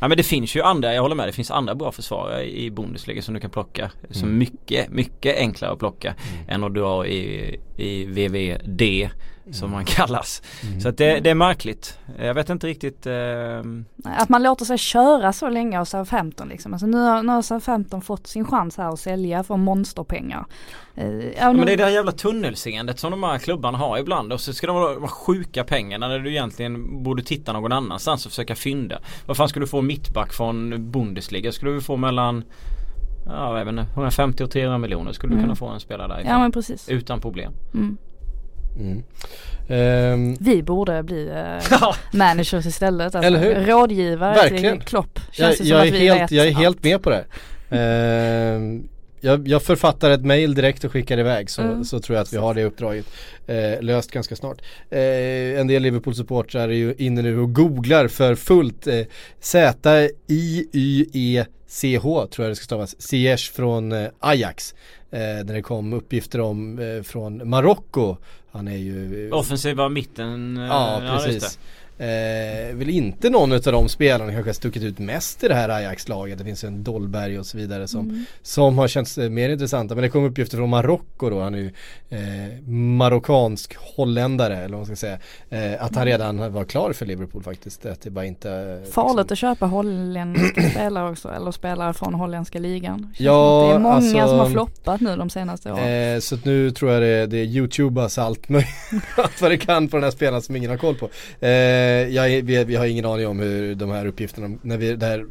Ja 0.00 0.08
men 0.08 0.16
det 0.16 0.22
finns 0.22 0.56
ju 0.56 0.62
andra, 0.62 0.94
jag 0.94 1.02
håller 1.02 1.16
med, 1.16 1.28
det 1.28 1.32
finns 1.32 1.50
andra 1.50 1.74
bra 1.74 1.92
försvarare 1.92 2.50
i 2.50 2.70
Bundesliga 2.70 3.22
som 3.22 3.34
du 3.34 3.40
kan 3.40 3.50
plocka. 3.50 3.90
Som 4.10 4.28
Mm. 4.28 4.38
mycket, 4.38 4.90
mycket 4.90 5.36
enklare 5.36 5.72
att 5.72 5.78
plocka 5.78 6.14
än 6.48 6.64
att 6.64 6.74
dra 6.74 7.06
i, 7.06 7.56
i 7.76 8.04
VVD 8.04 9.10
som 9.52 9.70
man 9.70 9.84
kallas. 9.84 10.42
Mm. 10.68 10.80
Så 10.80 10.88
att 10.88 10.96
det, 10.96 11.20
det 11.20 11.30
är 11.30 11.34
märkligt. 11.34 11.98
Jag 12.18 12.34
vet 12.34 12.50
inte 12.50 12.66
riktigt 12.66 13.06
eh, 13.06 13.62
Att 14.04 14.28
man 14.28 14.42
låter 14.42 14.64
sig 14.64 14.78
köra 14.78 15.32
så 15.32 15.48
länge 15.48 15.80
av 15.80 15.84
Southampton 15.84 16.48
liksom. 16.48 16.72
Alltså 16.72 16.86
nu 16.86 16.96
har, 16.98 17.22
nu 17.22 17.32
har 17.32 17.42
Southampton 17.42 18.02
fått 18.02 18.26
sin 18.26 18.44
chans 18.44 18.76
här 18.76 18.88
att 18.88 19.00
sälja 19.00 19.42
för 19.42 19.56
monsterpengar. 19.56 20.44
Eh, 20.94 21.08
ja, 21.08 21.30
Ja, 21.38 21.52
men 21.52 21.66
det 21.66 21.72
är 21.72 21.76
det 21.76 21.84
här 21.84 21.90
jävla 21.90 22.12
tunnelseendet 22.12 22.98
som 22.98 23.10
de 23.10 23.22
här 23.22 23.38
klubbarna 23.38 23.78
har 23.78 23.98
ibland 23.98 24.32
och 24.32 24.40
så 24.40 24.52
ska 24.52 24.66
de 24.66 24.76
vara 24.76 25.08
sjuka 25.08 25.64
pengar 25.64 25.98
när 25.98 26.18
du 26.18 26.30
egentligen 26.30 27.02
borde 27.02 27.22
titta 27.22 27.52
någon 27.52 27.72
annanstans 27.72 28.26
och 28.26 28.32
försöka 28.32 28.54
fynda. 28.54 28.98
Vad 29.26 29.36
fan 29.36 29.48
skulle 29.48 29.62
du 29.64 29.68
få 29.70 29.82
mittback 29.82 30.32
från 30.32 30.90
Bundesliga? 30.90 31.52
Skulle 31.52 31.70
du 31.72 31.80
få 31.80 31.96
mellan 31.96 32.44
Ja 33.26 33.58
jag 33.58 33.64
vet 33.64 33.72
inte, 33.72 33.92
150 33.92 34.44
och 34.44 34.50
300 34.50 34.78
miljoner 34.78 35.12
skulle 35.12 35.30
du 35.30 35.34
Mm. 35.34 35.44
kunna 35.44 35.56
få 35.56 35.66
en 35.66 35.80
spelare 35.80 36.08
därifrån. 36.08 36.32
Ja 36.32 36.38
men 36.38 36.52
precis. 36.52 36.88
Utan 36.88 37.20
problem. 37.20 37.52
Mm. 37.74 37.96
Mm. 38.78 39.02
Ehm, 39.68 40.36
Vi 40.40 40.62
borde 40.62 41.02
bli 41.02 41.28
eh, 41.28 41.62
managers 42.12 42.66
istället. 42.66 43.14
Alltså, 43.14 43.26
Eller 43.26 43.38
hur? 43.38 43.54
Rådgivare 43.66 44.34
Verkligen. 44.34 44.78
till 44.78 44.86
Klopp. 44.88 45.18
jag, 45.26 45.34
Känns 45.34 45.58
det 45.58 45.64
som 45.64 45.66
jag, 45.76 45.80
att 45.80 45.86
är 45.86 45.92
vi 45.92 45.98
helt, 46.08 46.20
vet 46.22 46.30
jag 46.30 46.46
är 46.46 46.52
helt 46.52 46.84
med 46.84 47.02
på 47.02 47.10
det. 47.10 47.24
Ehm, 47.70 48.88
jag, 49.20 49.48
jag 49.48 49.62
författar 49.62 50.10
ett 50.10 50.24
mail 50.24 50.54
direkt 50.54 50.84
och 50.84 50.92
skickar 50.92 51.18
iväg 51.18 51.50
så, 51.50 51.62
Mm. 51.62 51.84
så 51.84 52.00
tror 52.00 52.16
jag 52.16 52.22
att 52.22 52.32
vi 52.32 52.36
har 52.36 52.54
det 52.54 52.64
uppdraget 52.64 53.06
eh, 53.46 53.80
löst 53.82 54.10
ganska 54.10 54.36
snart. 54.36 54.60
Eh, 54.90 55.00
en 55.60 55.66
del 55.66 55.82
Liverpool-supportrar 55.82 56.68
är 56.68 56.72
ju 56.72 56.94
inne 56.98 57.22
nu 57.22 57.38
och 57.38 57.52
googlar 57.54 58.08
för 58.08 58.34
fullt 58.34 58.86
eh, 58.86 59.00
Z-I-Y-E-C-H 60.98 62.26
tror 62.26 62.44
jag 62.46 62.50
det 62.52 62.56
ska 62.56 62.64
stavas. 62.64 63.00
Ziyech 63.02 63.52
från 63.52 63.92
eh, 63.92 64.08
Ajax. 64.20 64.74
Eh, 65.10 65.18
när 65.20 65.54
det 65.54 65.62
kom 65.62 65.92
uppgifter 65.92 66.40
om 66.40 66.78
eh, 66.78 67.02
från 67.02 67.48
Marocko. 67.48 68.16
Han 68.52 68.68
är 68.68 68.76
ju 68.76 69.30
Offensiva 69.32 69.88
mitten. 69.88 70.56
eh, 70.56 70.66
Ja, 70.66 71.02
precis. 71.24 71.58
Eh, 71.98 72.74
väl 72.76 72.88
inte 72.90 73.30
någon 73.30 73.52
av 73.52 73.60
de 73.60 73.88
spelarna 73.88 74.32
kanske 74.32 74.48
har 74.48 74.54
stuckit 74.54 74.82
ut 74.82 74.98
mest 74.98 75.44
i 75.44 75.48
det 75.48 75.54
här 75.54 75.68
Ajax-laget. 75.68 76.38
Det 76.38 76.44
finns 76.44 76.64
en 76.64 76.84
Dolberg 76.84 77.38
och 77.38 77.46
så 77.46 77.56
vidare 77.58 77.88
som, 77.88 78.00
Mm. 78.08 78.24
som 78.42 78.78
har 78.78 78.88
känts 78.88 79.18
eh, 79.18 79.30
mer 79.30 79.48
intressanta. 79.50 79.94
Men 79.94 80.02
det 80.02 80.08
kom 80.10 80.24
uppgifter 80.24 80.56
från 80.56 80.70
Marocko 80.70 81.30
då. 81.30 81.40
Han 81.40 81.54
är 81.54 81.58
ju 81.58 81.72
eh, 82.10 82.68
marockansk 82.68 83.76
holländare 83.96 84.56
eller 84.56 84.76
vad 84.76 84.88
man 84.88 84.96
ska 84.96 84.96
säga. 84.96 85.18
Eh, 85.50 85.84
att 85.84 85.96
han 85.96 86.04
redan 86.06 86.52
var 86.52 86.64
klar 86.64 86.92
för 86.92 87.06
Liverpool 87.06 87.42
faktiskt. 87.42 87.86
Att 87.86 88.00
det 88.00 88.10
bara 88.10 88.24
inte 88.24 88.50
eh, 88.84 88.90
Farligt 88.92 89.32
att 89.32 89.38
köpa 89.38 89.66
holländska 89.66 90.62
spelare 90.70 91.10
också 91.10 91.28
eller 91.32 91.50
spelare 91.52 91.94
från 91.94 92.14
holländska 92.14 92.58
ligan. 92.58 92.98
Känns 92.98 93.20
Ja, 93.20 93.66
det 93.70 93.74
är 93.74 93.78
många 93.78 93.94
alltså- 93.94 94.28
som 94.28 94.38
har 94.38 94.50
floppat 94.50 95.00
nu 95.00 95.16
de 95.16 95.30
senaste 95.30 95.72
åren. 95.72 96.14
Eh, 96.14 96.20
så 96.20 96.34
att 96.34 96.44
nu 96.44 96.70
tror 96.70 96.92
jag 96.92 97.02
det, 97.02 97.26
det 97.26 97.44
youtubas 97.44 98.18
allt 98.18 98.48
möjligt, 98.48 98.68
allt 99.16 99.40
vad 99.42 99.50
det 99.50 99.58
kan 99.58 99.88
på 99.88 99.96
den 99.96 100.04
här 100.04 100.10
spelaren 100.10 100.42
som 100.42 100.56
ingen 100.56 100.70
har 100.70 100.78
koll 100.78 100.94
på. 100.94 101.04
Eh, 101.46 101.87
Eh, 101.88 102.08
jag, 102.08 102.42
vi, 102.42 102.64
vi 102.64 102.76
har 102.76 102.86
ingen 102.86 103.04
aning 103.04 103.26
om 103.26 103.38
hur 103.38 103.74
de 103.74 103.90
här 103.90 104.06
uppgifterna, 104.06 104.58
när 104.62 104.76
vi, 104.76 104.96
det 104.96 105.06
här 105.06 105.26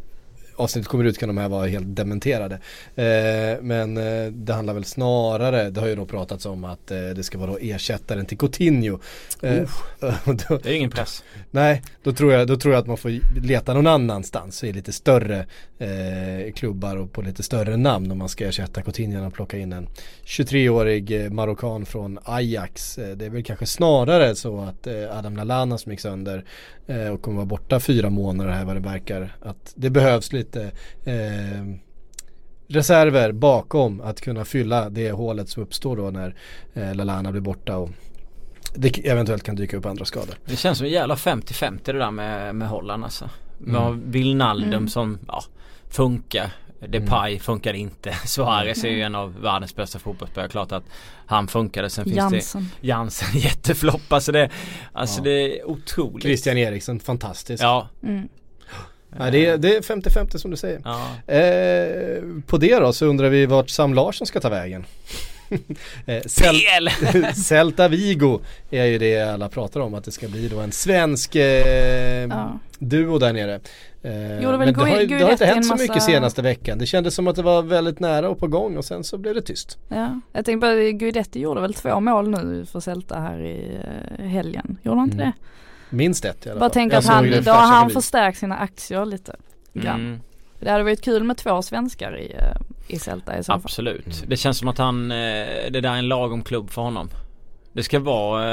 avsnittet 0.57 0.87
kommer 0.87 1.05
ut 1.05 1.17
kan 1.17 1.29
de 1.29 1.37
här 1.37 1.49
vara 1.49 1.67
helt 1.67 1.95
dementerade. 1.95 2.55
Eh, 2.95 3.61
men 3.61 3.97
eh, 3.97 4.31
det 4.31 4.53
handlar 4.53 4.73
väl 4.73 4.85
snarare, 4.85 5.69
det 5.69 5.79
har 5.79 5.87
ju 5.87 5.95
då 5.95 6.05
pratats 6.05 6.45
om 6.45 6.63
att 6.63 6.91
eh, 6.91 6.99
det 6.99 7.23
ska 7.23 7.37
vara 7.37 7.51
då 7.51 7.57
ersättaren 7.61 8.25
till 8.25 8.37
Coutinho. 8.37 8.99
Eh, 9.41 9.69
då, 10.25 10.57
Det 10.63 10.69
är 10.69 10.73
ingen 10.73 10.89
press. 10.89 11.23
Nej, 11.51 11.83
då 12.03 12.13
tror, 12.13 12.33
jag, 12.33 12.47
då 12.47 12.57
tror 12.57 12.73
jag 12.73 12.81
att 12.81 12.87
man 12.87 12.97
får 12.97 13.39
leta 13.39 13.73
någon 13.73 13.87
annanstans 13.87 14.63
i 14.63 14.73
lite 14.73 14.91
större 14.93 15.45
eh, 15.79 16.53
klubbar 16.55 16.95
och 16.97 17.11
på 17.13 17.21
lite 17.21 17.43
större 17.43 17.77
namn 17.77 18.11
om 18.11 18.17
man 18.17 18.29
ska 18.29 18.47
ersätta 18.47 18.81
Coutinho 18.81 19.27
och 19.27 19.33
plocka 19.33 19.57
in 19.57 19.73
en 19.73 19.87
23-årig 20.25 21.25
eh, 21.25 21.31
marockan 21.31 21.85
från 21.85 22.19
Ajax. 22.23 22.95
Det 22.95 23.25
är 23.25 23.29
väl 23.29 23.43
kanske 23.43 23.65
snarare 23.65 24.35
så 24.35 24.59
att 24.61 24.87
Adam 25.11 25.37
Lallana 25.37 25.77
som 25.77 25.91
gick 25.91 26.01
sönder 26.01 26.45
och 27.13 27.21
kommer 27.21 27.35
vara 27.35 27.45
borta 27.45 27.79
fyra 27.79 28.09
månader 28.09 28.51
här 28.51 28.65
vad 28.65 28.75
det 28.75 28.79
verkar. 28.79 29.35
Att 29.41 29.73
det 29.75 29.89
behövs 29.89 30.33
lite 30.33 30.46
eh, 30.55 31.63
reserver 32.67 33.31
bakom 33.31 34.01
att 34.01 34.21
kunna 34.21 34.45
fylla 34.45 34.89
det 34.89 35.11
hålet 35.11 35.49
som 35.49 35.63
uppstår 35.63 35.97
då 35.97 36.09
när 36.11 36.35
eh, 36.73 36.95
Lallana 36.95 37.31
blir 37.31 37.41
borta 37.41 37.77
och 37.77 37.89
det 38.75 39.07
eventuellt 39.07 39.43
kan 39.43 39.55
dyka 39.55 39.77
upp 39.77 39.85
andra 39.85 40.05
skador. 40.05 40.35
Det 40.45 40.55
känns 40.55 40.77
som 40.77 40.85
en 40.87 40.93
jävla 40.93 41.15
50-50 41.15 41.79
det 41.83 41.91
där 41.93 42.11
med, 42.11 42.55
med 42.55 42.67
Holland 42.69 43.03
alltså. 43.03 43.29
Har 43.73 43.87
Mm. 43.89 44.11
Wijnaldum 44.11 44.73
Mm. 44.73 44.87
som 44.87 45.19
ja, 45.27 45.43
funkar. 45.89 46.51
Depay 46.87 47.39
funkar 47.39 47.73
inte. 47.73 48.13
Suarez 48.25 48.83
är 48.83 48.89
ju 48.89 49.01
en 49.01 49.15
av 49.15 49.41
världens 49.41 49.75
bästa 49.75 49.99
fotbollsspelare. 49.99 50.49
Klart 50.49 50.71
att 50.71 50.83
han 51.25 51.47
funkade. 51.47 51.89
Sen 51.89 52.03
finns 52.05 52.15
det 52.15 52.21
Jansen. 52.21 52.65
Jansen 52.81 53.39
jätteflopp. 53.39 54.01
Alltså 54.13 54.31
det, 54.31 54.49
alltså 54.93 55.19
Ja. 55.19 55.23
det 55.23 55.59
är 55.59 55.67
otroligt. 55.69 56.23
Christian 56.23 56.57
Eriksen, 56.57 56.99
fantastisk. 56.99 57.63
Ja. 57.63 57.87
Mm. 58.03 58.27
Nej, 59.19 59.31
det, 59.31 59.45
är, 59.45 59.57
det 59.57 59.75
är 59.77 59.81
50-50 59.81 60.37
som 60.37 60.51
du 60.51 60.57
säger. 60.57 60.81
ja. 60.83 61.33
Eh, 61.33 62.23
på 62.47 62.57
det 62.57 62.75
då 62.79 62.93
så 62.93 63.05
undrar 63.05 63.29
vi 63.29 63.45
vart 63.45 63.69
Sam 63.69 63.93
Larsson 63.93 64.27
ska 64.27 64.39
ta 64.39 64.49
vägen. 64.49 64.85
eh, 66.05 66.21
Cel 66.25 66.55
Fel! 66.55 66.89
Celta 67.35 67.87
Vigo 67.87 68.39
är 68.71 68.85
ju 68.85 68.97
det 68.97 69.21
alla 69.21 69.49
pratar 69.49 69.79
om 69.79 69.93
att 69.93 70.03
det 70.03 70.11
ska 70.11 70.27
bli 70.27 70.47
då 70.47 70.59
en 70.59 70.71
svensk 70.71 71.35
eh, 71.35 72.27
Ja. 72.29 72.59
duo 72.79 73.17
där 73.19 73.33
nere. 73.33 73.59
Eh, 74.03 74.35
Gjorde 74.43 74.57
väl 74.57 74.73
men 74.73 74.73
det 74.73 74.79
har, 74.91 75.01
ju- 75.01 75.07
det 75.07 75.23
har 75.23 75.31
inte 75.31 75.45
hänt 75.45 75.65
så 75.65 75.73
massa- 75.73 75.83
mycket 75.83 76.03
senaste 76.03 76.41
veckan. 76.41 76.77
Det 76.77 76.85
kändes 76.85 77.15
som 77.15 77.27
att 77.27 77.35
det 77.35 77.41
var 77.41 77.61
väldigt 77.61 77.99
nära 77.99 78.29
och 78.29 78.39
på 78.39 78.47
gång 78.47 78.77
och 78.77 78.85
sen 78.85 79.03
så 79.03 79.17
blev 79.17 79.35
det 79.35 79.41
tyst. 79.41 79.77
Ja, 79.89 80.19
jag 80.33 80.45
tänkte 80.45 80.67
bara 80.67 80.75
Guidetti 80.91 81.39
gjorde 81.39 81.61
väl 81.61 81.73
två 81.73 81.99
mål 81.99 82.29
nu 82.29 82.65
för 82.65 82.79
Celta 82.79 83.19
här 83.19 83.39
i 83.45 83.77
eh, 84.19 84.25
helgen. 84.25 84.77
Gjorde 84.83 84.97
han 84.99 85.07
inte 85.11 85.23
Mm. 85.23 85.27
det? 85.27 85.47
Minst 85.89 86.25
ett 86.25 86.45
i 86.45 86.49
alla 86.49 86.59
Bara 86.59 86.65
fall. 86.69 86.73
tänker 86.73 86.95
Jag 86.95 86.99
att 86.99 87.05
han, 87.09 87.23
flasha 87.43 87.51
har 87.59 87.67
han 87.75 87.89
förstärkt 87.89 88.37
sina 88.39 88.57
aktier 88.57 89.05
lite 89.05 89.35
grann. 89.73 89.99
Mm, 89.99 90.19
Det 90.59 90.69
hade 90.71 90.83
varit 90.83 91.01
kul 91.03 91.23
med 91.23 91.37
två 91.37 91.61
svenskar 91.61 92.17
i, 92.17 92.31
eh, 92.33 92.57
i 92.87 92.99
Celta 92.99 93.37
i 93.37 93.43
så 93.43 93.51
fall. 93.51 93.61
absolut. 93.63 94.05
Mm. 94.17 94.29
Det 94.29 94.37
känns 94.37 94.57
som 94.57 94.67
att 94.67 94.77
han, 94.77 95.11
eh, 95.11 95.17
det 95.71 95.81
där 95.81 95.91
är 95.93 95.95
en 95.97 96.07
lagom 96.07 96.43
klubb 96.43 96.69
för 96.69 96.81
honom. 96.81 97.09
Det 97.73 97.83
ska 97.83 97.99
vara 97.99 98.45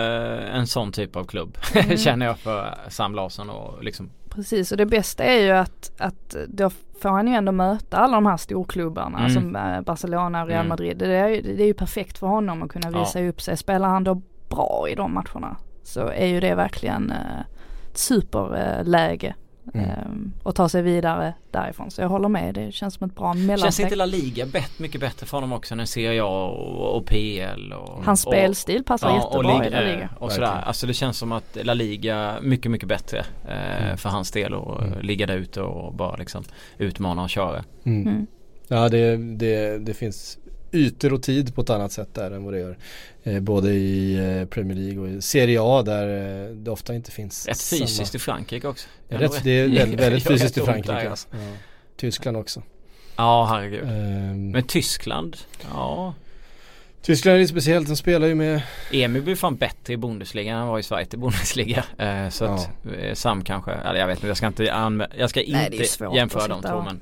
eh, 0.47 0.57
en 0.57 0.67
sån 0.67 0.93
typ 0.93 1.17
av 1.17 1.25
klubb. 1.25 1.59
Mm. 1.75 1.97
Känner 1.97 2.27
jag 2.27 2.39
för 2.39 2.75
Sam 2.89 3.15
Larsson 3.15 3.51
och 3.51 3.85
liksom 3.85 4.11
Precis 4.29 4.71
och 4.73 4.79
det 4.79 4.87
bästa 4.87 5.25
är 5.25 5.41
ju 5.43 5.51
att, 5.51 5.93
att 5.99 6.37
då 6.49 6.71
får 7.01 7.09
han 7.09 7.29
ju 7.29 7.35
ändå 7.35 7.53
möta 7.53 7.97
alla 7.97 8.15
de 8.15 8.27
här 8.27 8.37
storklubbarna 8.37 9.19
Mm. 9.19 9.31
som 9.31 9.53
Barcelona 9.87 10.43
och 10.43 10.49
Real 10.49 10.59
Mm. 10.61 10.69
Madrid. 10.69 10.97
Det 10.99 11.07
är, 11.17 11.29
ju, 11.29 11.43
det 11.43 11.63
är 11.63 11.67
ju 11.67 11.75
perfekt 11.75 12.19
för 12.19 12.27
honom 12.27 12.63
att 12.63 12.71
kunna 12.71 12.91
visa 12.99 13.21
upp 13.23 13.41
sig. 13.43 13.57
Spelar 13.57 13.89
han 13.89 14.05
då 14.05 14.23
bra 14.49 14.87
i 14.91 14.95
de 14.95 15.15
matcherna 15.15 15.57
så 15.85 16.09
är 16.09 16.27
ju 16.27 16.41
det 16.41 16.55
verkligen 16.55 17.11
eh, 17.11 17.41
ett 17.91 17.99
superläge. 17.99 19.35
Mm. 19.75 19.91
ehm, 19.91 20.33
och 20.43 20.55
ta 20.55 20.69
sig 20.69 20.83
vidare 20.83 21.35
därifrån. 21.51 21.91
Så 21.91 22.01
jag 22.03 22.09
håller 22.09 22.29
med, 22.29 22.55
det 22.55 22.73
känns 22.73 22.95
som 22.95 23.09
ett 23.09 23.15
bra 23.15 23.35
Känns 23.35 23.47
mellansteg. 23.47 23.85
inte 23.87 23.97
La 23.97 24.07
Liga 24.07 24.47
bett, 24.47 24.79
mycket 24.79 25.01
bättre 25.01 25.27
för 25.27 25.37
honom 25.37 25.53
också 25.53 25.75
än 25.75 25.87
Serie 25.87 26.23
A 26.25 26.45
och, 26.49 26.97
och 26.97 27.07
PL 27.07 27.73
och 27.73 28.05
Hans 28.05 28.27
och, 28.27 28.33
spelstil 28.33 28.85
passar 28.85 29.09
ja, 29.09 29.15
jättebra 29.17 29.55
och 29.59 29.65
i 29.67 29.71
La 29.71 29.81
Liga. 29.81 30.09
Och 30.19 30.33
sådär. 30.33 30.47
Verkligen. 30.47 30.69
Alltså 30.69 30.87
det 30.87 30.95
känns 30.95 31.19
som 31.19 31.33
att 31.33 31.57
La 31.63 31.75
Liga 31.75 32.37
mycket 32.43 32.71
mycket 32.71 32.89
bättre 32.89 33.19
eh, 33.49 33.85
Mm. 33.85 33.97
för 33.97 34.09
hans 34.09 34.31
del 34.31 34.55
och 34.55 34.83
Mm. 34.83 35.01
ligga 35.01 35.27
där 35.27 35.37
ute 35.37 35.61
och 35.63 35.95
bara 35.95 36.17
liksom 36.17 36.45
utmana 36.79 37.23
och 37.23 37.31
köra. 37.31 37.65
Mm. 37.85 38.09
Mm. 38.09 38.27
Ja 38.69 38.89
det, 38.89 39.17
det, 39.17 39.79
det 39.79 39.95
finns 39.95 40.39
ytor 40.75 41.13
och 41.13 41.23
tid 41.23 41.55
på 41.55 41.61
ett 41.61 41.71
annat 41.71 41.93
sätt 41.93 42.15
där 42.15 42.31
än 42.31 42.45
vad 42.45 42.55
det 42.55 42.61
gör. 42.61 42.77
Eh, 43.23 43.41
både 43.41 43.71
i 43.73 44.15
eh, 44.41 44.47
Premier 44.49 44.77
League 44.79 44.99
och 45.03 45.09
i 45.09 45.23
Serie 45.23 45.59
A 45.63 45.83
där 45.83 46.09
eh, 46.45 46.51
det 46.51 46.71
ofta 46.71 46.95
inte 46.95 47.11
finns 47.11 47.47
Rätt 47.47 47.57
samma- 47.57 47.81
fysiskt 47.81 48.15
i 48.15 48.19
Frankrike 48.19 48.69
också. 48.69 48.89
Ja, 49.09 49.21
rätt, 49.21 49.41
det 49.45 49.51
är 49.51 49.69
väldigt, 49.69 50.01
väldigt 50.01 50.27
fysiskt 50.29 50.59
i 50.59 50.61
Frankrike. 50.61 50.93
där, 50.93 51.11
alltså. 51.11 51.29
ja. 51.31 51.39
Tyskland 51.97 52.37
också. 52.37 52.63
Ja 53.17 53.45
herregud. 53.51 53.83
Ehm, 53.85 54.51
Men 54.51 54.63
Tyskland, 54.63 55.37
ja. 55.73 56.15
Tyskland 57.03 57.35
är 57.37 57.41
lite 57.41 57.51
speciellt, 57.51 57.89
de 57.89 57.97
spelar 57.97 58.27
ju 58.27 58.35
med 58.35 58.63
Emil 58.93 59.23
blir 59.23 59.37
fan 59.37 59.57
bättre 59.57 59.93
i 59.93 59.97
Bundesliga 59.97 60.53
än 60.53 60.59
han 60.59 60.69
var 60.69 60.79
i 60.79 60.83
Sverige 60.83 61.07
i 61.13 61.17
Bundesliga. 61.17 61.85
Eh, 61.99 62.29
så 62.29 62.45
att 62.45 62.69
eh, 63.01 63.15
Sam 63.15 63.45
kanske, 63.45 63.73
eller 63.73 64.01
jag 64.01 64.07
vet 64.07 64.17
inte, 64.19 64.27
jag 64.27 64.37
ska 64.37 64.47
inte, 64.47 64.63
anvä- 64.63 65.09
jag 65.19 65.31
ska 65.31 65.41
Nej, 65.41 65.47
det 65.71 65.77
är 65.77 65.81
inte 65.81 65.85
svårt 65.93 66.17
jämföra 66.17 66.49
de 66.49 66.63
två 66.63 66.83
men 66.83 67.01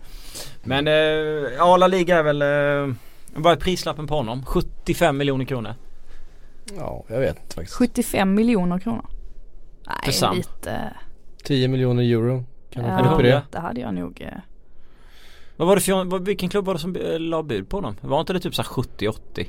Men 0.62 0.88
eh, 0.88 0.94
ja, 1.56 1.76
La 1.76 1.86
Liga 1.86 2.18
är 2.18 2.22
väl, 2.22 2.42
eh, 2.42 2.94
vad 3.34 3.52
är 3.52 3.56
prislappen 3.56 4.06
på 4.06 4.14
honom? 4.14 4.44
75 4.46 5.16
miljoner 5.16 5.44
kronor. 5.44 5.74
Ja, 6.76 7.04
jag 7.08 7.20
vet 7.20 7.36
inte 7.42 7.54
faktiskt 7.54 7.76
75 7.76 8.34
miljoner 8.34 8.78
kronor. 8.78 9.06
För 9.84 9.92
Nej, 10.06 10.12
Sam. 10.12 10.36
lite. 10.36 10.94
10 11.44 11.68
miljoner 11.68 12.02
euro 12.02 12.44
Kan 12.70 12.82
man 12.82 13.14
upp 13.14 13.20
i 13.20 13.22
det? 13.22 13.42
det 13.50 13.58
hade 13.58 13.80
jag 13.80 13.94
nog. 13.94 14.20
eh, 14.20 14.28
Vad 15.56 15.68
var 15.68 15.74
det 15.76 15.82
för, 15.82 16.04
vad, 16.04 16.24
vilken 16.26 16.48
klubb 16.48 16.64
var 16.64 16.74
det 16.74 16.80
som 16.80 16.96
eh, 16.96 17.18
la 17.20 17.42
bud 17.42 17.68
på 17.68 17.76
honom? 17.76 17.96
Var 18.00 18.20
inte 18.20 18.32
det 18.32 18.40
typ 18.40 18.54
så 18.54 18.62
här 18.62 18.68
70-80? 18.68 19.46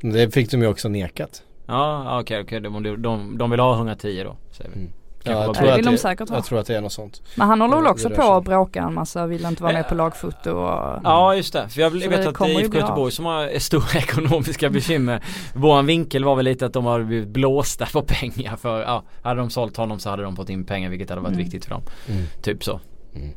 Det 0.00 0.34
fick 0.34 0.50
de 0.50 0.62
ju 0.62 0.66
också 0.68 0.88
nekat 0.88 1.42
Ja, 1.66 2.04
ja, 2.04 2.20
okej 2.20 2.40
okej, 2.40 2.60
de, 2.60 3.02
de, 3.02 3.38
de 3.38 3.50
vill 3.50 3.60
ha 3.60 3.76
110 3.76 4.22
då 4.24 4.36
säger 4.50 4.70
vi. 4.70 4.76
Mm. 4.80 4.92
Ja, 5.26 5.32
jag, 5.32 5.40
det 5.50 5.54
tror 5.54 5.62
vill 5.66 5.72
att 5.74 5.84
de 5.84 5.90
det, 5.90 5.98
säkert 5.98 6.28
ha. 6.28 6.36
jag 6.36 6.44
tror 6.44 6.58
att 6.58 6.66
det 6.66 6.76
är 6.76 6.80
något 6.80 6.92
sånt. 6.92 7.22
Men 7.34 7.48
han 7.48 7.60
håller 7.60 7.74
väl 7.76 7.84
Det- 7.84 7.90
också 7.90 8.08
det 8.08 8.14
på 8.14 8.22
att 8.22 8.44
bråka 8.44 8.82
en 8.82 8.94
massa, 8.94 9.26
vill 9.26 9.44
inte 9.44 9.62
vara 9.62 9.72
med 9.72 9.88
på 9.88 9.94
lagfoto 9.94 10.50
och 10.50 11.00
Ja 11.04 11.34
just 11.34 11.52
det, 11.52 11.68
för 11.68 11.80
jag 11.80 11.92
Så 11.92 11.98
vet 11.98 12.10
det 12.10 12.18
att 12.18 12.24
det 12.24 12.32
kommer 12.32 12.54
är 12.54 12.60
IFK. 12.60 12.78
Göteborg 12.78 13.12
som 13.12 13.24
har 13.24 13.58
stora 13.58 13.98
ekonomiska 13.98 14.70
bekymmer. 14.70 15.22
Våran 15.54 15.86
vinkel 15.86 16.24
var 16.24 16.36
väl 16.36 16.44
lite 16.44 16.66
att 16.66 16.72
de 16.72 16.86
hade 16.86 17.04
blivit 17.04 17.28
blåsta 17.28 17.86
på 17.86 18.02
pengar 18.02 18.56
för, 18.56 18.82
ja, 18.82 19.02
hade 19.22 19.40
de 19.40 19.50
sålt 19.50 19.76
honom 19.76 19.98
så 19.98 20.10
hade 20.10 20.22
de 20.22 20.36
fått 20.36 20.48
in 20.50 20.64
pengar 20.64 20.90
vilket 20.90 21.08
hade 21.10 21.20
varit 21.22 21.32
Mm. 21.32 21.44
viktigt 21.44 21.64
för 21.64 21.70
dem. 21.70 21.82
Mm. 22.08 22.24
Typ 22.42 22.64
så. 22.64 22.80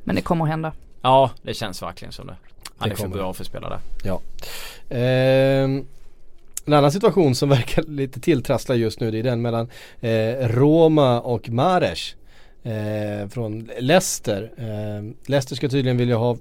Men 0.03 0.15
det 0.15 0.21
kommer 0.21 0.45
hända. 0.45 0.71
Ja, 1.01 1.29
det 1.41 1.53
känns 1.53 1.81
verkligen 1.81 2.11
som 2.11 2.27
det. 2.27 2.35
Han 2.77 2.89
Det 2.89 2.93
är 2.95 2.97
för 2.97 3.07
bra 3.07 3.33
för 3.33 3.43
att 3.43 3.47
spela 3.47 3.69
där. 3.69 3.79
Ehm, 4.89 5.85
en 6.68 6.74
annan 6.74 6.91
situation 6.91 7.36
som 7.36 7.49
verkar 7.49 7.84
lite 7.84 8.20
tilltrasslad 8.20 8.78
just 8.78 8.99
nu 8.99 9.11
det 9.11 9.20
är 9.20 9.24
den 9.24 9.41
mellan 9.41 9.70
eh, 9.99 10.47
Roma 10.47 11.22
och 11.22 11.49
Mares 11.49 12.15
eh, 12.63 13.30
Från 13.30 13.70
Leicester. 13.80 14.51
Eh, 14.57 15.30
Leicester 15.30 15.55
ska 15.55 15.70
tydligen 15.70 15.97
vilja 15.97 16.18
ha 16.18 16.38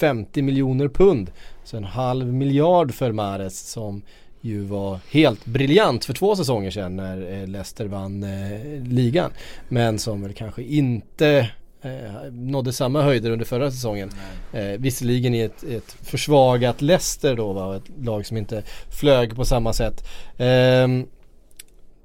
50 0.00 0.42
miljoner 0.42 0.88
pund 0.88 1.30
Så 1.64 1.76
en 1.76 1.84
halv 1.84 2.32
miljard 2.32 2.94
för 2.94 3.12
Mares 3.12 3.70
som 3.70 4.02
ju 4.40 4.60
var 4.60 4.98
helt 5.10 5.44
briljant 5.44 6.04
för 6.04 6.14
två 6.14 6.36
säsonger 6.36 6.70
sedan 6.70 6.96
när 6.96 7.32
eh, 7.32 7.46
Leicester 7.48 7.86
vann 7.86 8.22
eh, 8.22 8.82
ligan. 8.82 9.30
Men 9.68 9.98
som 9.98 10.22
väl 10.22 10.32
kanske 10.32 10.62
inte 10.62 11.50
eh, 11.84 12.32
nådde 12.32 12.72
samma 12.72 13.02
höjder 13.02 13.30
under 13.30 13.44
förra 13.44 13.70
säsongen 13.70 14.10
Eh, 14.54 14.78
visserligen 14.78 15.34
i 15.34 15.40
ett, 15.40 15.62
ett 15.64 15.96
försvagat 16.02 16.82
Leicester 16.82 17.36
då 17.36 17.52
va, 17.52 17.76
ett 17.76 18.04
lag 18.04 18.26
som 18.26 18.36
inte 18.36 18.62
flög 18.90 19.36
på 19.36 19.44
samma 19.44 19.72
sätt. 19.72 20.04
Eh, 20.36 20.88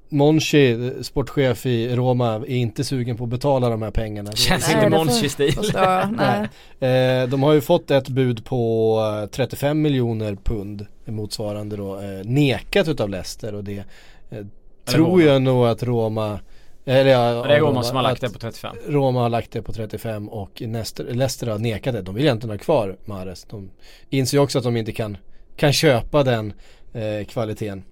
Monchi, 0.08 0.70
eh, 0.72 1.02
sportchef 1.02 1.66
i 1.66 1.96
Roma, 1.96 2.34
är 2.34 2.46
inte 2.46 2.84
sugen 2.84 3.16
på 3.16 3.24
att 3.24 3.30
betala 3.30 3.68
de 3.68 3.82
här 3.82 3.90
pengarna. 3.90 4.32
Känns 4.32 4.68
Nej, 4.68 4.84
inte 4.84 4.96
Monchi-stil. 4.96 5.58
Nej. 6.12 6.48
Eh, 6.90 7.28
de 7.28 7.42
har 7.42 7.52
ju 7.52 7.60
fått 7.60 7.90
ett 7.90 8.08
bud 8.08 8.44
på 8.44 8.96
eh, 9.22 9.30
35 9.30 9.82
miljoner 9.82 10.34
pund 10.34 10.86
motsvarande 11.04 11.76
då 11.76 12.00
eh, 12.00 12.24
nekat 12.24 12.88
utav 12.88 13.08
Leicester 13.08 13.54
och 13.54 13.64
det 13.64 13.84
eh, 14.30 14.46
tror 14.84 15.22
jag 15.22 15.42
nog 15.42 15.66
att 15.66 15.82
Roma 15.82 16.38
eller 16.84 17.10
ja, 17.10 17.42
Det 17.46 17.54
är 17.56 17.60
Roma 17.60 17.82
som 17.82 17.96
har 17.96 18.02
lagt 18.02 18.20
det 18.20 18.28
på 18.32 18.38
35 18.38 18.76
Roma 18.88 19.20
har 19.20 19.28
lagt 19.28 19.52
det 19.52 19.62
på 19.62 19.72
35 19.72 20.28
och 20.28 20.50
Leicester, 20.60 21.04
Leicester 21.04 21.46
har 21.46 21.58
nekat 21.58 21.94
det. 21.94 22.02
De 22.02 22.14
vill 22.14 22.24
egentligen 22.24 22.50
ha 22.56 22.58
kvar 22.64 22.96
Mahrez. 23.04 23.44
De 23.44 23.70
inser 24.10 24.36
ju 24.36 24.42
också 24.42 24.58
att 24.58 24.64
de 24.64 24.76
inte 24.76 24.92
kan, 24.92 25.16
kan 25.56 25.72
köpa 25.72 26.22
den 26.22 26.52
eh, 26.92 27.26
kvaliteten. 27.26 27.82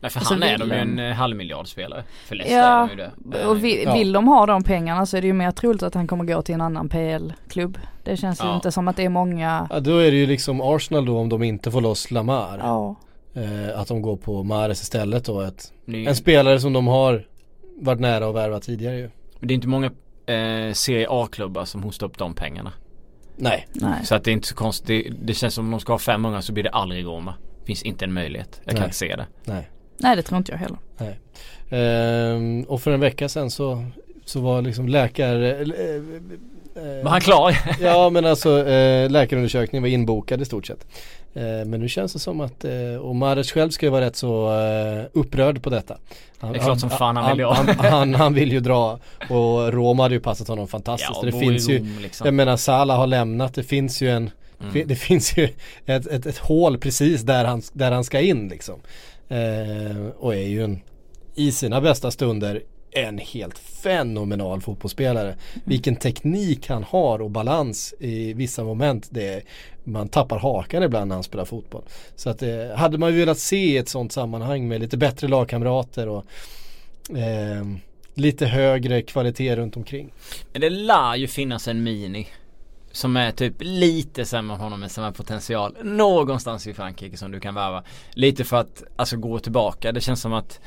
Nej 0.00 0.10
för 0.10 0.18
Alltså, 0.20 0.34
han 0.34 0.42
är 0.42 0.58
de 0.58 0.68
ju 0.68 0.74
en 0.74 0.98
eh, 0.98 1.12
halvmiljardspelare 1.12 2.04
För 2.26 2.34
Leicester 2.34 2.58
Ja, 2.58 2.84
är 2.84 2.88
de 2.88 3.02
ju 3.02 3.30
det 3.30 3.46
och 3.46 3.64
vi, 3.64 3.84
Ja. 3.84 3.94
vill 3.94 4.12
de 4.12 4.26
ha 4.28 4.46
de 4.46 4.62
pengarna 4.64 5.06
så 5.06 5.16
är 5.16 5.20
det 5.20 5.26
ju 5.26 5.32
mer 5.32 5.50
troligt 5.50 5.82
att 5.82 5.94
han 5.94 6.06
kommer 6.06 6.24
gå 6.24 6.42
till 6.42 6.54
en 6.54 6.60
annan 6.60 6.88
PL-klubb. 6.88 7.78
Det 8.04 8.16
känns 8.16 8.40
ju 8.40 8.46
Ja. 8.46 8.54
inte 8.54 8.72
som 8.72 8.88
att 8.88 8.96
det 8.96 9.04
är 9.04 9.08
många, 9.08 9.68
Ja, 9.70 9.80
då 9.80 9.98
är 9.98 10.10
det 10.10 10.16
ju 10.16 10.26
liksom 10.26 10.60
Arsenal 10.60 11.06
då 11.06 11.18
om 11.18 11.28
de 11.28 11.42
inte 11.42 11.70
får 11.70 11.80
loss 11.80 12.10
Lamar. 12.10 12.58
ja. 12.62 12.96
Eh, 13.34 13.80
att 13.80 13.88
de 13.88 14.02
går 14.02 14.16
på 14.16 14.42
Mahrez 14.42 14.82
istället 14.82 15.24
då. 15.24 15.40
Ett, 15.40 15.72
Ny- 15.84 16.06
en 16.06 16.16
spelare 16.16 16.60
som 16.60 16.72
de 16.72 16.86
har 16.86 17.24
varit 17.80 18.00
nära 18.00 18.28
att 18.28 18.34
värva 18.34 18.60
tidigare 18.60 18.96
ju. 18.96 19.10
Men 19.40 19.48
det 19.48 19.52
är 19.52 19.56
inte 19.56 19.68
många 19.68 19.86
eh, 20.26 20.72
Serie 20.72 21.06
A-klubbar 21.10 21.64
som 21.64 21.82
hostar 21.82 22.06
upp 22.06 22.18
de 22.18 22.34
pengarna 22.34 22.72
Nej. 23.36 23.66
Nej. 23.72 24.04
Så 24.04 24.14
att 24.14 24.24
det 24.24 24.30
är 24.30 24.32
inte 24.32 24.48
så 24.48 24.54
konstigt 24.54 24.86
Det, 24.86 25.26
det 25.26 25.34
känns 25.34 25.54
som 25.54 25.64
om 25.64 25.70
de 25.70 25.80
ska 25.80 25.92
ha 25.92 25.98
500 25.98 26.42
så 26.42 26.52
blir 26.52 26.64
det 26.64 26.70
aldrig 26.70 27.04
Roma 27.04 27.34
Finns 27.64 27.82
inte 27.82 28.04
en 28.04 28.12
möjlighet 28.12 28.60
Jag 28.64 28.70
kan 28.70 28.80
Nej. 28.80 28.84
inte 28.86 28.96
se 28.96 29.16
det 29.16 29.26
Nej. 29.44 29.70
Nej 29.98 30.16
det 30.16 30.22
tror 30.22 30.38
inte 30.38 30.52
jag 30.52 30.58
heller. 30.58 30.78
Ehm, 31.70 32.62
och 32.62 32.80
för 32.82 32.90
en 32.90 33.00
vecka 33.00 33.28
sedan 33.28 33.50
så, 33.50 33.84
så 34.24 34.40
var 34.40 34.62
liksom 34.62 34.88
läkare... 34.88 35.54
eh, 35.54 35.60
eh, 36.84 37.04
Var 37.04 37.10
han 37.10 37.20
klar? 37.20 37.56
Ja 37.80 38.10
men 38.10 38.26
alltså 38.26 38.68
eh, 38.68 39.10
läkarundersökningen 39.10 39.82
var 39.82 39.88
inbokad 39.88 40.42
i 40.42 40.44
stort 40.44 40.66
sett. 40.66 40.86
Eh, 41.34 41.42
men 41.42 41.80
nu 41.80 41.88
känns 41.88 42.12
det 42.12 42.18
som 42.18 42.40
att, 42.40 42.64
eh, 42.64 42.96
och 43.00 43.16
Mares 43.16 43.52
själv 43.52 43.70
ska 43.70 43.86
ju 43.86 43.90
vara 43.90 44.04
rätt 44.04 44.16
så 44.16 44.58
eh, 44.60 45.04
upprörd 45.12 45.62
på 45.62 45.70
detta. 45.70 45.96
Han, 46.38 46.52
Det 46.52 46.58
är 46.58 46.62
klart 46.62 46.80
som 46.80 46.90
fan 46.90 47.16
han 47.16 47.36
vill 47.36 47.46
dra. 47.46 47.52
han, 47.52 47.68
han, 47.78 48.14
han 48.14 48.34
vill 48.34 48.52
ju 48.52 48.60
dra 48.60 48.98
och 49.30 49.72
Roma 49.72 50.02
hade 50.02 50.14
ju 50.14 50.20
passat 50.20 50.48
honom 50.48 50.68
fantastiskt. 50.68 51.10
Ja, 51.14 51.30
det 51.30 51.32
finns 51.32 51.68
ju, 51.68 52.00
liksom. 52.02 52.24
jag 52.24 52.34
menar 52.34 52.56
Salah 52.56 52.96
har 52.96 53.06
lämnat, 53.06 53.54
det 53.54 53.62
finns 53.62 54.02
ju 54.02 54.10
en 54.10 54.30
Mm. 54.72 54.88
Det 54.88 54.96
finns 54.96 55.38
ju 55.38 55.48
ett, 55.86 56.06
ett, 56.06 56.26
ett 56.26 56.38
hål 56.38 56.78
precis 56.78 57.22
där 57.22 57.44
han, 57.44 57.62
där 57.72 57.92
han 57.92 58.04
ska 58.04 58.20
in 58.20 58.48
liksom. 58.48 58.80
Eh, 59.28 60.06
och 60.18 60.34
är 60.34 60.46
ju 60.48 60.64
en, 60.64 60.80
i 61.34 61.52
sina 61.52 61.80
bästa 61.80 62.10
stunder 62.10 62.62
en 62.94 63.18
helt 63.18 63.58
fenomenal 63.58 64.60
fotbollsspelare. 64.60 65.36
Vilken 65.64 65.96
teknik 65.96 66.68
han 66.68 66.84
har 66.84 67.22
och 67.22 67.30
balans 67.30 67.94
i 67.98 68.32
vissa 68.32 68.64
moment. 68.64 69.08
Det 69.10 69.28
är, 69.28 69.42
man 69.84 70.08
tappar 70.08 70.38
hakan 70.38 70.82
ibland 70.82 71.08
när 71.08 71.14
han 71.14 71.24
spelar 71.24 71.44
fotboll. 71.44 71.82
Så 72.16 72.30
att 72.30 72.42
eh, 72.42 72.70
hade 72.76 72.98
man 72.98 73.16
velat 73.16 73.38
se 73.38 73.76
ett 73.76 73.88
sånt 73.88 74.12
sammanhang 74.12 74.68
med 74.68 74.80
lite 74.80 74.96
bättre 74.96 75.28
lagkamrater 75.28 76.08
och 76.08 76.24
eh, 77.16 77.64
lite 78.14 78.46
högre 78.46 79.02
kvalitet 79.02 79.56
runt 79.56 79.76
omkring. 79.76 80.12
Men 80.52 80.60
det 80.60 80.70
lär 80.70 81.16
ju 81.16 81.26
finnas 81.26 81.68
en 81.68 81.82
mini 81.82 82.28
Som 82.92 83.16
är 83.16 83.30
typ 83.30 83.54
lite 83.58 84.24
sämre 84.24 84.54
än 84.54 84.60
honom 84.60 84.80
med 84.80 84.90
samma 84.90 85.12
potential 85.12 85.76
Någonstans 85.82 86.66
i 86.66 86.74
Frankrike 86.74 87.16
som 87.16 87.32
du 87.32 87.40
kan 87.40 87.54
värva 87.54 87.84
Lite 88.12 88.44
för 88.44 88.56
att 88.56 88.82
alltså 88.96 89.16
gå 89.16 89.38
tillbaka 89.38 89.92
Det 89.92 90.00
känns 90.00 90.20
som 90.20 90.32
att 90.32 90.60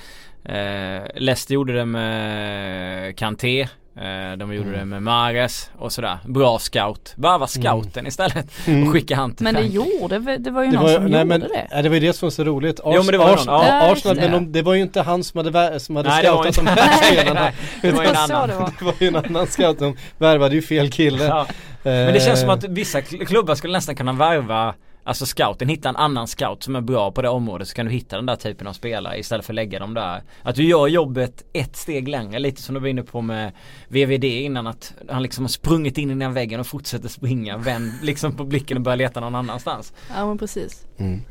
Leicester 1.15 1.53
gjorde 1.53 1.73
det 1.73 1.85
med 1.85 3.17
Kanté 3.17 3.61
eh, 3.61 4.37
De 4.37 4.53
gjorde 4.53 4.67
Mm. 4.69 4.79
det 4.79 4.85
med 4.85 5.03
Mares 5.03 5.69
och 5.77 5.91
sådär 5.91 6.17
Bra 6.25 6.59
scout 6.59 7.13
Värva 7.15 7.47
scouten 7.47 8.07
istället 8.07 8.51
Mm. 8.67 8.87
och 8.87 8.93
skicka 8.93 9.15
han 9.15 9.35
till 9.35 9.43
Men 9.43 9.53
det 9.55 9.61
gjorde, 9.61 10.37
det 10.37 10.51
var 10.51 10.63
ju 10.63 10.69
Det 10.71 10.75
någon 10.75 10.83
var, 10.85 10.93
som 10.93 11.03
nej, 11.03 11.11
gjorde 11.11 11.25
men, 11.25 11.39
det. 11.39 11.67
Ja, 11.71 11.81
det 11.81 11.89
var 11.89 11.93
ju 11.95 11.99
det 12.07 12.13
som 12.13 12.25
var 12.25 12.31
så 12.31 12.43
roligt. 12.43 12.79
Ars, 12.79 12.93
Jo, 12.95 13.03
men 13.03 13.11
det 13.11 13.17
var 13.17 13.33
Ars, 13.33 13.45
någon, 13.45 13.55
ja. 13.55 13.67
Ja, 13.67 13.73
Arsenal, 13.91 13.93
just 13.93 14.05
men 14.05 14.15
det. 14.17 14.27
de, 14.45 14.51
det 14.51 14.61
var 14.61 14.73
ju 14.73 14.81
inte 14.81 15.01
han 15.01 15.23
som 15.23 15.37
hade, 15.45 15.79
som 15.79 15.95
hade 15.95 16.09
Nej 16.09 16.23
det 16.23 16.31
var 16.31 16.43
scoutat 16.43 16.57
inte 16.57 16.73
de 16.75 16.81
här 16.81 16.89
nej, 17.01 17.11
spelarna. 17.13 17.41
nej, 17.41 17.53
Det 17.81 17.91
var 17.91 18.03
ju 18.03 18.07
en 18.07 18.13
Det 18.13 18.19
annan 18.19 18.49
det 18.49 18.55
var. 18.55 18.71
Det 18.79 18.85
ju 19.05 19.07
en 19.07 19.15
annan 19.15 19.47
scout, 19.47 19.79
de 19.79 19.97
värvade 20.17 20.55
ju 20.55 20.61
fel 20.61 20.91
kille. 20.91 21.23
ja. 21.25 21.47
Men 21.83 22.13
det 22.13 22.19
känns 22.19 22.39
som 22.39 22.49
Eh, 22.49 22.55
att 22.55 22.63
vissa 22.63 22.99
kl- 23.01 23.25
klubbar 23.25 23.55
skulle 23.55 23.73
nästan 23.73 23.95
kunna 23.95 24.13
värva 24.13 24.73
Alltså 25.07 25.25
scouten, 25.25 25.69
hitta 25.69 25.89
en 25.89 25.95
annan 25.95 26.27
scout 26.27 26.63
som 26.63 26.75
är 26.75 26.81
bra 26.81 27.11
på 27.11 27.21
det 27.21 27.29
området 27.29 27.67
så 27.67 27.75
kan 27.75 27.85
du 27.85 27.91
hitta 27.91 28.15
den 28.15 28.25
där 28.25 28.35
typen 28.35 28.67
av 28.67 28.73
spelare 28.73 29.19
istället 29.19 29.45
för 29.45 29.53
att 29.53 29.55
lägga 29.55 29.79
dem 29.79 29.93
där. 29.93 30.21
Att 30.43 30.55
du 30.55 30.63
gör 30.63 30.87
jobbet 30.87 31.45
ett 31.53 31.75
steg 31.75 32.07
längre, 32.07 32.39
lite 32.39 32.61
som 32.61 32.75
du 32.75 32.81
var 32.81 32.87
inne 32.87 33.03
på 33.03 33.21
med 33.21 33.51
VVD 33.87 34.23
innan 34.23 34.67
att 34.67 34.93
han 35.09 35.23
liksom 35.23 35.43
har 35.43 35.49
sprungit 35.49 35.97
in 35.97 36.11
i 36.11 36.15
den 36.15 36.33
väggen 36.33 36.59
och 36.59 36.67
fortsätter 36.67 37.09
springa, 37.09 37.57
vänd 37.57 37.91
liksom 38.01 38.35
på 38.35 38.43
blicken 38.43 38.77
och 38.77 38.83
börjar 38.83 38.97
leta 38.97 39.19
någon 39.19 39.35
annanstans. 39.35 39.93
Ja 40.15 40.25
men 40.27 40.37
precis. 40.37 40.85
Mm. 40.97 41.21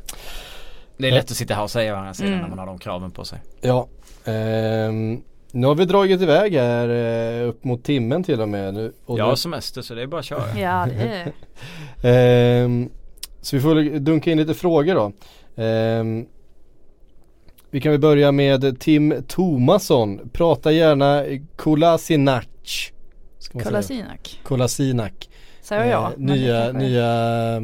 Det 0.97 1.07
är 1.07 1.11
lätt 1.11 1.31
att 1.31 1.37
sitta 1.37 1.53
här 1.53 1.63
och 1.63 1.71
säga 1.71 1.93
vad 1.95 2.03
han 2.03 2.15
säger 2.15 2.31
Mm. 2.31 2.41
när 2.41 2.49
man 2.49 2.59
har 2.59 2.65
de 2.65 2.79
kraven 2.79 3.11
på 3.11 3.25
sig. 3.25 3.39
Ja. 3.61 3.87
ehm, 4.25 5.21
nu 5.51 5.67
har 5.67 5.75
vi 5.75 5.85
dragit 5.85 6.21
iväg 6.21 6.53
här 6.53 6.89
eh, 7.41 7.47
upp 7.49 7.63
mot 7.63 7.83
timmen 7.83 8.23
till 8.23 8.41
och 8.41 8.49
med. 8.49 8.73
Nu, 8.73 8.93
och 9.05 9.19
Jag 9.19 9.25
har 9.25 9.35
semester 9.35 9.81
så 9.81 9.93
det 9.93 10.01
är 10.01 10.07
bara 10.07 10.19
att 10.19 10.25
köra. 10.25 10.59
Ja 10.59 10.87
det 10.97 11.03
är, 11.03 11.31
Ehm, 12.63 12.89
så 13.47 13.55
vi 13.55 13.61
får 13.61 13.99
dunka 13.99 14.31
in 14.31 14.37
lite 14.37 14.53
frågor 14.53 14.95
då. 14.95 15.11
Ehm, 15.63 16.25
vi 17.69 17.81
kan 17.81 17.91
väl 17.91 18.01
börja 18.01 18.31
med 18.31 18.79
Tim 18.79 19.23
Tomasson. 19.27 20.29
Prata 20.33 20.71
gärna 20.71 21.23
Kolasinac. 21.55 22.45
Kolasinac. 23.63 24.39
Kolasinac. 24.43 25.11
Säger 25.61 25.91
jag. 25.91 26.03
Eh, 26.03 26.17
nya 26.17 26.71
nya 26.71 27.55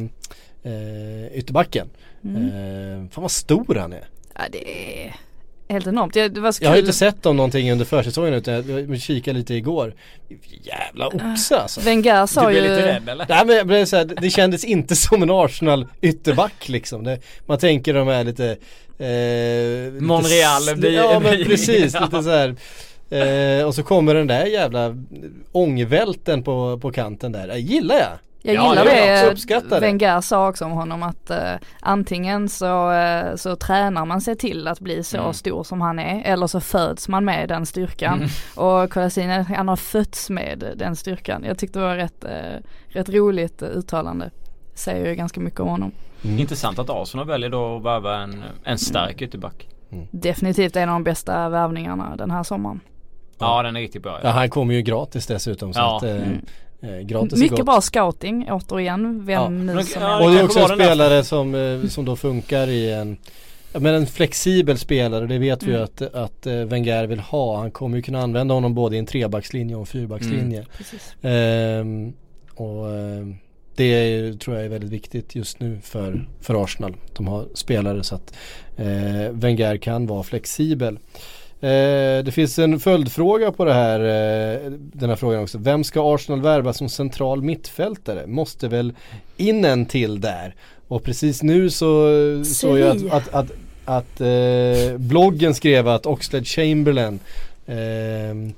eh, 0.62 1.38
ytterbacken. 1.38 1.88
Mm. 2.24 2.46
Eh, 2.46 3.10
fan 3.10 3.22
vad 3.22 3.30
stor 3.30 3.74
han 3.74 3.92
är. 3.92 4.08
Ja 4.34 4.42
det 4.52 5.04
är 5.04 5.14
helt 5.68 5.86
enormt. 5.86 6.14
Det, 6.14 6.28
det 6.28 6.40
var 6.40 6.52
så 6.52 6.64
Jag 6.64 6.68
har 6.70 6.76
ju 6.76 6.80
inte 6.80 6.92
sett 6.92 7.22
dem 7.22 7.36
någonting 7.36 7.72
under 7.72 7.84
försäsongen 7.84 8.34
utan 8.34 8.54
jag 8.90 9.00
kikade 9.00 9.38
lite 9.38 9.54
igår. 9.54 9.94
Jävla 10.62 11.06
oxe 11.06 11.56
alltså. 11.56 11.80
Wenger 11.80 12.26
sa 12.26 12.40
Du 12.40 12.46
blev 12.52 12.64
ju... 12.64 12.70
lite 12.70 12.86
rädd 12.86 13.08
eller? 13.08 13.26
Nej 13.28 13.46
men 13.46 13.56
jag 13.56 13.66
blev 13.66 13.84
så 13.84 13.96
här, 13.96 14.04
det 14.04 14.30
kändes 14.30 14.64
inte 14.64 14.96
som 14.96 15.22
en 15.22 15.30
Arsenal 15.30 15.86
ytterback 16.00 16.68
liksom. 16.68 17.04
Det, 17.04 17.18
man 17.46 17.58
tänker 17.58 17.94
de 17.94 18.08
är 18.08 18.24
lite 18.24 18.44
eh, 18.98 19.92
lite 19.92 20.04
Monreal 20.04 20.62
sl- 20.62 20.74
blir- 20.76 20.92
Ja 20.92 21.20
men 21.20 21.44
precis, 21.44 21.94
ja. 21.94 22.04
lite 22.04 22.22
så 22.22 22.30
här. 22.30 22.56
Eh, 23.10 23.66
och 23.66 23.74
så 23.74 23.82
kommer 23.82 24.14
den 24.14 24.26
där 24.26 24.46
jävla 24.46 24.96
ångvälten 25.52 26.42
på, 26.42 26.78
på 26.82 26.92
kanten 26.92 27.32
där. 27.32 27.48
Jag 27.48 27.60
gillar 27.60 27.94
jag. 27.96 28.18
Jag 28.46 28.54
Ja, 28.54 28.68
gillar 28.70 28.84
det. 29.70 29.80
Wenger 29.80 30.20
sa 30.20 30.48
också 30.48 30.64
om 30.64 30.70
honom 30.72 31.02
att 31.02 31.30
eh, 31.30 31.52
antingen 31.80 32.48
så, 32.48 32.92
eh, 32.92 33.34
så 33.36 33.56
tränar 33.56 34.04
man 34.04 34.20
sig 34.20 34.36
till 34.36 34.68
att 34.68 34.80
bli 34.80 35.02
så 35.04 35.18
Mm. 35.18 35.32
stor 35.32 35.64
som 35.64 35.80
han 35.80 35.98
är 35.98 36.22
eller 36.32 36.46
så 36.46 36.60
föds 36.60 37.08
man 37.08 37.24
med 37.24 37.48
den 37.48 37.66
styrkan. 37.66 38.14
Mm. 38.18 38.28
Och 38.56 38.90
Kolasinac 38.92 39.48
han 39.48 39.68
har 39.68 39.76
fötts 39.76 40.30
med 40.30 40.72
den 40.76 40.96
styrkan. 40.96 41.44
Jag 41.44 41.58
tyckte 41.58 41.78
det 41.78 41.84
var 41.84 41.96
rätt, 41.96 42.24
eh, 42.24 42.30
rätt 42.88 43.08
roligt 43.08 43.62
uttalande. 43.62 44.30
Säger 44.74 45.08
ju 45.08 45.14
ganska 45.14 45.40
mycket 45.40 45.60
om 45.60 45.68
honom. 45.68 45.92
Intressant 46.22 46.78
att 46.78 46.90
Arsenal 46.90 47.26
väljer 47.26 47.50
då 47.50 47.76
att 47.76 47.82
värva 47.84 48.16
en, 48.22 48.44
en 48.64 48.78
stark 48.78 49.22
ytterback. 49.22 49.68
Definitivt 50.10 50.76
en 50.76 50.88
av 50.88 50.94
de 50.94 51.04
bästa 51.04 51.48
värvningarna 51.48 52.16
den 52.16 52.30
här 52.30 52.42
sommaren. 52.42 52.80
Ja 53.38 53.62
den 53.62 53.76
är 53.76 53.80
riktigt 53.80 54.02
bra. 54.02 54.20
Ja 54.22 54.30
han 54.30 54.50
kommer 54.50 54.74
ju 54.74 54.82
gratis 54.82 55.26
dessutom 55.26 55.72
så 55.72 55.80
Ja. 55.80 55.96
att 55.96 56.02
eh, 56.02 56.10
Mm. 56.16 56.44
Eh, 56.84 56.98
gratis 57.00 57.32
är 57.32 57.36
Mycket 57.42 57.66
bra 57.66 57.80
scouting 57.80 58.46
återigen. 58.50 59.26
Vem 59.26 59.42
Ja. 59.42 59.48
nu 59.48 59.82
som 59.82 60.02
ja, 60.02 60.18
är- 60.20 60.24
Och 60.24 60.30
det 60.32 60.40
är 60.40 60.44
också 60.44 60.58
en 60.60 60.68
spelare 60.68 61.24
som, 61.24 61.54
eh, 61.54 61.88
som 61.88 62.04
då 62.04 62.16
funkar 62.16 62.68
i 62.68 62.92
en 62.92 63.16
men 63.78 63.94
en 63.94 64.06
flexibel 64.06 64.78
spelare, 64.78 65.26
det 65.26 65.38
vet 65.38 65.62
vi 65.62 65.66
ju 65.66 65.72
Mm. 65.72 65.84
att, 65.84 66.02
att 66.14 66.46
eh, 66.46 66.54
Wenger 66.54 67.06
vill 67.06 67.20
ha. 67.20 67.56
Han 67.58 67.70
kommer 67.70 67.96
ju 67.96 68.02
kunna 68.02 68.20
använda 68.22 68.54
honom 68.54 68.74
både 68.74 68.96
i 68.96 68.98
en 68.98 69.06
trebackslinje 69.06 69.74
och 69.74 69.80
en 69.80 69.86
fyrbackslinje. 69.86 70.58
Mm. 70.58 70.70
Precis. 70.78 71.14
Ehm, 71.22 72.12
och 72.54 72.90
ehm, 72.94 73.36
det 73.76 74.32
tror 74.40 74.56
jag 74.56 74.64
är 74.64 74.68
väldigt 74.68 74.90
viktigt 74.90 75.34
just 75.34 75.60
nu 75.60 75.78
för, 75.82 76.28
för 76.40 76.64
Arsenal. 76.64 76.96
De 77.16 77.26
har 77.28 77.44
spelare 77.54 78.02
så 78.02 78.14
att 78.14 78.34
eh, 78.76 79.30
Wenger 79.32 79.76
kan 79.76 80.06
vara 80.06 80.22
flexibel. 80.22 80.98
Eh, 81.60 82.24
det 82.24 82.34
finns 82.34 82.58
en 82.58 82.80
följdfråga 82.80 83.52
på 83.52 83.64
det 83.64 83.74
här, 83.74 84.00
eh, 84.00 84.70
den 84.70 85.08
här 85.08 85.16
frågan 85.16 85.42
också. 85.42 85.58
Vem 85.58 85.84
ska 85.84 86.14
Arsenal 86.14 86.40
värva 86.40 86.72
som 86.72 86.88
central 86.88 87.42
mittfältare? 87.42 88.26
Måste 88.26 88.68
väl 88.68 88.92
in 89.36 89.64
en 89.64 89.86
till 89.86 90.20
där? 90.20 90.54
Och 90.88 91.02
precis 91.04 91.42
nu 91.42 91.70
så 91.70 92.10
såg 92.44 92.78
jag 92.78 92.96
att, 92.96 93.12
att, 93.12 93.34
att, 93.34 93.50
att 93.84 94.20
eh, 94.20 94.98
bloggen 94.98 95.54
skrev 95.54 95.88
att 95.88 96.06
Oxlade 96.06 96.44
Chamberlain 96.44 97.18
ehm, 97.66 98.52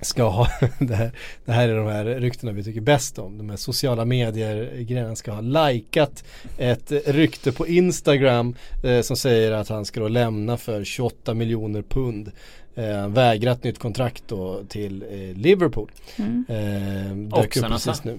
ska 0.00 0.28
ha, 0.28 0.48
det 0.78 0.94
här, 0.94 1.12
det 1.44 1.52
här 1.52 1.68
är 1.68 1.76
de 1.76 1.86
här 1.86 2.04
ryktena 2.04 2.52
vi 2.52 2.64
tycker 2.64 2.80
bäst 2.80 3.18
om, 3.18 3.38
de 3.38 3.50
här 3.50 3.56
sociala 3.56 4.04
medier 4.04 4.80
grejerna 4.80 5.16
ska 5.16 5.32
ha 5.32 5.40
likat 5.40 6.24
ett 6.58 6.92
rykte 7.06 7.52
på 7.52 7.66
Instagram 7.66 8.54
eh, 8.84 9.00
som 9.00 9.16
säger 9.16 9.52
att 9.52 9.68
han 9.68 9.84
ska 9.84 10.00
då 10.00 10.08
lämna 10.08 10.56
för 10.56 10.84
28 10.84 11.34
miljoner 11.34 11.82
pund. 11.82 12.32
Eh, 12.74 13.52
ett 13.52 13.64
nytt 13.64 13.78
kontrakt 13.78 14.24
då 14.26 14.64
till 14.68 15.02
eh, 15.02 15.36
Liverpool. 15.36 15.90
Mm. 16.16 16.44
Eh, 16.48 17.16
dök 17.16 17.56
upp 17.56 17.64
Oxen 17.64 17.70
precis 17.70 17.88
alltså. 17.88 18.08
nu. 18.08 18.18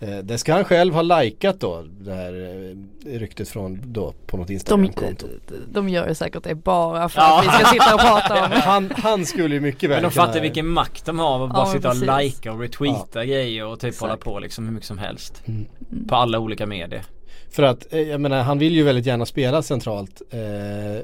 Eh, 0.00 0.18
det 0.18 0.38
ska 0.38 0.54
han 0.54 0.64
själv 0.64 0.94
ha 0.94 1.02
likat 1.02 1.60
då, 1.60 1.84
det 2.00 2.14
här 2.14 2.32
eh, 2.32 3.18
ryktet 3.18 3.48
från 3.48 3.80
då 3.84 4.14
på 4.26 4.36
något 4.36 4.46
De, 4.46 4.52
Instagram-konto. 4.52 5.26
de 5.72 5.88
gör 5.88 6.08
ju 6.08 6.14
säkert 6.14 6.44
det 6.44 6.54
bara 6.54 7.08
för 7.08 7.20
Ja. 7.20 7.38
att 7.40 7.44
vi 7.46 7.50
ska 7.50 7.66
sitta 7.72 7.94
och 7.94 8.00
prata 8.00 8.44
om 8.44 8.50
Han, 8.62 8.90
han 8.96 9.26
skulle 9.26 9.54
ju 9.54 9.60
mycket 9.60 9.90
väl 9.90 9.96
Men 9.96 10.02
de 10.02 10.10
kunna- 10.14 10.26
fattar 10.26 10.40
vilken 10.40 10.66
makt 10.68 11.04
de 11.06 11.18
har 11.18 11.34
att 11.34 11.40
Ja, 11.50 11.54
bara 11.54 11.64
men 11.64 11.72
sitta 11.96 12.14
och 12.14 12.22
likea 12.22 12.52
och 12.52 12.60
retweeta 12.60 13.24
grejer 13.24 13.66
och 13.66 13.80
typ 13.80 13.88
Exakt. 13.88 14.00
hålla 14.00 14.16
på 14.16 14.38
liksom 14.38 14.64
hur 14.66 14.72
mycket 14.72 14.86
som 14.86 14.98
helst. 14.98 15.42
Mm. 15.46 15.66
På 16.08 16.14
alla 16.16 16.38
olika 16.38 16.66
medier. 16.66 17.02
För 17.50 17.62
att, 17.62 17.92
eh, 17.92 18.00
jag 18.00 18.20
menar 18.20 18.42
han 18.42 18.58
vill 18.58 18.74
ju 18.74 18.82
väldigt 18.82 19.06
gärna 19.06 19.26
spela 19.26 19.62
centralt 19.62 20.22
eh, 20.30 20.38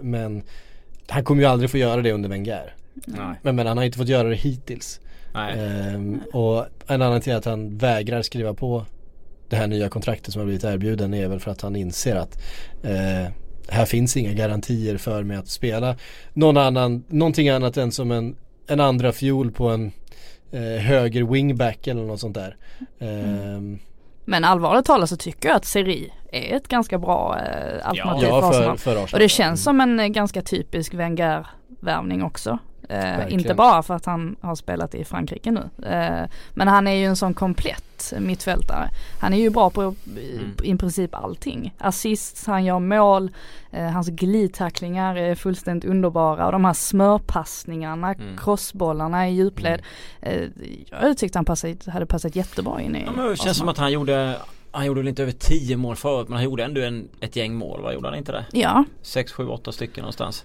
men 0.03 0.43
han 1.09 1.25
kommer 1.25 1.43
ju 1.43 1.49
aldrig 1.49 1.71
få 1.71 1.79
göra 1.79 2.03
det 2.03 2.13
under 2.13 2.29
Wenger. 2.29 2.75
Nej. 2.95 3.41
Men, 3.43 3.57
men 3.57 3.67
han 3.67 3.77
har 3.77 3.85
inte 3.85 3.99
fått 3.99 4.09
göra 4.09 4.29
det 4.29 4.35
hittills. 4.35 5.01
Ehm, 5.35 6.21
och 6.33 6.67
en 6.87 7.03
annan 7.03 7.21
till 7.21 7.35
att 7.35 7.45
han 7.45 7.79
vägrar 7.79 8.23
skriva 8.23 8.55
på 8.55 8.85
det 9.49 9.57
här 9.57 9.67
nya 9.67 9.89
kontraktet 9.89 10.33
som 10.33 10.41
har 10.41 10.47
blivit 10.47 10.65
erbjuden 10.65 11.15
är 11.15 11.29
väl 11.29 11.41
för 11.41 11.51
att 11.51 11.61
han 11.61 11.77
inser 11.77 12.17
att 12.17 12.43
eh, 12.83 13.33
här 13.69 13.85
finns 13.85 14.17
inga 14.17 14.33
garantier 14.33 14.97
för 14.97 15.23
mig 15.23 15.37
att 15.37 15.49
spela 15.49 15.97
någon 16.33 16.57
annan, 16.57 17.05
någonting 17.09 17.49
annat 17.49 17.77
än 17.77 17.93
som 17.93 18.11
en, 18.11 18.37
en 18.67 18.81
andra 18.81 19.13
fjol 19.13 19.53
på 19.53 19.69
en 19.69 19.93
eh, 20.53 20.83
höger 20.83 21.23
wingback 21.23 21.87
eller 21.87 22.03
något 22.03 22.21
sånt 22.21 22.35
där. 22.35 22.57
Ehm, 22.99 23.79
Men 24.25 24.45
allvarligt 24.45 24.87
talat 24.87 25.09
så 25.09 25.17
tycker 25.17 25.49
jag 25.49 25.57
att 25.57 25.65
Seri 25.65 26.13
är 26.33 26.57
ett 26.57 26.69
ganska 26.69 26.99
bra 26.99 27.39
eh, 27.39 27.89
alternativ 27.89 28.29
ja, 28.29 28.41
för 28.41 28.51
Arsenal. 28.51 28.79
för 28.79 28.93
Arsenal. 28.93 29.09
Och 29.13 29.19
det 29.19 29.29
känns 29.29 29.63
som 29.63 29.81
en 29.81 30.01
eh, 30.01 30.07
ganska 30.07 30.43
typisk 30.43 30.95
Wenger-värvning 30.95 32.23
också. 32.23 32.59
Eh, 32.89 33.33
inte 33.33 33.55
bara 33.55 33.83
för 33.83 33.95
att 33.95 34.07
han 34.07 34.37
har 34.41 34.55
spelat 34.55 34.95
i 34.95 35.05
Frankrike 35.05 35.51
nu. 35.51 35.87
Eh, 35.87 36.29
men 36.55 36.69
han 36.69 36.87
är 36.87 36.93
ju 36.95 37.05
en 37.05 37.17
sån 37.17 37.35
komplett 37.35 38.13
mittfältare. 38.19 38.89
Han 39.21 39.33
är 39.35 39.39
ju 39.39 39.51
bra 39.51 39.71
på 39.71 39.83
i, 40.17 40.37
Mm. 40.37 40.55
i 40.63 40.77
princip 40.77 41.15
allting. 41.15 41.75
Assist, 41.79 42.47
han 42.47 42.65
gör 42.65 42.79
mål, 42.79 43.31
eh, 43.71 43.85
hans 43.87 44.09
glidtacklingar 44.09 45.17
är 45.17 45.35
fullständigt 45.35 45.91
underbara 45.91 46.47
och 46.47 46.53
de 46.53 46.65
här 46.65 46.73
smörpassningarna, 47.29 48.13
Mm. 48.15 48.37
crossbollarna 48.37 49.29
i 49.29 49.33
djupled. 49.35 49.83
Eh, 50.21 50.43
jag 50.91 51.19
tyckte 51.19 51.39
han 51.39 51.45
passade, 51.45 51.77
hade 51.91 52.07
passat 52.07 52.37
jättebra 52.37 52.81
in 52.81 52.97
i 52.97 53.03
Ja, 53.07 53.13
men 53.17 53.29
det 53.31 53.37
känns 53.37 53.57
som 53.57 53.69
att 53.69 53.79
han 53.79 53.93
gjorde 53.93 54.37
Han 54.77 54.87
gjorde 54.87 55.01
väl 55.01 55.09
inte 55.09 55.23
över 55.23 55.33
10 55.33 55.77
mål 55.77 55.97
förut 55.97 56.29
men 56.29 56.37
han 56.37 56.45
gjorde 56.45 56.65
ändå 56.65 56.81
en, 56.81 57.09
ett 57.21 57.37
gäng 57.37 57.55
mål, 57.55 57.83
vad 57.83 57.95
gjorde 57.95 58.09
han 58.09 58.19
inte 58.19 58.33
det? 58.33 58.45
Ja, 58.53 58.85
6, 59.03 59.33
7, 59.33 59.47
8 59.49 59.73
stycken 59.73 60.03
någonstans 60.03 60.45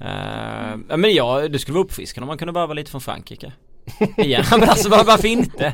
uh, 0.00 0.96
Men 0.96 1.14
ja, 1.14 1.48
det 1.48 1.58
skulle 1.58 1.74
vara 1.74 1.84
uppfriskande 1.84 2.24
om 2.24 2.28
man 2.28 2.38
kunde 2.38 2.52
värva 2.52 2.74
lite 2.74 2.90
från 2.90 3.00
Frankrike 3.00 3.52
Igen, 4.16 4.44
men 4.50 4.68
alltså 4.68 4.88
var, 4.88 5.04
varför 5.04 5.28
inte? 5.28 5.66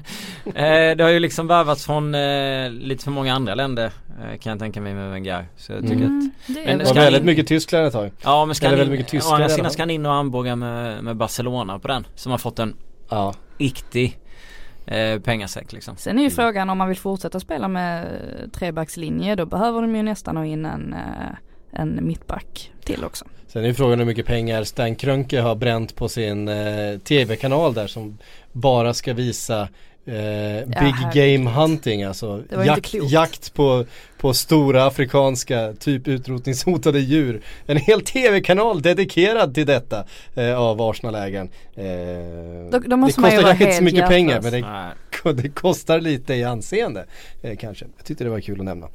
Eh, 0.45 0.97
det 0.97 1.01
har 1.01 1.09
ju 1.11 1.18
liksom 1.21 1.47
värvats 1.47 1.87
från 1.87 2.14
eh, 2.14 2.71
lite 2.71 3.05
för 3.05 3.11
många 3.11 3.35
andra 3.35 3.55
länder 3.55 3.93
Kan 4.41 4.51
jag 4.51 4.59
tänka 4.59 4.81
mig 4.81 4.95
med 4.95 5.11
Wenger 5.11 5.47
Så 5.57 5.73
jag 5.73 5.81
tycker 5.83 5.95
Mm. 5.95 6.07
mm, 6.07 6.31
det 6.47 6.61
är 6.62 6.66
Men 6.66 6.79
Det 6.79 6.85
var 6.85 6.95
väldigt 6.95 7.25
mycket 7.25 7.47
Tyskland 7.47 7.87
ett 7.87 7.93
tag. 7.93 8.07
att 8.07 8.12
Ja 8.23 8.45
men 8.45 8.55
ska 8.55 8.66
Eller 8.66 8.77
han 8.77 8.79
väldigt 8.79 8.93
in, 8.95 8.99
mycket 8.99 9.11
tyskar 9.11 9.31
å 9.31 9.35
andra 9.35 9.49
sidan 9.49 9.71
ska 9.71 9.83
han 9.83 9.91
in 9.91 10.07
och 10.07 10.14
armbåga 10.14 10.57
med, 10.57 11.05
med 11.05 11.16
Barcelona 11.16 11.79
på 11.79 11.89
den 11.89 12.07
Som 12.14 12.31
har 12.33 12.39
fått 12.39 12.59
en 12.59 12.77
Ja. 13.11 13.35
riktig 13.59 14.18
eh, 14.87 15.21
pengasäck 15.21 15.73
liksom 15.73 15.97
Sen 15.97 16.18
är 16.18 16.23
ju 16.23 16.31
frågan 16.31 16.71
om 16.71 16.79
man 16.79 16.89
vill 16.89 16.97
fortsätta 16.99 17.41
spela 17.41 17.68
med 17.68 18.07
trebackslinje 18.53 19.35
då 19.37 19.47
behöver 19.47 19.83
de 19.83 19.97
ju 19.97 20.03
nästan 20.03 20.37
ha 20.37 20.45
in 20.45 20.64
en, 20.66 20.93
eh, 20.95 21.37
en 21.73 22.07
mittback 22.07 22.71
till 22.85 23.05
också. 23.05 23.25
Sen 23.49 23.62
är 23.62 23.66
ju 23.68 23.75
frågan 23.75 23.99
hur 23.99 24.07
mycket 24.07 24.27
pengar 24.27 24.64
Stan 24.64 24.95
Krönke 24.97 25.41
har 25.41 25.55
bränt 25.55 25.97
på 25.97 26.09
sin 26.09 26.49
eh, 26.49 26.99
tv-kanal 26.99 27.75
där 27.75 27.87
som 27.87 28.18
bara 28.53 28.95
ska 28.95 29.14
visa 29.14 29.61
eh, 29.61 29.66
Big 30.66 30.77
herregud. 30.77 31.41
Game 31.41 31.51
Hunting 31.51 32.03
alltså 32.03 32.43
jakt, 32.66 32.95
jakt 32.95 33.55
på, 33.55 33.85
på 34.18 34.35
stora 34.35 34.85
afrikanska 34.87 35.73
typ 35.79 36.09
utrotningshotade 36.09 37.01
djur. 37.01 37.41
En 37.66 37.77
hel 37.77 38.01
tv-kanal 38.01 38.83
dedikerad 38.83 39.55
till 39.55 39.66
detta 39.66 40.05
eh, 40.35 40.59
av 40.59 40.83
Arsenal-ägaren. 40.83 41.49
Eh, 41.75 41.85
Då- 42.71 42.79
då 42.79 42.97
det 42.97 43.12
kostar 43.12 43.31
kanske 43.43 43.64
inte 43.64 43.77
så 43.77 43.83
mycket 43.85 44.09
pengar 44.09 44.41
men 44.43 44.53
hjärtlös. 44.53 45.23
det, 45.25 45.33
det 45.43 45.49
kostar 45.49 46.01
lite 46.01 46.35
i 46.35 46.45
anseende 46.45 47.07
eh, 47.43 47.57
kanske. 47.57 47.87
Jag 47.97 48.05
tyckte 48.07 48.25
det 48.25 48.31
var 48.31 48.41
kul 48.41 48.59
att 48.61 48.64
nämna. 48.64 48.89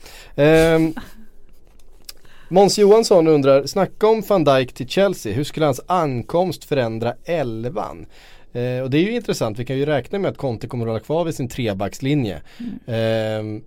Måns 2.50 2.78
Johansson 2.78 3.28
undrar, 3.28 3.66
snacka 3.66 4.08
om 4.08 4.24
van 4.28 4.44
Dijk 4.44 4.74
till 4.74 4.88
Chelsea, 4.88 5.34
hur 5.34 5.44
skulle 5.44 5.66
hans 5.66 5.82
ankomst 5.88 6.66
förändra 6.66 7.14
elvan? 7.26 8.06
Eh, 8.54 8.80
och 8.84 8.90
det 8.90 8.98
är 8.98 9.04
ju 9.04 9.16
intressant, 9.16 9.60
vi 9.60 9.66
kan 9.66 9.78
ju 9.78 9.86
räkna 9.86 10.20
med 10.20 10.32
att 10.32 10.38
Conte 10.38 10.68
kommer 10.68 10.86
att 10.86 10.90
hålla 10.90 11.00
kvar 11.00 11.26
vid 11.26 11.36
sin 11.36 11.48
trebackslinje. 11.50 12.42
Ehm, 12.88 13.64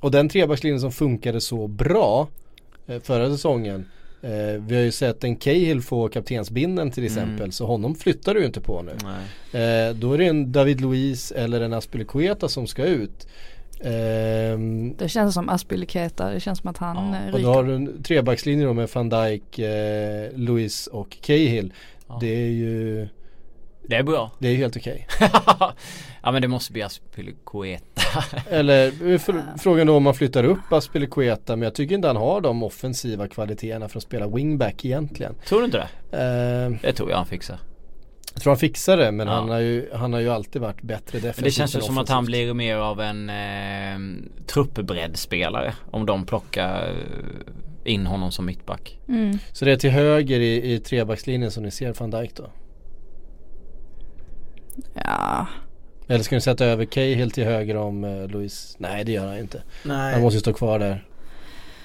och 0.00 0.10
den 0.10 0.28
trebackslinjen 0.28 0.80
som 0.80 0.92
funkade 0.92 1.40
så 1.40 1.66
bra 1.66 2.28
eh, 2.86 3.00
förra 3.02 3.30
säsongen 3.30 3.88
eh, 4.22 4.60
vi 4.66 4.74
har 4.76 4.82
ju 4.82 4.90
sett 4.92 5.24
en 5.24 5.36
Cahill 5.36 5.82
få 5.82 6.08
kaptensbinden 6.08 6.90
till 6.90 7.04
exempel 7.04 7.36
Mm. 7.36 7.52
så 7.52 7.66
honom 7.66 7.94
flyttar 7.94 8.34
du 8.34 8.40
ju 8.40 8.46
inte 8.46 8.60
på 8.60 8.82
nu. 8.82 8.92
Eh, 9.60 9.94
då 9.94 10.12
är 10.12 10.18
det 10.18 10.26
en 10.26 10.52
David 10.52 10.80
Luiz 10.80 11.32
eller 11.32 11.60
en 11.60 11.72
Aspilicueta 11.72 12.48
som 12.48 12.66
ska 12.66 12.84
ut. 12.84 13.26
Ehm, 13.80 14.96
Det 14.96 15.08
känns 15.08 15.34
som 15.34 15.48
Aspilicueta, 15.48 16.30
det 16.30 16.40
känns 16.40 16.58
som 16.58 16.70
att 16.70 16.78
han 16.78 17.12
Ja, 17.12 17.18
eh, 17.28 17.34
och 17.34 17.40
då 17.40 17.48
har 17.54 17.64
du 17.64 17.74
en 17.74 18.02
trebackslinje 18.02 18.66
då 18.66 18.72
med 18.72 18.88
van 18.94 19.08
Dijk, 19.08 19.58
eh, 19.58 20.30
Luiz 20.34 20.86
och 20.86 21.16
Cahill. 21.20 21.72
Ja. 22.08 22.18
Det 22.20 22.26
är 22.46 22.50
ju 22.50 23.08
Det 23.88 23.96
är 23.96 24.02
bra. 24.02 24.30
Det 24.38 24.48
är 24.48 24.52
ju 24.52 24.58
helt 24.58 24.76
okej. 24.76 25.06
ja 26.22 26.32
men 26.32 26.42
det 26.42 26.48
måste 26.48 26.72
bli 26.72 26.82
Aspilicueta. 26.82 28.02
Eller 28.50 29.12
eh, 29.12 29.20
frågan 29.58 29.86
då 29.86 29.96
om 29.96 30.02
man 30.02 30.14
flyttar 30.14 30.44
upp 30.44 30.72
Aspilicueta 30.72 31.56
men 31.56 31.62
jag 31.62 31.74
tycker 31.74 31.94
inte 31.94 32.08
han 32.08 32.16
har 32.16 32.40
de 32.40 32.62
offensiva 32.62 33.28
kvaliteterna 33.28 33.88
för 33.88 33.98
att 33.98 34.02
spela 34.02 34.26
wingback 34.28 34.84
egentligen. 34.84 35.34
Tror 35.48 35.58
du 35.58 35.64
inte 35.64 35.88
det? 36.10 36.16
Eh, 36.18 36.78
Det 36.82 36.92
tror 36.92 37.10
jag 37.10 37.16
han 37.16 37.26
fixar. 37.26 37.58
Jag 38.36 38.42
tror 38.42 38.50
han 38.50 38.58
fixar 38.58 38.96
det 38.96 39.12
men 39.12 39.26
Ja. 39.26 39.32
han, 39.34 39.48
har 39.48 39.58
ju, 39.58 39.88
han 39.94 40.12
har 40.12 40.20
ju 40.20 40.28
alltid 40.30 40.62
varit 40.62 40.82
bättre 40.82 41.18
defensivt 41.18 41.36
Men 41.36 41.44
det 41.44 41.50
känns 41.50 41.76
ju 41.76 41.80
som 41.80 41.98
att 41.98 42.08
han 42.08 42.24
blir 42.24 42.54
mer 42.54 42.76
av 42.76 43.00
en 43.00 43.30
eh, 43.30 44.22
truppbreddspelare. 44.46 45.74
Om 45.90 46.06
de 46.06 46.26
plockar 46.26 46.94
in 47.84 48.06
honom 48.06 48.32
som 48.32 48.46
mittback. 48.46 48.98
Mm. 49.08 49.38
Så 49.52 49.64
det 49.64 49.72
är 49.72 49.76
till 49.76 49.90
höger 49.90 50.40
i, 50.40 50.72
i 50.72 50.78
trebackslinjen 50.80 51.50
som 51.50 51.62
ni 51.62 51.70
ser 51.70 51.94
van 51.98 52.10
Dijk 52.10 52.34
då? 52.36 52.50
Ja, 54.94 55.46
Eller 56.08 56.24
ska 56.24 56.34
ni 56.34 56.40
sätta 56.40 56.64
över 56.64 56.84
Cahill 56.84 57.30
till 57.30 57.44
höger 57.44 57.76
om 57.76 58.04
eh, 58.04 58.28
Luis? 58.28 58.76
Nej 58.78 59.04
det 59.04 59.12
gör 59.12 59.26
han 59.26 59.38
inte. 59.38 59.62
Han 59.84 60.20
måste 60.20 60.36
ju 60.36 60.40
stå 60.40 60.52
kvar 60.52 60.78
där. 60.78 61.06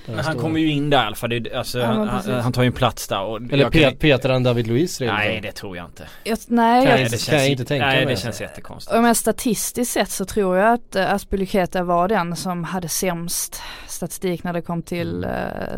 Men 0.05 0.15
han 0.15 0.23
står. 0.33 0.41
kommer 0.41 0.59
ju 0.59 0.71
in 0.71 0.89
där 0.89 1.03
i 1.03 1.05
alla 1.05 1.15
fall. 1.15 1.29
Det, 1.29 1.53
alltså, 1.53 1.79
Ja, 1.79 1.85
han, 1.85 2.07
han, 2.07 2.29
han 2.41 2.53
tar 2.53 2.61
ju 2.63 2.67
en 2.67 2.73
plats 2.73 3.07
där. 3.07 3.21
Och 3.21 3.37
Eller 3.37 3.57
jag 3.57 3.73
kan- 3.73 3.81
pet, 3.81 3.99
petar 3.99 4.29
han 4.29 4.43
David 4.43 4.67
Luiz 4.67 5.01
redan? 5.01 5.15
Nej 5.15 5.41
det 5.41 5.51
tror 5.51 5.77
jag 5.77 5.85
inte. 5.85 6.07
jag, 6.23 6.37
nej, 6.47 6.85
Kan 6.85 6.91
jag, 7.01 7.11
jag- 7.11 7.19
kan 7.19 7.37
jag 7.37 7.49
inte 7.49 7.65
tänka 7.65 7.85
nej, 7.85 8.05
mig. 8.05 8.15
det 8.15 8.21
känns 8.21 8.41
jättekonstigt. 8.41 8.95
Och 8.95 9.01
men 9.03 9.15
statistiskt 9.15 9.91
sett 9.93 10.09
så 10.09 10.25
tror 10.25 10.57
jag 10.57 10.73
att 10.73 10.95
uh, 10.95 11.13
Aspilicueta 11.13 11.83
var 11.83 12.07
den 12.07 12.35
som 12.35 12.63
hade 12.63 12.89
sämst 12.89 13.61
statistik 13.87 14.43
när 14.43 14.53
det 14.53 14.61
kom 14.61 14.81
till 14.81 15.25
uh, 15.25 15.31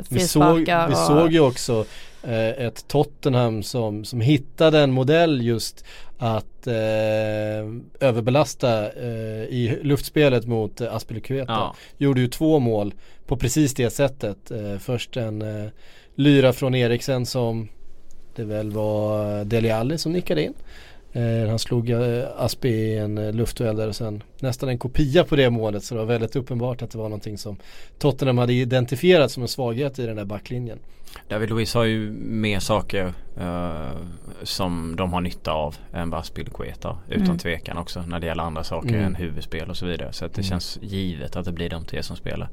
Vi 0.09 0.19
såg, 0.19 0.43
frisparkar. 0.43 0.87
vi 0.87 0.93
och- 0.93 0.97
såg 0.97 1.31
ju 1.31 1.39
också 1.39 1.85
eh, 2.23 2.47
ett 2.65 2.87
Tottenham 2.87 3.63
som, 3.63 4.05
som 4.05 4.21
hittade 4.21 4.79
en 4.79 4.91
modell 4.91 5.41
just 5.41 5.85
att 6.17 6.67
eh, 6.67 6.73
överbelasta 7.99 8.91
eh, 8.91 9.43
i 9.49 9.79
luftspelet 9.83 10.45
mot 10.47 10.81
eh. 10.81 10.99
Ja. 11.47 11.75
Gjorde 11.97 12.21
ju 12.21 12.27
två 12.27 12.59
mål 12.59 12.93
på 13.27 13.37
precis 13.37 13.73
det 13.73 13.89
sättet. 13.89 14.51
Eh, 14.51 14.77
först 14.79 15.17
en 15.17 15.41
eh, 15.41 15.69
lyra 16.15 16.53
från 16.53 16.75
Eriksen 16.75 17.25
som 17.25 17.67
det 18.35 18.43
väl 18.43 18.71
var 18.71 19.43
Dele 19.45 19.75
Alli 19.75 19.97
som 19.97 20.11
nickade 20.11 20.43
in. 20.43 20.53
Eh, 21.13 21.49
han 21.49 21.59
slog 21.59 21.89
eh, 21.89 22.23
Aspi 22.37 22.69
i 22.69 22.97
en 22.97 23.17
eh, 23.17 23.33
luftduell 23.33 23.75
där 23.75 23.87
och 23.87 23.95
sen 23.95 24.23
nästan 24.39 24.69
en 24.69 24.77
kopia 24.77 25.23
på 25.23 25.35
det 25.35 25.49
målet 25.49 25.83
så 25.83 25.95
det 25.95 25.99
var 25.99 26.05
väldigt 26.07 26.35
uppenbart 26.35 26.81
att 26.81 26.91
det 26.91 26.97
var 26.97 27.05
någonting 27.09 27.37
som 27.37 27.57
Tottenham 27.99 28.37
hade 28.37 28.53
identifierat 28.53 29.31
som 29.31 29.43
en 29.43 29.49
svaghet 29.49 29.99
i 29.99 30.05
den 30.05 30.15
där 30.15 30.25
backlinjen. 30.25 30.79
David 31.29 31.49
Luiz 31.49 31.73
har 31.73 31.83
ju 31.83 32.11
mer 32.21 32.59
saker 32.59 33.13
eh, 33.39 33.97
som 34.43 34.95
de 34.95 35.13
har 35.13 35.21
nytta 35.21 35.51
av 35.51 35.75
än 35.93 36.09
vad 36.09 36.19
Aspilicueta 36.19 36.97
utan 37.09 37.25
Mm. 37.25 37.37
tvekan 37.37 37.77
också 37.77 38.01
när 38.01 38.19
det 38.19 38.27
gäller 38.27 38.43
andra 38.43 38.63
saker 38.63 38.89
Mm. 38.89 39.03
än 39.03 39.15
huvudspel 39.15 39.69
och 39.69 39.77
så 39.77 39.85
vidare. 39.85 40.13
Så 40.13 40.25
att 40.25 40.33
det 40.33 40.41
Mm. 40.41 40.49
känns 40.49 40.79
givet 40.81 41.35
att 41.35 41.45
det 41.45 41.51
blir 41.51 41.69
de 41.69 41.85
tre 41.85 42.03
som 42.03 42.15
spelar. 42.15 42.49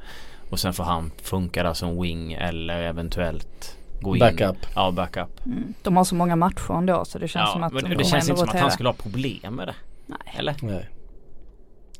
Och 0.50 0.60
sen 0.60 0.72
får 0.72 0.84
han 0.84 1.10
funka 1.22 1.62
där 1.62 1.74
som 1.74 2.02
wing 2.02 2.32
eller 2.32 2.82
eventuellt 2.82 3.76
gå 4.00 4.16
in. 4.16 4.20
Backup. 4.20 4.56
Ja, 4.74 4.90
backup. 4.90 5.46
Mm. 5.46 5.74
De 5.82 5.96
har 5.96 6.04
så 6.04 6.14
många 6.14 6.36
matcher 6.36 6.72
ändå 6.78 7.04
så 7.04 7.18
det 7.18 7.28
känns 7.28 7.48
Ja, 7.48 7.52
som 7.52 7.62
att 7.62 7.72
men 7.72 7.84
de 7.84 7.94
det 7.94 8.04
känns 8.04 8.28
inte 8.28 8.40
som 8.40 8.48
att 8.48 8.60
han 8.60 8.70
skulle 8.70 8.88
ha 8.88 8.94
problem 8.94 9.54
med 9.54 9.68
det. 9.68 9.74
Nej. 10.06 10.18
Eller? 10.38 10.56
Nej. 10.62 10.88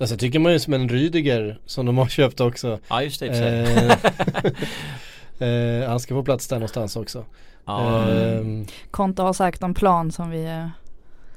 Alltså 0.01 0.16
tycker 0.16 0.38
man 0.38 0.53
ju 0.53 0.59
som 0.61 0.74
en 0.74 0.88
Rydiger 0.88 1.61
som 1.66 1.86
de 1.86 1.98
har 1.98 2.07
köpt 2.07 2.40
också. 2.40 2.78
Ja 2.88 3.03
just 3.03 3.20
det. 3.20 3.26
Eh, 5.38 5.48
eh, 5.82 5.88
han 5.88 6.01
ska 6.01 6.14
få 6.14 6.22
plats 6.22 6.48
där 6.48 6.57
någonstans 6.57 6.96
också. 6.96 7.24
ja, 7.64 8.09
Ehm, 8.11 8.66
Konto 8.90 9.22
har 9.22 9.32
sagt 9.32 9.62
en 9.62 9.74
plan 9.74 10.12
som 10.12 10.30
vi, 10.30 10.44
eh, 10.44 10.66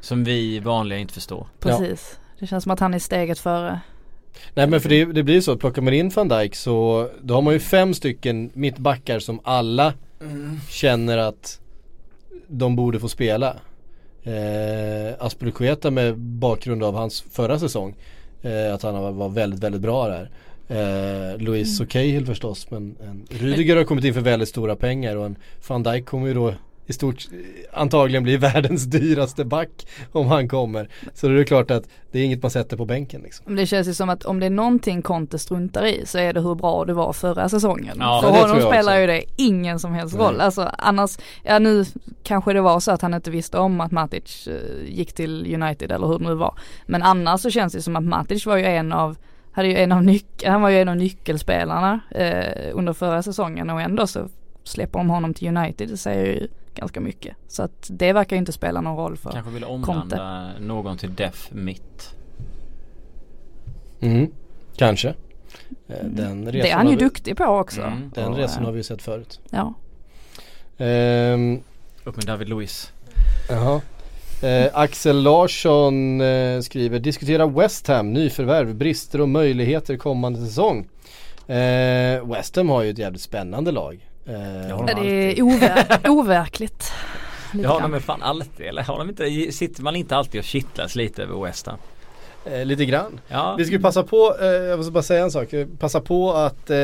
Som 0.01 0.23
vi 0.23 0.59
vanliga 0.59 0.99
inte 0.99 1.13
förstår. 1.13 1.47
precis. 1.59 2.19
Det 2.39 2.47
känns 2.47 2.63
som 2.63 2.71
att 2.71 2.79
han 2.79 2.93
är 2.93 2.99
steget 2.99 3.39
före. 3.39 3.79
Nej 4.53 4.67
men 4.67 4.81
för 4.81 4.89
det, 4.89 5.05
det 5.05 5.23
blir 5.23 5.35
ju 5.35 5.41
så, 5.41 5.57
plockar 5.57 5.81
man 5.81 5.93
in 5.93 6.09
van 6.09 6.29
Dijk 6.29 6.55
så 6.55 7.09
då 7.21 7.33
har 7.33 7.41
man 7.41 7.53
ju 7.53 7.59
fem 7.59 7.93
stycken 7.93 8.49
mittbackar 8.53 9.19
som 9.19 9.39
alla 9.43 9.93
känner 10.69 11.17
att 11.17 11.59
de 12.47 12.75
borde 12.75 12.99
få 12.99 13.09
spela. 13.09 13.55
Eh, 14.23 15.13
Aspilicueta 15.25 15.91
med 15.91 16.17
bakgrund 16.17 16.83
av 16.83 16.95
hans 16.95 17.21
förra 17.31 17.59
säsong, 17.59 17.95
eh, 18.41 18.73
att 18.73 18.83
han 18.83 19.17
var- 19.17 19.29
väldigt, 19.29 19.59
väldigt 19.59 19.81
bra 19.81 20.07
där. 20.07 20.29
Eh, 20.67 21.37
Luis 21.37 21.79
och 21.81 21.89
Cahill 21.89 22.25
förstås 22.25 22.71
men 22.71 22.95
en 23.03 23.25
Rydiger 23.29 23.75
har 23.75 23.83
kommit 23.83 24.05
in 24.05 24.13
för 24.13 24.21
väldigt 24.21 24.49
stora 24.49 24.75
pengar 24.75 25.15
och 25.15 25.25
en 25.25 25.35
van 25.67 25.83
Dijk 25.83 26.05
kommer 26.05 26.27
ju 26.27 26.33
då 26.33 26.53
i 26.85 26.93
stort 26.93 27.27
antagligen 27.73 28.23
bli 28.23 28.37
världens 28.53 28.83
dyraste 28.85 29.45
back 29.45 29.87
om 30.11 30.27
han 30.27 30.47
kommer. 30.47 30.89
Så 31.13 31.27
då 31.27 31.33
är 31.33 31.37
det 31.37 31.43
klart 31.45 31.71
att 31.71 31.83
det 32.11 32.19
är 32.19 32.23
inget 32.23 32.41
man 32.41 32.51
sätter 32.51 32.77
på 32.77 32.85
bänken 32.85 33.21
liksom. 33.21 33.43
Men 33.47 33.55
det 33.55 33.65
känns 33.65 33.87
ju 33.87 33.93
som 33.93 34.09
att 34.09 34.25
om 34.25 34.39
det 34.39 34.45
är 34.45 34.49
någonting 34.49 35.01
Conte 35.01 35.39
struntar 35.39 35.85
i 35.85 36.05
så 36.05 36.17
är 36.17 36.33
det 36.33 36.41
hur 36.41 36.55
bra 36.55 36.85
det 36.85 36.93
var 36.93 37.13
förra 37.13 37.49
säsongen. 37.49 37.97
Ja, 37.99 38.21
För 38.23 38.31
det 38.31 38.39
honom 38.39 38.61
spelar 38.61 38.91
också. 38.93 38.99
ju 39.01 39.07
det 39.07 39.23
ingen 39.35 39.79
som 39.79 39.93
helst 39.93 40.15
Nej. 40.17 40.25
roll. 40.25 40.41
Alltså 40.41 40.71
annars, 40.77 41.17
ja 41.43 41.59
nu 41.59 41.85
kanske 42.23 42.53
det 42.53 42.61
var 42.61 42.79
så 42.79 42.91
att 42.91 43.01
han 43.01 43.13
inte 43.13 43.31
visste 43.31 43.57
om 43.57 43.81
att 43.81 43.91
Matic 43.91 44.47
eh, 44.47 44.53
gick 44.93 45.13
till 45.13 45.53
United 45.63 45.91
eller 45.91 46.07
hur 46.07 46.19
det 46.19 46.25
nu 46.25 46.35
var. 46.35 46.55
Men 46.85 47.03
annars 47.03 47.41
så 47.41 47.49
känns 47.49 47.73
det 47.73 47.81
som 47.81 47.95
att 47.95 48.03
Matic 48.03 48.45
var 48.45 48.57
ju 48.57 48.65
en 48.65 48.91
av 48.93 49.17
hade 49.51 49.67
ju 49.67 49.77
en 49.77 49.91
av 49.91 50.01
nyc- 50.01 50.47
han 50.49 50.61
var 50.61 50.69
ju 50.69 50.79
en 50.81 50.89
av 50.89 50.95
nyckelspelarna 50.97 51.99
eh, 52.11 52.71
under 52.73 52.93
förra 52.93 53.23
säsongen 53.23 53.69
och 53.69 53.81
ändå 53.81 54.07
så 54.07 54.27
släpper 54.63 54.99
de 54.99 55.09
honom 55.09 55.33
till 55.33 55.57
United. 55.57 55.89
Det 55.89 55.97
säger 55.97 56.25
ju 56.25 56.47
ganska 56.75 56.99
mycket. 56.99 57.35
Så 57.47 57.63
att 57.63 57.87
det 57.91 58.13
verkar 58.13 58.35
ju 58.35 58.39
inte 58.39 58.51
spela 58.51 58.81
någon 58.81 58.97
roll 58.97 59.17
för 59.17 59.31
Kanske 59.31 59.51
vill 59.51 59.63
omvandla 59.63 60.51
någon 60.59 60.97
till 60.97 61.15
def 61.15 61.49
mitt. 61.51 62.15
Mm, 64.01 64.31
kanske. 64.75 65.09
Eh, 65.87 65.95
Den 66.03 66.45
resan, 66.45 66.51
Det 66.51 66.69
är 66.69 66.75
han 66.75 66.89
ju 66.89 66.95
vi, 66.95 67.03
duktig 67.03 67.37
på 67.37 67.45
också. 67.45 67.81
Mm. 67.81 68.11
den 68.15 68.31
Och, 68.31 68.37
resan 68.37 68.65
har 68.65 68.71
vi 68.71 68.77
ju 68.79 68.83
sett 68.83 69.01
förut. 69.01 69.39
Ja. 69.49 69.73
Ehm, 70.77 71.61
Upp 72.03 72.15
med 72.15 72.25
David 72.25 72.49
Luiz. 72.49 72.91
Jaha. 73.49 73.81
Eh, 74.43 74.69
Axel 74.73 75.23
Larsson 75.23 76.21
eh, 76.21 76.59
skriver 76.59 76.99
diskutera 76.99 77.47
West 77.47 77.87
Ham, 77.87 78.13
nyförvärv, 78.13 78.75
brister 78.75 79.21
och 79.21 79.29
möjligheter 79.29 79.97
kommande 79.97 80.39
säsong. 80.39 80.87
Eh, 81.47 82.25
West 82.27 82.55
Ham 82.55 82.69
har 82.69 82.83
ju 82.83 82.89
ett 82.89 82.97
jävligt 82.97 83.21
spännande 83.21 83.71
lag. 83.71 84.09
Eh, 84.25 84.33
de 84.77 84.85
det 84.85 84.91
är 85.37 85.41
over- 85.41 86.09
overkligt. 86.09 86.91
Ja 87.53 87.79
grann. 87.79 87.91
de 87.91 87.99
fan 87.99 88.21
alltid, 88.23 88.65
eller 88.65 88.83
har 88.83 88.97
de 88.99 89.09
inte, 89.09 89.51
sitter 89.51 89.83
man 89.83 89.95
inte 89.95 90.15
alltid 90.17 90.39
och 90.39 90.45
kittlas 90.45 90.95
lite 90.95 91.23
över 91.23 91.43
West 91.43 91.65
Ham? 91.67 91.77
Eh, 92.45 92.65
lite 92.65 92.85
grann. 92.85 93.19
Ja. 93.27 93.55
Vi 93.57 93.65
ska 93.65 93.79
passa 93.79 94.03
på, 94.03 94.35
eh, 94.41 94.47
jag 94.47 94.77
måste 94.77 94.91
bara 94.91 95.03
säga 95.03 95.23
en 95.23 95.31
sak, 95.31 95.47
passa 95.79 95.99
på 96.01 96.33
att 96.33 96.69
eh, 96.69 96.75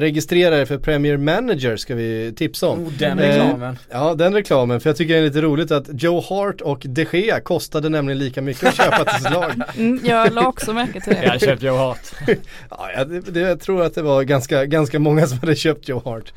registrera 0.00 0.58
er 0.58 0.64
för 0.64 0.78
Premier 0.78 1.16
Manager 1.16 1.76
ska 1.76 1.94
vi 1.94 2.32
tipsa 2.36 2.66
om. 2.68 2.86
Oh, 2.86 2.92
den 2.92 3.18
Eh, 3.18 3.28
reklamen. 3.28 3.78
Ja 3.90 4.14
den 4.14 4.34
reklamen, 4.34 4.80
för 4.80 4.90
jag 4.90 4.96
tycker 4.96 5.14
det 5.14 5.20
är 5.20 5.24
lite 5.24 5.40
roligt 5.40 5.70
att 5.70 5.86
Joe 6.02 6.20
Hart 6.28 6.60
och 6.60 6.82
De 6.84 7.06
Gea 7.12 7.40
kostade 7.40 7.88
nämligen 7.88 8.18
lika 8.18 8.42
mycket 8.42 8.68
att 8.68 8.74
köpa 8.76 9.04
till 9.04 9.24
sitt 9.24 9.32
lag. 9.32 9.52
Mm, 9.76 10.00
jag 10.04 10.32
la 10.34 10.46
också 10.48 10.72
märke 10.72 11.00
till 11.00 11.12
Jag 11.12 11.22
det. 11.22 11.28
hade 11.28 11.40
köpt 11.40 11.62
Joe 11.62 11.76
Hart. 11.76 12.00
Ja, 12.70 12.90
jag, 12.96 13.08
det, 13.10 13.20
det, 13.20 13.40
jag 13.40 13.60
tror 13.60 13.82
att 13.82 13.94
det 13.94 14.02
var 14.02 14.22
ganska, 14.22 14.64
ganska 14.64 14.98
många 14.98 15.26
som 15.26 15.38
hade 15.38 15.56
köpt 15.56 15.88
Joe 15.88 16.02
Hart. 16.04 16.32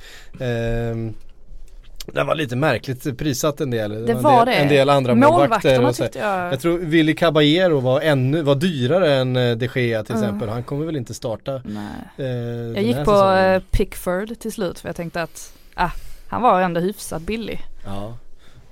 Det 2.14 2.24
var 2.24 2.36
lite 2.36 2.55
märkligt 2.55 3.18
prissatt 3.18 3.62
en 3.62 3.72
del. 3.72 4.05
Det 4.05 4.12
en 4.12 4.22
var 4.22 4.45
del, 4.45 4.55
det. 4.55 4.62
En 4.62 4.68
del 4.70 4.89
andra 4.89 5.16
målvakter. 5.16 5.91
Tyckte 5.93 6.20
jag. 6.20 6.53
Jag 6.53 6.60
tror 6.60 6.78
Willy 6.78 7.16
Caballero 7.16 7.80
var 7.80 8.01
ännu, 8.01 8.41
var 8.41 8.55
dyrare 8.55 9.14
än 9.14 9.36
eh, 9.36 9.55
De 9.57 9.66
Gea 9.76 10.03
till 10.03 10.16
Mm. 10.16 10.24
exempel. 10.26 10.49
Han 10.49 10.64
kommer 10.64 10.86
väl 10.86 10.95
inte 10.95 11.14
starta 11.14 11.62
Nej. 11.66 11.84
eh, 12.18 12.26
Jag 12.28 12.84
gick 12.84 12.95
på 12.97 13.05
säsongen. 13.05 13.53
eh, 13.55 13.62
Pickford 13.72 14.39
till 14.39 14.51
slut 14.51 14.80
för 14.80 14.89
jag 14.89 14.95
tänkte 14.95 15.22
att 15.22 15.53
ah, 15.74 15.91
han 16.28 16.41
var 16.41 16.62
ändå 16.62 16.82
hyfsat 16.82 17.22
billig. 17.22 17.62
Ja. 17.86 18.18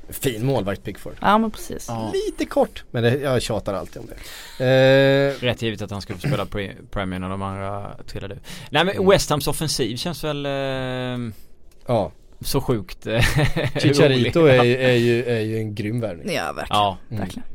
Fin 0.10 0.46
målvakt 0.46 0.84
Pickford. 0.84 1.14
Ja 1.22 1.38
men 1.38 1.52
precis. 1.52 1.86
Ja. 1.88 2.12
Lite 2.14 2.46
kort, 2.46 2.84
men 2.92 3.04
det, 3.04 3.16
jag 3.18 3.42
tjatar 3.42 3.74
alltid 3.74 4.02
om 4.02 4.08
det. 4.08 4.66
Eh, 4.66 5.44
Rätt 5.44 5.62
givet 5.62 5.82
att 5.82 5.92
han 5.92 6.02
skulle 6.02 6.20
spela 6.20 6.46
pre- 6.46 6.76
Premier 6.92 7.20
när 7.20 7.30
de 7.30 7.42
andra 7.42 7.92
trillade. 8.06 8.38
Nej 8.70 8.86
men 8.86 9.10
West 9.10 9.30
Hams 9.30 9.48
offensiv 9.48 9.96
känns 9.98 10.24
väl 10.24 10.46
eh, 10.46 10.52
ja, 11.88 12.12
så 12.42 12.62
sjukt 12.62 13.08
eh, 13.08 13.22
Chicharito 13.80 14.46
är, 14.46 14.64
är, 14.66 14.94
ju, 14.96 15.24
är 15.26 15.40
ju 15.40 15.58
en 15.58 15.76
grym 15.76 16.00
värvning. 16.00 16.36
Ja 16.36 16.44
verkligen. 16.54 16.68
Ja, 16.82 16.98
Mm. 17.12 17.22
verkligen. 17.24 17.48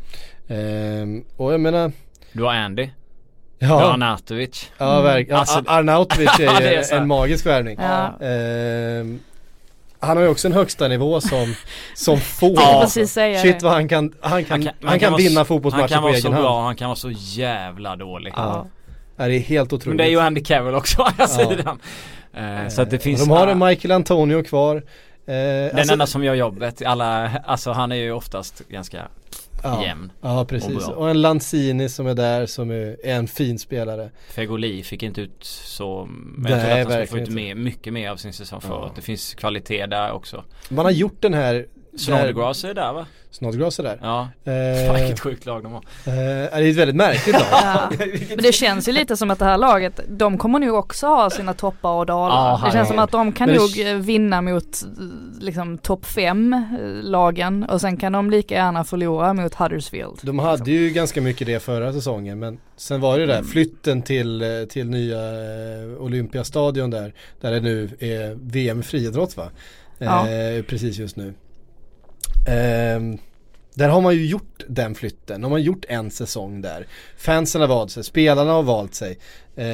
Ehm, 0.49 1.25
och 1.37 1.53
jag 1.53 1.61
menar, 1.61 1.93
du 2.33 2.43
har 2.43 2.55
Andy. 2.55 2.83
ja. 2.83 2.91
Du 3.59 3.67
har 3.67 3.93
Arnautovic. 3.93 4.71
Ja 4.79 5.01
verkligen. 5.01 5.41
Alltså- 5.41 5.59
Ar- 5.59 5.65
Arnautovic 5.79 6.41
är, 6.41 6.45
Ja, 6.45 6.61
är 6.61 6.77
ju 6.79 6.85
så. 6.85 6.95
en 6.95 7.07
magisk 7.07 7.47
värvning. 7.47 7.77
Ja. 7.81 8.27
Ehm, 8.27 9.21
han 10.01 10.17
har 10.17 10.25
ju 10.25 10.31
också 10.31 10.49
en 10.49 10.55
högsta 10.55 10.89
nivå 10.89 11.21
som, 11.21 11.55
som 11.95 12.21
få. 12.41 12.87
Säga 13.09 13.43
Shit 13.43 13.63
vad 13.63 13.73
han 13.73 13.89
kan, 13.89 14.15
han 14.21 14.45
kan, 14.45 14.69
han 14.83 14.99
kan, 14.99 15.13
vara 15.13 15.23
vinna 15.23 15.41
s- 15.41 15.49
fotbollsmatcher 15.49 15.81
Han 15.83 15.89
kan 15.89 15.99
på 15.99 16.03
vara 16.03 16.13
egen 16.13 16.23
så 16.23 16.31
hand. 16.33 16.43
bra, 16.43 16.63
han 16.65 16.77
kan 16.77 16.89
vara 16.89 16.97
så 16.97 17.11
jävla 17.15 17.97
dålig. 17.97 18.33
Ja. 18.37 18.67
Ja, 19.17 19.29
det 19.29 19.35
är 19.35 19.41
helt 19.41 19.73
otroligt. 19.73 19.87
Men 19.87 19.97
det 19.97 20.05
är 20.05 20.11
ju 20.11 20.21
Andy 20.21 20.45
Carroll 20.45 20.75
också 20.75 21.01
å 21.03 21.05
andra 21.05 21.15
Ja. 21.19 21.27
sidan. 21.27 21.81
Eh, 22.35 22.69
så 22.69 22.83
att 22.83 22.91
det 22.91 22.99
finns 22.99 23.21
De 23.21 23.31
har 23.31 23.47
en 23.47 23.59
Michael 23.59 23.93
Antonio 23.93 24.43
kvar. 24.43 24.77
Eh, 24.77 24.83
Den 25.35 25.79
alltså, 25.79 25.93
enda 25.93 26.07
som 26.07 26.25
gör 26.25 26.35
jobbet, 26.35 26.83
alla, 26.83 27.31
alltså 27.45 27.73
han 27.73 27.93
är 27.93 27.97
ju 27.97 28.13
oftast 28.13 28.63
ganska 28.69 29.09
Ja. 29.65 29.85
jämn. 29.85 30.13
Ja 30.21 30.45
precis, 30.45 30.89
Och 30.89 30.95
och 30.97 31.11
en 31.11 31.21
Lanzini 31.23 31.89
som 31.89 32.07
är 32.07 32.15
där 32.15 32.47
som 32.47 32.71
är 32.71 32.97
en 33.07 33.29
fin 33.29 33.59
spelare. 33.59 34.11
Fegoli 34.29 34.83
fick 34.83 35.03
inte 35.03 35.21
ut 35.21 35.45
så, 35.45 36.09
men 36.11 36.53
Nej, 36.53 36.53
jag 36.53 36.61
tror 36.61 36.71
att 36.73 36.99
han 36.99 37.07
skulle 37.07 37.07
få 37.25 37.31
ut 37.31 37.35
mer, 37.35 37.55
mycket 37.55 37.93
mer 37.93 38.11
av 38.11 38.17
sin 38.17 38.33
säsong 38.33 38.61
Ja. 38.63 38.69
förut. 38.69 38.93
Det 38.97 39.03
finns 39.03 39.35
kvalitet 39.35 39.87
där 39.87 40.13
också. 40.13 40.45
Man 40.69 40.85
har 40.85 40.93
gjort 40.93 41.17
den 41.23 41.35
här 41.35 41.67
Snodgrass 41.97 42.65
är 42.65 42.75
där 42.75 42.93
va? 42.93 43.07
Snodgrass 43.31 43.79
är 43.79 43.83
där. 43.83 43.99
Ja. 44.03 44.29
Eh, 44.45 44.87
Fan 44.87 44.97
vilket 45.01 45.21
sjukt 45.21 45.47
lag 45.47 45.63
de 45.63 45.73
har. 45.73 45.81
eh, 46.07 46.13
det 46.15 46.67
är 46.67 46.71
ett 46.71 46.77
väldigt 46.77 46.97
märkligt 46.97 47.35
lag. 47.35 47.43
Ja. 47.53 47.91
Men 48.29 48.43
det 48.43 48.53
känns 48.53 48.89
ju 48.89 48.93
lite 48.93 49.17
som 49.17 49.31
att 49.31 49.39
det 49.39 49.45
här 49.45 49.59
laget, 49.59 50.01
de 50.09 50.39
kommer 50.39 50.59
nog 50.59 50.75
också 50.75 51.07
ha 51.07 51.31
sina 51.31 51.55
toppar 51.55 51.91
och 51.91 52.07
dalar. 52.07 52.35
Ja, 52.37 52.63
det 52.67 52.73
känns 52.73 52.89
som 52.89 52.99
att 52.99 53.11
de 53.11 53.33
kan 53.33 53.49
Men 53.49 53.57
nog 53.59 54.01
vinna 54.05 54.43
mot 54.43 54.83
liksom 55.41 55.79
topp 55.79 56.07
fem 56.07 56.53
eh, 56.53 56.87
lagen 57.11 57.65
och 57.65 57.81
sen 57.81 57.97
kan 57.97 58.13
de 58.13 58.31
lika 58.31 58.55
gärna 58.55 58.85
förlora 58.85 59.35
mot 59.35 59.55
Huddersfield. 59.55 60.19
De 60.23 60.39
hade 60.39 60.71
ju 60.71 60.91
ganska 60.91 61.21
mycket 61.21 61.47
det 61.47 61.61
förra 61.63 61.93
säsongen 61.93 62.39
men 62.39 62.59
sen 62.77 63.01
var 63.01 63.19
det 63.19 63.27
där 63.27 63.43
flytten 63.43 64.03
till, 64.03 64.43
eh, 64.43 64.49
till 64.69 64.87
nya 64.91 65.19
eh, 65.19 66.03
Olympiastadion 66.03 66.91
där, 66.91 67.15
där 67.41 67.51
det 67.51 67.61
nu 67.61 67.91
är 68.01 68.35
VM 68.43 68.83
friidrott 68.83 69.37
va? 69.37 69.51
Ja. 69.99 70.29
Eh, 70.29 70.63
precis 70.63 70.99
just 70.99 71.17
nu. 71.17 71.35
Eh, 72.47 73.19
där 73.75 73.89
har 73.89 74.01
man 74.01 74.15
ju 74.15 74.27
gjort 74.27 74.65
den 74.69 74.95
flytten, 74.95 75.41
de 75.41 75.53
har 75.53 75.59
gjort 75.59 75.85
en 75.89 76.11
säsong 76.11 76.61
där. 76.61 76.87
Fansen 77.17 77.61
har 77.61 77.69
valt 77.69 77.91
sig, 77.91 78.05
spelarna 78.05 78.53
har 78.53 78.63
valt 78.63 78.95
sig. 78.95 79.19
Eh, 79.57 79.67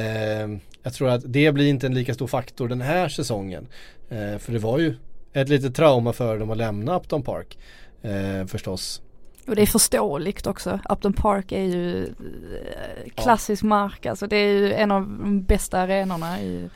jag 0.83 0.93
tror 0.93 1.09
att 1.09 1.21
det 1.25 1.51
blir 1.51 1.67
inte 1.67 1.87
en 1.87 1.93
lika 1.93 2.13
stor 2.13 2.27
faktor 2.27 2.67
den 2.67 2.81
här 2.81 3.09
säsongen. 3.09 3.67
Eh, 4.09 4.37
för 4.37 4.51
det 4.51 4.59
var 4.59 4.79
ju 4.79 4.95
ett 5.33 5.49
litet 5.49 5.75
trauma 5.75 6.13
för 6.13 6.39
dem 6.39 6.51
att 6.51 6.57
lämna 6.57 6.95
Upton 6.95 7.21
Park. 7.21 7.57
Eh, 8.01 8.45
förstås. 8.47 9.01
Och 9.47 9.55
det 9.55 9.61
är 9.61 9.65
förståeligt 9.65 10.47
också. 10.47 10.79
Upton 10.89 11.13
Park 11.13 11.51
är 11.51 11.63
ju 11.63 12.05
klassisk 12.05 13.15
klassisk 13.15 13.63
mark, 13.63 14.05
alltså 14.05 14.27
det 14.27 14.35
är 14.35 14.53
ju 14.53 14.73
en 14.73 14.91
av 14.91 15.01
de 15.01 15.43
bästa 15.43 15.79
arenorna 15.79 16.41
i, 16.41 16.69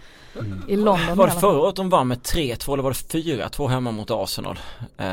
i 0.67 0.75
London. 0.75 1.17
Var 1.17 1.27
det 1.27 1.33
förra 1.33 1.59
året 1.59 1.75
de 1.75 1.89
vann 1.89 2.07
med 2.07 2.17
3-2 2.21 2.73
eller 2.73 2.83
var 2.83 2.91
det 2.91 3.19
4-2 3.19 3.67
hemma 3.67 3.91
mot 3.91 4.11
Arsenal? 4.11 4.59
Eh, 4.97 5.05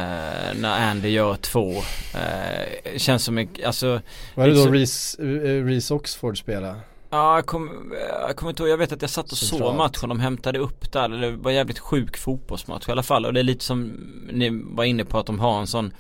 när 0.57 0.91
Andy 0.91 1.09
gör 1.09 1.35
två. 1.35 1.73
Eh, 2.15 2.99
känns 2.99 3.25
som 3.25 3.49
alltså 3.67 4.01
Var 4.35 4.47
det 4.47 4.55
då 4.55 4.57
Liksom- 4.57 4.73
Reece, 4.73 5.19
eh, 5.19 5.65
Reece 5.65 5.91
Oxford 5.91 6.39
spela? 6.39 6.77
Ja, 7.13 7.35
jag 7.35 7.47
kommer 7.47 7.73
jag 8.29 8.37
kommer 8.37 8.51
inte 8.51 8.63
ihåg, 8.63 8.71
jag 8.71 8.77
vet 8.79 8.93
att 8.93 9.03
jag 9.03 9.11
satt 9.11 9.33
och 9.33 9.39
såg 9.39 9.75
matchen, 9.75 10.09
de 10.09 10.21
hämtade 10.21 10.59
upp 10.59 10.93
där, 10.93 11.09
det 11.09 11.31
var 11.31 11.51
en 11.51 11.57
jävligt 11.57 11.79
sjuk 11.79 12.17
fotbollsmatch 12.17 12.89
i 12.89 12.93
alla 12.93 13.03
fall 13.03 13.27
och 13.27 13.33
det 13.33 13.41
är 13.41 13.45
lite 13.45 13.65
som 13.65 13.93
ni 14.33 14.63
var 14.65 14.85
inne 14.85 15.05
på 15.05 15.19
att 15.19 15.27
de 15.27 15.41
har 15.41 15.61
en 15.61 15.67
sån 15.67 15.93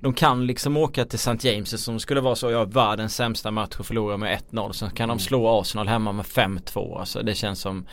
De 0.00 0.14
kan 0.14 0.46
liksom 0.46 0.76
åka 0.76 1.04
till 1.04 1.18
St. 1.18 1.48
James 1.48 1.84
som 1.84 2.00
skulle 2.00 2.20
vara 2.20 2.36
så, 2.36 2.50
ja 2.50 2.64
världens 2.64 3.14
sämsta 3.16 3.50
match 3.50 3.76
och 3.78 3.86
förlora 3.86 4.16
med 4.16 4.40
1-0 4.50 4.72
Sen 4.72 4.90
kan 4.90 5.08
de 5.08 5.18
slå 5.18 5.60
Arsenal 5.60 5.88
hemma 5.88 6.12
med 6.12 6.26
5-2 6.26 6.98
alltså 6.98 7.22
det 7.22 7.34
känns 7.34 7.60
som 7.60 7.86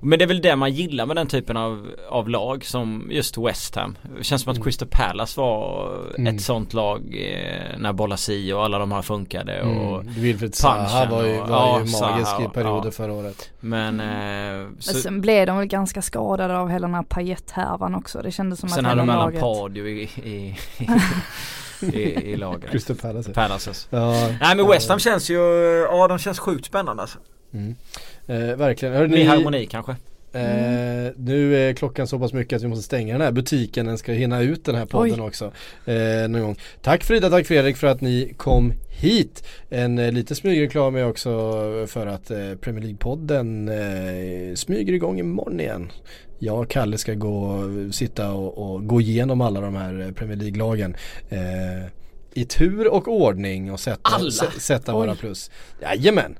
Men 0.00 0.18
det 0.18 0.24
är 0.24 0.26
väl 0.26 0.40
det 0.42 0.56
man 0.56 0.72
gillar 0.72 1.06
med 1.06 1.16
den 1.16 1.26
typen 1.26 1.56
av, 1.56 1.88
av 2.10 2.28
lag 2.28 2.64
som 2.64 3.06
just 3.10 3.38
West 3.38 3.76
Ham 3.76 3.96
Det 4.18 4.24
känns 4.24 4.42
som 4.42 4.52
att 4.52 4.62
Crystal 4.64 4.88
Palace 4.90 5.40
var 5.40 5.92
Mm. 6.18 6.36
ett 6.36 6.42
sånt 6.42 6.72
lag 6.74 7.00
eh, 7.00 7.78
när 7.78 7.92
Bolasi 7.92 8.52
och 8.52 8.64
alla 8.64 8.78
de 8.78 8.92
här 8.92 9.02
funkade 9.02 9.62
och 9.62 10.00
Mm. 10.00 10.14
Wilfred 10.14 10.54
Zaha 10.54 11.06
var 11.10 11.24
ju, 11.24 11.38
var 11.38 11.80
ju 11.80 11.86
ja, 11.92 12.00
magisk 12.00 12.28
Zaha, 12.30 12.44
i 12.44 12.48
perioder 12.48 12.84
ja. 12.84 12.90
förra 12.90 13.12
året. 13.12 13.50
Men, 13.60 14.00
eh, 14.00 14.06
Men 14.06 14.76
så, 14.78 14.94
sen 14.94 15.20
blev 15.20 15.46
de 15.46 15.58
väl 15.58 15.66
ganska 15.66 16.02
skadade 16.02 16.58
av 16.58 16.68
hela 16.70 16.86
den 16.86 16.94
här 16.94 17.02
Payet-härvan 17.02 17.94
också. 17.94 18.22
Det 18.22 18.30
kändes 18.30 18.60
som 18.60 18.68
sen 18.68 18.78
att 18.86 18.90
hade 18.90 19.00
de 19.00 19.08
hela 19.08 19.12
mellan 19.12 19.24
laget... 19.26 19.40
Pardew 19.40 19.90
i, 19.90 20.02
i, 20.30 20.56
i, 21.80 21.86
i, 21.98 22.32
i 22.32 22.36
laget. 22.36 22.70
Crystal 22.70 22.96
Palace. 22.96 23.32
Palaces. 23.32 23.86
Ja, 23.90 24.10
Nej 24.40 24.56
men 24.56 24.68
West 24.68 24.88
Ham 24.88 24.98
känns 24.98 25.30
ju, 25.30 25.38
ja 25.90 26.08
de 26.08 26.18
känns 26.18 26.38
sjukt 26.38 26.66
spännande 26.66 27.02
alltså. 27.02 27.18
mm. 27.52 27.76
Eh, 28.26 28.36
verkligen. 28.56 28.94
Hörde 28.94 29.08
Ny 29.08 29.16
ni, 29.16 29.24
harmoni 29.24 29.66
kanske. 29.66 29.92
eh, 30.32 31.12
nu 31.16 31.56
är 31.56 31.72
klockan 31.74 32.06
så 32.06 32.18
pass 32.18 32.32
mycket 32.32 32.56
att 32.56 32.62
vi 32.62 32.68
måste 32.68 32.84
stänga 32.84 33.12
den 33.12 33.22
här 33.22 33.32
butiken. 33.32 33.86
Den 33.86 33.98
ska 33.98 34.12
hinna 34.12 34.40
ut 34.42 34.64
den 34.64 34.74
här 34.74 34.86
podden 34.86 35.20
Oj. 35.20 35.26
också. 35.26 35.52
Eh, 35.86 36.28
någon 36.28 36.42
gång. 36.42 36.56
Tack 36.82 37.04
Frida, 37.04 37.30
tack 37.30 37.46
Fredrik 37.46 37.76
för 37.76 37.86
att 37.86 38.00
ni 38.00 38.34
kom 38.36 38.72
hit. 38.90 39.44
En 39.70 39.98
eh, 39.98 40.12
lite 40.12 40.34
smygreklam 40.34 40.96
är 40.96 41.08
också 41.08 41.30
för 41.86 42.06
att 42.06 42.30
eh, 42.30 42.54
Premier 42.60 42.82
League-podden 42.84 43.68
eh, 43.68 44.54
smyger 44.54 44.92
igång 44.92 45.18
imorgon 45.20 45.60
igen. 45.60 45.92
Jag 46.38 46.60
och 46.60 46.68
Kalle 46.70 46.98
ska 46.98 47.14
gå, 47.14 47.64
sitta 47.92 48.32
och, 48.32 48.72
och 48.74 48.86
gå 48.86 49.00
igenom 49.00 49.40
alla 49.40 49.60
de 49.60 49.74
här 49.76 50.00
eh, 50.00 50.12
Premier 50.12 50.36
League-lagen. 50.36 50.96
Eh, 51.30 51.38
I 52.34 52.44
tur 52.44 52.88
och 52.92 53.08
ordning 53.08 53.72
och 53.72 53.80
sätta, 53.80 54.00
Alla? 54.02 54.30
sätta 54.60 54.92
Oj. 54.92 54.98
våra 54.98 55.14
plus. 55.14 55.50
Jajamän! 55.82 56.34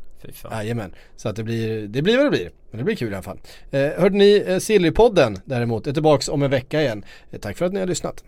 Jajamän, 0.50 0.94
så 1.16 1.28
att 1.28 1.36
det 1.36 1.42
blir, 1.44 1.88
det 1.88 2.02
blir 2.02 2.16
vad 2.16 2.26
det 2.26 2.30
blir. 2.30 2.50
Men 2.70 2.78
det 2.78 2.84
blir 2.84 2.96
kul 2.96 3.12
i 3.12 3.14
alla 3.14 3.22
fall. 3.22 3.40
Eh, 3.70 3.80
hörde 3.80 4.16
ni 4.16 4.44
eh, 4.46 4.58
Sillypodden 4.58 5.38
däremot 5.44 5.86
är 5.86 5.92
tillbaks 5.92 6.28
om 6.28 6.42
en 6.42 6.50
vecka 6.50 6.80
igen. 6.82 7.04
Eh, 7.30 7.40
tack 7.40 7.56
för 7.56 7.66
att 7.66 7.72
ni 7.72 7.80
har 7.80 7.86
lyssnat. 7.86 8.24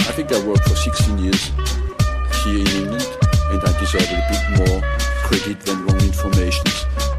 I 0.00 0.12
think 0.18 0.30
I 0.30 0.46
worked 0.46 0.64
for 0.64 0.76
16 0.76 1.18
years 1.24 1.50
here 2.44 2.58
in 2.58 2.66
England 2.66 3.06
and 3.52 3.62
I 3.62 3.80
deserve 3.80 4.08
a 4.12 4.22
bit 4.30 4.58
more 4.58 4.80
credit 5.28 5.60
than 5.66 5.86
wrong 5.86 6.00
information. 6.00 7.15